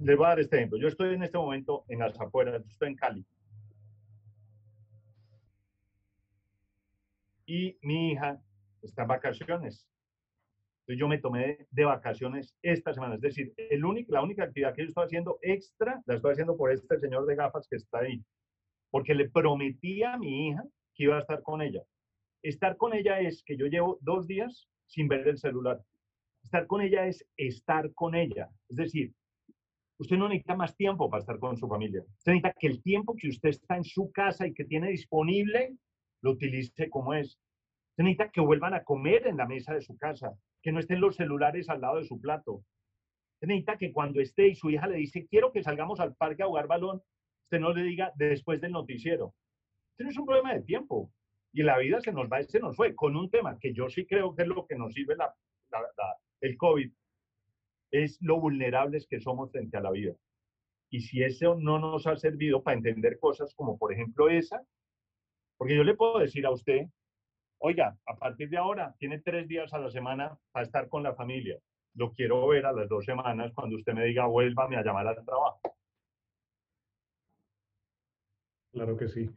Le 0.00 0.14
voy 0.14 0.26
a 0.26 0.28
dar 0.30 0.40
este 0.40 0.56
ejemplo. 0.56 0.78
Yo 0.78 0.88
estoy 0.88 1.14
en 1.14 1.22
este 1.22 1.38
momento 1.38 1.84
en 1.88 2.00
las 2.00 2.18
afueras, 2.20 2.62
estoy 2.68 2.88
en 2.88 2.96
Cali. 2.96 3.26
y 7.52 7.76
mi 7.82 8.12
hija 8.12 8.40
está 8.80 9.02
en 9.02 9.08
vacaciones. 9.08 9.86
Entonces 10.80 10.98
yo 10.98 11.06
me 11.06 11.18
tomé 11.18 11.66
de 11.70 11.84
vacaciones 11.84 12.56
esta 12.62 12.94
semana. 12.94 13.16
Es 13.16 13.20
decir, 13.20 13.52
el 13.56 13.84
único, 13.84 14.12
la 14.12 14.22
única 14.22 14.44
actividad 14.44 14.74
que 14.74 14.82
yo 14.82 14.88
estoy 14.88 15.04
haciendo 15.04 15.38
extra 15.42 16.02
la 16.06 16.14
estoy 16.14 16.32
haciendo 16.32 16.56
por 16.56 16.72
este 16.72 16.98
señor 16.98 17.26
de 17.26 17.36
gafas 17.36 17.68
que 17.68 17.76
está 17.76 17.98
ahí. 17.98 18.24
Porque 18.90 19.14
le 19.14 19.28
prometí 19.28 20.02
a 20.02 20.16
mi 20.16 20.48
hija 20.48 20.64
que 20.94 21.04
iba 21.04 21.16
a 21.16 21.20
estar 21.20 21.42
con 21.42 21.60
ella. 21.60 21.82
Estar 22.42 22.78
con 22.78 22.94
ella 22.94 23.20
es 23.20 23.42
que 23.44 23.56
yo 23.56 23.66
llevo 23.66 23.98
dos 24.00 24.26
días 24.26 24.66
sin 24.86 25.06
ver 25.06 25.28
el 25.28 25.36
celular. 25.38 25.80
Estar 26.52 26.66
con 26.66 26.82
ella 26.82 27.06
es 27.06 27.26
estar 27.38 27.94
con 27.94 28.14
ella. 28.14 28.50
Es 28.68 28.76
decir, 28.76 29.14
usted 29.98 30.18
no 30.18 30.28
necesita 30.28 30.54
más 30.54 30.76
tiempo 30.76 31.08
para 31.08 31.22
estar 31.22 31.38
con 31.38 31.56
su 31.56 31.66
familia. 31.66 32.02
Usted 32.18 32.32
necesita 32.32 32.54
que 32.60 32.66
el 32.66 32.82
tiempo 32.82 33.16
que 33.16 33.30
usted 33.30 33.48
está 33.48 33.78
en 33.78 33.84
su 33.84 34.12
casa 34.12 34.46
y 34.46 34.52
que 34.52 34.66
tiene 34.66 34.90
disponible 34.90 35.74
lo 36.20 36.32
utilice 36.32 36.90
como 36.90 37.14
es. 37.14 37.38
Se 37.96 38.02
necesita 38.02 38.30
que 38.30 38.42
vuelvan 38.42 38.74
a 38.74 38.84
comer 38.84 39.28
en 39.28 39.38
la 39.38 39.46
mesa 39.46 39.72
de 39.72 39.80
su 39.80 39.96
casa, 39.96 40.34
que 40.60 40.72
no 40.72 40.80
estén 40.80 41.00
los 41.00 41.16
celulares 41.16 41.70
al 41.70 41.80
lado 41.80 41.96
de 41.96 42.04
su 42.04 42.20
plato. 42.20 42.62
Se 43.40 43.46
necesita 43.46 43.78
que 43.78 43.90
cuando 43.90 44.20
esté 44.20 44.48
y 44.48 44.54
su 44.54 44.68
hija 44.68 44.86
le 44.86 44.98
dice, 44.98 45.26
quiero 45.28 45.52
que 45.52 45.62
salgamos 45.62 46.00
al 46.00 46.14
parque 46.16 46.42
a 46.42 46.48
jugar 46.48 46.66
balón, 46.66 47.00
usted 47.44 47.60
no 47.60 47.72
le 47.72 47.82
diga 47.82 48.12
después 48.16 48.60
del 48.60 48.72
noticiero. 48.72 49.32
Este 49.92 50.04
no 50.04 50.10
es 50.10 50.18
un 50.18 50.26
problema 50.26 50.52
de 50.52 50.60
tiempo. 50.60 51.10
Y 51.50 51.62
la 51.62 51.78
vida 51.78 52.02
se 52.02 52.12
nos 52.12 52.28
va 52.28 52.42
se 52.42 52.60
nos 52.60 52.76
fue. 52.76 52.94
Con 52.94 53.16
un 53.16 53.30
tema 53.30 53.56
que 53.58 53.72
yo 53.72 53.88
sí 53.88 54.04
creo 54.04 54.34
que 54.34 54.42
es 54.42 54.48
lo 54.48 54.66
que 54.66 54.76
nos 54.76 54.92
sirve 54.92 55.16
la, 55.16 55.34
el 56.42 56.56
COVID, 56.56 56.92
es 57.92 58.18
lo 58.20 58.40
vulnerables 58.40 59.06
que 59.06 59.20
somos 59.20 59.50
frente 59.50 59.76
a 59.76 59.80
la 59.80 59.90
vida. 59.90 60.14
Y 60.90 61.00
si 61.00 61.22
eso 61.22 61.54
no 61.54 61.78
nos 61.78 62.06
ha 62.06 62.16
servido 62.16 62.62
para 62.62 62.76
entender 62.76 63.18
cosas 63.18 63.54
como, 63.54 63.78
por 63.78 63.92
ejemplo, 63.92 64.28
esa, 64.28 64.62
porque 65.56 65.76
yo 65.76 65.84
le 65.84 65.94
puedo 65.94 66.18
decir 66.18 66.44
a 66.44 66.50
usted, 66.50 66.86
oiga, 67.58 67.96
a 68.06 68.16
partir 68.16 68.50
de 68.50 68.58
ahora 68.58 68.94
tiene 68.98 69.20
tres 69.20 69.46
días 69.48 69.72
a 69.72 69.78
la 69.78 69.90
semana 69.90 70.36
para 70.50 70.66
estar 70.66 70.88
con 70.88 71.02
la 71.02 71.14
familia. 71.14 71.58
Lo 71.94 72.12
quiero 72.12 72.46
ver 72.48 72.66
a 72.66 72.72
las 72.72 72.88
dos 72.88 73.04
semanas 73.04 73.52
cuando 73.54 73.76
usted 73.76 73.92
me 73.94 74.04
diga, 74.04 74.26
vuélvame 74.26 74.76
a 74.76 74.82
llamar 74.82 75.06
al 75.06 75.24
trabajo. 75.24 75.60
Claro 78.72 78.96
que 78.96 79.08
sí. 79.08 79.30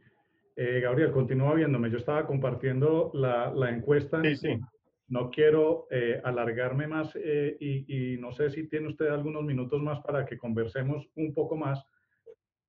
Eh, 0.56 0.80
Gabriel, 0.80 1.12
continúa 1.12 1.54
viéndome. 1.54 1.90
Yo 1.90 1.98
estaba 1.98 2.26
compartiendo 2.26 3.10
la, 3.14 3.52
la 3.52 3.70
encuesta. 3.70 4.22
Sí, 4.22 4.36
sí. 4.36 4.58
No 5.08 5.30
quiero 5.30 5.86
eh, 5.90 6.20
alargarme 6.24 6.86
más 6.88 7.14
eh, 7.14 7.56
y, 7.60 8.14
y, 8.14 8.18
no 8.18 8.32
sé 8.32 8.50
si 8.50 8.68
tiene 8.68 8.88
usted 8.88 9.06
algunos 9.06 9.44
minutos 9.44 9.80
más 9.80 10.00
para 10.00 10.26
que 10.26 10.36
conversemos 10.36 11.08
un 11.14 11.32
poco 11.32 11.56
más. 11.56 11.84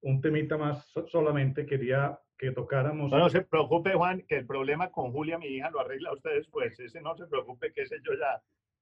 Un 0.01 0.21
temita 0.21 0.57
más 0.57 0.87
solamente 1.07 1.65
quería 1.65 2.19
que 2.37 2.51
tocáramos. 2.51 3.11
No, 3.11 3.17
no 3.17 3.29
se 3.29 3.41
preocupe, 3.41 3.93
Juan, 3.93 4.23
que 4.27 4.37
el 4.37 4.45
problema 4.45 4.91
con 4.91 5.11
Julia, 5.11 5.37
mi 5.37 5.47
hija, 5.47 5.71
lo 5.71 5.79
arregla 5.79 6.13
usted 6.13 6.35
después. 6.35 6.79
Ese 6.79 7.01
no 7.01 7.15
se 7.15 7.25
preocupe, 7.25 7.73
que 7.73 7.81
ese 7.81 7.97
yo 8.03 8.13
ya, 8.13 8.41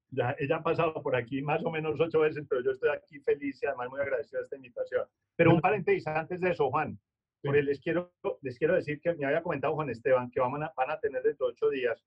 ya, 0.09 0.35
ella 0.37 0.57
ha 0.57 0.63
pasado 0.63 1.01
por 1.01 1.15
aquí 1.15 1.41
más 1.41 1.63
o 1.63 1.71
menos 1.71 1.99
ocho 1.99 2.19
veces, 2.19 2.45
pero 2.49 2.61
yo 2.61 2.71
estoy 2.71 2.89
aquí 2.89 3.19
feliz 3.19 3.61
y 3.63 3.65
además 3.65 3.89
muy 3.89 4.01
agradecido 4.01 4.39
de 4.39 4.43
esta 4.43 4.55
invitación. 4.57 5.05
Pero 5.35 5.53
un 5.53 5.61
paréntesis 5.61 6.05
antes 6.07 6.41
de 6.41 6.51
eso, 6.51 6.69
Juan. 6.69 6.99
Porque 7.41 7.61
les 7.61 7.79
quiero, 7.79 8.11
les 8.41 8.57
quiero 8.57 8.75
decir 8.75 8.99
que 8.99 9.13
me 9.13 9.25
había 9.25 9.43
comentado 9.43 9.75
Juan 9.75 9.89
Esteban 9.89 10.31
que 10.31 10.39
van 10.39 10.63
a, 10.63 10.73
van 10.75 10.89
a 10.89 10.99
tener 10.99 11.21
dentro 11.21 11.47
de 11.47 11.53
ocho 11.53 11.69
días 11.69 12.03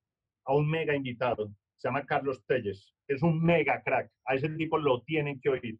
a 0.49 0.55
un 0.55 0.69
mega 0.69 0.97
invitado. 0.97 1.49
Se 1.77 1.87
llama 1.87 2.05
Carlos 2.05 2.43
Telles. 2.45 2.93
Es 3.07 3.23
un 3.23 3.41
mega 3.41 3.81
crack. 3.85 4.11
A 4.25 4.35
ese 4.35 4.49
tipo 4.49 4.77
lo 4.79 5.03
tienen 5.03 5.41
que 5.41 5.51
oír 5.51 5.79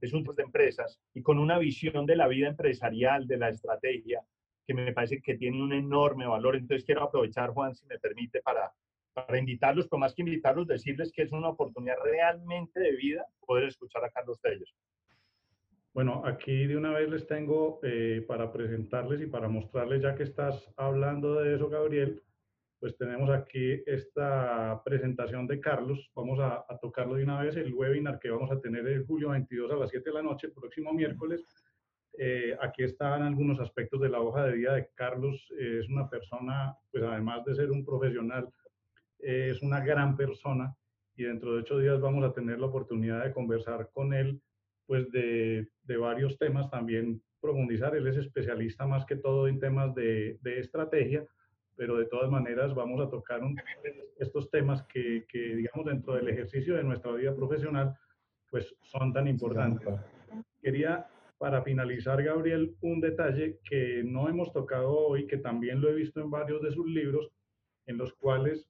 es 0.00 0.12
un 0.12 0.24
de 0.24 0.42
empresas 0.42 1.00
y 1.14 1.22
con 1.22 1.38
una 1.38 1.58
visión 1.58 2.06
de 2.06 2.16
la 2.16 2.28
vida 2.28 2.48
empresarial, 2.48 3.26
de 3.26 3.36
la 3.36 3.48
estrategia, 3.48 4.22
que 4.66 4.74
me 4.74 4.92
parece 4.92 5.20
que 5.20 5.36
tiene 5.36 5.62
un 5.62 5.72
enorme 5.72 6.26
valor. 6.26 6.56
Entonces 6.56 6.84
quiero 6.84 7.02
aprovechar, 7.02 7.50
Juan, 7.50 7.74
si 7.74 7.86
me 7.86 7.98
permite, 7.98 8.40
para, 8.42 8.72
para 9.12 9.38
invitarlos, 9.38 9.88
pero 9.88 9.98
más 9.98 10.14
que 10.14 10.22
invitarlos, 10.22 10.66
decirles 10.66 11.12
que 11.12 11.22
es 11.22 11.32
una 11.32 11.48
oportunidad 11.48 11.96
realmente 12.02 12.78
de 12.80 12.96
vida 12.96 13.26
poder 13.40 13.64
escuchar 13.64 14.04
a 14.04 14.10
Carlos 14.10 14.40
Telles. 14.40 14.72
Bueno, 15.98 16.22
aquí 16.24 16.68
de 16.68 16.76
una 16.76 16.92
vez 16.92 17.10
les 17.10 17.26
tengo 17.26 17.80
eh, 17.82 18.24
para 18.28 18.52
presentarles 18.52 19.20
y 19.20 19.26
para 19.26 19.48
mostrarles, 19.48 20.00
ya 20.00 20.14
que 20.14 20.22
estás 20.22 20.72
hablando 20.76 21.40
de 21.40 21.56
eso, 21.56 21.68
Gabriel, 21.68 22.22
pues 22.78 22.96
tenemos 22.96 23.28
aquí 23.30 23.82
esta 23.84 24.80
presentación 24.84 25.48
de 25.48 25.58
Carlos. 25.58 26.08
Vamos 26.14 26.38
a, 26.38 26.64
tocarlo 26.80 27.16
de 27.16 27.24
una 27.24 27.42
vez, 27.42 27.56
el 27.56 27.74
webinar 27.74 28.20
que 28.20 28.30
vamos 28.30 28.48
a 28.52 28.60
tener 28.60 28.86
el 28.86 29.06
julio 29.06 29.30
22 29.30 29.72
a 29.72 29.74
las 29.74 29.90
7 29.90 30.08
de 30.08 30.14
la 30.14 30.22
noche, 30.22 30.50
próximo 30.50 30.92
miércoles. 30.92 31.44
Eh, 32.16 32.56
aquí 32.60 32.84
están 32.84 33.22
algunos 33.22 33.58
aspectos 33.58 34.00
de 34.00 34.08
la 34.08 34.20
hoja 34.20 34.44
de 34.44 34.52
vida 34.52 34.74
de 34.74 34.88
Carlos. 34.94 35.52
es 35.58 35.88
una 35.88 36.08
persona, 36.08 36.76
pues 36.92 37.02
además 37.02 37.44
de 37.44 37.56
ser 37.56 37.72
un 37.72 37.84
profesional, 37.84 38.48
es 39.18 39.60
una 39.62 39.80
gran 39.80 40.16
persona 40.16 40.72
y 41.16 41.24
dentro 41.24 41.54
de 41.54 41.62
ocho 41.62 41.80
días 41.80 42.00
vamos 42.00 42.22
a 42.22 42.32
tener 42.32 42.60
la 42.60 42.66
oportunidad 42.66 43.24
de 43.24 43.32
conversar 43.32 43.90
con 43.92 44.14
él, 44.14 44.40
pues 44.88 45.08
de, 45.12 45.68
de 45.84 45.96
varios 45.96 46.36
temas, 46.38 46.68
también 46.68 47.22
profundizar. 47.40 47.94
Él 47.94 48.08
es 48.08 48.16
especialista 48.16 48.88
más 48.88 49.06
que 49.06 49.14
todo 49.14 49.46
en 49.46 49.60
temas 49.60 49.94
de, 49.94 50.38
de 50.42 50.58
estrategia 50.58 51.24
pero 51.78 51.96
de 51.96 52.06
todas 52.06 52.28
maneras 52.28 52.74
vamos 52.74 53.00
a 53.00 53.08
tocar 53.08 53.40
estos 54.18 54.50
temas 54.50 54.82
que, 54.88 55.24
que, 55.28 55.54
digamos, 55.54 55.86
dentro 55.86 56.14
del 56.14 56.28
ejercicio 56.28 56.74
de 56.74 56.82
nuestra 56.82 57.12
vida 57.12 57.32
profesional, 57.36 57.96
pues 58.50 58.74
son 58.82 59.12
tan 59.12 59.28
importantes. 59.28 59.88
Quería, 60.60 61.06
para 61.38 61.62
finalizar, 61.62 62.20
Gabriel, 62.20 62.74
un 62.80 63.00
detalle 63.00 63.60
que 63.62 64.02
no 64.04 64.28
hemos 64.28 64.52
tocado 64.52 64.90
hoy, 64.90 65.28
que 65.28 65.36
también 65.36 65.80
lo 65.80 65.88
he 65.88 65.94
visto 65.94 66.20
en 66.20 66.32
varios 66.32 66.60
de 66.62 66.72
sus 66.72 66.86
libros, 66.88 67.30
en 67.86 67.96
los 67.96 68.12
cuales 68.14 68.68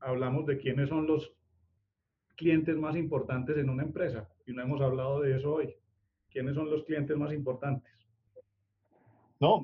hablamos 0.00 0.46
de 0.46 0.58
quiénes 0.58 0.88
son 0.88 1.06
los 1.06 1.32
clientes 2.34 2.76
más 2.76 2.96
importantes 2.96 3.56
en 3.56 3.70
una 3.70 3.84
empresa, 3.84 4.28
y 4.48 4.52
no 4.54 4.62
hemos 4.62 4.80
hablado 4.80 5.20
de 5.20 5.36
eso 5.36 5.54
hoy. 5.54 5.74
¿Quiénes 6.30 6.54
son 6.54 6.70
los 6.70 6.84
clientes 6.84 7.16
más 7.16 7.32
importantes? 7.32 7.92
No, 9.40 9.62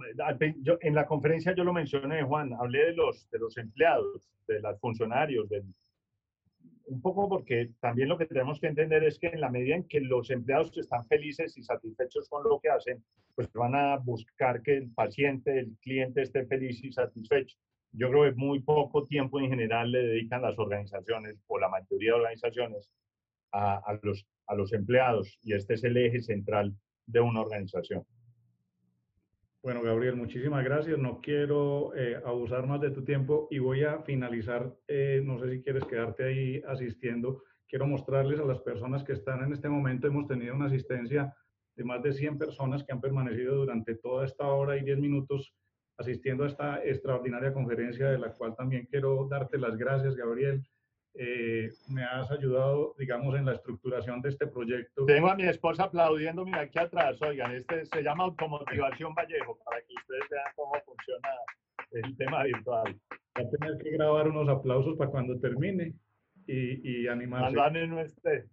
yo, 0.60 0.78
en 0.80 0.94
la 0.94 1.06
conferencia 1.06 1.54
yo 1.54 1.64
lo 1.64 1.72
mencioné, 1.72 2.22
Juan, 2.22 2.52
hablé 2.52 2.86
de 2.86 2.92
los, 2.92 3.28
de 3.30 3.38
los 3.38 3.56
empleados, 3.56 4.30
de 4.46 4.60
los 4.60 4.78
funcionarios, 4.78 5.48
del, 5.48 5.64
un 6.86 7.00
poco 7.00 7.28
porque 7.28 7.70
también 7.80 8.08
lo 8.08 8.18
que 8.18 8.26
tenemos 8.26 8.60
que 8.60 8.68
entender 8.68 9.02
es 9.04 9.18
que 9.18 9.28
en 9.28 9.40
la 9.40 9.50
medida 9.50 9.74
en 9.74 9.88
que 9.88 10.00
los 10.00 10.30
empleados 10.30 10.76
están 10.76 11.04
felices 11.06 11.56
y 11.56 11.62
satisfechos 11.62 12.28
con 12.28 12.44
lo 12.44 12.60
que 12.60 12.68
hacen, 12.68 13.02
pues 13.34 13.50
van 13.52 13.74
a 13.74 13.96
buscar 13.96 14.62
que 14.62 14.76
el 14.76 14.90
paciente, 14.92 15.58
el 15.58 15.76
cliente 15.80 16.22
esté 16.22 16.46
feliz 16.46 16.84
y 16.84 16.92
satisfecho. 16.92 17.56
Yo 17.92 18.10
creo 18.10 18.24
que 18.24 18.32
muy 18.32 18.60
poco 18.60 19.06
tiempo 19.06 19.40
en 19.40 19.48
general 19.48 19.90
le 19.90 20.02
dedican 20.06 20.42
las 20.42 20.58
organizaciones 20.58 21.36
o 21.46 21.58
la 21.58 21.68
mayoría 21.68 22.10
de 22.10 22.20
organizaciones 22.20 22.90
a, 23.50 23.76
a 23.76 23.98
los, 24.02 24.26
a 24.46 24.54
los 24.54 24.72
empleados 24.72 25.38
y 25.42 25.54
este 25.54 25.74
es 25.74 25.84
el 25.84 25.96
eje 25.96 26.20
central 26.20 26.74
de 27.06 27.20
una 27.20 27.40
organización. 27.40 28.04
Bueno, 29.62 29.82
Gabriel, 29.82 30.16
muchísimas 30.16 30.62
gracias. 30.62 30.98
No 30.98 31.20
quiero 31.22 31.94
eh, 31.96 32.20
abusar 32.26 32.66
más 32.66 32.82
de 32.82 32.90
tu 32.90 33.02
tiempo 33.02 33.48
y 33.50 33.58
voy 33.58 33.82
a 33.82 34.00
finalizar. 34.00 34.74
Eh, 34.88 35.22
no 35.24 35.38
sé 35.38 35.50
si 35.50 35.62
quieres 35.62 35.84
quedarte 35.84 36.24
ahí 36.24 36.62
asistiendo. 36.68 37.42
Quiero 37.66 37.86
mostrarles 37.86 38.38
a 38.40 38.44
las 38.44 38.58
personas 38.58 39.02
que 39.04 39.14
están 39.14 39.42
en 39.42 39.54
este 39.54 39.70
momento. 39.70 40.06
Hemos 40.06 40.26
tenido 40.26 40.54
una 40.54 40.66
asistencia 40.66 41.34
de 41.76 41.84
más 41.84 42.02
de 42.02 42.12
100 42.12 42.36
personas 42.36 42.84
que 42.84 42.92
han 42.92 43.00
permanecido 43.00 43.56
durante 43.56 43.94
toda 43.94 44.26
esta 44.26 44.46
hora 44.46 44.76
y 44.76 44.84
10 44.84 44.98
minutos 44.98 45.54
asistiendo 45.96 46.44
a 46.44 46.48
esta 46.48 46.84
extraordinaria 46.84 47.52
conferencia 47.52 48.10
de 48.10 48.18
la 48.18 48.32
cual 48.32 48.54
también 48.56 48.86
quiero 48.90 49.26
darte 49.28 49.58
las 49.58 49.76
gracias, 49.76 50.14
Gabriel. 50.14 50.62
Eh, 51.16 51.70
me 51.88 52.02
has 52.02 52.28
ayudado, 52.32 52.94
digamos, 52.98 53.36
en 53.36 53.44
la 53.44 53.52
estructuración 53.52 54.20
de 54.20 54.30
este 54.30 54.48
proyecto. 54.48 55.06
Tengo 55.06 55.30
a 55.30 55.36
mi 55.36 55.44
esposa 55.44 55.84
aplaudiéndome 55.84 56.58
aquí 56.58 56.78
atrás. 56.78 57.20
Oigan, 57.22 57.54
este 57.54 57.86
se 57.86 58.02
llama 58.02 58.24
Automotivación 58.24 59.14
Vallejo, 59.14 59.56
para 59.64 59.80
que 59.82 59.94
ustedes 59.94 60.24
vean 60.28 60.44
cómo 60.56 60.72
funciona 60.84 61.28
el 61.92 62.16
tema 62.16 62.42
virtual. 62.42 63.00
Va 63.38 63.42
a 63.42 63.50
tener 63.50 63.78
que 63.78 63.90
grabar 63.92 64.28
unos 64.28 64.48
aplausos 64.48 64.96
para 64.96 65.10
cuando 65.10 65.38
termine 65.38 65.94
y, 66.48 67.02
y 67.02 67.06
animarse. 67.06 67.86
no 67.86 68.00
esté. 68.00 68.46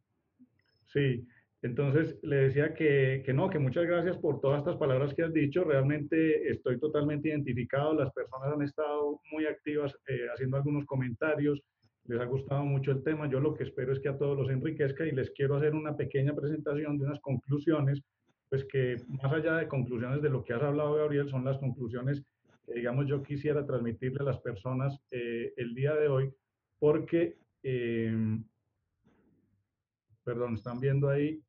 Sí, 0.86 1.26
entonces 1.64 2.20
le 2.22 2.36
decía 2.36 2.76
que, 2.76 3.24
que, 3.26 3.34
no, 3.34 3.50
que 3.50 3.58
muchas 3.58 3.86
gracias 3.86 4.18
por 4.18 4.40
todas 4.40 4.60
estas 4.60 4.78
palabras 4.78 5.16
que 5.16 5.24
has 5.24 5.34
dicho. 5.34 5.64
Realmente 5.64 6.48
estoy 6.48 6.80
totalmente 6.80 7.30
identificado. 7.30 7.96
Las 7.96 8.14
personas 8.14 8.54
han 8.54 8.62
estado 8.62 9.20
muy 9.32 9.48
activas 9.48 9.98
eh, 10.08 10.28
haciendo 10.32 10.58
algunos 10.58 10.86
comentarios 10.86 11.60
les 12.06 12.20
ha 12.20 12.26
gustado 12.26 12.66
mucho 12.66 12.92
el 12.92 13.04
tema. 13.04 13.30
Yo 13.30 13.40
lo 13.40 13.54
que 13.54 13.64
espero 13.64 13.94
es 13.94 14.00
que 14.00 14.10
a 14.10 14.18
todos 14.18 14.38
los 14.38 14.50
enriquezca 14.50 15.06
y 15.06 15.12
les 15.12 15.32
quiero 15.32 15.56
hacer 15.56 15.76
una 15.76 15.96
pequeña 15.96 16.34
presentación 16.34 16.98
de 16.98 17.06
unas 17.06 17.20
conclusiones, 17.20 18.02
pues 18.50 18.66
que 18.66 18.98
más 19.08 19.32
allá 19.32 19.58
de 19.58 19.68
conclusiones 19.68 20.22
de 20.22 20.30
lo 20.30 20.44
que 20.44 20.54
has 20.54 20.62
hablado, 20.62 20.96
Gabriel, 20.96 21.30
son 21.30 21.46
las 21.46 21.58
conclusiones 21.58 22.24
que, 22.66 22.74
digamos, 22.74 23.08
yo 23.08 23.24
quisiera 23.24 23.66
transmitirle 23.66 24.20
a 24.22 24.26
las 24.26 24.40
personas 24.40 25.00
eh, 25.12 25.54
el 25.58 25.74
día 25.74 25.94
de 25.96 26.08
hoy, 26.08 26.34
porque, 26.80 27.38
em, 27.64 28.44
perdón, 30.24 30.56
están 30.56 30.80
viendo 30.80 31.10
ahí, 31.10 31.42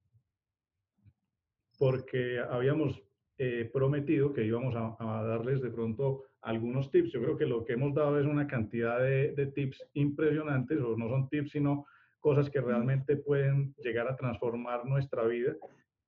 porque 1.78 2.38
habíamos 2.38 3.02
eh, 3.38 3.68
prometido 3.72 4.32
que 4.32 4.44
íbamos 4.44 4.74
a, 4.76 4.96
a 5.00 5.24
darles 5.24 5.60
de 5.62 5.70
pronto 5.70 6.24
algunos 6.42 6.90
tips. 6.90 7.12
Yo 7.12 7.22
creo 7.22 7.36
que 7.36 7.46
lo 7.46 7.64
que 7.64 7.74
hemos 7.74 7.94
dado 7.94 8.18
es 8.20 8.26
una 8.26 8.46
cantidad 8.46 9.00
de, 9.00 9.52
tips 9.54 9.82
impresionantes, 9.94 10.80
o 10.80 10.96
no 10.96 11.08
son 11.08 11.28
tips, 11.28 11.52
sino 11.52 11.86
cosas 12.20 12.50
que 12.50 12.60
realmente 12.60 13.16
pueden 13.16 13.74
llegar 13.78 14.08
a 14.08 14.16
transformar 14.16 14.84
nuestra 14.84 15.24
vida. 15.24 15.54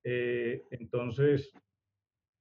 Eh, 0.04 0.62
entonces... 0.70 1.52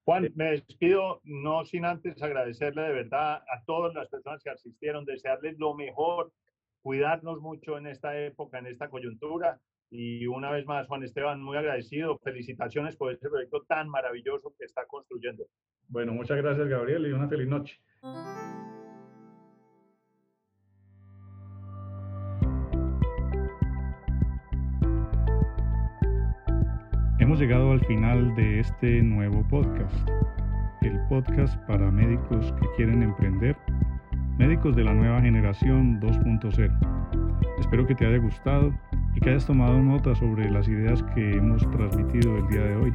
Juan, 0.06 0.30
me 0.36 0.52
despido 0.52 1.22
no 1.24 1.64
sin 1.64 1.86
antes 1.86 2.22
agradecerle 2.22 2.82
de 2.82 2.92
verdad 2.92 3.36
a 3.36 3.64
todas 3.66 3.96
las 3.96 4.10
personas 4.10 4.44
que 4.44 4.50
asistieron, 4.50 5.06
desearles 5.06 5.58
lo 5.58 5.74
mejor, 5.76 6.34
cuidarnos 6.82 7.40
mucho 7.40 7.78
en 7.78 7.88
esta 7.88 8.20
época, 8.20 8.60
en 8.60 8.68
esta 8.68 8.90
coyuntura. 8.90 9.62
Y 9.96 10.26
una 10.26 10.50
vez 10.50 10.66
más, 10.66 10.88
Juan 10.88 11.04
Esteban, 11.04 11.40
muy 11.40 11.56
agradecido. 11.56 12.18
Felicitaciones 12.24 12.96
por 12.96 13.14
este 13.14 13.30
proyecto 13.30 13.62
tan 13.68 13.88
maravilloso 13.88 14.52
que 14.58 14.66
está 14.66 14.88
construyendo. 14.88 15.46
Bueno, 15.88 16.14
muchas 16.14 16.38
gracias, 16.38 16.68
Gabriel, 16.68 17.06
y 17.06 17.12
una 17.12 17.30
feliz 17.30 17.48
noche. 17.48 17.80
Hemos 27.20 27.40
llegado 27.40 27.72
al 27.74 27.86
final 27.86 28.34
de 28.36 28.62
este 28.62 29.04
nuevo 29.04 29.48
podcast, 29.48 30.10
el 30.82 31.00
podcast 31.08 31.56
para 31.68 31.92
médicos 31.92 32.52
que 32.54 32.68
quieren 32.78 33.04
emprender, 33.04 33.56
médicos 34.38 34.76
de 34.76 34.84
la 34.84 34.94
nueva 34.94 35.22
generación 35.22 36.00
2.0. 36.02 36.72
Espero 37.60 37.86
que 37.86 37.96
te 37.96 38.06
haya 38.06 38.18
gustado 38.18 38.74
y 39.16 39.20
que 39.20 39.30
hayas 39.30 39.46
tomado 39.46 39.80
nota 39.80 40.16
sobre 40.16 40.50
las 40.50 40.68
ideas 40.68 41.04
que 41.16 41.38
hemos 41.38 41.70
transmitido 41.72 42.38
el 42.38 42.48
día 42.48 42.64
de 42.64 42.76
hoy. 42.76 42.94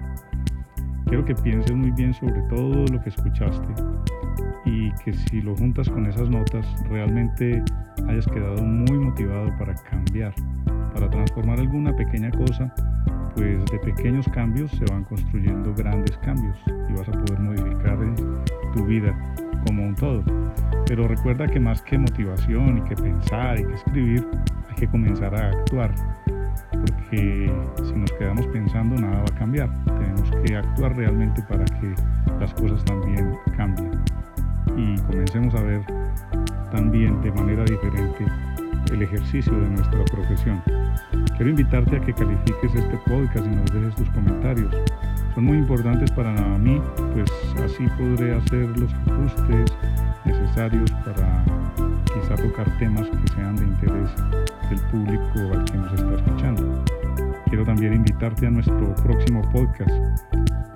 Quiero 1.07 1.25
que 1.25 1.35
pienses 1.35 1.75
muy 1.75 1.91
bien 1.93 2.13
sobre 2.13 2.43
todo 2.43 2.85
lo 2.93 3.01
que 3.01 3.09
escuchaste 3.09 3.69
y 4.65 4.93
que 5.05 5.13
si 5.13 5.41
lo 5.41 5.57
juntas 5.57 5.89
con 5.89 6.07
esas 6.07 6.29
notas 6.29 6.67
realmente 6.91 7.63
hayas 8.09 8.27
quedado 8.27 8.63
muy 8.63 8.99
motivado 8.99 9.51
para 9.59 9.75
cambiar, 9.75 10.35
para 10.93 11.09
transformar 11.09 11.61
alguna 11.61 11.95
pequeña 11.97 12.31
cosa, 12.33 12.73
pues 13.35 13.65
de 13.67 13.79
pequeños 13.79 14.29
cambios 14.29 14.71
se 14.73 14.85
van 14.93 15.05
construyendo 15.05 15.73
grandes 15.75 16.19
cambios 16.19 16.59
y 16.91 16.93
vas 16.93 17.09
a 17.09 17.13
poder 17.13 17.41
modificar 17.41 17.99
tu 18.75 18.85
vida 18.85 19.17
como 19.69 19.85
un 19.85 19.95
todo. 19.95 20.23
Pero 20.87 21.07
recuerda 21.07 21.47
que 21.47 21.61
más 21.61 21.83
que 21.83 21.99
motivación 21.99 22.79
y 22.79 22.83
que 22.89 22.97
pensar 22.97 23.61
y 23.61 23.65
que 23.65 23.75
escribir, 23.75 24.27
hay 24.69 24.75
que 24.75 24.89
comenzar 24.89 25.35
a 25.35 25.51
actuar 25.51 25.95
porque 26.73 27.53
si 27.85 27.93
nos 27.93 28.13
quedamos 28.13 28.47
pensando 28.49 29.01
nada 29.01 29.19
va 29.19 29.37
a 29.37 29.39
cambiar. 29.39 29.69
Tenemos 29.85 30.31
que 30.43 30.57
actuar 30.57 30.97
realmente 30.97 31.43
para 31.43 31.65
que 31.65 31.95
las 32.41 32.53
cosas 32.55 32.83
también 32.85 33.35
cambien 33.57 33.91
y 34.77 34.97
comencemos 35.03 35.55
a 35.55 35.63
ver 35.63 35.83
también 36.71 37.21
de 37.23 37.33
manera 37.33 37.65
diferente 37.65 38.27
el 38.93 39.03
ejercicio 39.03 39.53
de 39.53 39.69
nuestra 39.69 40.05
profesión. 40.07 40.63
Quiero 41.37 41.51
invitarte 41.51 41.97
a 41.97 42.01
que 42.01 42.13
califiques 42.15 42.75
este 42.75 42.97
podcast 43.07 43.47
y 43.47 43.57
nos 43.57 43.73
dejes 43.73 43.95
tus 43.97 44.09
comentarios. 44.11 44.75
Son 45.39 45.45
muy 45.45 45.59
importantes 45.59 46.11
para 46.11 46.33
mí, 46.59 46.83
pues 47.15 47.31
así 47.65 47.87
podré 47.97 48.35
hacer 48.35 48.77
los 48.77 48.93
ajustes 48.93 49.73
necesarios 50.25 50.91
para 51.05 51.45
quizá 52.07 52.35
tocar 52.35 52.69
temas 52.81 53.09
que 53.09 53.33
sean 53.37 53.55
de 53.55 53.63
interés 53.63 54.11
del 54.69 54.81
público 54.91 55.57
al 55.57 55.65
que 55.65 55.77
nos 55.77 55.93
está 55.93 56.15
escuchando. 56.17 56.98
Quiero 57.49 57.65
también 57.65 57.95
invitarte 57.95 58.47
a 58.47 58.51
nuestro 58.51 58.95
próximo 58.97 59.41
podcast 59.51 59.91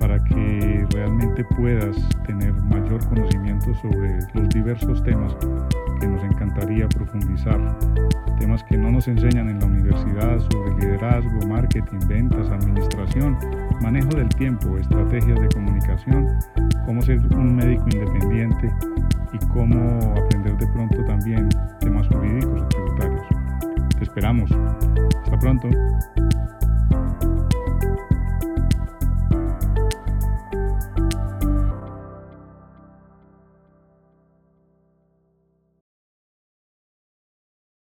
para 0.00 0.18
que 0.24 0.86
realmente 0.94 1.44
puedas 1.56 1.96
tener 2.26 2.50
mayor 2.54 3.06
conocimiento 3.08 3.74
sobre 3.74 4.18
los 4.32 4.48
diversos 4.48 5.02
temas 5.04 5.36
que 6.00 6.06
nos 6.06 6.24
encantaría 6.24 6.88
profundizar. 6.88 7.60
Temas 8.38 8.64
que 8.64 8.78
no 8.78 8.90
nos 8.90 9.06
enseñan 9.06 9.50
en 9.50 9.60
la 9.60 9.66
universidad 9.66 10.38
sobre 10.50 10.74
liderazgo, 10.80 11.46
marketing, 11.46 11.98
ventas, 12.08 12.48
administración, 12.50 13.36
manejo 13.82 14.08
del 14.08 14.30
tiempo, 14.30 14.78
estrategias 14.78 15.40
de 15.40 15.48
comunicación, 15.48 16.26
cómo 16.86 17.02
ser 17.02 17.20
un 17.36 17.54
médico 17.54 17.84
independiente 17.92 18.72
y 19.32 19.38
cómo 19.48 20.14
aprender 20.16 20.56
de 20.56 20.66
pronto 20.68 21.04
también 21.04 21.50
temas 21.80 22.08
jurídicos 22.08 22.62
y 22.62 22.68
tributarios. 22.68 23.26
Te 23.98 24.04
esperamos. 24.04 24.50
Hasta 25.22 25.38
pronto. 25.38 25.68